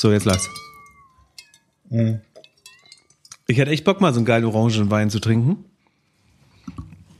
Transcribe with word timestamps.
So, 0.00 0.10
jetzt 0.12 0.24
lass. 0.24 0.48
Mhm. 1.90 2.22
Ich 3.46 3.58
hätte 3.58 3.70
echt 3.70 3.84
Bock, 3.84 4.00
mal 4.00 4.14
so 4.14 4.20
einen 4.20 4.24
geilen 4.24 4.46
Orangenwein 4.46 5.10
zu 5.10 5.20
trinken. 5.20 5.62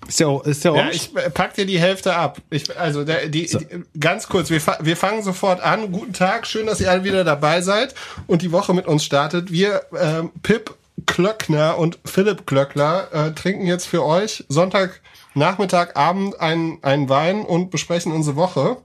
Ist 0.09 0.19
der, 0.19 0.41
ist 0.47 0.65
der 0.65 0.73
Ja, 0.73 0.79
orange? 0.79 0.95
ich 0.97 1.15
äh, 1.15 1.29
pack 1.29 1.53
dir 1.53 1.67
die 1.67 1.79
Hälfte 1.79 2.17
ab. 2.17 2.41
Ich, 2.49 2.75
also 2.79 3.05
der, 3.05 3.29
die, 3.29 3.47
So. 3.49 3.59
die, 3.59 3.67
ganz 4.01 4.29
kurz, 4.29 4.49
wir, 4.49 4.63
fa 4.63 4.79
wir 4.81 4.97
fangen 4.97 5.23
sofort 5.23 5.61
an. 5.61 5.93
Guten 5.93 6.15
Tag, 6.15 6.47
schön, 6.47 6.65
dass 6.65 6.81
ihr 6.81 6.91
alle 6.91 7.05
wieder 7.05 7.23
dabei 7.23 7.61
seid 7.61 7.95
und 8.27 8.41
die 8.41 8.51
Woche 8.51 8.73
mit 8.73 8.87
uns 8.87 9.05
startet. 9.05 9.53
Wir, 9.53 9.83
ähm, 10.01 10.31
Pip 10.43 10.75
Klöckner 11.05 11.77
und 11.77 11.99
Philipp 12.07 12.47
Klöckner, 12.47 13.09
äh, 13.13 13.33
trinken 13.33 13.67
jetzt 13.67 13.85
für 13.85 14.07
euch 14.07 14.43
Sonntag, 14.49 15.03
Nachmittag, 15.35 15.97
Abend 15.99 16.41
einen, 16.41 16.83
einen 16.83 17.11
Wein 17.11 17.43
und 17.43 17.71
besprechen 17.71 18.11
unsere 18.13 18.37
Woche. 18.37 18.79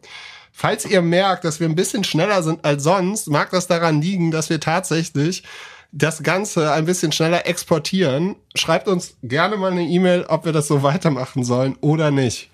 Falls 0.57 0.85
ihr 0.85 1.01
merkt, 1.01 1.43
dass 1.43 1.59
wir 1.59 1.67
ein 1.67 1.75
bisschen 1.75 2.05
schneller 2.05 2.41
sind 2.41 2.63
als 2.63 2.81
sonst, 2.81 3.27
mag 3.27 3.49
das 3.51 3.67
daran 3.67 4.01
liegen, 4.01 4.31
dass 4.31 4.49
wir 4.49 4.61
tatsächlich 4.61 5.43
das 5.91 6.23
Ganze 6.23 6.71
ein 6.71 6.85
bisschen 6.85 7.11
schneller 7.11 7.45
exportieren. 7.45 8.37
Schreibt 8.55 8.87
uns 8.87 9.17
gerne 9.21 9.57
mal 9.57 9.73
eine 9.73 9.83
E-Mail, 9.83 10.23
ob 10.29 10.45
wir 10.45 10.53
das 10.53 10.69
so 10.69 10.81
weitermachen 10.81 11.43
sollen 11.43 11.75
oder 11.81 12.09
nicht. 12.09 12.51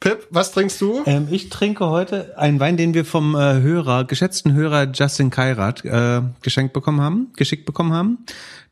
Pip, 0.00 0.26
was 0.30 0.50
trinkst 0.50 0.80
du? 0.80 1.04
Ähm, 1.06 1.28
ich 1.30 1.48
trinke 1.48 1.86
heute 1.86 2.36
einen 2.36 2.58
Wein, 2.58 2.76
den 2.76 2.92
wir 2.92 3.04
vom 3.04 3.36
äh, 3.36 3.60
Hörer, 3.60 4.04
geschätzten 4.04 4.52
Hörer 4.52 4.90
Justin 4.92 5.30
Kairat 5.30 5.84
äh, 5.84 6.22
geschenkt 6.42 6.72
bekommen 6.72 7.00
haben, 7.00 7.32
geschickt 7.36 7.66
bekommen 7.66 7.92
haben. 7.92 8.18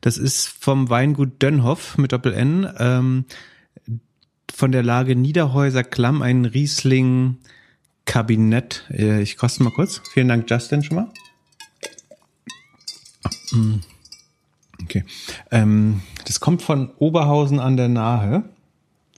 Das 0.01 0.17
ist 0.17 0.49
vom 0.59 0.89
Weingut 0.89 1.41
Dönhoff 1.41 1.97
mit 1.97 2.11
Doppel-N, 2.11 2.69
ähm, 2.79 3.25
von 4.53 4.73
der 4.73 4.83
Lage 4.83 5.15
Niederhäuser 5.15 5.85
Klamm, 5.85 6.21
ein 6.21 6.43
Riesling 6.43 7.37
Kabinett. 8.07 8.85
Äh, 8.89 9.21
ich 9.21 9.37
koste 9.37 9.63
mal 9.63 9.71
kurz. 9.71 10.01
Vielen 10.11 10.29
Dank, 10.29 10.49
Justin, 10.49 10.81
schon 10.81 10.95
mal. 10.95 11.07
Mm. 13.51 13.75
Okay. 14.81 15.03
Ähm, 15.51 16.01
das 16.25 16.39
kommt 16.39 16.63
von 16.63 16.89
Oberhausen 16.97 17.59
an 17.59 17.77
der 17.77 17.89
Nahe, 17.89 18.43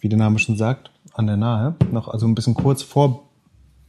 wie 0.02 0.10
der 0.10 0.18
Name 0.18 0.40
schon 0.40 0.58
sagt, 0.58 0.92
an 1.14 1.28
der 1.28 1.38
Nahe, 1.38 1.76
noch 1.92 2.08
also 2.08 2.28
ein 2.28 2.36
bisschen 2.36 2.56
kurz 2.56 2.82
vor 2.82 3.30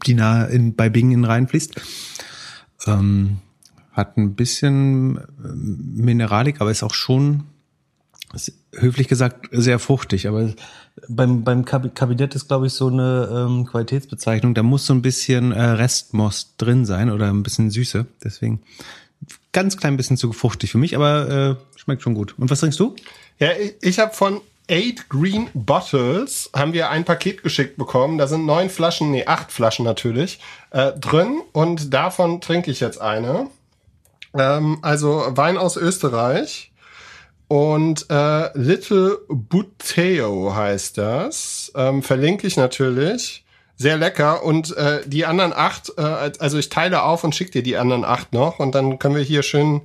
die 0.06 0.14
Nahe 0.14 0.46
in, 0.46 0.76
bei 0.76 0.88
Bingen 0.88 1.24
reinfließt. 1.24 1.80
Ähm, 2.86 3.38
hat 3.92 4.16
ein 4.16 4.34
bisschen 4.34 5.18
äh, 5.18 5.22
Mineralik, 5.54 6.60
aber 6.60 6.70
ist 6.70 6.82
auch 6.82 6.94
schon, 6.94 7.44
höflich 8.72 9.08
gesagt, 9.08 9.48
sehr 9.52 9.78
fruchtig. 9.78 10.28
Aber 10.28 10.50
beim, 11.08 11.44
beim 11.44 11.64
Kab- 11.64 11.94
Kabinett 11.94 12.34
ist, 12.34 12.48
glaube 12.48 12.66
ich, 12.66 12.72
so 12.72 12.88
eine 12.88 13.28
ähm, 13.32 13.66
Qualitätsbezeichnung. 13.66 14.54
Da 14.54 14.62
muss 14.62 14.86
so 14.86 14.94
ein 14.94 15.02
bisschen 15.02 15.52
äh, 15.52 15.62
Restmost 15.62 16.54
drin 16.58 16.86
sein 16.86 17.10
oder 17.10 17.28
ein 17.32 17.42
bisschen 17.42 17.70
Süße. 17.70 18.06
Deswegen 18.22 18.60
ganz 19.52 19.76
klein 19.76 19.96
bisschen 19.96 20.16
zu 20.16 20.32
fruchtig 20.32 20.70
für 20.70 20.78
mich, 20.78 20.94
aber 20.94 21.58
äh, 21.58 21.78
schmeckt 21.78 22.02
schon 22.02 22.14
gut. 22.14 22.34
Und 22.38 22.50
was 22.50 22.60
trinkst 22.60 22.78
du? 22.78 22.94
Ja, 23.38 23.48
ich, 23.52 23.74
ich 23.80 23.98
habe 23.98 24.14
von 24.14 24.40
Eight 24.70 25.08
Green 25.08 25.48
Bottles 25.52 26.48
haben 26.54 26.72
wir 26.72 26.90
ein 26.90 27.04
Paket 27.04 27.42
geschickt 27.42 27.76
bekommen. 27.76 28.18
Da 28.18 28.28
sind 28.28 28.46
neun 28.46 28.70
Flaschen, 28.70 29.10
nee, 29.10 29.26
acht 29.26 29.50
Flaschen 29.50 29.84
natürlich 29.84 30.38
äh, 30.70 30.92
drin 30.92 31.40
und 31.52 31.92
davon 31.92 32.40
trinke 32.40 32.70
ich 32.70 32.78
jetzt 32.78 33.00
eine. 33.00 33.48
Ähm, 34.32 34.78
also 34.82 35.24
Wein 35.30 35.58
aus 35.58 35.76
Österreich 35.76 36.69
und 37.50 38.06
äh, 38.10 38.56
Little 38.56 39.18
Buteo 39.26 40.54
heißt 40.54 40.96
das. 40.96 41.72
Ähm, 41.74 42.00
verlinke 42.00 42.46
ich 42.46 42.56
natürlich. 42.56 43.44
Sehr 43.74 43.96
lecker. 43.96 44.44
Und 44.44 44.76
äh, 44.76 45.00
die 45.04 45.26
anderen 45.26 45.52
acht, 45.52 45.90
äh, 45.98 46.30
also 46.38 46.58
ich 46.58 46.68
teile 46.68 47.02
auf 47.02 47.24
und 47.24 47.34
schicke 47.34 47.50
dir 47.50 47.64
die 47.64 47.76
anderen 47.76 48.04
acht 48.04 48.32
noch 48.32 48.60
und 48.60 48.76
dann 48.76 49.00
können 49.00 49.16
wir 49.16 49.24
hier 49.24 49.42
schön 49.42 49.80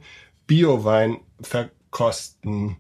Bio-Wein 0.45 1.17
verkosten. 1.41 2.75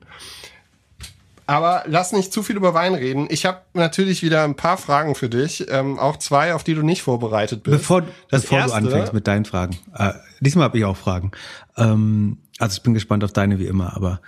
Aber 1.47 1.83
lass 1.87 2.11
nicht 2.11 2.31
zu 2.31 2.43
viel 2.43 2.55
über 2.55 2.75
Wein 2.75 2.93
reden. 2.93 3.25
Ich 3.31 3.47
habe 3.47 3.61
natürlich 3.73 4.21
wieder 4.21 4.43
ein 4.43 4.55
paar 4.55 4.77
Fragen 4.77 5.15
für 5.15 5.29
dich, 5.29 5.65
ähm, 5.71 5.97
auch 5.97 6.17
zwei, 6.17 6.53
auf 6.53 6.63
die 6.63 6.75
du 6.75 6.83
nicht 6.83 7.01
vorbereitet 7.01 7.63
bist. 7.63 7.79
Bevor, 7.79 8.03
das 8.29 8.43
bevor 8.43 8.59
erste, 8.59 8.81
du 8.81 8.85
anfängst 8.85 9.13
mit 9.13 9.25
deinen 9.25 9.45
Fragen. 9.45 9.79
Äh, 9.97 10.13
diesmal 10.41 10.65
habe 10.65 10.77
ich 10.77 10.85
auch 10.85 10.97
Fragen. 10.97 11.31
Ähm, 11.75 12.37
also 12.59 12.77
ich 12.77 12.83
bin 12.83 12.93
gespannt 12.93 13.23
auf 13.23 13.33
deine 13.33 13.57
wie 13.57 13.65
immer, 13.65 13.95
aber 13.95 14.21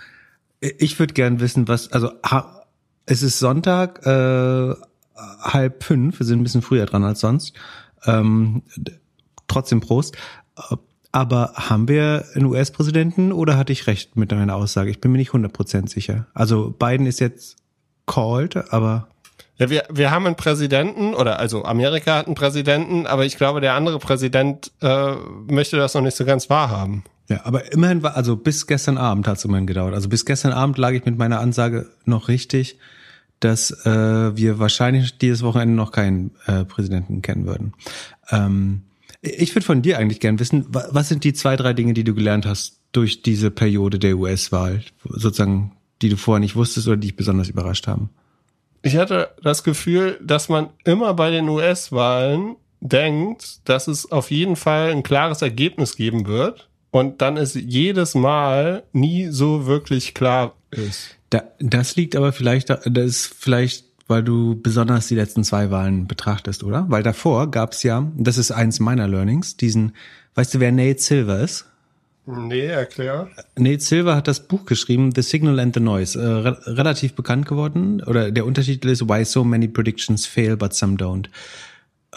ich 0.60 0.98
würde 0.98 1.14
gern 1.14 1.40
wissen, 1.40 1.68
was, 1.68 1.92
also 1.92 2.10
ha, 2.24 2.64
es 3.06 3.22
ist 3.22 3.38
Sonntag, 3.38 4.04
äh, 4.06 4.74
halb 5.40 5.82
fünf, 5.82 6.18
wir 6.18 6.26
sind 6.26 6.40
ein 6.40 6.44
bisschen 6.44 6.62
früher 6.62 6.86
dran 6.86 7.04
als 7.04 7.20
sonst. 7.20 7.54
Ähm, 8.06 8.62
trotzdem 9.48 9.80
Prost. 9.80 10.16
Äh, 10.56 10.76
Aber 11.10 11.52
haben 11.54 11.88
wir 11.88 12.26
einen 12.34 12.46
US-Präsidenten 12.46 13.32
oder 13.32 13.56
hatte 13.56 13.72
ich 13.72 13.86
recht 13.86 14.16
mit 14.16 14.30
meiner 14.30 14.54
Aussage? 14.54 14.90
Ich 14.90 15.00
bin 15.00 15.10
mir 15.10 15.18
nicht 15.18 15.32
100% 15.32 15.88
sicher. 15.88 16.26
Also 16.34 16.70
Biden 16.70 17.06
ist 17.06 17.18
jetzt 17.18 17.56
called, 18.06 18.72
aber 18.72 19.08
Ja, 19.56 19.70
wir, 19.70 19.84
wir 19.90 20.10
haben 20.10 20.26
einen 20.26 20.36
Präsidenten, 20.36 21.14
oder 21.14 21.38
also 21.38 21.64
Amerika 21.64 22.16
hat 22.16 22.26
einen 22.26 22.34
Präsidenten, 22.34 23.06
aber 23.06 23.24
ich 23.24 23.36
glaube, 23.36 23.60
der 23.60 23.74
andere 23.74 23.98
Präsident 23.98 24.70
äh, 24.80 25.14
möchte 25.50 25.76
das 25.76 25.94
noch 25.94 26.02
nicht 26.02 26.16
so 26.16 26.24
ganz 26.24 26.48
wahrhaben. 26.50 27.02
Ja, 27.28 27.44
aber 27.44 27.72
immerhin 27.72 28.02
war, 28.02 28.16
also 28.16 28.36
bis 28.36 28.66
gestern 28.66 28.96
Abend 28.96 29.26
hat 29.28 29.36
es 29.38 29.44
immerhin 29.44 29.66
gedauert. 29.66 29.94
Also 29.94 30.08
bis 30.08 30.24
gestern 30.24 30.52
Abend 30.52 30.78
lag 30.78 30.92
ich 30.92 31.04
mit 31.04 31.18
meiner 31.18 31.40
Ansage 31.40 31.86
noch 32.06 32.28
richtig, 32.28 32.78
dass 33.40 33.70
äh, 33.86 34.36
wir 34.36 34.58
wahrscheinlich 34.58 35.18
dieses 35.18 35.42
Wochenende 35.42 35.74
noch 35.74 35.92
keinen 35.92 36.30
äh, 36.46 36.64
Präsidenten 36.64 37.20
kennen 37.22 37.46
würden. 37.46 37.74
Ähm, 38.30 38.82
ich 39.20 39.54
würde 39.54 39.66
von 39.66 39.82
dir 39.82 39.98
eigentlich 39.98 40.20
gern 40.20 40.38
wissen, 40.40 40.66
wa- 40.74 40.88
was 40.90 41.08
sind 41.08 41.22
die 41.24 41.32
zwei, 41.34 41.56
drei 41.56 41.72
Dinge, 41.74 41.92
die 41.92 42.04
du 42.04 42.14
gelernt 42.14 42.46
hast 42.46 42.80
durch 42.92 43.22
diese 43.22 43.50
Periode 43.50 43.98
der 43.98 44.16
US-Wahl, 44.16 44.82
sozusagen, 45.04 45.72
die 46.00 46.08
du 46.08 46.16
vorher 46.16 46.40
nicht 46.40 46.56
wusstest 46.56 46.86
oder 46.88 46.96
die 46.96 47.08
dich 47.08 47.16
besonders 47.16 47.48
überrascht 47.48 47.86
haben? 47.86 48.08
Ich 48.82 48.96
hatte 48.96 49.30
das 49.42 49.64
Gefühl, 49.64 50.18
dass 50.22 50.48
man 50.48 50.70
immer 50.84 51.12
bei 51.14 51.30
den 51.30 51.48
US-Wahlen 51.48 52.56
denkt, 52.80 53.68
dass 53.68 53.86
es 53.88 54.10
auf 54.10 54.30
jeden 54.30 54.56
Fall 54.56 54.90
ein 54.92 55.02
klares 55.02 55.42
Ergebnis 55.42 55.96
geben 55.96 56.26
wird 56.26 56.68
und 56.90 57.20
dann 57.22 57.36
es 57.36 57.54
jedes 57.54 58.14
Mal 58.14 58.82
nie 58.92 59.26
so 59.28 59.66
wirklich 59.66 60.14
klar 60.14 60.54
ist. 60.70 61.16
Da, 61.30 61.42
das 61.60 61.96
liegt 61.96 62.16
aber 62.16 62.32
vielleicht, 62.32 62.70
da- 62.70 62.80
das 62.84 63.06
ist 63.06 63.34
vielleicht, 63.38 63.84
weil 64.06 64.22
du 64.22 64.58
besonders 64.60 65.06
die 65.08 65.14
letzten 65.14 65.44
zwei 65.44 65.70
Wahlen 65.70 66.06
betrachtest, 66.06 66.64
oder? 66.64 66.86
Weil 66.88 67.02
davor 67.02 67.50
gab's 67.50 67.82
ja, 67.82 67.98
und 67.98 68.24
das 68.24 68.38
ist 68.38 68.50
eins 68.50 68.80
meiner 68.80 69.06
Learnings, 69.06 69.56
diesen, 69.56 69.92
weißt 70.34 70.54
du, 70.54 70.60
wer 70.60 70.72
Nate 70.72 71.00
Silver 71.00 71.40
ist? 71.40 71.66
Nee, 72.30 72.66
erklär. 72.66 73.28
Nate 73.58 73.80
Silver 73.80 74.14
hat 74.14 74.28
das 74.28 74.46
Buch 74.48 74.66
geschrieben, 74.66 75.12
The 75.14 75.22
Signal 75.22 75.58
and 75.60 75.74
the 75.74 75.80
Noise, 75.80 76.20
äh, 76.20 76.26
re 76.26 76.58
relativ 76.76 77.14
bekannt 77.14 77.46
geworden. 77.46 78.02
Oder 78.02 78.30
der 78.30 78.44
Untertitel 78.44 78.88
ist 78.90 79.08
Why 79.08 79.24
So 79.24 79.44
Many 79.44 79.66
Predictions 79.68 80.26
Fail, 80.26 80.56
but 80.58 80.74
Some 80.74 80.96
Don't. 80.96 81.26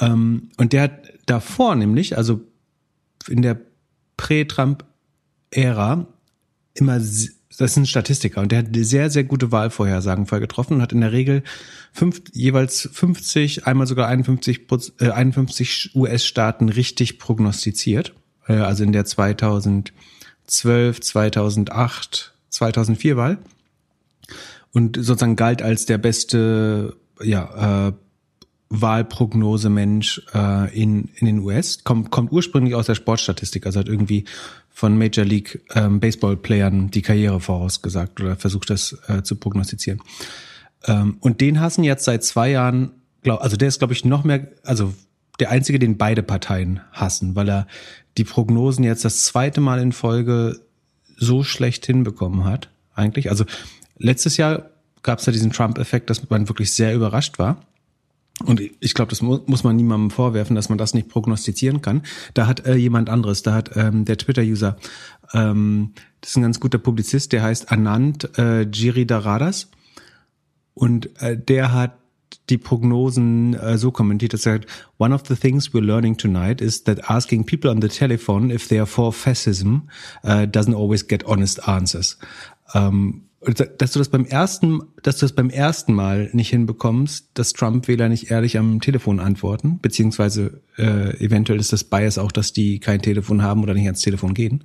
Ähm, 0.02 0.50
und 0.58 0.74
der 0.74 0.82
hat 0.84 0.92
davor 1.28 1.76
nämlich, 1.76 2.18
also 2.18 2.42
in 3.30 3.42
der 3.42 3.58
Prä-Trump-Ära, 4.22 6.06
immer, 6.76 7.00
das 7.00 7.32
ist 7.60 7.76
ein 7.76 7.88
Statistiker 7.88 8.42
und 8.42 8.52
der 8.52 8.60
hat 8.60 8.68
sehr, 8.72 9.10
sehr 9.10 9.24
gute 9.24 9.52
Wahlvorhersagen 9.52 10.28
vorher 10.28 10.48
getroffen 10.48 10.76
und 10.76 10.84
hat 10.84 10.94
in 10.94 11.02
der 11.02 11.12
Regel 11.12 11.42
fünf, 11.92 12.22
jeweils 12.32 12.88
50, 12.94 13.66
einmal 13.66 13.88
sogar 13.88 14.08
51, 14.08 14.68
Proz- 14.68 14.94
äh, 15.00 15.10
51 15.10 15.96
US-Staaten 15.96 16.70
richtig 16.70 17.18
prognostiziert. 17.18 18.14
Äh, 18.48 18.58
also 18.58 18.84
in 18.84 18.92
der 18.92 19.06
2012, 19.06 19.92
2008, 21.02 22.36
2004 22.50 23.18
Wahl. 23.18 23.40
Und 24.72 24.98
sozusagen 24.98 25.36
galt 25.36 25.64
als 25.64 25.88
der 25.88 25.98
beste, 25.98 26.96
ja, 27.24 27.88
äh, 27.88 27.94
Wahlprognosemensch 28.72 30.22
äh, 30.34 30.82
in, 30.82 31.10
in 31.16 31.28
den 31.28 31.40
US. 31.40 31.84
Kommt, 31.84 32.10
kommt 32.10 32.32
ursprünglich 32.32 32.74
aus 32.74 32.86
der 32.88 32.96
Sportstatistik, 32.96 33.66
also 33.66 33.80
hat 33.80 33.88
irgendwie 33.88 34.26
von 34.70 34.98
Major 34.98 35.26
League 35.26 35.62
ähm, 35.76 36.00
Baseball-Playern 36.00 36.90
die 36.90 37.02
Karriere 37.02 37.40
vorausgesagt 37.40 38.22
oder 38.22 38.38
versucht 38.38 38.70
das 38.70 38.98
äh, 39.08 39.22
zu 39.22 39.36
prognostizieren. 39.36 40.02
Ähm, 40.88 41.18
und 41.20 41.42
den 41.42 41.60
hassen 41.60 41.84
jetzt 41.84 42.06
seit 42.06 42.24
zwei 42.24 42.50
Jahren, 42.52 42.92
glaub, 43.22 43.42
also 43.42 43.58
der 43.58 43.68
ist, 43.68 43.80
glaube 43.80 43.94
ich, 43.94 44.06
noch 44.06 44.24
mehr, 44.24 44.48
also 44.64 44.94
der 45.40 45.50
einzige, 45.50 45.78
den 45.78 45.98
beide 45.98 46.24
Parteien 46.24 46.80
hassen, 46.94 47.36
weil 47.36 47.50
er 47.50 47.68
die 48.18 48.24
Prognosen 48.24 48.84
jetzt 48.84 49.06
das 49.06 49.26
zweite 49.26 49.62
Mal 49.62 49.80
in 49.82 49.92
Folge 49.92 50.62
so 51.18 51.44
schlecht 51.44 51.86
hinbekommen 51.86 52.46
hat, 52.46 52.70
eigentlich. 52.96 53.30
Also 53.30 53.46
letztes 53.98 54.38
Jahr 54.38 54.70
gab 55.04 55.20
es 55.20 55.26
ja 55.26 55.34
diesen 55.34 55.52
Trump-Effekt, 55.52 56.10
dass 56.10 56.30
man 56.30 56.48
wirklich 56.48 56.74
sehr 56.74 56.96
überrascht 56.96 57.38
war. 57.38 57.62
Und 58.46 58.62
ich 58.80 58.94
glaube, 58.94 59.10
das 59.10 59.22
mu 59.22 59.40
muss 59.46 59.64
man 59.64 59.76
niemandem 59.76 60.12
vorwerfen, 60.12 60.56
dass 60.56 60.70
man 60.70 60.78
das 60.78 60.94
nicht 60.94 61.10
prognostizieren 61.10 61.82
kann. 61.82 62.04
Da 62.34 62.48
hat 62.48 62.66
äh, 62.66 62.76
jemand 62.76 63.10
anderes, 63.10 63.44
da 63.44 63.54
hat 63.54 63.76
ähm, 63.76 64.06
der 64.06 64.18
Twitter-User, 64.18 64.78
ähm, 65.34 65.94
das 66.22 66.32
ist 66.32 66.38
ein 66.38 66.44
ganz 66.44 66.60
guter 66.60 66.78
Publizist, 66.78 67.34
der 67.34 67.44
heißt 67.44 67.72
Anand 67.72 68.38
äh, 68.38 68.66
Giridharadas. 68.66 69.70
Und 70.74 71.10
äh, 71.22 71.38
der 71.38 71.74
hat 71.74 71.98
die 72.50 72.58
Prognosen 72.58 73.54
äh, 73.54 73.78
so 73.78 73.92
kommentiert, 73.92 74.34
dass 74.34 74.46
er 74.46 74.54
sagt, 74.54 74.68
one 74.98 75.14
of 75.14 75.24
the 75.28 75.36
things 75.36 75.74
we're 75.74 75.82
learning 75.82 76.18
tonight 76.18 76.62
is 76.62 76.84
that 76.84 77.10
asking 77.10 77.46
people 77.46 77.70
on 77.70 77.82
the 77.82 77.88
telephone 77.88 78.54
if 78.54 78.68
they 78.68 78.78
are 78.78 78.88
for 78.88 79.12
fascism 79.12 79.90
uh, 80.24 80.46
doesn't 80.46 80.76
always 80.76 81.08
get 81.08 81.26
honest 81.26 81.68
answers. 81.68 82.18
Ähm, 82.74 83.24
dass 83.44 83.92
du 83.92 84.00
das 84.00 84.10
beim 84.10 84.26
ersten, 84.26 84.82
dass 85.02 85.18
du 85.18 85.26
das 85.26 85.34
beim 85.34 85.50
ersten 85.50 85.94
Mal 85.94 86.30
nicht 86.32 86.50
hinbekommst, 86.50 87.32
dass 87.34 87.54
Trump-Wähler 87.54 88.08
nicht 88.08 88.30
ehrlich 88.30 88.58
am 88.60 88.82
Telefon 88.82 89.20
antworten, 89.20 89.80
beziehungsweise 89.82 90.62
äh, 90.78 91.18
eventuell 91.24 91.60
ist 91.60 91.74
das 91.74 91.84
Bias 91.84 92.20
auch, 92.20 92.32
dass 92.32 92.54
die 92.54 92.80
kein 92.80 93.02
Telefon 93.02 93.42
haben 93.42 93.64
oder 93.64 93.74
nicht 93.74 93.86
ans 93.86 94.02
Telefon 94.02 94.36
gehen. 94.36 94.64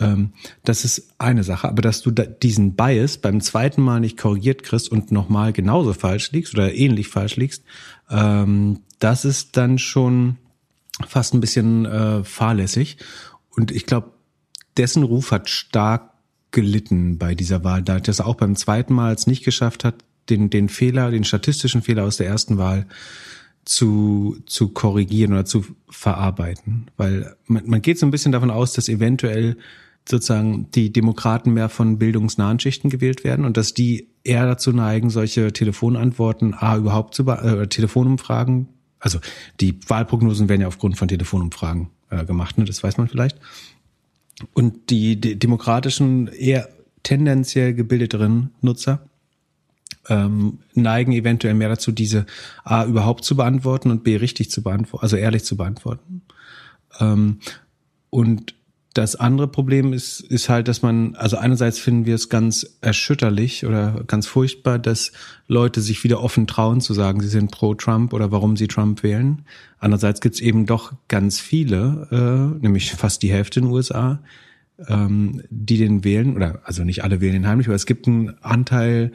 Ähm, 0.00 0.32
das 0.64 0.84
ist 0.84 1.14
eine 1.18 1.44
Sache, 1.44 1.68
aber 1.68 1.82
dass 1.82 2.02
du 2.02 2.10
da 2.10 2.24
diesen 2.24 2.74
Bias 2.74 3.18
beim 3.18 3.40
zweiten 3.40 3.82
Mal 3.82 4.00
nicht 4.00 4.18
korrigiert 4.18 4.64
kriegst 4.64 4.90
und 4.90 5.12
nochmal 5.12 5.52
genauso 5.52 5.92
falsch 5.92 6.32
liegst 6.32 6.54
oder 6.54 6.74
ähnlich 6.74 7.06
falsch 7.06 7.36
liegst, 7.36 7.62
ähm, 8.10 8.80
das 8.98 9.24
ist 9.24 9.56
dann 9.56 9.78
schon 9.78 10.36
fast 11.06 11.32
ein 11.32 11.40
bisschen 11.40 11.86
äh, 11.86 12.24
fahrlässig. 12.24 12.96
Und 13.50 13.70
ich 13.70 13.86
glaube, 13.86 14.10
dessen 14.76 15.04
Ruf 15.04 15.30
hat 15.30 15.48
stark 15.48 16.09
gelitten 16.50 17.18
bei 17.18 17.34
dieser 17.34 17.64
Wahl, 17.64 17.82
da 17.82 18.00
das 18.00 18.20
auch 18.20 18.34
beim 18.34 18.56
zweiten 18.56 18.94
Mal 18.94 19.14
es 19.14 19.26
nicht 19.26 19.44
geschafft 19.44 19.84
hat, 19.84 19.96
den, 20.28 20.50
den 20.50 20.68
Fehler, 20.68 21.10
den 21.10 21.24
statistischen 21.24 21.82
Fehler 21.82 22.04
aus 22.04 22.16
der 22.16 22.26
ersten 22.26 22.58
Wahl 22.58 22.86
zu, 23.64 24.38
zu 24.46 24.68
korrigieren 24.68 25.32
oder 25.32 25.44
zu 25.44 25.64
verarbeiten. 25.88 26.86
Weil 26.96 27.36
man, 27.46 27.62
man 27.66 27.82
geht 27.82 27.98
so 27.98 28.06
ein 28.06 28.10
bisschen 28.10 28.32
davon 28.32 28.50
aus, 28.50 28.72
dass 28.72 28.88
eventuell 28.88 29.56
sozusagen 30.08 30.70
die 30.72 30.92
Demokraten 30.92 31.52
mehr 31.52 31.68
von 31.68 31.98
bildungsnahen 31.98 32.58
Schichten 32.58 32.90
gewählt 32.90 33.22
werden 33.22 33.44
und 33.44 33.56
dass 33.56 33.74
die 33.74 34.08
eher 34.24 34.46
dazu 34.46 34.72
neigen, 34.72 35.10
solche 35.10 35.52
Telefonantworten 35.52 36.54
A 36.54 36.76
überhaupt 36.76 37.14
zu 37.14 37.28
äh, 37.28 37.66
Telefonumfragen, 37.68 38.68
also 38.98 39.18
die 39.60 39.78
Wahlprognosen 39.88 40.48
werden 40.48 40.62
ja 40.62 40.68
aufgrund 40.68 40.98
von 40.98 41.08
Telefonumfragen 41.08 41.88
äh, 42.10 42.24
gemacht, 42.24 42.58
ne? 42.58 42.64
das 42.64 42.82
weiß 42.82 42.98
man 42.98 43.08
vielleicht. 43.08 43.38
Und 44.52 44.90
die, 44.90 45.20
die 45.20 45.38
demokratischen, 45.38 46.28
eher 46.28 46.68
tendenziell 47.02 47.74
gebildeteren 47.74 48.50
Nutzer 48.60 49.00
ähm, 50.08 50.58
neigen 50.74 51.12
eventuell 51.12 51.54
mehr 51.54 51.68
dazu, 51.68 51.92
diese 51.92 52.26
A 52.64 52.84
überhaupt 52.84 53.24
zu 53.24 53.36
beantworten 53.36 53.90
und 53.90 54.04
B 54.04 54.16
richtig 54.16 54.50
zu 54.50 54.62
beantworten, 54.62 55.02
also 55.02 55.16
ehrlich 55.16 55.44
zu 55.44 55.56
beantworten. 55.56 56.22
Ähm, 56.98 57.38
und 58.10 58.54
das 58.94 59.14
andere 59.14 59.46
Problem 59.46 59.92
ist, 59.92 60.20
ist 60.20 60.48
halt, 60.48 60.66
dass 60.66 60.82
man, 60.82 61.14
also 61.14 61.36
einerseits 61.36 61.78
finden 61.78 62.06
wir 62.06 62.16
es 62.16 62.28
ganz 62.28 62.78
erschütterlich 62.80 63.64
oder 63.64 64.02
ganz 64.08 64.26
furchtbar, 64.26 64.80
dass 64.80 65.12
Leute 65.46 65.80
sich 65.80 66.02
wieder 66.02 66.20
offen 66.20 66.48
trauen 66.48 66.80
zu 66.80 66.92
sagen, 66.92 67.20
sie 67.20 67.28
sind 67.28 67.52
pro 67.52 67.74
Trump 67.74 68.12
oder 68.12 68.32
warum 68.32 68.56
sie 68.56 68.66
Trump 68.66 69.04
wählen. 69.04 69.42
Andererseits 69.78 70.20
gibt 70.20 70.34
es 70.34 70.40
eben 70.40 70.66
doch 70.66 70.92
ganz 71.06 71.38
viele, 71.38 72.08
äh, 72.10 72.62
nämlich 72.62 72.90
fast 72.92 73.22
die 73.22 73.30
Hälfte 73.30 73.60
in 73.60 73.66
den 73.66 73.72
USA, 73.72 74.20
ähm, 74.88 75.42
die 75.50 75.78
den 75.78 76.02
wählen, 76.02 76.34
oder 76.34 76.60
also 76.64 76.82
nicht 76.82 77.04
alle 77.04 77.20
wählen 77.20 77.36
ihn 77.36 77.46
heimlich, 77.46 77.68
aber 77.68 77.76
es 77.76 77.86
gibt 77.86 78.08
einen 78.08 78.42
Anteil, 78.42 79.12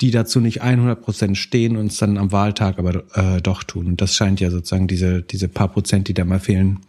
die 0.00 0.12
dazu 0.12 0.38
nicht 0.38 0.62
100 0.62 1.00
Prozent 1.00 1.36
stehen 1.38 1.76
und 1.76 1.86
es 1.86 1.96
dann 1.96 2.18
am 2.18 2.30
Wahltag 2.30 2.78
aber 2.78 3.02
äh, 3.16 3.40
doch 3.40 3.64
tun. 3.64 3.86
Und 3.86 4.00
das 4.00 4.14
scheint 4.14 4.38
ja 4.38 4.50
sozusagen 4.50 4.86
diese, 4.86 5.22
diese 5.22 5.48
paar 5.48 5.68
Prozent, 5.68 6.06
die 6.06 6.14
da 6.14 6.24
mal 6.24 6.40
fehlen, 6.40 6.80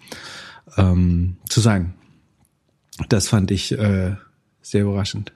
ähm, 0.78 1.38
zu 1.50 1.60
sein. 1.60 1.94
Das 3.10 3.28
fand 3.28 3.52
ich 3.52 3.72
äh, 3.72 4.16
sehr 4.62 4.84
überraschend. 4.84 5.32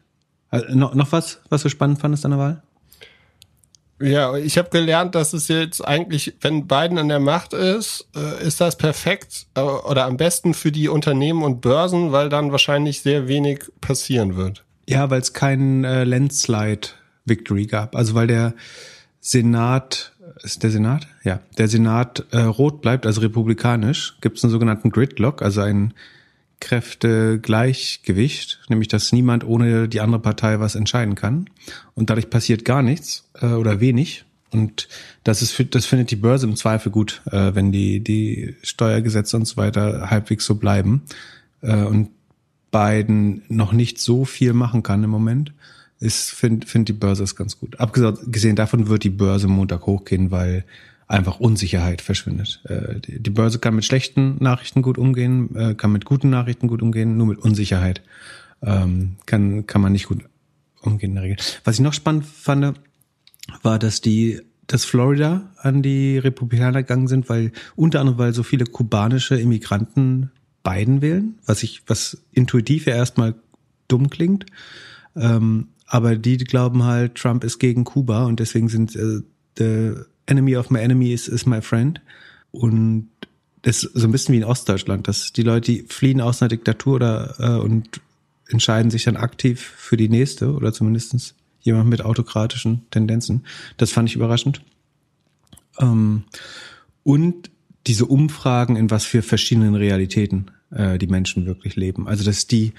Also, 0.50 0.76
noch, 0.76 0.96
noch 0.96 1.12
was, 1.12 1.42
was 1.50 1.64
du 1.64 1.70
spannend 1.70 2.00
fandest 2.00 2.26
an 2.26 2.32
der 2.32 2.40
Wahl? 2.40 2.64
Ja, 4.00 4.38
ich 4.38 4.60
habe 4.60 4.70
gelernt, 4.70 5.16
dass 5.16 5.34
es 5.34 5.48
jetzt 5.48 5.82
eigentlich, 5.82 6.36
wenn 6.42 6.68
Biden 6.68 7.00
an 7.00 7.10
der 7.10 7.20
Macht 7.20 7.54
ist, 7.54 8.08
äh, 8.16 8.46
ist 8.46 8.62
das 8.62 8.78
perfekt 8.78 9.48
äh, 9.56 9.62
oder 9.62 10.06
am 10.06 10.18
besten 10.18 10.54
für 10.54 10.72
die 10.72 10.88
Unternehmen 10.88 11.42
und 11.42 11.62
Börsen, 11.62 12.12
weil 12.12 12.30
dann 12.30 12.52
wahrscheinlich 12.52 13.02
sehr 13.02 13.28
wenig 13.28 13.66
passieren 13.82 14.36
wird. 14.36 14.64
Ja, 14.88 15.10
weil 15.10 15.22
es 15.22 15.34
keinen 15.34 15.84
äh, 15.84 16.04
Landslide 16.04 16.90
Victory 17.26 17.66
gab. 17.66 17.96
Also 17.96 18.14
weil 18.14 18.28
der 18.28 18.54
Senat, 19.20 20.14
ist 20.44 20.62
der 20.62 20.70
Senat? 20.70 21.08
Ja, 21.24 21.40
der 21.58 21.68
Senat 21.68 22.24
äh, 22.32 22.42
rot 22.42 22.82
bleibt, 22.82 23.08
also 23.08 23.22
republikanisch, 23.22 24.16
gibt 24.22 24.38
es 24.38 24.44
einen 24.44 24.52
sogenannten 24.52 24.92
Gridlock, 24.92 25.42
also 25.42 25.62
ein 25.62 25.96
Kräftegleichgewicht, 26.60 28.60
nämlich 28.70 28.88
dass 28.88 29.12
niemand 29.12 29.46
ohne 29.46 29.88
die 29.88 30.02
andere 30.02 30.22
Partei 30.22 30.60
was 30.60 30.76
entscheiden 30.76 31.16
kann. 31.16 31.50
Und 31.94 32.10
dadurch 32.10 32.30
passiert 32.30 32.66
gar 32.66 32.82
nichts 32.82 33.30
äh, 33.42 33.48
oder 33.48 33.80
wenig. 33.80 34.26
Und 34.52 34.88
das 35.24 35.42
ist, 35.42 35.76
das 35.76 35.86
findet 35.86 36.12
die 36.12 36.16
Börse 36.16 36.48
im 36.48 36.56
Zweifel 36.56 36.92
gut, 36.92 37.22
äh, 37.32 37.54
wenn 37.54 37.72
die, 37.72 38.00
die 38.00 38.56
Steuergesetze 38.64 39.38
und 39.38 39.46
so 39.46 39.58
weiter 39.58 40.10
halbwegs 40.10 40.46
so 40.46 40.56
bleiben. 40.56 41.04
Äh, 41.62 41.76
und 41.76 42.10
Biden 42.72 43.44
noch 43.50 43.72
nicht 43.72 44.00
so 44.00 44.26
viel 44.26 44.54
machen 44.54 44.84
kann 44.84 45.04
im 45.04 45.10
Moment, 45.10 45.54
ist, 46.00 46.32
finde 46.32 46.68
find 46.68 46.90
die 46.90 46.94
Börse 46.94 47.24
es 47.24 47.36
ganz 47.36 47.60
gut. 47.60 47.80
Abgesehen 47.80 48.56
davon 48.56 48.88
wird 48.88 49.04
die 49.04 49.10
Börse 49.10 49.48
Montag 49.48 49.86
hochgehen, 49.86 50.32
weil 50.32 50.64
einfach 51.08 51.40
Unsicherheit 51.40 52.02
verschwindet. 52.02 52.62
Äh, 52.66 53.00
die 53.00 53.30
Börse 53.30 53.60
kann 53.60 53.76
mit 53.76 53.86
schlechten 53.86 54.38
Nachrichten 54.40 54.82
gut 54.82 54.98
umgehen, 54.98 55.56
äh, 55.56 55.74
kann 55.74 55.92
mit 55.92 56.06
guten 56.06 56.30
Nachrichten 56.30 56.68
gut 56.68 56.82
umgehen, 56.82 57.18
nur 57.18 57.28
mit 57.28 57.40
Unsicherheit 57.40 58.02
ähm, 58.62 59.18
kann, 59.26 59.66
kann 59.68 59.82
man 59.82 59.92
nicht 59.92 60.08
gut 60.08 60.26
umgehen 60.82 61.12
in 61.12 61.16
der 61.16 61.24
Regel. 61.24 61.38
Was 61.64 61.76
ich 61.76 61.82
noch 61.82 61.94
spannend 61.94 62.26
fand, 62.26 62.80
war, 63.62 63.80
dass 63.80 64.02
die 64.02 64.42
dass 64.70 64.84
Florida 64.84 65.50
an 65.60 65.82
die 65.82 66.18
Republikaner 66.18 66.84
gegangen 66.84 67.08
sind, 67.08 67.30
weil 67.30 67.54
unter 67.78 68.02
anderem 68.02 68.20
weil 68.20 68.34
so 68.34 68.44
viele 68.44 68.66
kubanische 68.66 69.40
Immigranten 69.40 70.30
Biden 70.62 71.02
wählen, 71.02 71.40
was 71.46 71.64
ich 71.64 71.84
was 71.88 72.22
intuitiv 72.34 72.86
ja 72.86 72.96
erstmal 72.96 73.36
dumm 73.88 74.10
klingt, 74.10 74.46
ähm, 75.16 75.70
aber 75.86 76.18
die 76.18 76.38
glauben 76.38 76.84
halt 76.84 77.16
Trump 77.16 77.46
ist 77.46 77.60
gegen 77.60 77.86
Kuba 77.86 78.26
und 78.26 78.42
deswegen 78.42 78.68
sind 78.68 78.94
äh, 78.98 79.96
enemy 80.28 80.56
of 80.56 80.70
my 80.70 80.80
enemy 80.80 81.12
is, 81.12 81.28
is 81.28 81.46
my 81.46 81.62
friend. 81.62 82.02
Und 82.52 83.10
das 83.64 83.84
ist 83.84 83.94
so 83.94 84.08
ein 84.08 84.12
bisschen 84.12 84.34
wie 84.34 84.40
in 84.40 84.44
Ostdeutschland, 84.44 85.08
dass 85.08 85.34
die 85.34 85.44
Leute, 85.44 85.72
die 85.72 85.86
fliehen 85.88 86.22
aus 86.22 86.42
einer 86.42 86.50
Diktatur 86.50 86.96
oder 86.96 87.36
äh, 87.40 87.62
und 87.62 88.02
entscheiden 88.50 88.92
sich 88.92 89.04
dann 89.04 89.18
aktiv 89.18 89.60
für 89.60 89.98
die 89.98 90.10
nächste 90.10 90.54
oder 90.54 90.72
zumindestens 90.72 91.36
jemand 91.62 91.90
mit 91.90 92.04
autokratischen 92.04 92.86
Tendenzen. 92.92 93.46
Das 93.76 93.92
fand 93.92 94.10
ich 94.10 94.16
überraschend. 94.16 94.62
Ähm, 95.80 96.24
und 97.04 97.50
diese 97.88 98.06
Umfragen, 98.06 98.76
in 98.76 98.90
was 98.92 99.06
für 99.06 99.22
verschiedenen 99.22 99.76
Realitäten 99.76 100.52
äh, 100.72 100.98
die 100.98 101.08
Menschen 101.08 101.46
wirklich 101.46 101.76
leben. 101.76 102.08
Also 102.08 102.24
dass 102.24 102.48
die 102.48 102.74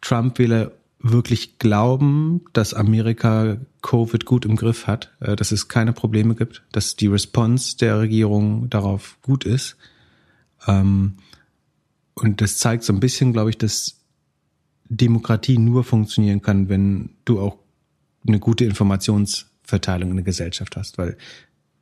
Trump-Wähler 0.00 0.72
wirklich 1.02 1.58
glauben, 1.58 2.42
dass 2.52 2.74
Amerika 2.74 3.56
Covid 3.82 4.26
gut 4.26 4.44
im 4.44 4.56
Griff 4.56 4.86
hat, 4.86 5.12
äh, 5.20 5.34
dass 5.34 5.50
es 5.50 5.68
keine 5.68 5.92
Probleme 5.92 6.34
gibt, 6.34 6.62
dass 6.72 6.94
die 6.96 7.06
Response 7.06 7.76
der 7.78 7.98
Regierung 7.98 8.68
darauf 8.68 9.18
gut 9.22 9.44
ist. 9.44 9.76
Ähm, 10.66 11.14
und 12.14 12.42
das 12.42 12.58
zeigt 12.58 12.84
so 12.84 12.92
ein 12.92 13.00
bisschen, 13.00 13.32
glaube 13.32 13.50
ich, 13.50 13.56
dass 13.56 13.96
Demokratie 14.90 15.56
nur 15.56 15.84
funktionieren 15.84 16.42
kann, 16.42 16.68
wenn 16.68 17.10
du 17.24 17.40
auch 17.40 17.56
eine 18.26 18.38
gute 18.38 18.66
Informationsverteilung 18.66 20.10
in 20.10 20.16
der 20.16 20.24
Gesellschaft 20.24 20.76
hast. 20.76 20.98
Weil 20.98 21.16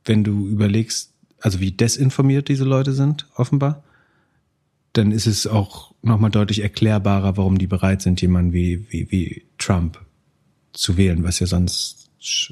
wenn 0.05 0.23
du 0.23 0.47
überlegst, 0.47 1.11
also 1.41 1.59
wie 1.59 1.71
desinformiert 1.71 2.47
diese 2.47 2.63
Leute 2.63 2.93
sind, 2.93 3.27
offenbar, 3.35 3.83
dann 4.93 5.11
ist 5.11 5.27
es 5.27 5.47
auch 5.47 5.93
nochmal 6.01 6.31
deutlich 6.31 6.61
erklärbarer, 6.61 7.37
warum 7.37 7.57
die 7.57 7.67
bereit 7.67 8.01
sind, 8.01 8.21
jemanden 8.21 8.53
wie, 8.53 8.85
wie, 8.89 9.11
wie 9.11 9.43
Trump 9.57 9.99
zu 10.73 10.97
wählen, 10.97 11.23
was 11.23 11.39
ja 11.39 11.47
sonst 11.47 12.09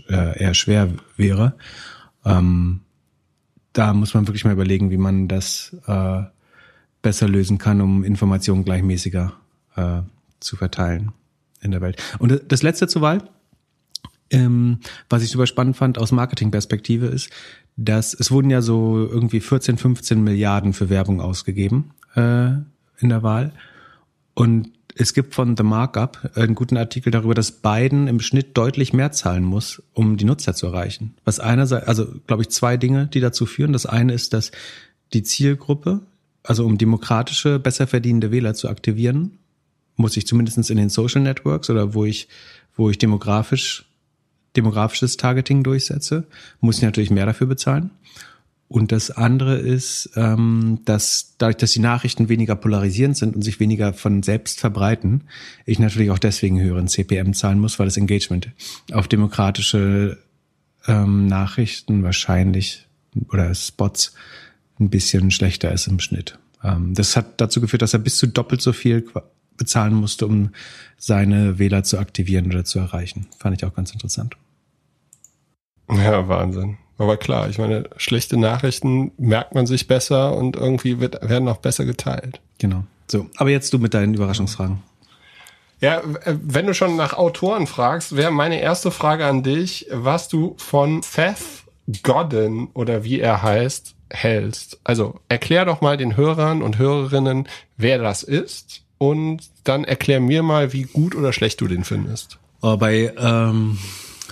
äh, 0.10 0.40
eher 0.40 0.54
schwer 0.54 0.94
wäre. 1.16 1.56
Ähm, 2.26 2.82
da 3.74 3.94
muss 3.94 4.14
man 4.14 4.28
wirklich 4.28 4.46
mal 4.46 4.54
überlegen, 4.54 4.92
wie 4.92 4.98
man 4.98 5.28
das 5.28 5.76
äh, 5.88 6.24
besser 7.02 7.28
lösen 7.28 7.58
kann, 7.58 7.82
um 7.82 8.04
Informationen 8.04 8.66
gleichmäßiger 8.66 9.34
äh, 9.76 10.02
zu 10.40 10.56
verteilen 10.56 11.12
in 11.62 11.72
der 11.72 11.82
Welt. 11.82 12.02
Und 12.20 12.42
das 12.48 12.64
letzte 12.64 12.88
zur 12.88 13.02
Wahl, 13.02 13.30
ähm, 14.30 14.80
was 15.10 15.24
ich 15.24 15.30
super 15.30 15.48
spannend 15.48 15.78
fand 15.78 15.98
aus 15.98 16.12
Marketingperspektive 16.12 17.08
ist, 17.08 17.30
dass 17.78 18.14
es 18.14 18.32
wurden 18.32 18.50
ja 18.50 18.62
so 18.62 18.98
irgendwie 18.98 19.40
14, 19.40 19.78
15 19.78 20.24
Milliarden 20.24 20.74
für 20.74 20.90
Werbung 20.90 21.22
ausgegeben 21.22 21.92
äh, 22.18 22.48
in 23.00 23.10
der 23.10 23.24
Wahl. 23.24 23.54
Und 24.34 24.72
es 24.96 25.14
gibt 25.14 25.36
von 25.36 25.56
The 25.56 25.64
Markup 25.64 26.32
einen 26.36 26.56
guten 26.56 26.76
Artikel 26.76 27.12
darüber, 27.12 27.36
dass 27.36 27.52
Biden 27.52 28.08
im 28.08 28.20
Schnitt 28.20 28.58
deutlich 28.58 28.94
mehr 28.94 29.12
zahlen 29.12 29.44
muss, 29.44 29.82
um 29.94 30.18
die 30.18 30.26
Nutzer 30.26 30.56
zu 30.56 30.68
erreichen. 30.68 31.16
Was 31.24 31.40
einerseits, 31.40 31.88
also 31.88 32.08
glaube 32.26 32.42
ich, 32.42 32.50
zwei 32.50 32.78
Dinge, 32.78 33.08
die 33.08 33.20
dazu 33.20 33.46
führen. 33.46 33.74
Das 33.74 33.86
eine 33.86 34.14
ist, 34.14 34.34
dass 34.34 34.52
die 35.14 35.24
Zielgruppe, 35.24 36.02
also 36.44 36.66
um 36.66 36.78
demokratische, 36.78 37.60
besser 37.60 37.86
verdienende 37.86 38.32
Wähler 38.32 38.56
zu 38.56 38.70
aktivieren, 38.70 39.38
muss 39.96 40.18
ich 40.18 40.28
zumindest 40.28 40.70
in 40.70 40.78
den 40.78 40.90
Social 40.90 41.22
Networks 41.22 41.70
oder 41.70 41.94
wo 41.94 42.06
ich, 42.06 42.28
wo 42.76 42.90
ich 42.90 42.98
demografisch 42.98 43.86
demografisches 44.56 45.18
Targeting 45.18 45.64
durchsetze, 45.64 46.26
muss 46.60 46.78
ich 46.78 46.84
natürlich 46.84 47.12
mehr 47.12 47.28
dafür 47.28 47.46
bezahlen. 47.48 47.92
Und 48.70 48.92
das 48.92 49.12
andere 49.12 49.58
ist, 49.58 50.12
ähm, 50.16 50.80
dass 50.84 51.36
dadurch, 51.38 51.58
dass 51.58 51.72
die 51.72 51.80
Nachrichten 51.80 52.28
weniger 52.28 52.56
polarisierend 52.56 53.16
sind 53.16 53.36
und 53.36 53.42
sich 53.42 53.62
weniger 53.62 53.94
von 53.94 54.24
selbst 54.24 54.60
verbreiten, 54.60 55.24
ich 55.66 55.80
natürlich 55.80 56.12
auch 56.12 56.20
deswegen 56.20 56.60
höheren 56.60 56.90
CPM 56.90 57.34
zahlen 57.34 57.60
muss, 57.60 57.80
weil 57.80 57.88
das 57.88 57.96
Engagement 57.96 58.50
auf 58.92 59.08
demokratische 59.08 60.18
ähm, 60.86 61.28
Nachrichten 61.28 62.04
wahrscheinlich 62.04 62.86
oder 63.32 63.54
Spots 63.56 64.14
ein 64.80 64.90
bisschen 64.90 65.32
schlechter 65.32 65.72
ist 65.72 65.88
im 65.88 66.00
Schnitt. 66.00 66.38
Ähm, 66.62 66.94
das 66.94 67.16
hat 67.16 67.40
dazu 67.40 67.62
geführt, 67.62 67.82
dass 67.82 67.94
er 67.94 68.00
bis 68.00 68.18
zu 68.18 68.28
doppelt 68.28 68.62
so 68.62 68.74
viel 68.74 69.08
bezahlen 69.56 69.94
musste, 69.94 70.28
um 70.28 70.52
seine 70.98 71.58
Wähler 71.58 71.84
zu 71.84 72.00
aktivieren 72.00 72.48
oder 72.48 72.66
zu 72.66 72.80
erreichen. 72.80 73.28
Fand 73.40 73.56
ich 73.56 73.66
auch 73.66 73.74
ganz 73.74 73.92
interessant. 73.92 74.36
Ja, 75.90 76.28
Wahnsinn. 76.28 76.78
Aber 76.98 77.18
klar, 77.18 77.50
ich 77.50 77.58
meine, 77.58 77.86
schlechte 77.98 78.38
Nachrichten 78.38 79.12
merkt 79.18 79.54
man 79.54 79.68
sich 79.68 79.88
besser 79.88 80.36
und 80.36 80.56
irgendwie 80.56 81.00
wird, 81.00 81.28
werden 81.28 81.48
auch 81.48 81.58
besser 81.58 81.86
geteilt. 81.86 82.40
Genau. 82.58 82.84
So, 83.08 83.28
aber 83.38 83.52
jetzt 83.52 83.72
du 83.74 83.80
mit 83.80 83.94
deinen 83.94 84.14
Überraschungsfragen. 84.14 84.82
Ja, 85.80 86.02
wenn 86.26 86.66
du 86.66 86.74
schon 86.74 86.96
nach 86.96 87.14
Autoren 87.14 87.68
fragst, 87.68 88.16
wäre 88.16 88.32
meine 88.32 88.60
erste 88.60 88.90
Frage 88.90 89.26
an 89.26 89.44
dich, 89.44 89.88
was 89.92 90.28
du 90.28 90.56
von 90.58 91.04
Seth 91.04 91.38
Godin 92.02 92.70
oder 92.74 93.04
wie 93.04 93.20
er 93.20 93.44
heißt, 93.44 93.94
hältst. 94.10 94.80
Also 94.84 95.20
erklär 95.30 95.66
doch 95.66 95.82
mal 95.82 95.98
den 95.98 96.18
Hörern 96.18 96.64
und 96.64 96.80
Hörerinnen, 96.80 97.48
wer 97.78 98.00
das 98.00 98.24
ist 98.24 98.82
und 98.98 99.44
dann 99.64 99.84
erklär 99.84 100.20
mir 100.20 100.42
mal, 100.44 100.74
wie 100.74 100.84
gut 100.84 101.16
oder 101.16 101.32
schlecht 101.32 101.62
du 101.62 101.68
den 101.68 101.84
findest. 101.84 102.40
Oh, 102.62 102.78
bei, 102.78 103.14
ähm, 103.18 103.78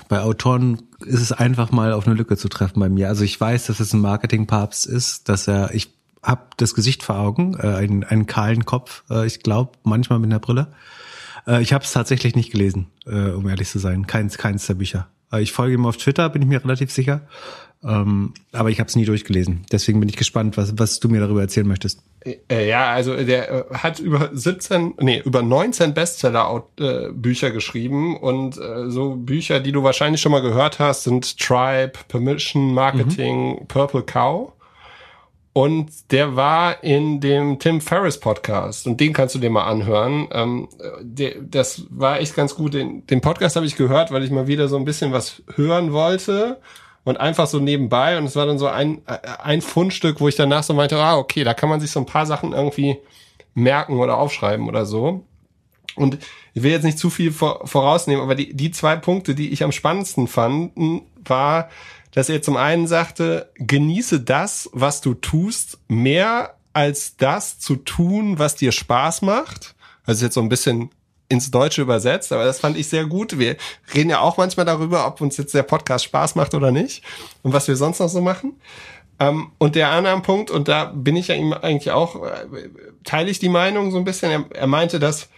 bei 0.08 0.22
Autoren 0.22 0.82
ist 1.06 1.22
es 1.22 1.32
einfach 1.32 1.72
mal 1.72 1.94
auf 1.94 2.08
eine 2.08 2.16
Lücke 2.16 2.38
zu 2.38 2.50
treffen 2.50 2.80
bei 2.80 2.90
mir. 2.90 3.10
Also 3.10 3.24
ich 3.24 3.40
weiß, 3.40 3.68
dass 3.68 3.80
es 3.80 3.94
ein 3.94 4.02
Marketingpapst 4.02 4.86
ist, 4.86 5.30
dass 5.30 5.48
er, 5.48 5.74
ich 5.74 5.94
habe 6.22 6.44
das 6.58 6.74
Gesicht 6.74 7.04
vor 7.04 7.18
Augen, 7.18 7.56
äh, 7.60 7.68
einen, 7.68 8.04
einen 8.04 8.26
kahlen 8.26 8.66
Kopf, 8.66 9.04
äh, 9.10 9.26
ich 9.26 9.42
glaube 9.42 9.74
manchmal 9.84 10.20
mit 10.20 10.32
einer 10.32 10.40
Brille. 10.40 10.68
Äh, 11.48 11.62
ich 11.62 11.74
habe 11.74 11.84
es 11.84 11.92
tatsächlich 11.92 12.36
nicht 12.36 12.52
gelesen, 12.52 12.88
äh, 13.06 13.30
um 13.30 13.48
ehrlich 13.48 13.70
zu 13.70 13.80
sein. 13.80 14.08
Keins, 14.08 14.38
keins 14.38 14.66
der 14.68 14.76
Bücher. 14.76 15.08
Äh, 15.32 15.42
ich 15.42 15.52
folge 15.52 15.76
ihm 15.76 15.86
auf 15.86 15.98
Twitter, 15.98 16.30
bin 16.30 16.42
ich 16.42 16.48
mir 16.48 16.64
relativ 16.64 16.92
sicher. 16.92 17.22
Ähm, 17.84 18.34
aber 18.52 18.70
ich 18.72 18.80
habe 18.80 18.88
es 18.88 18.96
nie 18.96 19.06
durchgelesen. 19.06 19.66
Deswegen 19.72 20.00
bin 20.00 20.10
ich 20.10 20.18
gespannt, 20.18 20.58
was, 20.58 20.78
was 20.78 21.00
du 21.00 21.10
mir 21.10 21.22
darüber 21.22 21.42
erzählen 21.42 21.68
möchtest. 21.68 22.02
Äh, 22.26 22.68
ja, 22.68 22.92
also 22.92 23.16
der 23.16 23.52
äh, 23.52 23.74
hat 23.76 24.00
über 24.00 24.32
17, 24.34 24.96
nee, 25.00 25.22
über 25.24 25.44
19 25.44 25.94
Bestseller-Bücher 25.94 27.52
geschrieben 27.52 28.18
und 28.18 28.58
äh, 28.58 28.90
so 28.90 29.16
Bücher, 29.16 29.60
die 29.60 29.72
du 29.72 29.84
wahrscheinlich 29.84 30.22
schon 30.22 30.32
mal 30.32 30.42
gehört 30.42 30.80
hast, 30.80 31.04
sind 31.04 31.38
Tribe, 31.38 31.94
Permission, 32.08 32.74
Marketing, 32.74 33.60
mhm. 33.60 33.68
Purple 33.68 34.04
Cow. 34.04 34.52
Und 35.54 36.12
der 36.12 36.36
war 36.36 36.84
in 36.84 37.22
dem 37.22 37.60
Tim 37.60 37.80
Ferriss 37.80 38.20
Podcast 38.20 38.88
und 38.88 39.00
den 39.00 39.14
kannst 39.14 39.36
du 39.36 39.40
dir 39.40 39.50
mal 39.50 39.64
anhören. 39.64 40.28
Ähm, 40.32 40.68
der, 41.00 41.36
das 41.40 41.84
war 41.90 42.20
echt 42.20 42.36
ganz 42.36 42.56
gut. 42.56 42.74
Den, 42.74 43.08
den 43.08 43.22
Podcast 43.22 43.56
habe 43.56 43.66
ich 43.66 43.78
gehört, 43.78 44.12
weil 44.12 44.26
ich 44.26 44.32
mal 44.32 44.48
wieder 44.48 44.68
so 44.68 44.76
ein 44.76 44.84
bisschen 44.84 45.14
was 45.14 45.44
hören 45.56 45.94
wollte 45.94 46.60
und 47.06 47.18
einfach 47.18 47.48
so 47.48 47.60
nebenbei. 47.60 48.18
Und 48.18 48.26
es 48.26 48.36
war 48.36 48.46
dann 48.46 48.60
so 48.60 48.68
ein, 48.68 49.02
ein 49.06 49.62
Fundstück, 49.62 50.20
wo 50.20 50.28
ich 50.28 50.36
danach 50.36 50.64
so 50.64 50.74
meinte, 50.74 50.98
ah, 50.98 51.18
okay, 51.18 51.46
da 51.46 51.54
kann 51.54 51.70
man 51.70 51.80
sich 51.80 51.92
so 51.92 52.02
ein 52.02 52.06
paar 52.06 52.26
Sachen 52.26 52.52
irgendwie 52.52 52.98
merken 53.54 54.00
oder 54.00 54.18
aufschreiben 54.18 54.68
oder 54.68 54.86
so. 54.86 55.24
Und 55.96 56.18
ich 56.54 56.64
will 56.64 56.72
jetzt 56.72 56.84
nicht 56.84 57.00
zu 57.00 57.10
viel 57.10 57.32
vorausnehmen, 57.32 58.22
aber 58.22 58.36
die, 58.36 58.54
die 58.54 58.72
zwei 58.72 58.98
Punkte, 58.98 59.34
die 59.34 59.52
ich 59.52 59.64
am 59.64 59.72
spannendsten 59.72 60.28
fand, 60.28 60.74
war, 61.24 61.70
dass 62.12 62.28
er 62.28 62.42
zum 62.42 62.58
einen 62.58 62.88
sagte, 62.88 63.52
genieße 63.56 64.22
das, 64.22 64.70
was 64.74 65.00
du 65.00 65.14
tust, 65.14 65.78
mehr 65.88 66.56
als 66.74 67.16
das 67.16 67.60
zu 67.60 67.78
tun, 67.78 68.40
was 68.40 68.56
dir 68.56 68.74
Spaß 68.74 69.22
macht. 69.22 69.76
Also 70.06 70.26
jetzt 70.26 70.34
so 70.34 70.42
ein 70.42 70.50
bisschen 70.50 70.90
ins 71.30 71.52
Deutsche 71.52 71.82
übersetzt, 71.82 72.32
aber 72.32 72.46
das 72.46 72.60
fand 72.60 72.78
ich 72.78 72.88
sehr 72.88 73.06
gut. 73.06 73.40
Wir 73.40 73.58
reden 73.94 74.10
ja 74.10 74.20
auch 74.20 74.38
manchmal 74.38 74.66
darüber, 74.66 75.08
ob 75.08 75.22
uns 75.22 75.38
jetzt 75.38 75.54
der 75.54 75.64
Podcast 75.64 76.06
Spaß 76.06 76.36
macht 76.36 76.54
oder 76.54 76.72
nicht 76.72 77.04
und 77.42 77.54
was 77.54 77.68
wir 77.68 77.76
sonst 77.76 78.00
noch 78.00 78.10
so 78.10 78.22
machen. 78.22 78.54
Ähm, 79.20 79.52
und 79.58 79.76
der 79.76 79.90
andere 79.90 80.20
Punkt, 80.22 80.52
und 80.52 80.68
da 80.68 80.86
bin 80.86 81.16
ich 81.16 81.30
ja 81.30 81.36
ihm 81.36 81.54
eigentlich 81.54 81.92
auch, 81.92 82.24
äh, 82.24 82.70
teile 83.04 83.30
ich 83.30 83.40
die 83.40 83.50
Meinung 83.50 83.92
so 83.92 83.98
ein 83.98 84.04
bisschen, 84.04 84.32
er, 84.32 84.46
er 84.54 84.68
meinte, 84.68 85.00
dass 85.00 85.30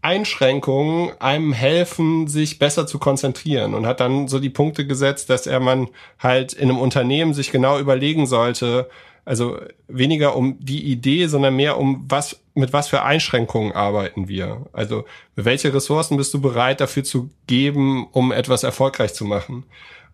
Einschränkungen 0.00 1.10
einem 1.20 1.52
helfen, 1.52 2.28
sich 2.28 2.58
besser 2.58 2.86
zu 2.86 2.98
konzentrieren 2.98 3.74
und 3.74 3.86
hat 3.86 4.00
dann 4.00 4.28
so 4.28 4.38
die 4.38 4.50
Punkte 4.50 4.86
gesetzt, 4.86 5.28
dass 5.28 5.46
er 5.46 5.60
man 5.60 5.88
halt 6.18 6.52
in 6.52 6.70
einem 6.70 6.78
Unternehmen 6.78 7.34
sich 7.34 7.50
genau 7.50 7.78
überlegen 7.78 8.26
sollte, 8.26 8.88
also 9.24 9.58
weniger 9.88 10.36
um 10.36 10.56
die 10.60 10.84
Idee, 10.84 11.26
sondern 11.26 11.56
mehr 11.56 11.78
um 11.78 12.06
was, 12.08 12.40
mit 12.58 12.72
was 12.72 12.88
für 12.88 13.02
Einschränkungen 13.02 13.72
arbeiten 13.72 14.28
wir? 14.28 14.66
Also 14.72 15.04
welche 15.36 15.72
Ressourcen 15.72 16.16
bist 16.16 16.34
du 16.34 16.40
bereit 16.40 16.80
dafür 16.80 17.04
zu 17.04 17.30
geben, 17.46 18.08
um 18.12 18.32
etwas 18.32 18.62
erfolgreich 18.62 19.14
zu 19.14 19.24
machen? 19.24 19.64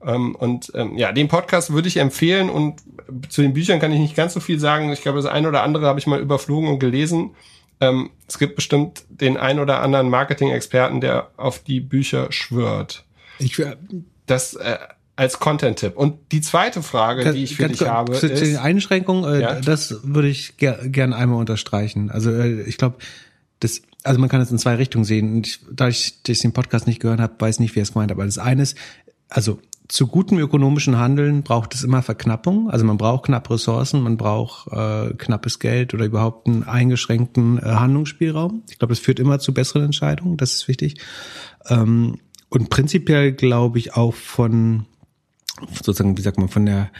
Ähm, 0.04 0.34
und 0.34 0.70
ähm, 0.74 0.96
ja, 0.96 1.12
den 1.12 1.28
Podcast 1.28 1.72
würde 1.72 1.88
ich 1.88 1.96
empfehlen 1.96 2.50
und 2.50 2.80
zu 3.28 3.42
den 3.42 3.54
Büchern 3.54 3.80
kann 3.80 3.92
ich 3.92 4.00
nicht 4.00 4.16
ganz 4.16 4.34
so 4.34 4.40
viel 4.40 4.60
sagen. 4.60 4.92
Ich 4.92 5.02
glaube, 5.02 5.18
das 5.20 5.26
eine 5.26 5.48
oder 5.48 5.62
andere 5.62 5.86
habe 5.86 5.98
ich 5.98 6.06
mal 6.06 6.20
überflogen 6.20 6.68
und 6.68 6.78
gelesen. 6.78 7.34
Ähm, 7.80 8.10
es 8.28 8.38
gibt 8.38 8.54
bestimmt 8.54 9.04
den 9.08 9.36
ein 9.36 9.58
oder 9.58 9.80
anderen 9.80 10.10
Marketing-Experten, 10.10 11.00
der 11.00 11.30
auf 11.36 11.60
die 11.60 11.80
Bücher 11.80 12.30
schwört. 12.30 13.04
Ich, 13.38 13.60
das 14.26 14.54
äh, 14.54 14.78
als 15.16 15.38
Content-Tipp. 15.38 15.96
Und 15.96 16.32
die 16.32 16.40
zweite 16.40 16.82
Frage, 16.82 17.22
kann, 17.22 17.34
die 17.34 17.44
ich 17.44 17.56
für 17.56 17.68
dich 17.68 17.82
habe, 17.82 18.16
ist 18.16 18.44
die 18.44 18.56
Einschränkung. 18.56 19.24
Äh, 19.24 19.40
ja? 19.40 19.60
Das 19.60 20.00
würde 20.02 20.28
ich 20.28 20.56
ger 20.56 20.78
gern 20.88 21.12
einmal 21.12 21.38
unterstreichen. 21.38 22.10
Also 22.10 22.30
äh, 22.30 22.62
ich 22.62 22.78
glaube, 22.78 22.96
das, 23.60 23.82
also 24.02 24.18
man 24.20 24.28
kann 24.28 24.40
es 24.40 24.50
in 24.50 24.58
zwei 24.58 24.74
Richtungen 24.74 25.04
sehen. 25.04 25.36
Und 25.36 25.46
ich, 25.46 25.60
da 25.70 25.88
ich, 25.88 26.18
ich 26.26 26.40
den 26.40 26.52
Podcast 26.52 26.86
nicht 26.86 27.00
gehört 27.00 27.20
habe, 27.20 27.34
weiß 27.38 27.60
nicht, 27.60 27.74
wie 27.76 27.80
er 27.80 27.84
es 27.84 27.94
meint. 27.94 28.10
Aber 28.10 28.24
das 28.24 28.38
eine 28.38 28.62
ist, 28.62 28.76
also 29.28 29.60
zu 29.86 30.06
gutem 30.06 30.38
ökonomischen 30.38 30.98
Handeln 30.98 31.42
braucht 31.42 31.74
es 31.74 31.84
immer 31.84 32.02
Verknappung. 32.02 32.70
Also 32.70 32.84
man 32.84 32.96
braucht 32.96 33.26
knappe 33.26 33.54
Ressourcen, 33.54 34.02
man 34.02 34.16
braucht 34.16 34.72
äh, 34.72 35.14
knappes 35.14 35.58
Geld 35.58 35.94
oder 35.94 36.06
überhaupt 36.06 36.48
einen 36.48 36.64
eingeschränkten 36.64 37.58
äh, 37.58 37.62
Handlungsspielraum. 37.62 38.62
Ich 38.70 38.78
glaube, 38.78 38.92
das 38.92 38.98
führt 38.98 39.20
immer 39.20 39.38
zu 39.38 39.52
besseren 39.52 39.84
Entscheidungen. 39.84 40.38
Das 40.38 40.54
ist 40.54 40.68
wichtig. 40.68 41.00
Ähm, 41.68 42.18
und 42.48 42.70
prinzipiell 42.70 43.32
glaube 43.32 43.78
ich 43.78 43.94
auch 43.94 44.14
von 44.14 44.86
sozusagen, 45.72 46.16
wie 46.16 46.22
sagt 46.22 46.38
man, 46.38 46.48
von 46.48 46.66
der 46.66 46.90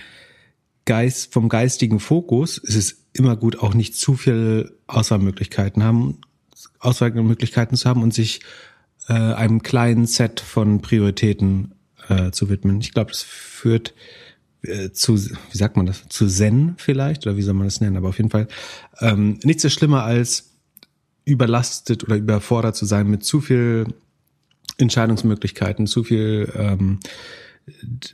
Geist, 0.85 1.33
vom 1.33 1.49
geistigen 1.49 2.01
Fokus 2.01 2.59
ist 2.59 2.77
es 2.77 3.05
immer 3.15 3.37
gut, 3.37 3.59
auch 3.59 3.75
nicht 3.75 3.97
zu 3.97 4.15
viel 4.15 4.77
Auswahlmöglichkeiten 4.87 5.83
haben, 5.83 6.19
Auswahlmöglichkeiten 6.79 7.77
zu 7.77 7.89
haben 7.89 8.03
und 8.03 8.13
sich 8.13 8.41
äh, 9.09 9.13
einem 9.13 9.63
kleinen 9.63 10.07
Set 10.07 10.41
von 10.41 10.81
Prioritäten 10.83 11.75
äh, 12.09 12.31
zu 12.33 12.51
widmen. 12.51 12.81
Ich 12.81 12.93
glaube, 12.93 13.13
das 13.13 13.23
führt 13.23 13.95
äh, 14.63 14.91
zu, 14.91 15.17
wie 15.17 15.59
sagt 15.59 15.77
man 15.77 15.87
das, 15.87 16.07
zu 16.09 16.27
Zen 16.27 16.75
vielleicht, 16.77 17.27
oder 17.27 17.37
wie 17.37 17.43
soll 17.43 17.55
man 17.55 17.67
das 17.67 17.81
nennen, 17.81 17.97
aber 17.97 18.09
auf 18.09 18.19
jeden 18.19 18.31
Fall 18.31 18.49
ähm, 19.01 19.39
nichts 19.43 19.63
so 19.63 19.69
schlimmer 19.69 20.05
als 20.05 20.51
überlastet 21.25 22.05
oder 22.05 22.17
überfordert 22.17 22.77
zu 22.77 22.85
sein 22.85 23.09
mit 23.09 23.25
zu 23.25 23.41
viel 23.41 23.87
Entscheidungsmöglichkeiten, 24.77 25.87
zu 25.87 26.05
viel 26.05 26.53
ähm, 26.57 26.99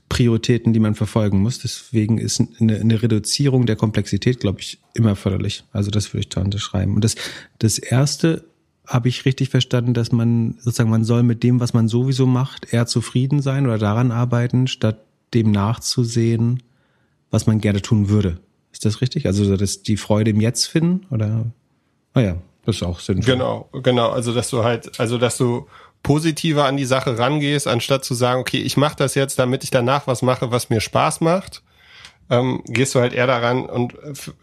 Prioritäten, 0.08 0.72
die 0.72 0.80
man 0.80 0.94
verfolgen 0.94 1.40
muss. 1.40 1.58
Deswegen 1.58 2.18
ist 2.18 2.42
eine, 2.60 2.76
eine 2.78 3.02
Reduzierung 3.02 3.66
der 3.66 3.76
Komplexität, 3.76 4.40
glaube 4.40 4.60
ich, 4.60 4.78
immer 4.94 5.16
förderlich. 5.16 5.64
Also 5.72 5.90
das 5.90 6.12
würde 6.12 6.20
ich 6.20 6.28
da 6.28 6.40
unterschreiben. 6.40 6.94
Und 6.94 7.04
das, 7.04 7.16
das 7.58 7.78
erste 7.78 8.44
habe 8.86 9.08
ich 9.08 9.24
richtig 9.24 9.50
verstanden, 9.50 9.94
dass 9.94 10.12
man 10.12 10.56
sozusagen, 10.58 10.90
man 10.90 11.04
soll 11.04 11.22
mit 11.22 11.42
dem, 11.42 11.60
was 11.60 11.74
man 11.74 11.88
sowieso 11.88 12.26
macht, 12.26 12.72
eher 12.72 12.86
zufrieden 12.86 13.40
sein 13.40 13.66
oder 13.66 13.78
daran 13.78 14.10
arbeiten, 14.10 14.66
statt 14.66 14.98
dem 15.32 15.52
nachzusehen, 15.52 16.62
was 17.30 17.46
man 17.46 17.60
gerne 17.60 17.82
tun 17.82 18.08
würde. 18.08 18.38
Ist 18.72 18.84
das 18.84 19.00
richtig? 19.00 19.26
Also, 19.26 19.56
dass 19.56 19.82
die 19.82 19.96
Freude 19.96 20.30
im 20.30 20.40
Jetzt 20.40 20.66
finden 20.66 21.06
oder? 21.10 21.46
Ah 22.14 22.20
ja, 22.20 22.36
das 22.64 22.76
ist 22.76 22.82
auch 22.82 23.00
sinnvoll. 23.00 23.34
Genau, 23.34 23.68
genau. 23.82 24.10
Also, 24.10 24.34
dass 24.34 24.50
du 24.50 24.64
halt, 24.64 24.98
also, 24.98 25.18
dass 25.18 25.36
du 25.36 25.66
positiver 26.02 26.64
an 26.64 26.76
die 26.76 26.84
Sache 26.84 27.18
rangehst, 27.18 27.66
anstatt 27.66 28.04
zu 28.04 28.14
sagen, 28.14 28.40
okay, 28.40 28.58
ich 28.58 28.76
mache 28.76 28.96
das 28.96 29.14
jetzt, 29.14 29.38
damit 29.38 29.64
ich 29.64 29.70
danach 29.70 30.06
was 30.06 30.22
mache, 30.22 30.50
was 30.50 30.70
mir 30.70 30.80
Spaß 30.80 31.20
macht, 31.20 31.62
ähm, 32.30 32.62
gehst 32.66 32.94
du 32.94 33.00
halt 33.00 33.12
eher 33.12 33.26
daran 33.26 33.66
und 33.66 33.94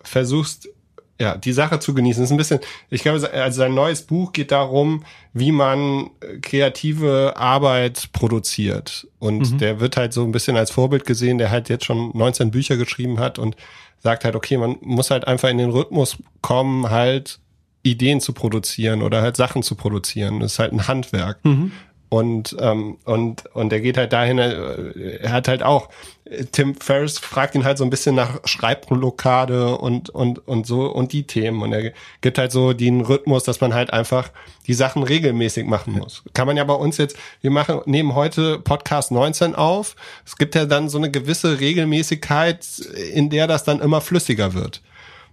versuchst 0.04 0.70
ja, 1.20 1.36
die 1.36 1.52
Sache 1.52 1.80
zu 1.80 1.94
genießen. 1.94 2.22
Das 2.22 2.30
ist 2.30 2.34
ein 2.34 2.38
bisschen, 2.38 2.60
ich 2.90 3.02
glaube, 3.02 3.32
also 3.32 3.58
sein 3.58 3.74
neues 3.74 4.04
Buch 4.04 4.34
geht 4.34 4.52
darum, 4.52 5.04
wie 5.34 5.52
man 5.52 6.12
äh, 6.20 6.38
kreative 6.40 7.34
Arbeit 7.36 8.10
produziert. 8.14 9.08
Und 9.18 9.54
mhm. 9.54 9.58
der 9.58 9.80
wird 9.80 9.98
halt 9.98 10.14
so 10.14 10.24
ein 10.24 10.32
bisschen 10.32 10.58
als 10.58 10.70
Vorbild 10.70 11.06
gesehen, 11.06 11.40
der 11.40 11.50
halt 11.50 11.70
jetzt 11.70 11.86
schon 11.86 12.12
19 12.14 12.52
Bücher 12.52 12.78
geschrieben 12.78 13.20
hat 13.20 13.40
und 13.40 13.56
sagt 14.00 14.26
halt, 14.26 14.36
okay, 14.36 14.58
man 14.58 14.78
muss 14.82 15.10
halt 15.10 15.26
einfach 15.26 15.50
in 15.50 15.58
den 15.58 15.72
Rhythmus 15.72 16.18
kommen, 16.42 16.90
halt 16.92 17.40
Ideen 17.92 18.22
zu 18.22 18.34
produzieren 18.34 19.02
oder 19.02 19.22
halt 19.22 19.38
Sachen 19.38 19.64
zu 19.64 19.76
produzieren. 19.76 20.40
Das 20.40 20.54
ist 20.54 20.60
halt 20.60 20.74
ein 20.74 20.88
Handwerk. 20.88 21.44
Mhm. 21.44 21.72
Und, 22.10 22.56
ähm, 22.62 22.98
und, 23.04 23.46
und 23.54 23.74
er 23.74 23.82
geht 23.82 23.98
halt 23.98 24.14
dahin, 24.14 24.38
äh, 24.38 25.18
er 25.20 25.32
hat 25.32 25.50
halt 25.50 25.62
auch, 25.62 25.90
Tim 26.54 26.76
Ferriss 26.76 27.20
fragt 27.20 27.56
ihn 27.56 27.66
halt 27.66 27.78
so 27.78 27.84
ein 27.84 27.90
bisschen 27.90 28.16
nach 28.16 28.40
Schreibblockade 28.46 29.78
und, 29.78 30.10
und, 30.10 30.46
und 30.48 30.66
so 30.66 30.88
und 30.88 31.12
die 31.12 31.24
Themen. 31.24 31.62
Und 31.62 31.74
er 31.74 31.92
gibt 32.22 32.38
halt 32.38 32.54
so 32.54 32.72
den 32.72 33.02
Rhythmus, 33.02 33.44
dass 33.44 33.60
man 33.60 33.74
halt 33.74 33.92
einfach 33.92 34.30
die 34.68 34.74
Sachen 34.74 35.04
regelmäßig 35.04 35.66
machen 35.66 35.94
muss. 35.94 36.24
Kann 36.34 36.48
man 36.48 36.56
ja 36.56 36.64
bei 36.64 36.74
uns 36.74 36.98
jetzt, 36.98 37.18
wir 37.42 37.52
machen, 37.52 37.82
nehmen 37.86 38.16
heute 38.16 38.60
Podcast 38.60 39.12
19 39.12 39.56
auf. 39.56 39.96
Es 40.26 40.38
gibt 40.38 40.56
ja 40.56 40.66
dann 40.66 40.88
so 40.88 40.98
eine 40.98 41.12
gewisse 41.12 41.60
Regelmäßigkeit, 41.60 42.66
in 43.14 43.30
der 43.30 43.48
das 43.48 43.66
dann 43.66 43.82
immer 43.82 44.00
flüssiger 44.00 44.54
wird. 44.54 44.82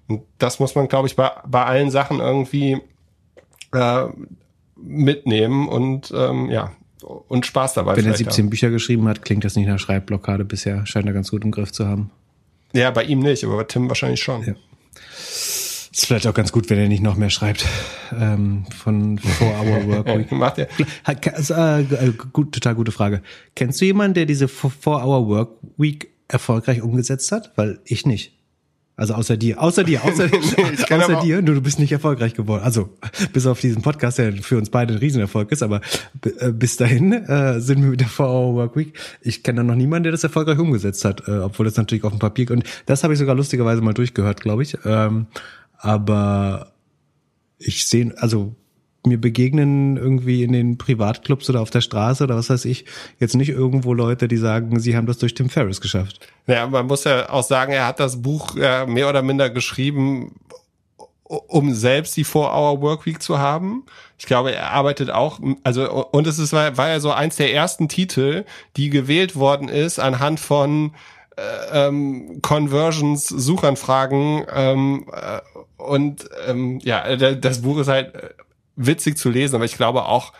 Und 0.08 0.23
das 0.38 0.61
muss 0.61 0.75
man, 0.75 0.88
glaube 0.88 1.08
ich, 1.08 1.16
bei, 1.16 1.30
bei 1.46 1.64
allen 1.64 1.90
Sachen 1.90 2.20
irgendwie 2.20 2.80
äh, 3.73 4.06
mitnehmen 4.76 5.68
und 5.68 6.12
ähm, 6.14 6.50
ja, 6.50 6.73
und 7.02 7.46
Spaß 7.46 7.75
dabei. 7.75 7.96
Wenn 7.96 8.06
er 8.06 8.16
17 8.16 8.44
haben. 8.44 8.50
Bücher 8.50 8.70
geschrieben 8.70 9.08
hat, 9.08 9.23
klingt 9.23 9.44
das 9.44 9.56
nicht 9.56 9.66
nach 9.66 9.78
Schreibblockade 9.78 10.44
bisher. 10.44 10.87
Scheint 10.87 11.06
er 11.06 11.12
ganz 11.12 11.30
gut 11.30 11.44
im 11.44 11.50
Griff 11.50 11.73
zu 11.73 11.87
haben. 11.87 12.11
Ja, 12.73 12.90
bei 12.90 13.04
ihm 13.04 13.20
nicht, 13.20 13.44
aber 13.44 13.56
bei 13.56 13.64
Tim 13.64 13.88
wahrscheinlich 13.88 14.23
schon. 14.23 14.44
Ja. 14.44 14.54
Ist 15.94 16.06
vielleicht 16.06 16.26
auch 16.26 16.34
ganz 16.34 16.50
gut, 16.50 16.70
wenn 16.70 16.78
er 16.78 16.88
nicht 16.88 17.02
noch 17.02 17.14
mehr 17.14 17.30
schreibt 17.30 17.66
ähm, 18.18 18.64
von 18.76 19.18
4-Hour 19.20 19.87
Work 19.87 20.18
Week. 20.18 20.32
Macht 20.32 20.58
er. 20.58 20.68
Äh, 21.06 21.82
äh, 21.82 22.12
gut, 22.32 22.52
total 22.52 22.75
gute 22.75 22.90
Frage. 22.90 23.23
Kennst 23.54 23.80
du 23.80 23.84
jemanden, 23.84 24.14
der 24.14 24.26
diese 24.26 24.46
4-Hour 24.46 25.28
Work 25.28 25.50
Week 25.76 26.11
erfolgreich 26.26 26.82
umgesetzt 26.82 27.30
hat? 27.30 27.52
Weil 27.56 27.78
ich 27.84 28.06
nicht. 28.06 28.37
Also 28.96 29.14
außer 29.14 29.36
dir, 29.36 29.60
außer 29.60 29.82
dir, 29.82 30.04
außer, 30.04 30.28
außer 30.90 31.20
dir, 31.22 31.42
du, 31.42 31.54
du 31.54 31.60
bist 31.60 31.78
nicht 31.78 31.90
erfolgreich 31.90 32.34
geworden. 32.34 32.62
Also 32.62 32.90
bis 33.32 33.46
auf 33.46 33.60
diesen 33.60 33.82
Podcast, 33.82 34.18
der 34.18 34.32
für 34.34 34.56
uns 34.56 34.70
beide 34.70 34.94
ein 34.94 34.98
Riesenerfolg 34.98 35.50
ist, 35.50 35.62
aber 35.62 35.80
äh, 36.38 36.52
bis 36.52 36.76
dahin 36.76 37.12
äh, 37.12 37.60
sind 37.60 37.82
wir 37.82 37.90
mit 37.90 38.00
der 38.00 38.08
4-Hour 38.08 38.54
Work 38.54 38.76
Week. 38.76 38.98
Ich 39.20 39.42
kenne 39.42 39.58
da 39.58 39.64
noch 39.64 39.74
niemanden, 39.74 40.04
der 40.04 40.12
das 40.12 40.22
erfolgreich 40.22 40.58
umgesetzt 40.58 41.04
hat, 41.04 41.26
äh, 41.26 41.38
obwohl 41.38 41.66
das 41.66 41.76
natürlich 41.76 42.04
auf 42.04 42.12
dem 42.12 42.20
Papier 42.20 42.50
und 42.50 42.64
das 42.86 43.02
habe 43.02 43.14
ich 43.14 43.18
sogar 43.18 43.34
lustigerweise 43.34 43.82
mal 43.82 43.94
durchgehört, 43.94 44.40
glaube 44.40 44.62
ich. 44.62 44.76
Ähm, 44.84 45.26
aber 45.78 46.72
ich 47.58 47.86
sehe, 47.86 48.12
also 48.18 48.54
mir 49.06 49.20
begegnen 49.20 49.96
irgendwie 49.96 50.42
in 50.42 50.52
den 50.52 50.78
Privatclubs 50.78 51.49
oder 51.50 51.61
auf 51.61 51.70
der 51.70 51.80
Straße 51.80 52.25
oder 52.25 52.37
was 52.37 52.50
weiß 52.50 52.64
ich, 52.64 52.84
jetzt 53.18 53.34
nicht 53.34 53.50
irgendwo 53.50 53.92
Leute, 53.92 54.28
die 54.28 54.37
sagen, 54.37 54.80
sie 54.80 54.96
haben 54.96 55.06
das 55.06 55.18
durch 55.18 55.34
Tim 55.34 55.50
Ferriss 55.50 55.80
geschafft. 55.80 56.20
Ja, 56.46 56.66
man 56.66 56.87
muss 56.87 57.04
ja 57.04 57.28
auch 57.30 57.42
sagen, 57.42 57.73
er 57.73 57.87
hat 57.87 58.00
das 58.00 58.23
Buch 58.23 58.56
äh, 58.56 58.87
mehr 58.87 59.08
oder 59.08 59.23
minder 59.23 59.50
geschrieben, 59.50 60.34
um 61.25 61.75
selbst 61.75 62.16
die 62.16 62.25
Four-Hour 62.25 62.80
Workweek 62.80 63.23
zu 63.23 63.38
haben. 63.38 63.84
Ich 64.18 64.26
glaube, 64.26 64.52
er 64.54 64.70
arbeitet 64.70 65.11
auch, 65.11 65.40
also, 65.64 66.04
und 66.06 66.26
es 66.26 66.38
ist, 66.38 66.52
war, 66.52 66.76
war 66.76 66.88
ja 66.88 67.00
so 67.00 67.11
eins 67.12 67.37
der 67.37 67.52
ersten 67.52 67.88
Titel, 67.88 68.44
die 68.76 68.90
gewählt 68.90 69.37
worden 69.37 69.68
ist 69.68 69.99
anhand 69.99 70.40
von 70.40 70.92
äh, 71.37 71.87
ähm, 71.88 72.40
Conversions, 72.42 73.26
Suchanfragen 73.26 74.44
ähm, 74.54 75.06
äh, 75.12 75.40
und 75.82 76.28
ähm, 76.46 76.78
ja, 76.82 77.16
das 77.16 77.62
Buch 77.62 77.78
ist 77.78 77.88
halt 77.88 78.14
äh, 78.14 78.30
witzig 78.76 79.19
zu 79.19 79.31
lesen, 79.31 79.57
aber 79.57 79.64
ich 79.64 79.76
glaube 79.76 80.04
auch, 80.04 80.33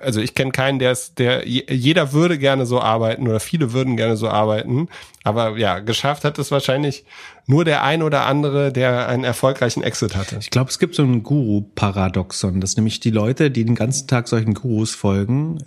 also 0.00 0.20
ich 0.20 0.34
kenne 0.34 0.50
keinen, 0.50 0.78
der 0.78 0.92
ist, 0.92 1.18
der 1.18 1.46
jeder 1.46 2.12
würde 2.12 2.38
gerne 2.38 2.66
so 2.66 2.80
arbeiten 2.80 3.28
oder 3.28 3.40
viele 3.40 3.72
würden 3.72 3.96
gerne 3.96 4.16
so 4.16 4.28
arbeiten, 4.28 4.88
aber 5.22 5.56
ja, 5.56 5.78
geschafft 5.78 6.24
hat 6.24 6.38
es 6.38 6.50
wahrscheinlich 6.50 7.04
nur 7.46 7.64
der 7.64 7.84
ein 7.84 8.02
oder 8.02 8.26
andere, 8.26 8.72
der 8.72 9.08
einen 9.08 9.24
erfolgreichen 9.24 9.82
Exit 9.82 10.16
hatte. 10.16 10.36
Ich 10.40 10.50
glaube, 10.50 10.70
es 10.70 10.78
gibt 10.78 10.94
so 10.94 11.02
ein 11.02 11.22
Guru-Paradoxon, 11.22 12.60
dass 12.60 12.76
nämlich 12.76 13.00
die 13.00 13.10
Leute, 13.10 13.50
die 13.50 13.64
den 13.64 13.74
ganzen 13.74 14.08
Tag 14.08 14.28
solchen 14.28 14.54
Gurus 14.54 14.94
folgen, 14.94 15.58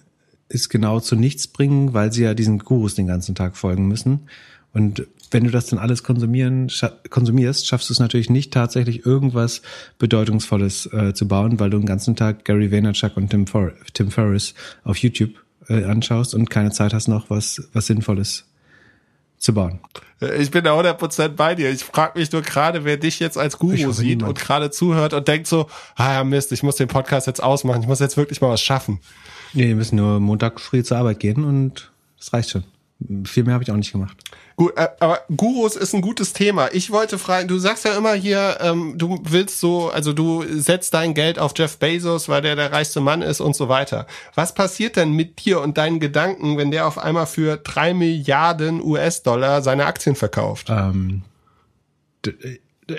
ist 0.49 0.69
genau 0.69 0.99
zu 0.99 1.15
nichts 1.15 1.47
bringen, 1.47 1.93
weil 1.93 2.11
sie 2.11 2.23
ja 2.23 2.33
diesen 2.33 2.59
Gurus 2.59 2.95
den 2.95 3.07
ganzen 3.07 3.35
Tag 3.35 3.57
folgen 3.57 3.87
müssen. 3.87 4.27
Und 4.73 5.07
wenn 5.31 5.43
du 5.43 5.51
das 5.51 5.67
dann 5.67 5.79
alles 5.79 6.03
konsumieren, 6.03 6.69
scha 6.69 6.91
konsumierst, 7.09 7.67
schaffst 7.67 7.89
du 7.89 7.93
es 7.93 7.99
natürlich 7.99 8.29
nicht 8.29 8.53
tatsächlich 8.53 9.05
irgendwas 9.05 9.61
Bedeutungsvolles 9.97 10.91
äh, 10.93 11.13
zu 11.13 11.27
bauen, 11.27 11.59
weil 11.59 11.69
du 11.69 11.77
den 11.77 11.85
ganzen 11.85 12.15
Tag 12.15 12.45
Gary 12.45 12.71
Vaynerchuk 12.71 13.17
und 13.17 13.29
Tim, 13.29 13.47
For 13.47 13.71
Tim 13.93 14.11
Ferriss 14.11 14.53
auf 14.83 14.97
YouTube 14.97 15.31
äh, 15.67 15.83
anschaust 15.83 16.33
und 16.33 16.49
keine 16.49 16.71
Zeit 16.71 16.93
hast 16.93 17.07
noch 17.07 17.29
was, 17.29 17.69
was 17.73 17.87
Sinnvolles 17.87 18.45
zu 19.37 19.53
bauen. 19.53 19.79
Äh, 20.21 20.41
ich 20.41 20.51
bin 20.51 20.63
da 20.63 20.79
100% 20.79 21.29
bei 21.29 21.55
dir. 21.55 21.69
Ich 21.71 21.83
frage 21.83 22.19
mich 22.19 22.31
nur 22.31 22.41
gerade, 22.41 22.85
wer 22.85 22.97
dich 22.97 23.19
jetzt 23.19 23.37
als 23.37 23.57
Guru 23.59 23.91
sieht 23.91 24.19
niemand. 24.19 24.29
und 24.29 24.39
gerade 24.39 24.71
zuhört 24.71 25.13
und 25.13 25.27
denkt 25.27 25.47
so, 25.47 25.67
ah 25.95 26.13
ja 26.13 26.23
Mist, 26.23 26.51
ich 26.51 26.63
muss 26.63 26.75
den 26.75 26.87
Podcast 26.87 27.27
jetzt 27.27 27.41
ausmachen, 27.41 27.81
ich 27.81 27.87
muss 27.87 27.99
jetzt 27.99 28.17
wirklich 28.17 28.41
mal 28.41 28.49
was 28.49 28.61
schaffen. 28.61 28.99
Nee, 29.53 29.67
wir 29.67 29.75
müssen 29.75 29.95
nur 29.95 30.19
Montag 30.19 30.59
früh 30.59 30.83
zur 30.83 30.97
Arbeit 30.97 31.19
gehen 31.19 31.43
und 31.43 31.91
das 32.17 32.33
reicht 32.33 32.49
schon. 32.49 32.63
Viel 33.25 33.43
mehr 33.43 33.53
habe 33.53 33.63
ich 33.63 33.69
auch 33.69 33.75
nicht 33.75 33.91
gemacht. 33.91 34.17
Gut, 34.55 34.73
äh, 34.75 34.87
aber 34.99 35.19
Gurus 35.35 35.75
ist 35.75 35.93
ein 35.93 36.01
gutes 36.01 36.33
Thema. 36.33 36.69
Ich 36.73 36.89
wollte 36.89 37.19
fragen, 37.19 37.47
du 37.47 37.59
sagst 37.59 37.85
ja 37.85 37.95
immer 37.95 38.13
hier, 38.13 38.57
ähm, 38.59 38.95
du 38.97 39.19
willst 39.23 39.59
so, 39.59 39.89
also 39.89 40.13
du 40.13 40.43
setzt 40.47 40.95
dein 40.95 41.13
Geld 41.13 41.37
auf 41.37 41.53
Jeff 41.55 41.77
Bezos, 41.77 42.27
weil 42.27 42.41
der 42.41 42.55
der 42.55 42.71
reichste 42.71 42.99
Mann 42.99 43.21
ist 43.21 43.39
und 43.39 43.55
so 43.55 43.69
weiter. 43.69 44.07
Was 44.33 44.55
passiert 44.55 44.95
denn 44.95 45.11
mit 45.11 45.45
dir 45.45 45.61
und 45.61 45.77
deinen 45.77 45.99
Gedanken, 45.99 46.57
wenn 46.57 46.71
der 46.71 46.87
auf 46.87 46.97
einmal 46.97 47.27
für 47.27 47.57
drei 47.57 47.93
Milliarden 47.93 48.81
US-Dollar 48.81 49.61
seine 49.61 49.85
Aktien 49.85 50.15
verkauft? 50.15 50.67
Ähm, 50.71 51.21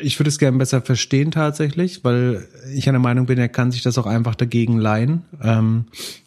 ich 0.01 0.21
würde 0.21 0.29
es 0.29 0.39
gerne 0.39 0.59
besser 0.59 0.81
verstehen 0.81 1.33
tatsächlich, 1.33 2.05
weil 2.05 2.47
ich 2.73 2.89
einer 2.89 3.01
Meinung 3.01 3.27
bin, 3.27 3.39
er 3.39 3.49
kann 3.49 3.73
sich 3.73 3.83
das 3.83 3.99
auch 3.99 4.07
einfach 4.07 4.37
dagegen 4.37 4.79
leihen. 4.79 5.25
Ähm, 5.43 5.87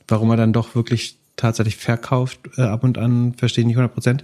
warum 0.10 0.30
er 0.32 0.38
dann 0.38 0.52
doch 0.52 0.76
wirklich 0.76 1.21
tatsächlich 1.36 1.78
verkauft 1.78 2.39
äh, 2.58 2.62
ab 2.62 2.84
und 2.84 2.98
an, 2.98 3.34
verstehe 3.34 3.63
ich 3.63 3.67
nicht 3.67 3.78
100 3.78 3.94
Prozent. 3.94 4.24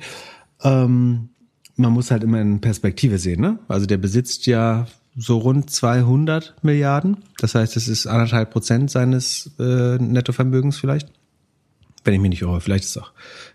Ähm, 0.63 1.29
man 1.75 1.93
muss 1.93 2.11
halt 2.11 2.23
immer 2.23 2.41
in 2.41 2.59
Perspektive 2.59 3.19
sehen. 3.19 3.41
Ne? 3.41 3.59
Also 3.67 3.85
der 3.85 3.97
besitzt 3.97 4.45
ja 4.47 4.87
so 5.15 5.37
rund 5.39 5.69
200 5.69 6.55
Milliarden. 6.63 7.17
Das 7.39 7.55
heißt, 7.55 7.75
es 7.77 7.87
ist 7.87 8.07
anderthalb 8.07 8.51
Prozent 8.51 8.91
seines 8.91 9.51
äh, 9.59 9.97
Nettovermögens 9.97 10.77
vielleicht. 10.77 11.11
Wenn 12.03 12.13
ich 12.13 12.19
mich 12.19 12.29
nicht 12.29 12.41
irre, 12.43 12.61
vielleicht 12.61 12.85
ist 12.85 12.91
es 12.91 13.01
auch 13.01 13.11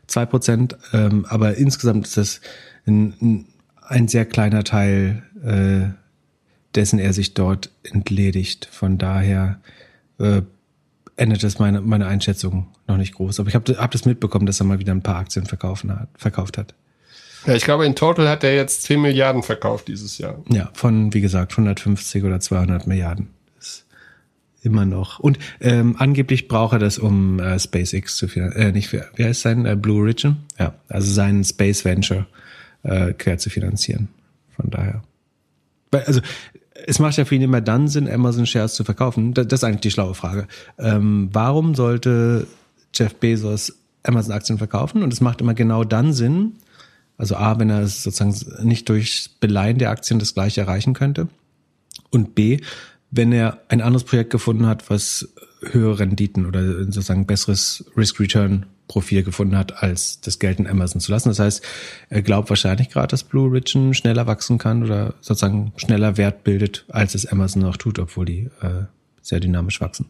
zwei 0.07 0.27
Prozent. 0.27 0.77
Ähm, 0.93 1.25
aber 1.29 1.57
insgesamt 1.57 2.07
ist 2.07 2.17
das 2.17 2.41
ein, 2.87 3.47
ein 3.81 4.09
sehr 4.09 4.27
kleiner 4.27 4.65
Teil, 4.65 5.23
äh, 5.45 5.95
dessen 6.75 6.99
er 6.99 7.13
sich 7.13 7.35
dort 7.35 7.71
entledigt. 7.83 8.69
Von 8.71 8.99
daher 8.99 9.61
äh, 10.19 10.43
ändert 11.17 11.45
das 11.45 11.59
meine, 11.59 11.81
meine 11.81 12.07
Einschätzung 12.07 12.69
noch 12.93 12.99
nicht 12.99 13.15
groß. 13.15 13.41
Aber 13.41 13.49
ich 13.49 13.55
habe 13.55 13.77
hab 13.79 13.91
das 13.91 14.05
mitbekommen, 14.05 14.47
dass 14.47 14.61
er 14.61 14.67
mal 14.67 14.79
wieder 14.79 14.93
ein 14.93 15.03
paar 15.03 15.17
Aktien 15.17 15.47
verkaufen 15.47 15.91
hat, 15.91 16.09
verkauft 16.17 16.59
hat. 16.59 16.75
Ja, 17.47 17.55
ich 17.55 17.65
glaube, 17.65 17.85
in 17.87 17.97
total 17.97 18.29
hat 18.29 18.45
er 18.45 18.55
jetzt 18.55 18.83
10 18.85 19.01
Milliarden 19.01 19.43
verkauft 19.43 19.89
dieses 19.89 20.19
Jahr. 20.19 20.39
Ja, 20.49 20.71
von, 20.75 21.13
wie 21.13 21.21
gesagt, 21.21 21.53
150 21.53 22.23
oder 22.23 22.39
200 22.39 22.87
Milliarden. 22.87 23.29
ist 23.59 23.85
immer 24.63 24.85
noch. 24.85 25.19
Und 25.19 25.39
ähm, 25.61 25.97
angeblich 25.99 26.47
braucht 26.47 26.75
er 26.75 26.79
das, 26.79 26.99
um 26.99 27.41
äh, 27.41 27.59
SpaceX 27.59 28.17
zu 28.17 28.29
finanzieren. 28.29 28.69
Äh, 28.69 28.73
nicht, 28.73 28.89
für, 28.89 29.09
wie 29.17 29.25
heißt 29.25 29.43
sein? 29.43 29.67
Äh, 29.67 29.75
Blue 29.75 30.01
Origin? 30.03 30.37
Ja, 30.59 30.75
also 30.89 31.11
seinen 31.11 31.43
Space 31.43 31.85
Venture 31.85 32.27
äh, 32.85 33.13
quer 33.13 33.39
zu 33.39 33.51
finanzieren. 33.51 34.09
Von 34.55 34.71
daher. 34.71 35.03
Also 35.91 36.21
es 36.87 36.99
macht 36.99 37.17
ja 37.17 37.25
für 37.25 37.35
ihn 37.35 37.43
immer 37.43 37.61
dann 37.61 37.89
Sinn, 37.89 38.09
Amazon 38.09 38.47
Shares 38.47 38.75
zu 38.75 38.85
verkaufen. 38.85 39.35
Das, 39.35 39.47
ist 39.47 39.65
eigentlich 39.65 39.81
die 39.81 39.91
schlaue 39.91 40.15
Frage. 40.15 40.47
Ähm, 40.79 41.29
warum 41.33 41.75
sollte 41.75 42.47
Jeff 42.95 43.15
Bezos 43.15 43.73
Amazon 44.03 44.33
Aktien 44.33 44.59
verkaufen? 44.59 45.03
Und 45.03 45.13
es 45.13 45.21
macht 45.21 45.41
immer 45.41 45.55
genau 45.55 45.85
dann 45.85 46.13
Sinn, 46.13 46.57
also 47.17 47.37
A, 47.37 47.59
wenn 47.59 47.71
er 47.71 47.87
sozusagen 47.87 48.35
nicht 48.67 48.89
durch 48.89 49.31
Beleihen 49.39 49.79
der 49.79 49.91
Aktien 49.91 50.19
das 50.19 50.35
gleiche 50.35 50.63
erreichen 50.63 50.95
könnte. 50.95 51.29
Und 52.11 52.35
B, 52.35 52.59
wenn 53.11 53.33
er 53.33 53.59
ein 53.69 53.81
anderes 53.81 54.05
Projekt 54.05 54.31
gefunden 54.31 54.67
hat, 54.67 54.91
was 54.91 55.29
höhere 55.71 56.01
Renditen 56.01 56.47
oder 56.47 56.85
sozusagen 56.85 57.27
besseres 57.27 57.85
Risk-Return-Profil 57.97 59.23
gefunden 59.23 59.57
hat, 59.57 59.83
als 59.83 60.21
das 60.21 60.39
Geld 60.39 60.59
in 60.59 60.67
Amazon 60.67 61.01
zu 61.01 61.13
lassen. 61.13 61.29
Das 61.29 61.39
heißt, 61.39 61.63
er 62.09 62.23
glaubt 62.23 62.49
wahrscheinlich 62.49 62.89
gerade, 62.89 63.09
dass 63.09 63.23
Blue 63.23 63.49
Origin 63.49 63.95
schneller 63.95 64.27
wachsen 64.27 64.59
kann 64.59 64.83
oder 64.83 65.15
sozusagen 65.21 65.73
schneller 65.77 66.17
Wert 66.17 66.43
bildet, 66.43 66.85
als 66.89 67.15
es 67.15 67.27
Amazon 67.27 67.63
noch 67.63 67.77
tut, 67.77 67.99
obwohl 67.99 68.25
die 68.25 68.51
äh, 68.63 68.87
sehr 69.21 69.41
dynamisch 69.41 69.81
wachsen. 69.81 70.07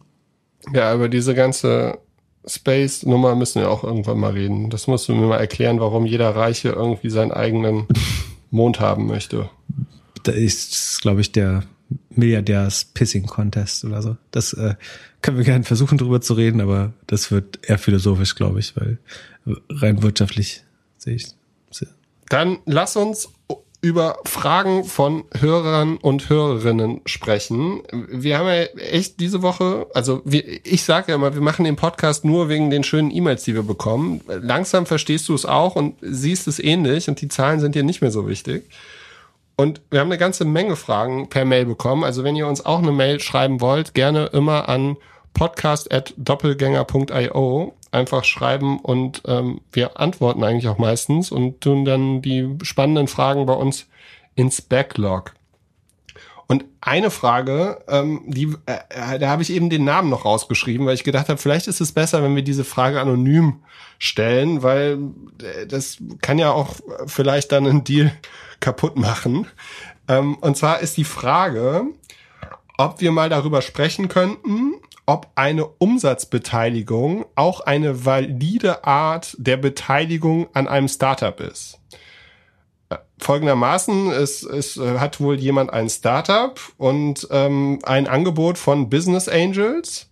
Ja, 0.73 0.91
aber 0.91 1.09
diese 1.09 1.35
ganze 1.35 1.99
Space-Nummer 2.45 3.35
müssen 3.35 3.61
wir 3.61 3.69
auch 3.69 3.83
irgendwann 3.83 4.19
mal 4.19 4.31
reden. 4.31 4.69
Das 4.69 4.87
musst 4.87 5.07
du 5.07 5.13
mir 5.13 5.27
mal 5.27 5.37
erklären, 5.37 5.79
warum 5.79 6.05
jeder 6.05 6.35
Reiche 6.35 6.69
irgendwie 6.69 7.09
seinen 7.09 7.31
eigenen 7.31 7.87
Mond 8.51 8.79
haben 8.79 9.07
möchte. 9.07 9.49
Da 10.23 10.31
ist, 10.31 11.01
glaube 11.01 11.21
ich, 11.21 11.31
der 11.31 11.63
Milliardärs-Pissing-Contest 12.09 13.85
oder 13.85 14.01
so. 14.01 14.17
Das 14.31 14.53
äh, 14.53 14.75
können 15.21 15.37
wir 15.37 15.45
gerne 15.45 15.63
versuchen, 15.63 15.97
drüber 15.97 16.21
zu 16.21 16.33
reden, 16.33 16.61
aber 16.61 16.93
das 17.07 17.31
wird 17.31 17.59
eher 17.67 17.77
philosophisch, 17.77 18.35
glaube 18.35 18.59
ich, 18.59 18.75
weil 18.75 18.99
rein 19.69 20.01
wirtschaftlich 20.03 20.63
sehe 20.97 21.15
ich. 21.15 21.27
Dann 22.29 22.59
lass 22.65 22.95
uns 22.95 23.29
über 23.83 24.17
Fragen 24.23 24.85
von 24.85 25.25
Hörern 25.37 25.97
und 25.97 26.29
Hörerinnen 26.29 27.01
sprechen. 27.05 27.83
Wir 27.91 28.37
haben 28.37 28.47
ja 28.47 28.63
echt 28.77 29.19
diese 29.19 29.41
Woche, 29.41 29.87
also 29.93 30.21
wir, 30.23 30.65
ich 30.65 30.83
sage 30.83 31.11
ja 31.11 31.15
immer, 31.15 31.33
wir 31.33 31.41
machen 31.41 31.65
den 31.65 31.75
Podcast 31.75 32.23
nur 32.23 32.47
wegen 32.47 32.69
den 32.69 32.85
schönen 32.85 33.11
E-Mails, 33.11 33.43
die 33.43 33.55
wir 33.55 33.63
bekommen. 33.63 34.21
Langsam 34.27 34.85
verstehst 34.85 35.27
du 35.27 35.33
es 35.33 35.45
auch 35.45 35.75
und 35.75 35.95
siehst 35.99 36.47
es 36.47 36.59
ähnlich 36.59 37.09
und 37.09 37.19
die 37.19 37.27
Zahlen 37.27 37.59
sind 37.59 37.75
dir 37.75 37.83
nicht 37.83 37.99
mehr 37.99 38.11
so 38.11 38.25
wichtig. 38.25 38.69
Und 39.57 39.81
wir 39.91 39.99
haben 39.99 40.07
eine 40.07 40.17
ganze 40.17 40.45
Menge 40.45 40.77
Fragen 40.77 41.27
per 41.27 41.43
Mail 41.43 41.65
bekommen. 41.65 42.05
Also 42.05 42.23
wenn 42.23 42.37
ihr 42.37 42.47
uns 42.47 42.65
auch 42.65 42.79
eine 42.79 42.93
Mail 42.93 43.19
schreiben 43.19 43.59
wollt, 43.59 43.93
gerne 43.93 44.27
immer 44.27 44.69
an 44.69 44.95
podcast.doppelgänger.io 45.33 47.73
einfach 47.93 48.23
schreiben 48.23 48.79
und 48.79 49.21
ähm, 49.25 49.61
wir 49.71 49.99
antworten 49.99 50.43
eigentlich 50.43 50.67
auch 50.67 50.77
meistens 50.77 51.31
und 51.31 51.61
tun 51.61 51.85
dann 51.85 52.21
die 52.21 52.57
spannenden 52.63 53.07
Fragen 53.07 53.45
bei 53.45 53.53
uns 53.53 53.87
ins 54.35 54.61
Backlog. 54.61 55.33
Und 56.47 56.65
eine 56.81 57.09
Frage, 57.09 57.83
ähm, 57.87 58.21
die, 58.27 58.55
äh, 58.65 59.17
da 59.17 59.29
habe 59.29 59.41
ich 59.41 59.51
eben 59.51 59.69
den 59.69 59.85
Namen 59.85 60.09
noch 60.09 60.25
rausgeschrieben, 60.25 60.85
weil 60.85 60.95
ich 60.95 61.03
gedacht 61.03 61.29
habe, 61.29 61.39
vielleicht 61.39 61.67
ist 61.67 61.81
es 61.81 61.93
besser, 61.93 62.21
wenn 62.21 62.35
wir 62.35 62.43
diese 62.43 62.63
Frage 62.63 62.99
anonym 62.99 63.63
stellen, 63.97 64.61
weil 64.61 64.99
äh, 65.41 65.65
das 65.65 65.97
kann 66.21 66.39
ja 66.39 66.51
auch 66.51 66.75
vielleicht 67.07 67.51
dann 67.51 67.65
einen 67.65 67.83
Deal 67.83 68.11
kaputt 68.59 68.97
machen. 68.97 69.47
Ähm, 70.07 70.35
und 70.35 70.57
zwar 70.57 70.81
ist 70.81 70.97
die 70.97 71.05
Frage, 71.05 71.85
ob 72.77 72.99
wir 73.01 73.11
mal 73.11 73.29
darüber 73.29 73.61
sprechen 73.61 74.09
könnten, 74.09 74.73
ob 75.05 75.31
eine 75.35 75.65
Umsatzbeteiligung 75.65 77.25
auch 77.35 77.61
eine 77.61 78.05
valide 78.05 78.85
Art 78.85 79.35
der 79.37 79.57
Beteiligung 79.57 80.47
an 80.53 80.67
einem 80.67 80.87
Startup 80.87 81.39
ist. 81.39 81.79
Äh, 82.89 82.97
folgendermaßen, 83.17 84.11
es, 84.11 84.43
es 84.43 84.77
hat 84.77 85.19
wohl 85.19 85.39
jemand 85.39 85.73
ein 85.73 85.89
Startup 85.89 86.59
und 86.77 87.27
ähm, 87.31 87.79
ein 87.83 88.07
Angebot 88.07 88.57
von 88.57 88.89
Business 88.89 89.27
Angels, 89.27 90.09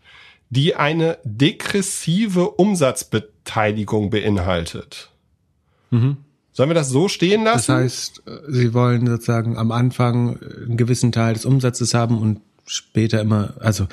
die 0.50 0.76
eine 0.76 1.18
degressive 1.24 2.50
Umsatzbeteiligung 2.50 4.10
beinhaltet. 4.10 5.10
Mhm. 5.90 6.18
Sollen 6.52 6.70
wir 6.70 6.74
das 6.74 6.90
so 6.90 7.08
stehen 7.08 7.46
lassen? 7.46 7.72
Das 7.72 7.82
heißt, 7.82 8.24
Sie 8.50 8.74
wollen 8.74 9.08
sozusagen 9.08 9.58
am 9.58 9.72
Anfang 9.72 10.38
einen 10.42 10.76
gewissen 10.76 11.14
Teil 11.14 11.34
des 11.34 11.46
Umsatzes 11.46 11.94
haben 11.94 12.18
und 12.18 12.42
später 12.66 13.22
immer, 13.22 13.54
also 13.62 13.88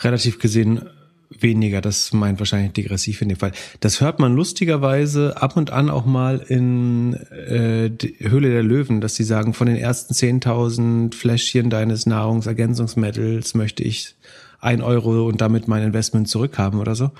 relativ 0.00 0.38
gesehen 0.38 0.82
weniger. 1.30 1.80
Das 1.80 2.12
meint 2.12 2.38
wahrscheinlich 2.38 2.72
degressiv 2.72 3.22
in 3.22 3.28
dem 3.28 3.38
Fall. 3.38 3.52
Das 3.80 4.00
hört 4.00 4.18
man 4.18 4.34
lustigerweise 4.34 5.40
ab 5.40 5.56
und 5.56 5.70
an 5.70 5.88
auch 5.88 6.04
mal 6.04 6.38
in 6.38 7.14
äh, 7.14 7.90
Höhle 8.18 8.50
der 8.50 8.62
Löwen, 8.62 9.00
dass 9.00 9.14
sie 9.14 9.24
sagen, 9.24 9.54
von 9.54 9.66
den 9.66 9.76
ersten 9.76 10.14
10.000 10.14 11.14
Fläschchen 11.14 11.70
deines 11.70 12.06
Nahrungsergänzungsmittels 12.06 13.54
möchte 13.54 13.82
ich 13.82 14.16
ein 14.60 14.82
Euro 14.82 15.26
und 15.26 15.40
damit 15.40 15.68
mein 15.68 15.84
Investment 15.84 16.28
zurückhaben 16.28 16.80
oder 16.80 16.94
so. 16.94 17.10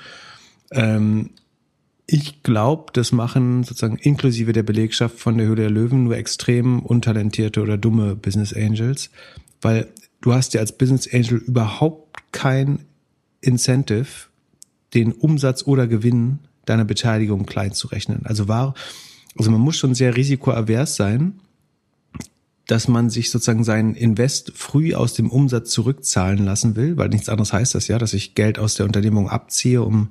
Ähm, 0.73 1.31
ich 2.07 2.43
glaube, 2.43 2.87
das 2.93 3.12
machen 3.12 3.62
sozusagen 3.62 3.97
inklusive 3.97 4.53
der 4.53 4.64
Belegschaft 4.64 5.21
von 5.21 5.38
der 5.38 5.47
Höhle 5.47 5.62
der 5.62 5.71
Löwen 5.71 6.05
nur 6.05 6.16
extrem 6.16 6.81
untalentierte 6.81 7.62
oder 7.62 7.79
dumme 7.79 8.16
Business 8.16 8.53
Angels, 8.53 9.11
weil 9.62 9.87
du 10.21 10.33
hast 10.33 10.55
ja 10.55 10.61
als 10.61 10.77
Business 10.77 11.09
Angel 11.12 11.38
überhaupt 11.38 12.10
kein 12.33 12.81
Incentive, 13.40 14.29
den 14.95 15.12
Umsatz 15.12 15.66
oder 15.66 15.87
Gewinn 15.87 16.40
deiner 16.64 16.85
Beteiligung 16.85 17.47
klein 17.47 17.73
zu 17.73 17.88
rechnen. 17.88 18.23
Also 18.25 18.49
war, 18.49 18.75
also 19.38 19.51
man 19.51 19.61
muss 19.61 19.77
schon 19.77 19.95
sehr 19.95 20.16
risikoavers 20.16 20.97
sein, 20.97 21.40
dass 22.66 22.87
man 22.87 23.11
sich 23.11 23.31
sozusagen 23.31 23.64
seinen 23.64 23.95
Invest 23.95 24.53
früh 24.55 24.95
aus 24.95 25.14
dem 25.14 25.31
Umsatz 25.31 25.71
zurückzahlen 25.71 26.45
lassen 26.45 26.77
will, 26.77 26.97
weil 26.97 27.09
nichts 27.09 27.29
anderes 27.29 27.53
heißt 27.53 27.75
das 27.75 27.88
ja, 27.88 27.99
dass 27.99 28.12
ich 28.12 28.35
Geld 28.35 28.59
aus 28.61 28.77
der 28.77 28.87
Unternehmung 28.87 29.29
abziehe, 29.29 29.83
um 29.83 30.11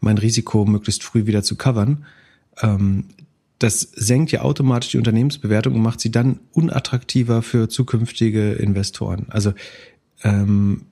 mein 0.00 0.18
Risiko 0.18 0.64
möglichst 0.64 1.04
früh 1.04 1.26
wieder 1.26 1.44
zu 1.44 1.54
covern. 1.54 2.04
Ähm, 2.60 3.04
das 3.60 3.80
senkt 3.80 4.32
ja 4.32 4.42
automatisch 4.42 4.90
die 4.90 4.98
Unternehmensbewertung 4.98 5.74
und 5.74 5.82
macht 5.82 6.00
sie 6.00 6.10
dann 6.10 6.40
unattraktiver 6.52 7.42
für 7.42 7.68
zukünftige 7.68 8.52
Investoren. 8.52 9.26
Also 9.28 9.54
ähm, 10.24 10.86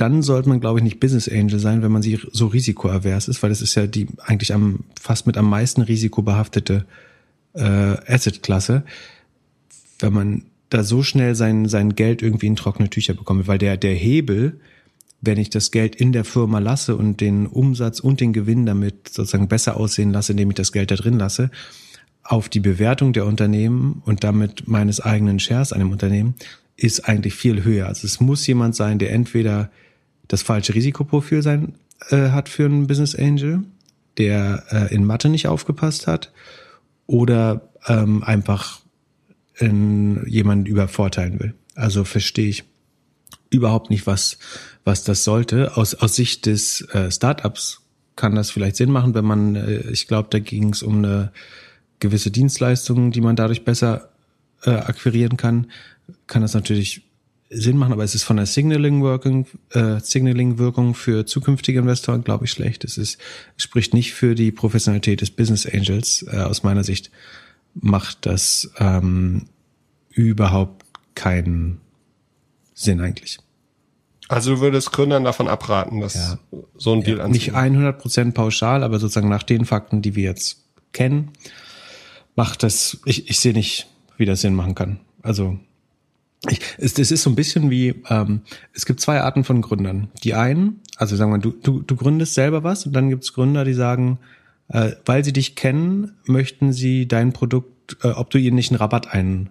dann 0.00 0.22
sollte 0.22 0.48
man, 0.48 0.60
glaube 0.60 0.78
ich, 0.78 0.84
nicht 0.84 1.00
Business 1.00 1.28
Angel 1.28 1.58
sein, 1.58 1.82
wenn 1.82 1.92
man 1.92 2.02
sie 2.02 2.18
so 2.32 2.46
risikoavers 2.46 3.28
ist, 3.28 3.42
weil 3.42 3.50
das 3.50 3.60
ist 3.60 3.74
ja 3.74 3.86
die 3.86 4.06
eigentlich 4.18 4.54
am 4.54 4.80
fast 4.98 5.26
mit 5.26 5.36
am 5.36 5.48
meisten 5.48 5.82
risikobehaftete 5.82 6.86
äh, 7.54 7.62
Asset-Klasse, 7.62 8.84
wenn 9.98 10.12
man 10.12 10.42
da 10.70 10.84
so 10.84 11.02
schnell 11.02 11.34
sein, 11.34 11.68
sein 11.68 11.96
Geld 11.96 12.22
irgendwie 12.22 12.46
in 12.46 12.56
trockene 12.56 12.88
Tücher 12.88 13.14
bekommt, 13.14 13.46
weil 13.46 13.58
der, 13.58 13.76
der 13.76 13.94
Hebel, 13.94 14.60
wenn 15.20 15.38
ich 15.38 15.50
das 15.50 15.70
Geld 15.70 15.96
in 15.96 16.12
der 16.12 16.24
Firma 16.24 16.60
lasse 16.60 16.96
und 16.96 17.20
den 17.20 17.46
Umsatz 17.46 18.00
und 18.00 18.20
den 18.20 18.32
Gewinn 18.32 18.64
damit 18.66 19.08
sozusagen 19.08 19.48
besser 19.48 19.76
aussehen 19.76 20.12
lasse, 20.12 20.32
indem 20.32 20.50
ich 20.50 20.56
das 20.56 20.72
Geld 20.72 20.90
da 20.90 20.94
drin 20.94 21.18
lasse, 21.18 21.50
auf 22.22 22.48
die 22.48 22.60
Bewertung 22.60 23.12
der 23.12 23.26
Unternehmen 23.26 24.02
und 24.06 24.24
damit 24.24 24.68
meines 24.68 25.00
eigenen 25.00 25.40
Shares 25.40 25.72
an 25.72 25.80
dem 25.80 25.90
Unternehmen, 25.90 26.34
ist 26.76 27.00
eigentlich 27.00 27.34
viel 27.34 27.64
höher. 27.64 27.88
Also 27.88 28.06
es 28.06 28.20
muss 28.20 28.46
jemand 28.46 28.76
sein, 28.76 28.98
der 28.98 29.12
entweder 29.12 29.70
das 30.30 30.42
falsche 30.42 30.74
Risikoprofil 30.74 31.42
sein 31.42 31.74
äh, 32.10 32.30
hat 32.30 32.48
für 32.48 32.64
einen 32.64 32.86
Business 32.86 33.16
Angel, 33.16 33.64
der 34.16 34.62
äh, 34.70 34.94
in 34.94 35.04
Mathe 35.04 35.28
nicht 35.28 35.48
aufgepasst 35.48 36.06
hat 36.06 36.32
oder 37.06 37.68
ähm, 37.88 38.22
einfach 38.22 38.80
in 39.58 40.24
jemanden 40.26 40.66
übervorteilen 40.66 41.40
will. 41.40 41.54
Also 41.74 42.04
verstehe 42.04 42.48
ich 42.48 42.64
überhaupt 43.50 43.90
nicht, 43.90 44.06
was, 44.06 44.38
was 44.84 45.02
das 45.02 45.24
sollte. 45.24 45.76
Aus, 45.76 45.94
aus 45.96 46.14
Sicht 46.14 46.46
des 46.46 46.82
äh, 46.92 47.10
Startups 47.10 47.80
kann 48.14 48.36
das 48.36 48.50
vielleicht 48.50 48.76
Sinn 48.76 48.92
machen, 48.92 49.14
wenn 49.14 49.24
man, 49.24 49.56
äh, 49.56 49.90
ich 49.90 50.06
glaube, 50.06 50.28
da 50.30 50.38
ging 50.38 50.72
es 50.72 50.84
um 50.84 50.98
eine 50.98 51.32
gewisse 51.98 52.30
Dienstleistung, 52.30 53.10
die 53.10 53.20
man 53.20 53.34
dadurch 53.34 53.64
besser 53.64 54.10
äh, 54.62 54.70
akquirieren 54.70 55.36
kann, 55.36 55.66
kann 56.28 56.42
das 56.42 56.54
natürlich 56.54 57.02
Sinn 57.52 57.76
machen, 57.76 57.92
aber 57.92 58.04
es 58.04 58.14
ist 58.14 58.22
von 58.22 58.36
der 58.36 58.46
Signaling-Wirkung 58.46 59.46
äh, 59.70 59.98
Signaling 60.00 60.56
-Wirkung 60.56 60.94
für 60.94 61.26
zukünftige 61.26 61.80
Investoren, 61.80 62.22
glaube 62.22 62.44
ich, 62.44 62.52
schlecht. 62.52 62.84
Es 62.84 62.96
ist, 62.96 63.18
spricht 63.56 63.92
nicht 63.92 64.14
für 64.14 64.36
die 64.36 64.52
Professionalität 64.52 65.20
des 65.20 65.32
Business 65.32 65.66
Angels. 65.66 66.24
Äh, 66.30 66.36
aus 66.36 66.62
meiner 66.62 66.84
Sicht 66.84 67.10
macht 67.74 68.24
das 68.26 68.70
ähm, 68.78 69.46
überhaupt 70.10 70.84
keinen 71.16 71.80
Sinn 72.72 73.00
eigentlich. 73.00 73.38
Also 74.28 74.54
du 74.54 74.60
würdest 74.60 74.92
Gründern 74.92 75.24
davon 75.24 75.48
abraten, 75.48 76.00
dass 76.00 76.14
ja. 76.14 76.38
so 76.76 76.92
ein 76.92 77.02
Deal 77.02 77.18
ja, 77.18 77.26
Nicht 77.26 77.52
100 77.52 77.98
Prozent 77.98 78.34
pauschal, 78.34 78.84
aber 78.84 79.00
sozusagen 79.00 79.28
nach 79.28 79.42
den 79.42 79.64
Fakten, 79.64 80.02
die 80.02 80.14
wir 80.14 80.22
jetzt 80.22 80.62
kennen, 80.92 81.32
macht 82.36 82.62
das, 82.62 82.98
ich, 83.06 83.28
ich 83.28 83.40
sehe 83.40 83.52
nicht, 83.52 83.88
wie 84.18 84.24
das 84.24 84.40
Sinn 84.40 84.54
machen 84.54 84.76
kann. 84.76 85.00
Also 85.20 85.58
ich, 86.48 86.60
es, 86.78 86.98
es 86.98 87.10
ist 87.10 87.22
so 87.22 87.30
ein 87.30 87.36
bisschen 87.36 87.70
wie, 87.70 88.02
ähm, 88.08 88.42
es 88.72 88.86
gibt 88.86 89.00
zwei 89.00 89.20
Arten 89.20 89.44
von 89.44 89.60
Gründern. 89.60 90.08
Die 90.24 90.34
einen, 90.34 90.80
also 90.96 91.16
sagen 91.16 91.32
wir, 91.32 91.38
du, 91.38 91.50
du, 91.50 91.82
du 91.82 91.96
gründest 91.96 92.34
selber 92.34 92.64
was 92.64 92.86
und 92.86 92.94
dann 92.94 93.10
gibt 93.10 93.24
es 93.24 93.34
Gründer, 93.34 93.64
die 93.64 93.74
sagen, 93.74 94.18
äh, 94.68 94.92
weil 95.04 95.24
sie 95.24 95.32
dich 95.32 95.54
kennen, 95.54 96.12
möchten 96.24 96.72
sie 96.72 97.06
dein 97.06 97.32
Produkt, 97.32 97.98
äh, 98.02 98.08
ob 98.08 98.30
du 98.30 98.38
ihnen 98.38 98.56
nicht 98.56 98.70
einen 98.70 98.78
Rabatt 98.78 99.12
ein, 99.12 99.50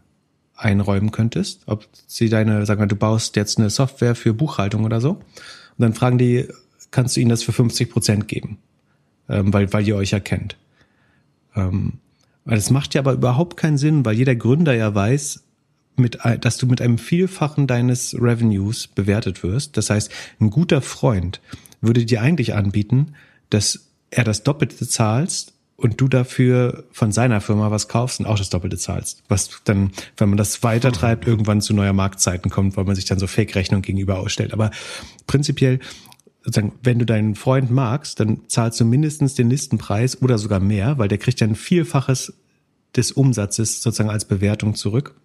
einräumen 0.56 1.12
könntest, 1.12 1.62
ob 1.68 1.88
sie 2.08 2.30
deine, 2.30 2.66
sagen 2.66 2.82
wir, 2.82 2.88
du 2.88 2.96
baust 2.96 3.36
jetzt 3.36 3.60
eine 3.60 3.70
Software 3.70 4.16
für 4.16 4.34
Buchhaltung 4.34 4.84
oder 4.84 5.00
so. 5.00 5.12
Und 5.12 5.22
dann 5.78 5.94
fragen 5.94 6.18
die, 6.18 6.48
kannst 6.92 7.16
du 7.16 7.22
ihnen 7.22 7.30
das 7.30 7.44
für 7.44 7.54
50 7.54 7.90
Prozent 7.90 8.28
geben? 8.28 8.58
Ähm, 9.30 9.54
weil, 9.54 9.72
weil 9.72 9.88
ihr 9.88 9.96
euch 9.96 10.12
ja 10.12 10.20
kennt. 10.20 10.58
Ähm, 11.56 11.94
weil 12.46 12.58
das 12.58 12.72
macht 12.72 12.96
ja 12.96 13.02
aber 13.02 13.14
überhaupt 13.14 13.58
keinen 13.58 13.78
Sinn, 13.78 14.04
weil 14.06 14.16
jeder 14.16 14.36
Gründer 14.36 14.74
ja 14.74 14.94
weiß, 14.94 15.44
mit, 16.00 16.18
dass 16.42 16.58
du 16.58 16.66
mit 16.66 16.82
einem 16.82 16.98
Vielfachen 16.98 17.68
deines 17.68 18.16
Revenues 18.16 18.88
bewertet 18.88 19.44
wirst. 19.44 19.78
Das 19.78 19.90
heißt, 19.90 20.12
ein 20.40 20.50
guter 20.50 20.82
Freund 20.82 21.42
würde 21.82 22.06
dir 22.06 22.22
eigentlich 22.22 22.54
anbieten, 22.56 23.14
dass 23.50 23.88
er 24.12 24.24
das 24.24 24.44
Doppelte 24.44 24.88
zahlst 24.88 25.54
und 25.78 26.02
du 26.02 26.08
dafür 26.08 26.84
von 26.92 27.12
seiner 27.12 27.42
Firma 27.42 27.72
was 27.72 27.88
kaufst 27.88 28.20
und 28.20 28.26
auch 28.26 28.38
das 28.38 28.50
Doppelte 28.50 28.78
zahlst. 28.78 29.24
Was 29.30 29.62
dann, 29.64 29.92
wenn 30.18 30.30
man 30.30 30.38
das 30.38 30.62
weitertreibt, 30.62 31.26
irgendwann 31.26 31.62
zu 31.62 31.74
neuer 31.74 31.94
Marktzeiten 31.94 32.52
kommt, 32.52 32.76
weil 32.76 32.84
man 32.84 32.96
sich 32.96 33.06
dann 33.06 33.20
so 33.20 33.28
Fake-Rechnung 33.28 33.82
gegenüber 33.82 34.20
ausstellt. 34.20 34.54
Aber 34.54 34.72
prinzipiell, 35.26 35.80
sozusagen, 36.44 36.74
wenn 36.84 37.00
du 37.00 37.06
deinen 37.06 37.36
Freund 37.36 37.72
magst, 37.72 38.20
dann 38.20 38.42
zahlst 38.48 38.80
du 38.80 38.86
mindestens 38.86 39.36
den 39.36 39.50
Listenpreis 39.50 40.22
oder 40.22 40.38
sogar 40.38 40.60
mehr, 40.60 40.98
weil 40.98 41.08
der 41.08 41.18
kriegt 41.18 41.40
ja 41.40 41.48
ein 41.48 41.56
Vielfaches 41.56 42.34
des 42.96 43.12
Umsatzes 43.12 43.82
sozusagen 43.82 44.10
als 44.10 44.26
Bewertung 44.26 44.76
zurück. 44.76 45.16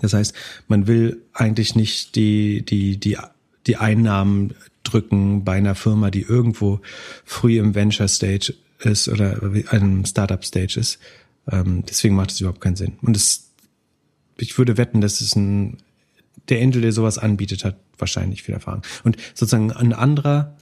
Das 0.00 0.14
heißt, 0.14 0.34
man 0.68 0.86
will 0.86 1.22
eigentlich 1.32 1.74
nicht 1.74 2.16
die, 2.16 2.64
die, 2.64 2.98
die, 2.98 3.18
die 3.66 3.76
Einnahmen 3.76 4.54
drücken 4.84 5.44
bei 5.44 5.52
einer 5.52 5.74
Firma, 5.74 6.10
die 6.10 6.22
irgendwo 6.22 6.80
früh 7.24 7.58
im 7.58 7.74
Venture 7.74 8.08
Stage 8.08 8.54
ist 8.80 9.08
oder 9.08 9.40
einem 9.70 10.04
Startup 10.04 10.44
Stage 10.44 10.80
ist. 10.80 10.98
Ähm, 11.50 11.84
deswegen 11.88 12.14
macht 12.14 12.30
es 12.30 12.40
überhaupt 12.40 12.60
keinen 12.60 12.76
Sinn. 12.76 12.94
Und 13.02 13.16
es 13.16 13.52
ich 14.42 14.58
würde 14.58 14.76
wetten, 14.76 15.00
dass 15.00 15.20
es 15.20 15.36
ein, 15.36 15.78
der 16.48 16.60
Angel, 16.60 16.82
der 16.82 16.92
sowas 16.92 17.18
anbietet, 17.18 17.64
hat 17.64 17.76
wahrscheinlich 17.98 18.42
viel 18.42 18.54
Erfahrung. 18.54 18.82
Und 19.04 19.16
sozusagen 19.34 19.72
ein 19.72 19.92
anderer, 19.92 20.56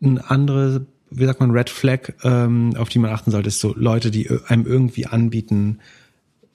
ein 0.00 0.18
andere, 0.18 0.86
wie 1.10 1.26
sagt 1.26 1.40
man, 1.40 1.50
Red 1.50 1.70
Flag, 1.70 2.12
ähm, 2.22 2.74
auf 2.76 2.88
die 2.88 2.98
man 2.98 3.10
achten 3.10 3.30
sollte, 3.30 3.48
ist 3.48 3.60
so 3.60 3.74
Leute, 3.76 4.10
die 4.10 4.30
einem 4.46 4.66
irgendwie 4.66 5.06
anbieten, 5.06 5.80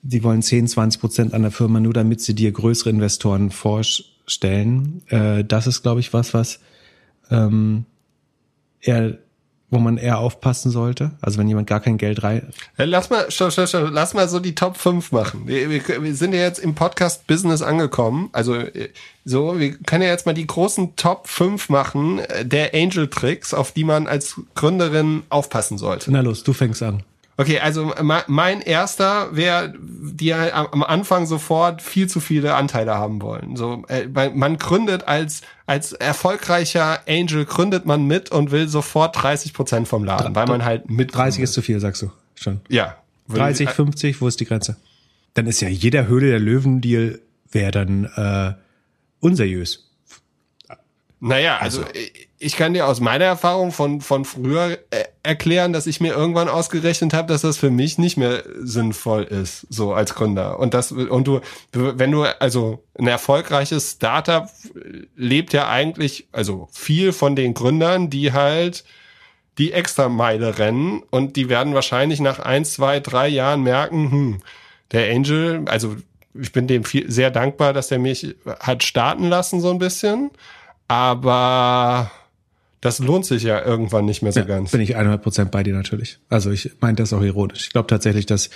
die 0.04 0.24
wollen 0.24 0.42
10, 0.42 0.68
20 0.68 1.02
Prozent 1.02 1.34
an 1.34 1.44
der 1.44 1.52
Firma, 1.52 1.80
nur 1.80 1.94
damit 1.94 2.22
sie 2.22 2.34
dir 2.34 2.52
größere 2.52 2.90
Investoren 2.90 3.52
vorstellen. 3.52 5.02
Äh, 5.08 5.44
das 5.44 5.68
ist, 5.68 5.84
glaube 5.84 6.00
ich, 6.00 6.14
was, 6.14 6.34
was 6.34 6.60
ähm, 7.30 7.86
eher 8.82 9.18
wo 9.72 9.80
man 9.80 9.98
eher 9.98 10.20
aufpassen 10.20 10.70
sollte? 10.70 11.12
Also 11.22 11.40
wenn 11.40 11.48
jemand 11.48 11.68
gar 11.68 11.80
kein 11.80 11.98
Geld 11.98 12.24
rein. 12.24 12.52
Lass 12.76 13.10
mal, 13.10 13.32
stopp, 13.32 13.54
stopp, 13.54 13.70
stopp, 13.70 13.90
lass 13.92 14.14
mal 14.14 14.28
so 14.28 14.40
die 14.40 14.54
Top 14.54 14.76
5 14.76 15.14
machen. 15.14 15.48
Wir, 15.48 15.70
wir, 15.70 16.04
wir 16.04 16.14
sind 16.14 16.34
ja 16.34 16.42
jetzt 16.42 16.60
im 16.60 16.76
Podcast 16.76 17.26
Business 17.26 17.62
angekommen. 17.62 18.30
Also 18.34 18.66
so, 19.24 19.58
wir 19.60 19.78
können 19.78 20.04
ja 20.04 20.10
jetzt 20.10 20.26
mal 20.26 20.34
die 20.34 20.46
großen 20.46 20.98
Top 20.98 21.28
5 21.30 21.70
machen 21.70 22.20
äh, 22.20 22.46
der 22.46 22.74
Angel 22.74 23.08
Tricks, 23.08 23.54
auf 23.54 23.72
die 23.72 23.86
man 23.86 24.08
als 24.08 24.42
Gründerin 24.56 25.24
aufpassen 25.30 25.78
sollte. 25.78 26.12
Na 26.12 26.20
los, 26.20 26.44
du 26.44 26.52
fängst 26.52 26.84
an. 26.84 27.04
Okay, 27.42 27.60
also 27.60 27.92
mein 28.28 28.62
erster 28.62 29.36
wäre, 29.36 29.74
die 29.80 30.32
am 30.32 30.84
Anfang 30.84 31.26
sofort 31.26 31.82
viel 31.82 32.08
zu 32.08 32.20
viele 32.20 32.54
Anteile 32.54 32.94
haben 32.94 33.20
wollen. 33.20 33.56
So, 33.56 33.84
äh, 33.88 34.08
man 34.30 34.58
gründet 34.60 35.08
als 35.08 35.42
als 35.66 35.94
erfolgreicher 35.94 37.00
Angel 37.08 37.46
gründet 37.46 37.88
man 37.88 38.06
mit 38.06 38.30
und 38.32 38.52
will 38.52 38.68
sofort 38.68 39.24
30 39.24 39.54
Prozent 39.54 39.88
vom 39.88 40.04
Laden, 40.04 40.36
weil 40.36 40.46
man 40.46 40.64
halt 40.64 40.92
mit 40.92 41.16
30 41.16 41.42
ist 41.42 41.54
zu 41.54 41.64
viel, 41.64 41.80
sagst 41.80 42.04
du 42.04 42.12
schon. 42.36 42.62
Ja. 42.70 42.98
30, 43.30 43.70
50, 43.70 44.22
wo 44.22 44.28
ist 44.28 44.40
die 44.40 44.46
Grenze? 44.46 44.76
Dann 45.34 45.48
ist 45.48 45.62
ja 45.62 45.70
jeder 45.70 46.06
Höhle 46.08 46.28
der 46.28 46.40
Löwen 46.40 46.82
Deal 46.82 47.22
wäre 47.50 47.72
dann 47.72 48.04
äh, 48.04 48.54
unseriös. 49.20 49.91
Naja, 51.24 51.60
also, 51.60 51.82
also 51.82 51.94
ich 52.40 52.56
kann 52.56 52.74
dir 52.74 52.88
aus 52.88 53.00
meiner 53.00 53.26
Erfahrung 53.26 53.72
von, 53.72 54.02
von 54.02 54.26
früher 54.26 54.80
äh, 54.90 55.04
erklären, 55.22 55.72
dass 55.72 55.86
ich 55.86 56.02
mir 56.02 56.14
irgendwann 56.16 56.50
ausgerechnet 56.50 57.14
habe, 57.14 57.28
dass 57.28 57.42
das 57.42 57.60
für 57.60 57.70
mich 57.70 58.00
nicht 58.00 58.18
mehr 58.18 58.44
sinnvoll 58.60 59.24
ist, 59.26 59.68
so 59.70 59.94
als 59.94 60.16
Gründer. 60.16 60.58
Und 60.58 60.74
das, 60.74 60.92
und 60.92 61.28
du, 61.28 61.42
wenn 61.72 62.12
du, 62.12 62.24
also 62.24 62.84
ein 62.98 63.06
erfolgreiches 63.06 63.92
Startup 63.92 64.50
lebt 65.16 65.54
ja 65.54 65.70
eigentlich, 65.70 66.28
also 66.32 66.68
viel 66.72 67.14
von 67.14 67.36
den 67.36 67.54
Gründern, 67.54 68.10
die 68.10 68.34
halt 68.34 68.84
die 69.60 69.74
extra 69.74 70.10
Meile 70.10 70.58
rennen 70.58 71.04
und 71.12 71.36
die 71.36 71.50
werden 71.50 71.76
wahrscheinlich 71.76 72.20
nach 72.20 72.40
eins, 72.40 72.74
zwei, 72.74 73.00
drei 73.00 73.28
Jahren 73.28 73.62
merken, 73.62 74.12
hm, 74.12 74.42
der 74.92 75.14
Angel, 75.14 75.66
also 75.68 75.98
ich 76.34 76.52
bin 76.52 76.66
dem 76.66 76.84
viel, 76.84 77.12
sehr 77.12 77.30
dankbar, 77.30 77.74
dass 77.74 77.92
er 77.92 78.00
mich 78.00 78.36
hat 78.60 78.82
starten 78.82 79.28
lassen, 79.28 79.62
so 79.62 79.70
ein 79.70 79.78
bisschen 79.78 80.32
aber 80.92 82.12
das 82.82 83.00
lohnt 83.00 83.26
sich 83.26 83.44
ja 83.44 83.64
irgendwann 83.64 84.04
nicht 84.04 84.24
mehr 84.24 84.34
so 84.34 84.42
ja, 84.42 84.46
ganz. 84.46 84.72
Bin 84.72 84.82
ich 84.82 84.98
100 84.98 85.24
Prozent 85.24 85.50
bei 85.50 85.64
dir 85.64 85.74
natürlich. 85.74 86.20
Also 86.28 86.52
ich 86.52 86.70
meinte 86.82 87.02
das 87.02 87.14
auch 87.14 87.22
ironisch. 87.22 87.62
Ich 87.62 87.70
glaube 87.70 87.88
tatsächlich, 87.88 88.26
dass 88.26 88.50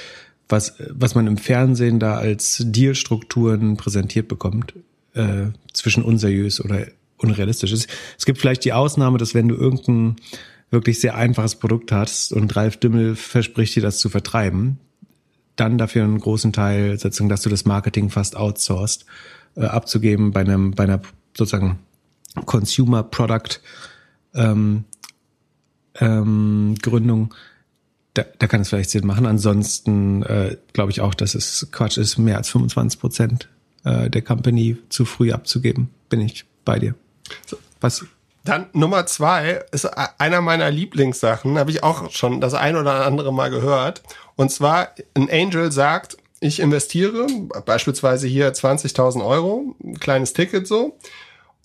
was, 0.49 0.75
was 0.89 1.15
man 1.15 1.27
im 1.27 1.37
Fernsehen 1.37 1.97
da 1.97 2.17
als 2.17 2.61
Dealstrukturen 2.65 3.77
präsentiert 3.77 4.27
bekommt, 4.27 4.73
äh, 5.13 5.45
zwischen 5.71 6.03
unseriös 6.03 6.59
oder 6.59 6.87
unrealistisch 7.19 7.71
ist. 7.71 7.87
Es 8.17 8.25
gibt 8.25 8.39
vielleicht 8.39 8.65
die 8.65 8.73
Ausnahme, 8.73 9.17
dass 9.17 9.33
wenn 9.33 9.47
du 9.47 9.55
irgendein 9.55 10.17
wirklich 10.71 10.99
sehr 10.99 11.15
einfaches 11.15 11.55
Produkt 11.55 11.93
hast 11.93 12.33
und 12.33 12.53
Ralf 12.57 12.75
Dümmel 12.75 13.15
verspricht 13.15 13.77
dir 13.77 13.81
das 13.81 13.99
zu 13.99 14.09
vertreiben, 14.09 14.77
dann 15.55 15.77
dafür 15.77 16.03
einen 16.03 16.19
großen 16.19 16.51
Teil, 16.51 16.99
sozusagen, 16.99 17.29
dass 17.29 17.43
du 17.43 17.49
das 17.49 17.63
Marketing 17.63 18.09
fast 18.09 18.35
outsourced, 18.35 19.05
äh, 19.55 19.61
abzugeben 19.61 20.31
bei 20.31 20.41
einem, 20.41 20.71
bei 20.71 20.83
einer 20.83 20.99
sozusagen 21.33 21.79
Consumer 22.45 23.03
Product 23.03 23.59
ähm, 24.33 24.85
ähm, 25.99 26.75
Gründung, 26.81 27.33
da, 28.13 28.25
da 28.39 28.47
kann 28.47 28.61
es 28.61 28.69
vielleicht 28.69 28.89
Sinn 28.89 29.05
machen. 29.05 29.25
Ansonsten 29.25 30.23
äh, 30.23 30.57
glaube 30.73 30.91
ich 30.91 31.01
auch, 31.01 31.13
dass 31.13 31.35
es 31.35 31.67
Quatsch 31.71 31.97
ist, 31.97 32.17
mehr 32.17 32.37
als 32.37 32.49
25 32.49 32.99
Prozent 32.99 33.49
äh, 33.83 34.09
der 34.09 34.21
Company 34.21 34.77
zu 34.89 35.05
früh 35.05 35.31
abzugeben. 35.31 35.89
Bin 36.09 36.21
ich 36.21 36.45
bei 36.63 36.79
dir. 36.79 36.95
Was? 37.81 38.05
Dann 38.43 38.67
Nummer 38.73 39.05
zwei 39.07 39.63
ist 39.71 39.85
einer 39.85 40.41
meiner 40.41 40.69
Lieblingssachen, 40.69 41.57
habe 41.57 41.71
ich 41.71 41.83
auch 41.83 42.11
schon 42.11 42.41
das 42.41 42.53
ein 42.53 42.75
oder 42.75 43.05
andere 43.05 43.33
Mal 43.33 43.49
gehört. 43.49 44.03
Und 44.35 44.51
zwar, 44.51 44.89
ein 45.15 45.29
Angel 45.31 45.71
sagt, 45.71 46.17
ich 46.39 46.59
investiere 46.59 47.25
beispielsweise 47.65 48.27
hier 48.27 48.53
20.000 48.53 49.25
Euro, 49.25 49.75
ein 49.83 49.99
kleines 49.99 50.33
Ticket 50.33 50.67
so. 50.67 50.97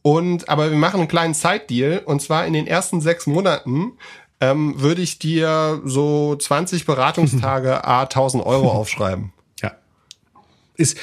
Und 0.02 0.48
aber 0.48 0.70
wir 0.70 0.78
machen 0.78 1.00
einen 1.00 1.08
kleinen 1.08 1.34
Side-Deal 1.34 2.02
und 2.04 2.22
zwar 2.22 2.46
in 2.46 2.52
den 2.52 2.66
ersten 2.66 3.00
sechs 3.00 3.26
Monaten 3.26 3.92
ähm, 4.40 4.80
würde 4.80 5.02
ich 5.02 5.18
dir 5.18 5.82
so 5.84 6.34
20 6.36 6.86
Beratungstage 6.86 7.84
a 7.84 8.02
1000 8.02 8.44
Euro 8.44 8.70
aufschreiben. 8.70 9.32
Ja. 9.62 9.72
Ist 10.76 10.96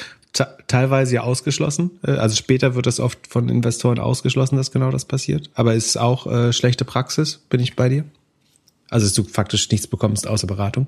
teilweise 0.66 1.16
ja 1.16 1.22
ausgeschlossen. 1.22 1.98
Äh, 2.02 2.12
also 2.12 2.34
später 2.34 2.74
wird 2.74 2.86
das 2.86 3.00
oft 3.00 3.26
von 3.28 3.48
Investoren 3.48 3.98
ausgeschlossen, 3.98 4.56
dass 4.56 4.72
genau 4.72 4.90
das 4.90 5.04
passiert. 5.04 5.50
Aber 5.54 5.74
ist 5.74 5.96
auch 5.96 6.26
äh, 6.26 6.52
schlechte 6.52 6.84
Praxis, 6.84 7.38
bin 7.48 7.60
ich 7.60 7.76
bei 7.76 7.88
dir. 7.88 8.04
Also 8.90 9.06
dass 9.06 9.14
du 9.14 9.24
faktisch 9.24 9.70
nichts 9.70 9.86
bekommst 9.86 10.26
außer 10.26 10.46
Beratung. 10.46 10.86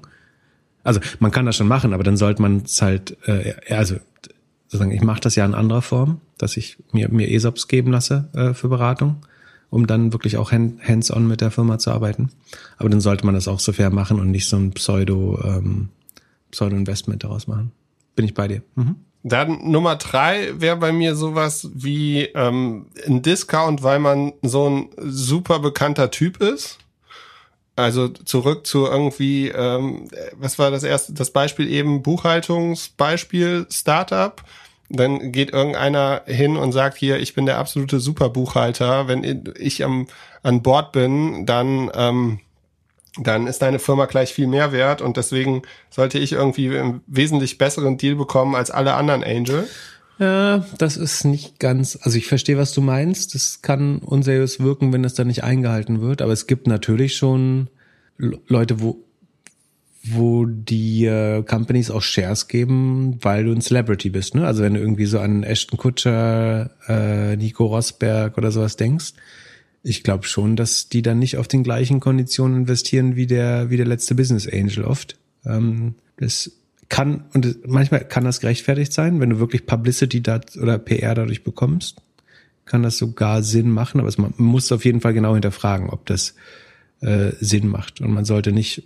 Also 0.83 1.01
man 1.19 1.31
kann 1.31 1.47
das 1.47 1.57
schon 1.57 1.69
machen, 1.69 1.93
aber 1.93 2.03
dann 2.03 2.17
sollte 2.17 2.43
man 2.43 2.63
es 2.65 2.81
halt, 2.81 3.17
äh, 3.27 3.55
also 3.73 3.97
sozusagen, 4.71 4.93
ich 4.93 5.03
mache 5.03 5.21
das 5.21 5.35
ja 5.35 5.45
in 5.45 5.55
anderer 5.55 5.83
Form, 5.83 6.21
dass 6.39 6.57
ich 6.57 6.79
mir, 6.93 7.09
mir 7.09 7.29
ESOPs 7.29 7.67
geben 7.67 7.91
lasse 7.91 8.29
äh, 8.35 8.55
für 8.55 8.69
Beratung, 8.69 9.17
um 9.69 9.89
dann 9.89 10.13
wirklich 10.13 10.37
auch 10.37 10.53
hands-on 10.53 11.27
mit 11.27 11.41
der 11.41 11.51
Firma 11.51 11.79
zu 11.79 11.91
arbeiten. 11.91 12.31
Aber 12.79 12.89
dann 12.89 13.01
sollte 13.01 13.27
man 13.27 13.35
das 13.35 13.49
auch 13.49 13.59
so 13.59 13.73
fair 13.73 13.91
machen 13.91 14.21
und 14.21 14.31
nicht 14.31 14.49
so 14.49 14.57
ein 14.57 14.71
Pseudo, 14.71 15.41
ähm, 15.45 15.89
Pseudo-Investment 16.53 17.25
daraus 17.25 17.49
machen. 17.49 17.73
Bin 18.15 18.25
ich 18.25 18.35
bei 18.35 18.47
dir. 18.47 18.63
Mhm. 18.77 18.97
Dann 19.25 19.71
Nummer 19.71 19.97
drei 19.97 20.61
wäre 20.61 20.77
bei 20.77 20.93
mir 20.93 21.17
sowas 21.17 21.69
wie 21.75 22.23
ähm, 22.35 22.87
ein 23.07 23.23
Discount, 23.23 23.83
weil 23.83 23.99
man 23.99 24.33
so 24.43 24.71
ein 24.71 24.89
super 24.97 25.59
bekannter 25.59 26.13
Typ 26.13 26.41
ist. 26.41 26.79
Also 27.77 28.09
zurück 28.09 28.67
zu 28.67 28.87
irgendwie, 28.87 29.49
ähm, 29.49 30.09
was 30.35 30.59
war 30.59 30.71
das 30.71 30.83
erste, 30.83 31.13
das 31.13 31.31
Beispiel 31.31 31.71
eben, 31.71 32.03
Buchhaltungsbeispiel, 32.03 33.67
Startup. 33.71 34.43
Dann 34.89 35.33
geht 35.33 35.53
irgendeiner 35.53 36.23
hin 36.27 36.57
und 36.57 36.73
sagt 36.73 36.99
hier, 36.99 37.19
ich 37.21 37.35
bin 37.35 37.47
der 37.47 37.59
absolute 37.59 38.01
Superbuchhalter. 38.01 39.07
Wenn 39.07 39.53
ich 39.59 39.85
am, 39.85 40.09
an 40.43 40.63
Bord 40.63 40.93
bin, 40.93 41.47
dann, 41.47 41.91
ähm, 41.95 42.41
dann 43.17 43.47
ist 43.47 43.63
deine 43.63 43.79
Firma 43.79 44.07
gleich 44.07 44.35
viel 44.35 44.49
mehr 44.49 44.73
wert 44.73 45.01
und 45.01 45.17
deswegen 45.17 45.63
sollte 45.91 46.19
ich 46.19 46.33
irgendwie 46.33 46.77
einen 46.77 47.03
wesentlich 47.07 47.57
besseren 47.57 47.99
Deal 47.99 48.17
bekommen 48.17 48.57
als 48.57 48.71
alle 48.71 48.95
anderen 48.95 49.23
Angel. 49.23 49.69
Ja, 50.21 50.67
das 50.77 50.99
ist 50.99 51.25
nicht 51.25 51.59
ganz, 51.59 51.99
also 52.03 52.19
ich 52.19 52.27
verstehe, 52.27 52.59
was 52.59 52.75
du 52.75 52.83
meinst. 52.83 53.35
Das 53.35 53.63
kann 53.63 54.01
unseriös 54.01 54.61
wirken, 54.61 54.93
wenn 54.93 55.03
das 55.03 55.15
dann 55.15 55.29
nicht 55.29 55.45
eingehalten 55.45 56.03
wird. 56.03 56.21
Aber 56.21 56.33
es 56.33 56.47
gibt 56.47 56.67
natürlich 56.67 57.17
schon 57.17 57.69
Leute, 58.19 58.83
wo, 58.83 59.03
wo 60.05 60.45
die 60.45 61.07
äh, 61.07 61.43
Companies 61.43 61.91
auch 61.91 62.03
Shares 62.03 62.49
geben, 62.49 63.17
weil 63.23 63.45
du 63.45 63.53
ein 63.53 63.63
Celebrity 63.63 64.11
bist. 64.11 64.35
Ne? 64.35 64.47
Also 64.47 64.63
wenn 64.63 64.75
du 64.75 64.81
irgendwie 64.81 65.07
so 65.07 65.19
an 65.21 65.43
Ashton 65.43 65.79
Kutscher, 65.79 66.71
äh, 66.87 67.37
Nico 67.37 67.65
Rosberg 67.65 68.37
oder 68.37 68.53
sowas 68.53 68.77
denkst, 68.77 69.15
ich 69.83 70.03
glaube 70.03 70.25
schon, 70.25 70.55
dass 70.55 70.91
die 70.91 71.01
dann 71.01 71.19
nicht 71.19 71.39
auf 71.39 71.49
den 71.49 71.63
gleichen 71.63 71.99
Konditionen 71.99 72.59
investieren 72.59 73.17
wie 73.17 73.27
der, 73.27 73.71
wie 73.71 73.79
der 73.79 73.87
letzte 73.87 74.15
Business 74.15 74.47
Angel 74.47 74.85
oft. 74.85 75.17
Ähm, 75.47 75.95
das 76.19 76.53
kann, 76.91 77.25
und 77.33 77.67
manchmal 77.67 78.05
kann 78.05 78.25
das 78.25 78.41
gerechtfertigt 78.41 78.93
sein, 78.93 79.21
wenn 79.21 79.31
du 79.31 79.39
wirklich 79.39 79.65
Publicity 79.65 80.23
oder 80.61 80.79
PR 80.79 81.15
dadurch 81.15 81.45
bekommst, 81.45 82.03
kann 82.67 82.83
das 82.83 82.99
sogar 82.99 83.43
Sinn 83.43 83.71
machen, 83.71 84.01
aber 84.01 84.09
es, 84.09 84.19
man 84.19 84.35
muss 84.37 84.71
auf 84.71 84.85
jeden 84.85 85.01
Fall 85.01 85.15
genau 85.15 85.33
hinterfragen, 85.33 85.89
ob 85.89 86.05
das 86.07 86.35
äh, 87.01 87.31
Sinn 87.41 87.69
macht. 87.69 88.01
Und 88.01 88.13
man 88.13 88.25
sollte 88.25 88.53
nicht. 88.53 88.83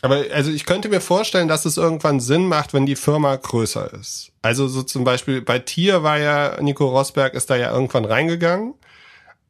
Aber 0.00 0.24
also 0.32 0.50
ich 0.50 0.66
könnte 0.66 0.88
mir 0.88 1.00
vorstellen, 1.00 1.46
dass 1.46 1.64
es 1.64 1.76
irgendwann 1.76 2.20
Sinn 2.20 2.46
macht, 2.46 2.74
wenn 2.74 2.86
die 2.86 2.96
Firma 2.96 3.36
größer 3.36 3.92
ist. 3.94 4.32
Also 4.40 4.66
so 4.66 4.82
zum 4.82 5.04
Beispiel 5.04 5.42
bei 5.42 5.58
Tier 5.60 6.02
war 6.02 6.18
ja 6.18 6.60
Nico 6.60 6.88
Rosberg 6.88 7.34
ist 7.34 7.50
da 7.50 7.56
ja 7.56 7.70
irgendwann 7.72 8.04
reingegangen. 8.04 8.74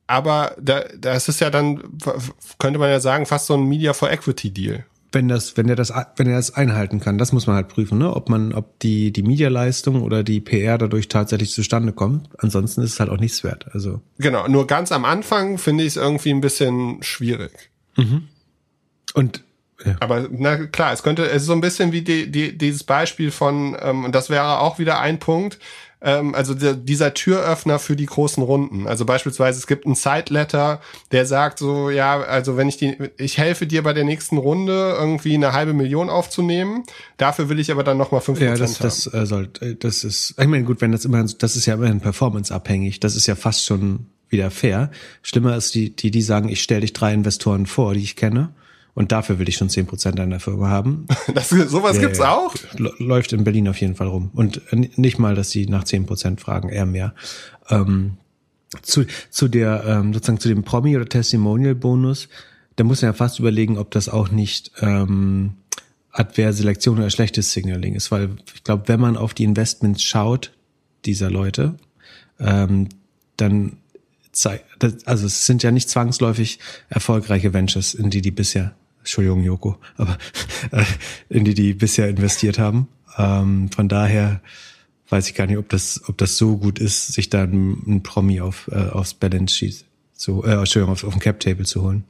Aber 0.08 0.56
da, 0.60 0.84
das 0.98 1.28
ist 1.28 1.40
ja 1.40 1.48
dann, 1.48 1.82
könnte 2.58 2.78
man 2.78 2.90
ja 2.90 3.00
sagen, 3.00 3.26
fast 3.26 3.46
so 3.46 3.54
ein 3.54 3.64
Media 3.64 3.94
for 3.94 4.10
Equity 4.10 4.50
Deal 4.50 4.84
wenn 5.12 5.28
das, 5.28 5.56
wenn 5.56 5.68
er 5.68 5.76
das, 5.76 5.92
wenn 6.16 6.26
er 6.26 6.36
das 6.36 6.54
einhalten 6.54 7.00
kann, 7.00 7.18
das 7.18 7.32
muss 7.32 7.46
man 7.46 7.56
halt 7.56 7.68
prüfen, 7.68 7.98
ne? 7.98 8.14
Ob 8.14 8.28
man, 8.28 8.52
ob 8.52 8.78
die 8.80 9.12
die 9.12 9.22
Medialeistung 9.22 10.02
oder 10.02 10.24
die 10.24 10.40
PR 10.40 10.78
dadurch 10.78 11.08
tatsächlich 11.08 11.52
zustande 11.52 11.92
kommt. 11.92 12.28
Ansonsten 12.38 12.82
ist 12.82 12.94
es 12.94 13.00
halt 13.00 13.10
auch 13.10 13.18
nichts 13.18 13.44
wert. 13.44 13.66
Also 13.72 14.00
genau. 14.18 14.48
Nur 14.48 14.66
ganz 14.66 14.90
am 14.92 15.04
Anfang 15.04 15.58
finde 15.58 15.84
ich 15.84 15.90
es 15.90 15.96
irgendwie 15.96 16.30
ein 16.30 16.40
bisschen 16.40 17.02
schwierig. 17.02 17.70
Mhm. 17.96 18.28
Und 19.14 19.44
Ja. 19.84 19.96
Aber 20.00 20.28
na 20.30 20.66
klar, 20.66 20.92
es 20.92 21.02
könnte, 21.02 21.28
es 21.28 21.42
ist 21.42 21.46
so 21.46 21.52
ein 21.52 21.60
bisschen 21.60 21.92
wie 21.92 22.02
die, 22.02 22.30
die, 22.30 22.56
dieses 22.56 22.84
Beispiel 22.84 23.30
von, 23.30 23.76
ähm, 23.80 24.04
und 24.04 24.14
das 24.14 24.30
wäre 24.30 24.60
auch 24.60 24.78
wieder 24.78 25.00
ein 25.00 25.18
Punkt, 25.18 25.58
ähm, 26.02 26.34
also 26.34 26.54
der, 26.54 26.74
dieser 26.74 27.14
Türöffner 27.14 27.78
für 27.78 27.96
die 27.96 28.06
großen 28.06 28.42
Runden. 28.42 28.86
Also 28.86 29.04
beispielsweise 29.04 29.58
es 29.58 29.66
gibt 29.66 29.86
einen 29.86 29.94
Side-Letter, 29.94 30.80
der 31.12 31.26
sagt 31.26 31.58
so, 31.58 31.90
ja, 31.90 32.20
also 32.20 32.56
wenn 32.56 32.68
ich 32.68 32.76
die, 32.76 32.96
ich 33.16 33.38
helfe 33.38 33.66
dir 33.66 33.82
bei 33.82 33.92
der 33.92 34.04
nächsten 34.04 34.38
Runde 34.38 34.96
irgendwie 34.98 35.34
eine 35.34 35.52
halbe 35.52 35.72
Million 35.72 36.10
aufzunehmen, 36.10 36.84
dafür 37.16 37.48
will 37.48 37.58
ich 37.58 37.70
aber 37.70 37.84
dann 37.84 37.96
nochmal 37.96 38.20
fünf 38.20 38.40
Ja, 38.40 38.56
das, 38.56 38.78
das 38.78 39.12
äh, 39.12 39.26
soll, 39.26 39.50
äh, 39.60 39.74
das 39.74 40.04
ist, 40.04 40.34
ich 40.38 40.46
meine, 40.46 40.64
gut, 40.64 40.80
wenn 40.80 40.92
das 40.92 41.04
immer, 41.04 41.24
das 41.24 41.56
ist 41.56 41.66
ja 41.66 41.74
immerhin 41.74 42.00
performance-abhängig, 42.00 43.00
das 43.00 43.16
ist 43.16 43.26
ja 43.26 43.36
fast 43.36 43.64
schon 43.64 44.06
wieder 44.28 44.50
fair. 44.50 44.90
Schlimmer 45.22 45.56
ist 45.56 45.74
die, 45.74 45.94
die, 45.94 46.10
die 46.10 46.22
sagen, 46.22 46.48
ich 46.48 46.62
stelle 46.62 46.80
dich 46.80 46.94
drei 46.94 47.12
Investoren 47.12 47.66
vor, 47.66 47.94
die 47.94 48.02
ich 48.02 48.16
kenne 48.16 48.54
und 48.94 49.10
dafür 49.10 49.38
will 49.38 49.48
ich 49.48 49.56
schon 49.56 49.70
zehn 49.70 49.86
Prozent 49.86 50.20
einer 50.20 50.40
Firma 50.40 50.68
haben. 50.68 51.06
Das, 51.34 51.48
sowas 51.48 51.96
ja, 51.96 52.02
gibt's 52.02 52.20
auch? 52.20 52.54
Läuft 52.98 53.32
in 53.32 53.44
Berlin 53.44 53.68
auf 53.68 53.80
jeden 53.80 53.94
Fall 53.94 54.08
rum. 54.08 54.30
Und 54.34 54.60
nicht 54.98 55.18
mal, 55.18 55.34
dass 55.34 55.50
sie 55.50 55.66
nach 55.66 55.84
zehn 55.84 56.04
Prozent 56.04 56.40
fragen, 56.40 56.68
eher 56.68 56.84
mehr. 56.84 57.14
Ähm, 57.70 58.18
zu, 58.82 59.04
zu 59.30 59.48
der, 59.48 59.84
ähm, 59.86 60.12
sozusagen 60.12 60.40
zu 60.40 60.48
dem 60.48 60.64
Promi- 60.64 60.96
oder 60.96 61.06
Testimonial-Bonus, 61.06 62.28
da 62.76 62.84
muss 62.84 63.02
man 63.02 63.10
ja 63.10 63.12
fast 63.12 63.38
überlegen, 63.38 63.78
ob 63.78 63.90
das 63.90 64.08
auch 64.08 64.30
nicht 64.30 64.72
ähm, 64.80 65.54
adverse 66.10 66.58
Selektion 66.58 66.98
oder 66.98 67.10
schlechtes 67.10 67.52
Signaling 67.52 67.94
ist. 67.94 68.10
Weil 68.10 68.30
ich 68.54 68.64
glaube, 68.64 68.88
wenn 68.88 69.00
man 69.00 69.16
auf 69.16 69.32
die 69.34 69.44
Investments 69.44 70.02
schaut, 70.02 70.52
dieser 71.04 71.30
Leute, 71.30 71.74
ähm, 72.38 72.88
dann 73.36 73.78
zeigt, 74.32 74.64
also 75.06 75.26
es 75.26 75.46
sind 75.46 75.62
ja 75.62 75.70
nicht 75.70 75.88
zwangsläufig 75.88 76.58
erfolgreiche 76.88 77.52
Ventures, 77.52 77.94
in 77.94 78.10
die 78.10 78.22
die 78.22 78.30
bisher 78.30 78.74
Entschuldigung, 79.02 79.42
Joko, 79.42 79.76
aber 79.96 80.16
äh, 80.70 80.84
in 81.28 81.44
die 81.44 81.54
die 81.54 81.74
bisher 81.74 82.08
investiert 82.08 82.58
haben. 82.58 82.88
Ähm, 83.18 83.68
von 83.70 83.88
daher 83.88 84.40
weiß 85.08 85.28
ich 85.28 85.34
gar 85.34 85.46
nicht, 85.46 85.58
ob 85.58 85.68
das, 85.68 86.00
ob 86.08 86.16
das 86.18 86.38
so 86.38 86.56
gut 86.56 86.78
ist, 86.78 87.08
sich 87.08 87.28
da 87.28 87.42
ein, 87.42 88.02
Promi 88.02 88.40
auf, 88.40 88.70
äh, 88.72 88.88
aufs 88.88 89.14
Balance 89.14 89.54
Sheet 89.54 89.84
zu, 90.14 90.44
äh, 90.44 90.52
Entschuldigung, 90.52 90.92
auf, 90.92 91.04
auf 91.04 91.12
dem 91.12 91.20
Cap 91.20 91.40
Table 91.40 91.66
zu 91.66 91.82
holen. 91.82 92.04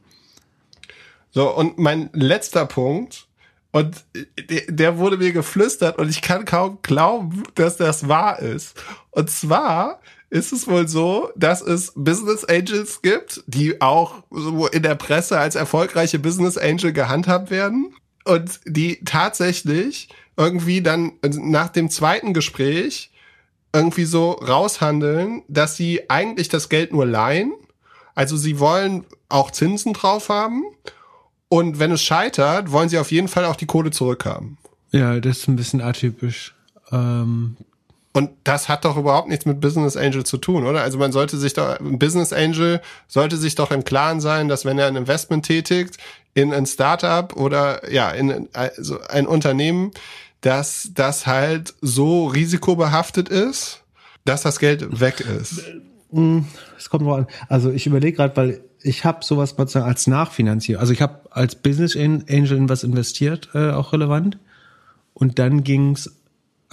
So, 1.31 1.53
und 1.53 1.79
mein 1.79 2.09
letzter 2.13 2.65
Punkt, 2.65 3.27
und 3.71 4.05
der 4.37 4.99
wurde 4.99 5.17
mir 5.17 5.33
geflüstert 5.33 5.97
und 5.97 6.07
ich 6.07 6.21
kann 6.21 6.45
kaum 6.45 6.77
glauben, 6.83 7.41
dass 7.55 7.75
das 7.75 8.07
wahr 8.07 8.37
ist. 8.37 8.79
Und 9.09 9.31
zwar 9.31 9.99
ist 10.33 10.51
es 10.51 10.67
wohl 10.67 10.87
so, 10.87 11.29
dass 11.35 11.61
es 11.61 11.93
Business 11.95 12.43
Angels 12.43 13.03
gibt, 13.03 13.43
die 13.45 13.81
auch 13.81 14.23
so 14.31 14.65
in 14.65 14.81
der 14.81 14.95
Presse 14.95 15.37
als 15.37 15.53
erfolgreiche 15.53 16.17
Business 16.17 16.57
Angel 16.57 16.91
gehandhabt 16.91 17.51
werden 17.51 17.93
und 18.25 18.59
die 18.65 18.99
tatsächlich 19.05 20.09
irgendwie 20.35 20.81
dann 20.81 21.13
nach 21.21 21.69
dem 21.69 21.91
zweiten 21.91 22.33
Gespräch 22.33 23.11
irgendwie 23.73 24.05
so 24.05 24.31
raushandeln, 24.31 25.43
dass 25.49 25.77
sie 25.77 26.09
eigentlich 26.09 26.49
das 26.49 26.67
Geld 26.67 26.93
nur 26.93 27.05
leihen. 27.05 27.53
Also 28.15 28.35
sie 28.35 28.57
wollen 28.57 29.05
auch 29.29 29.51
Zinsen 29.51 29.93
drauf 29.93 30.29
haben. 30.29 30.63
Und 31.47 31.77
wenn 31.77 31.91
es 31.91 32.01
scheitert, 32.01 32.71
wollen 32.71 32.89
sie 32.89 32.97
auf 32.97 33.11
jeden 33.11 33.27
Fall 33.27 33.45
auch 33.45 33.55
die 33.55 33.67
Kohle 33.67 33.91
zurückhaben. 33.91 34.57
Ja, 34.89 35.19
das 35.19 35.39
ist 35.39 35.47
ein 35.47 35.57
bisschen 35.57 35.81
atypisch. 35.81 36.55
Ähm, 36.91 37.55
und 38.13 38.29
das 38.43 38.69
hat 38.69 38.85
doch 38.85 38.95
überhaupt 38.95 39.27
nichts 39.27 39.47
mit 39.47 39.59
Business 39.59 39.97
Angel 39.97 40.23
zu 40.23 40.37
tun, 40.37 40.65
oder? 40.65 40.81
Also 40.81 40.99
man 40.99 41.11
sollte 41.11 41.37
sich 41.37 41.53
doch, 41.53 41.79
ein 41.79 41.97
Business 41.97 42.31
Angel 42.31 42.79
sollte 43.07 43.37
sich 43.37 43.55
doch 43.55 43.71
im 43.71 43.83
Klaren 43.83 44.21
sein, 44.21 44.47
dass 44.47 44.65
wenn 44.65 44.77
er 44.77 44.87
ein 44.87 44.95
Investment 44.95 45.45
tätigt 45.45 45.97
in 46.35 46.53
ein 46.53 46.67
Startup 46.67 47.35
oder 47.35 47.91
ja, 47.91 48.11
in 48.11 48.49
also 48.53 48.99
ein 49.09 49.25
Unternehmen, 49.25 49.91
dass 50.41 50.91
das 50.93 51.25
halt 51.25 51.73
so 51.81 52.27
risikobehaftet 52.27 53.29
ist, 53.29 53.83
dass 54.25 54.43
das 54.43 54.59
Geld 54.59 54.99
weg 54.99 55.21
ist. 55.21 55.63
Hm, 56.11 56.45
es 56.77 56.91
kommt 56.91 57.05
drauf 57.05 57.17
an. 57.17 57.27
Also 57.49 57.71
ich 57.71 57.87
überlege 57.87 58.17
gerade, 58.17 58.37
weil 58.37 58.61
ich 58.83 59.05
habe 59.05 59.25
sowas 59.25 59.57
mal 59.57 59.67
als 59.81 60.05
Nachfinanzierung. 60.05 60.79
Also 60.79 60.93
ich 60.93 61.01
habe 61.01 61.21
als 61.31 61.55
Business 61.55 61.95
Angel 61.95 62.57
in 62.57 62.69
was 62.69 62.83
investiert, 62.83 63.49
äh, 63.55 63.71
auch 63.71 63.93
relevant. 63.93 64.37
Und 65.15 65.39
dann 65.39 65.63
ging's 65.63 66.11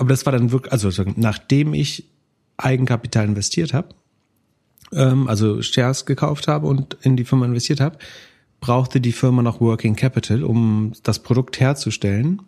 aber 0.01 0.09
das 0.09 0.25
war 0.25 0.33
dann 0.33 0.51
wirklich, 0.51 0.73
also 0.73 0.91
nachdem 1.17 1.75
ich 1.75 2.07
Eigenkapital 2.57 3.27
investiert 3.27 3.75
habe, 3.75 3.89
ähm, 4.93 5.29
also 5.29 5.61
Shares 5.61 6.07
gekauft 6.07 6.49
habe 6.49 6.67
und 6.67 6.97
in 7.03 7.19
die 7.19 7.25
Firma 7.25 7.45
investiert 7.45 7.81
habe, 7.81 7.99
brauchte 8.61 9.03
die 9.03 9.13
Firma 9.13 9.43
noch 9.43 9.61
Working 9.61 9.97
Capital, 9.97 10.43
um 10.43 10.93
das 11.03 11.19
Produkt 11.19 11.61
herzustellen. 11.61 12.41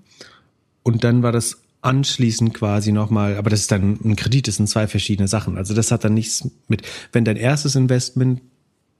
Und 0.83 1.05
dann 1.05 1.23
war 1.23 1.31
das 1.31 1.61
anschließend 1.83 2.55
quasi 2.55 2.91
nochmal, 2.91 3.37
aber 3.37 3.51
das 3.51 3.61
ist 3.61 3.71
dann 3.71 3.99
ein 4.03 4.17
Kredit, 4.17 4.49
das 4.49 4.57
sind 4.57 4.69
zwei 4.69 4.87
verschiedene 4.87 5.29
Sachen. 5.29 5.59
Also 5.59 5.75
das 5.75 5.91
hat 5.91 6.05
dann 6.05 6.15
nichts 6.15 6.49
mit, 6.69 6.83
wenn 7.12 7.27
dein 7.27 7.37
erstes 7.37 7.77
Investment, 7.77 8.41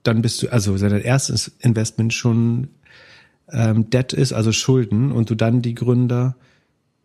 dann 0.03 0.21
bist 0.21 0.43
du, 0.43 0.49
also 0.49 0.79
wenn 0.79 0.91
dein 0.91 1.01
erstes 1.01 1.51
Investment 1.59 2.13
schon 2.13 2.67
ähm, 3.51 3.89
Debt 3.89 4.13
ist, 4.13 4.31
also 4.31 4.51
Schulden, 4.51 5.11
und 5.11 5.31
du 5.31 5.35
dann 5.35 5.63
die 5.63 5.73
Gründer 5.73 6.35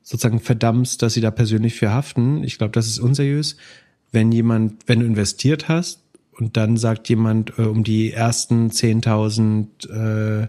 sozusagen 0.08 0.40
verdammst, 0.40 1.02
dass 1.02 1.12
sie 1.12 1.20
da 1.20 1.30
persönlich 1.30 1.74
für 1.74 1.92
haften. 1.92 2.42
Ich 2.42 2.56
glaube, 2.56 2.72
das 2.72 2.86
ist 2.86 2.98
unseriös. 2.98 3.56
Wenn 4.10 4.32
jemand, 4.32 4.84
wenn 4.86 5.00
du 5.00 5.06
investiert 5.06 5.68
hast 5.68 6.00
und 6.32 6.56
dann 6.56 6.78
sagt 6.78 7.10
jemand, 7.10 7.58
äh, 7.58 7.62
um 7.62 7.84
die 7.84 8.10
ersten 8.10 8.70
10.000 8.70 10.44
äh, 10.44 10.48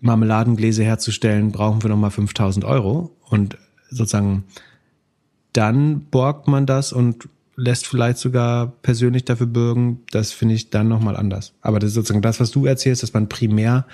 Marmeladengläser 0.00 0.82
herzustellen, 0.82 1.52
brauchen 1.52 1.82
wir 1.82 1.90
nochmal 1.90 2.08
5.000 2.08 2.64
Euro 2.64 3.14
und 3.28 3.58
sozusagen 3.90 4.44
dann 5.52 6.06
borgt 6.06 6.48
man 6.48 6.64
das 6.64 6.94
und 6.94 7.28
lässt 7.56 7.86
vielleicht 7.86 8.16
sogar 8.16 8.68
persönlich 8.80 9.26
dafür 9.26 9.46
bürgen, 9.46 10.00
das 10.10 10.32
finde 10.32 10.54
ich 10.54 10.70
dann 10.70 10.88
nochmal 10.88 11.18
anders. 11.18 11.52
Aber 11.60 11.80
das 11.80 11.88
ist 11.88 11.96
sozusagen 11.96 12.22
das, 12.22 12.40
was 12.40 12.50
du 12.50 12.64
erzählst, 12.64 13.02
dass 13.02 13.12
man 13.12 13.28
primär 13.28 13.84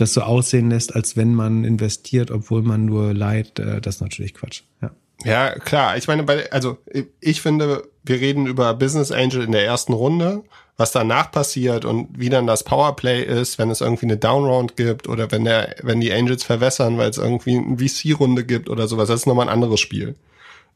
das 0.00 0.14
so 0.14 0.22
aussehen 0.22 0.70
lässt, 0.70 0.94
als 0.94 1.16
wenn 1.16 1.34
man 1.34 1.64
investiert, 1.64 2.30
obwohl 2.30 2.62
man 2.62 2.84
nur 2.84 3.14
leiht, 3.14 3.58
äh, 3.58 3.80
das 3.80 3.96
ist 3.96 4.00
natürlich 4.00 4.34
Quatsch. 4.34 4.62
Ja. 4.80 4.90
Ja, 5.24 5.50
klar. 5.58 5.96
Ich 5.96 6.06
meine, 6.06 6.22
bei, 6.22 6.50
also 6.52 6.78
ich 7.20 7.42
finde, 7.42 7.88
wir 8.04 8.20
reden 8.20 8.46
über 8.46 8.72
Business 8.74 9.10
Angel 9.10 9.42
in 9.42 9.50
der 9.50 9.64
ersten 9.64 9.92
Runde, 9.92 10.44
was 10.76 10.92
danach 10.92 11.32
passiert 11.32 11.84
und 11.84 12.08
wie 12.16 12.28
dann 12.28 12.46
das 12.46 12.62
Powerplay 12.62 13.24
ist, 13.24 13.58
wenn 13.58 13.68
es 13.68 13.80
irgendwie 13.80 14.06
eine 14.06 14.16
Downround 14.16 14.76
gibt 14.76 15.08
oder 15.08 15.32
wenn 15.32 15.44
der, 15.44 15.74
wenn 15.82 16.00
die 16.00 16.12
Angels 16.12 16.44
verwässern, 16.44 16.98
weil 16.98 17.10
es 17.10 17.18
irgendwie 17.18 17.56
eine 17.56 17.78
VC-Runde 17.78 18.44
gibt 18.44 18.70
oder 18.70 18.86
sowas. 18.86 19.08
Das 19.08 19.20
ist 19.20 19.26
nochmal 19.26 19.48
ein 19.48 19.52
anderes 19.52 19.80
Spiel. 19.80 20.14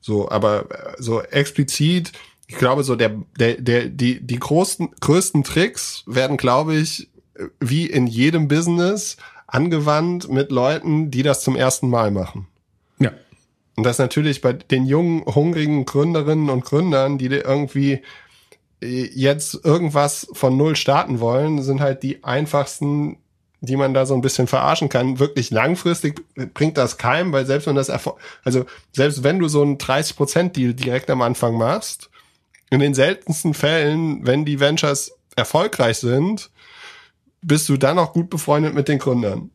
So, 0.01 0.29
aber 0.29 0.67
äh, 0.71 0.95
so 0.99 1.23
explizit, 1.23 2.11
ich 2.49 2.57
glaube, 2.57 2.83
so 2.83 2.97
der, 2.97 3.17
der, 3.39 3.61
der, 3.61 3.87
die, 3.87 4.21
die 4.21 4.39
großen, 4.41 4.91
größten 5.01 5.45
Tricks 5.45 6.03
werden, 6.07 6.37
glaube 6.37 6.75
ich, 6.75 7.09
wie 7.61 7.87
in 7.87 8.07
jedem 8.07 8.49
Business 8.49 9.17
angewandt 9.47 10.31
mit 10.31 10.51
Leuten, 10.51 11.11
die 11.11 11.23
das 11.23 11.43
zum 11.43 11.57
ersten 11.57 11.89
Mal 11.89 12.11
machen. 12.11 12.47
Ja. 12.99 13.13
Und 13.77 13.85
das 13.85 13.99
natürlich 13.99 14.41
bei 14.41 14.53
den 14.53 14.87
jungen, 14.87 15.25
hungrigen 15.27 15.85
Gründerinnen 15.85 16.51
und 16.51 16.65
Gründern, 16.65 17.19
die 17.19 17.27
irgendwie 17.27 18.03
äh, 18.83 19.11
jetzt 19.15 19.65
irgendwas 19.65 20.27
von 20.33 20.57
Null 20.57 20.77
starten 20.77 21.21
wollen, 21.21 21.63
sind 21.63 21.81
halt 21.81 22.03
die 22.03 22.25
einfachsten, 22.25 23.19
die 23.61 23.77
man 23.77 23.95
da 23.95 24.07
so 24.07 24.15
ein 24.15 24.21
bisschen 24.21 24.47
verarschen 24.47 24.89
kann. 24.89 25.19
Wirklich 25.19 25.51
langfristig 25.51 26.21
bringt 26.55 26.77
das 26.77 26.99
keinem, 26.99 27.33
weil 27.33 27.47
selbst 27.47 27.67
wenn 27.67 27.77
das 27.77 27.89
Erfolg, 27.89 28.17
also 28.45 28.65
selbst 28.93 29.23
wenn 29.23 29.39
du 29.39 29.49
so 29.49 29.63
einen 29.63 29.79
30%-Deal 29.79 30.75
direkt 30.75 31.11
am 31.11 31.23
Anfang 31.23 31.57
machst, 31.57 32.11
in 32.71 32.81
den 32.81 32.95
seltensten 32.95 33.55
Fällen, 33.55 34.27
wenn 34.27 34.45
die 34.45 34.59
Ventures 34.59 35.13
erfolgreich 35.37 35.99
sind, 35.99 36.51
bist 37.43 37.69
du 37.69 37.77
dann 37.77 37.99
auch 37.99 38.13
gut 38.13 38.31
befreundet 38.31 38.75
mit 38.75 38.89
den 38.89 38.99
Gründern. 38.99 39.51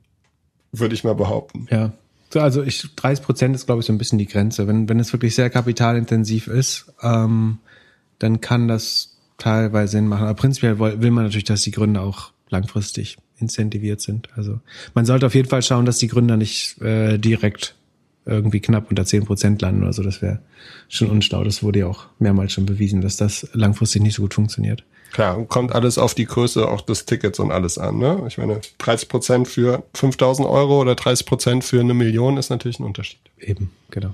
Würde 0.71 0.93
ich 0.93 1.03
mal 1.03 1.15
behaupten. 1.15 1.67
Ja. 1.71 1.93
So, 2.29 2.41
also 2.41 2.61
ich, 2.61 2.95
30 2.95 3.23
Prozent 3.23 3.55
ist, 3.55 3.65
glaube 3.65 3.79
ich, 3.79 3.87
so 3.87 3.93
ein 3.93 3.97
bisschen 3.97 4.19
die 4.19 4.27
Grenze. 4.27 4.67
Wenn, 4.67 4.89
wenn 4.89 4.99
es 4.99 5.13
wirklich 5.13 5.33
sehr 5.33 5.49
kapitalintensiv 5.49 6.47
ist, 6.47 6.93
ähm, 7.01 7.59
dann 8.19 8.41
kann 8.41 8.67
das 8.67 9.17
teilweise 9.37 9.93
Sinn 9.93 10.07
machen. 10.07 10.23
Aber 10.23 10.33
prinzipiell 10.33 10.77
will 10.79 11.11
man 11.11 11.23
natürlich, 11.23 11.45
dass 11.45 11.61
die 11.61 11.71
Gründer 11.71 12.01
auch 12.01 12.31
langfristig 12.49 13.17
incentiviert 13.39 14.01
sind. 14.01 14.29
Also 14.35 14.59
man 14.93 15.05
sollte 15.05 15.25
auf 15.25 15.35
jeden 15.35 15.47
Fall 15.47 15.61
schauen, 15.61 15.85
dass 15.85 15.99
die 15.99 16.07
Gründer 16.07 16.37
nicht 16.37 16.81
äh, 16.81 17.17
direkt 17.17 17.75
irgendwie 18.25 18.59
knapp 18.59 18.89
unter 18.89 19.05
10 19.05 19.25
Prozent 19.25 19.61
landen 19.61 19.83
oder 19.83 19.93
so. 19.93 20.03
Das 20.03 20.21
wäre 20.21 20.39
schon 20.89 21.09
unstau. 21.09 21.43
Das 21.43 21.63
wurde 21.63 21.79
ja 21.79 21.87
auch 21.87 22.07
mehrmals 22.19 22.51
schon 22.51 22.65
bewiesen, 22.65 23.01
dass 23.01 23.15
das 23.15 23.47
langfristig 23.53 24.01
nicht 24.01 24.15
so 24.15 24.23
gut 24.23 24.33
funktioniert. 24.33 24.83
Klar, 25.13 25.43
kommt 25.45 25.73
alles 25.73 25.97
auf 25.97 26.13
die 26.13 26.25
Größe 26.25 26.67
auch 26.67 26.81
des 26.81 27.05
Tickets 27.05 27.39
und 27.39 27.51
alles 27.51 27.77
an. 27.77 27.97
Ne? 27.97 28.23
Ich 28.27 28.37
meine, 28.37 28.61
30 28.77 29.09
Prozent 29.09 29.47
für 29.47 29.83
5000 29.93 30.47
Euro 30.47 30.79
oder 30.81 30.95
30 30.95 31.25
Prozent 31.25 31.63
für 31.63 31.79
eine 31.79 31.93
Million 31.93 32.37
ist 32.37 32.49
natürlich 32.49 32.79
ein 32.79 32.83
Unterschied. 32.83 33.19
Eben, 33.39 33.71
genau. 33.89 34.13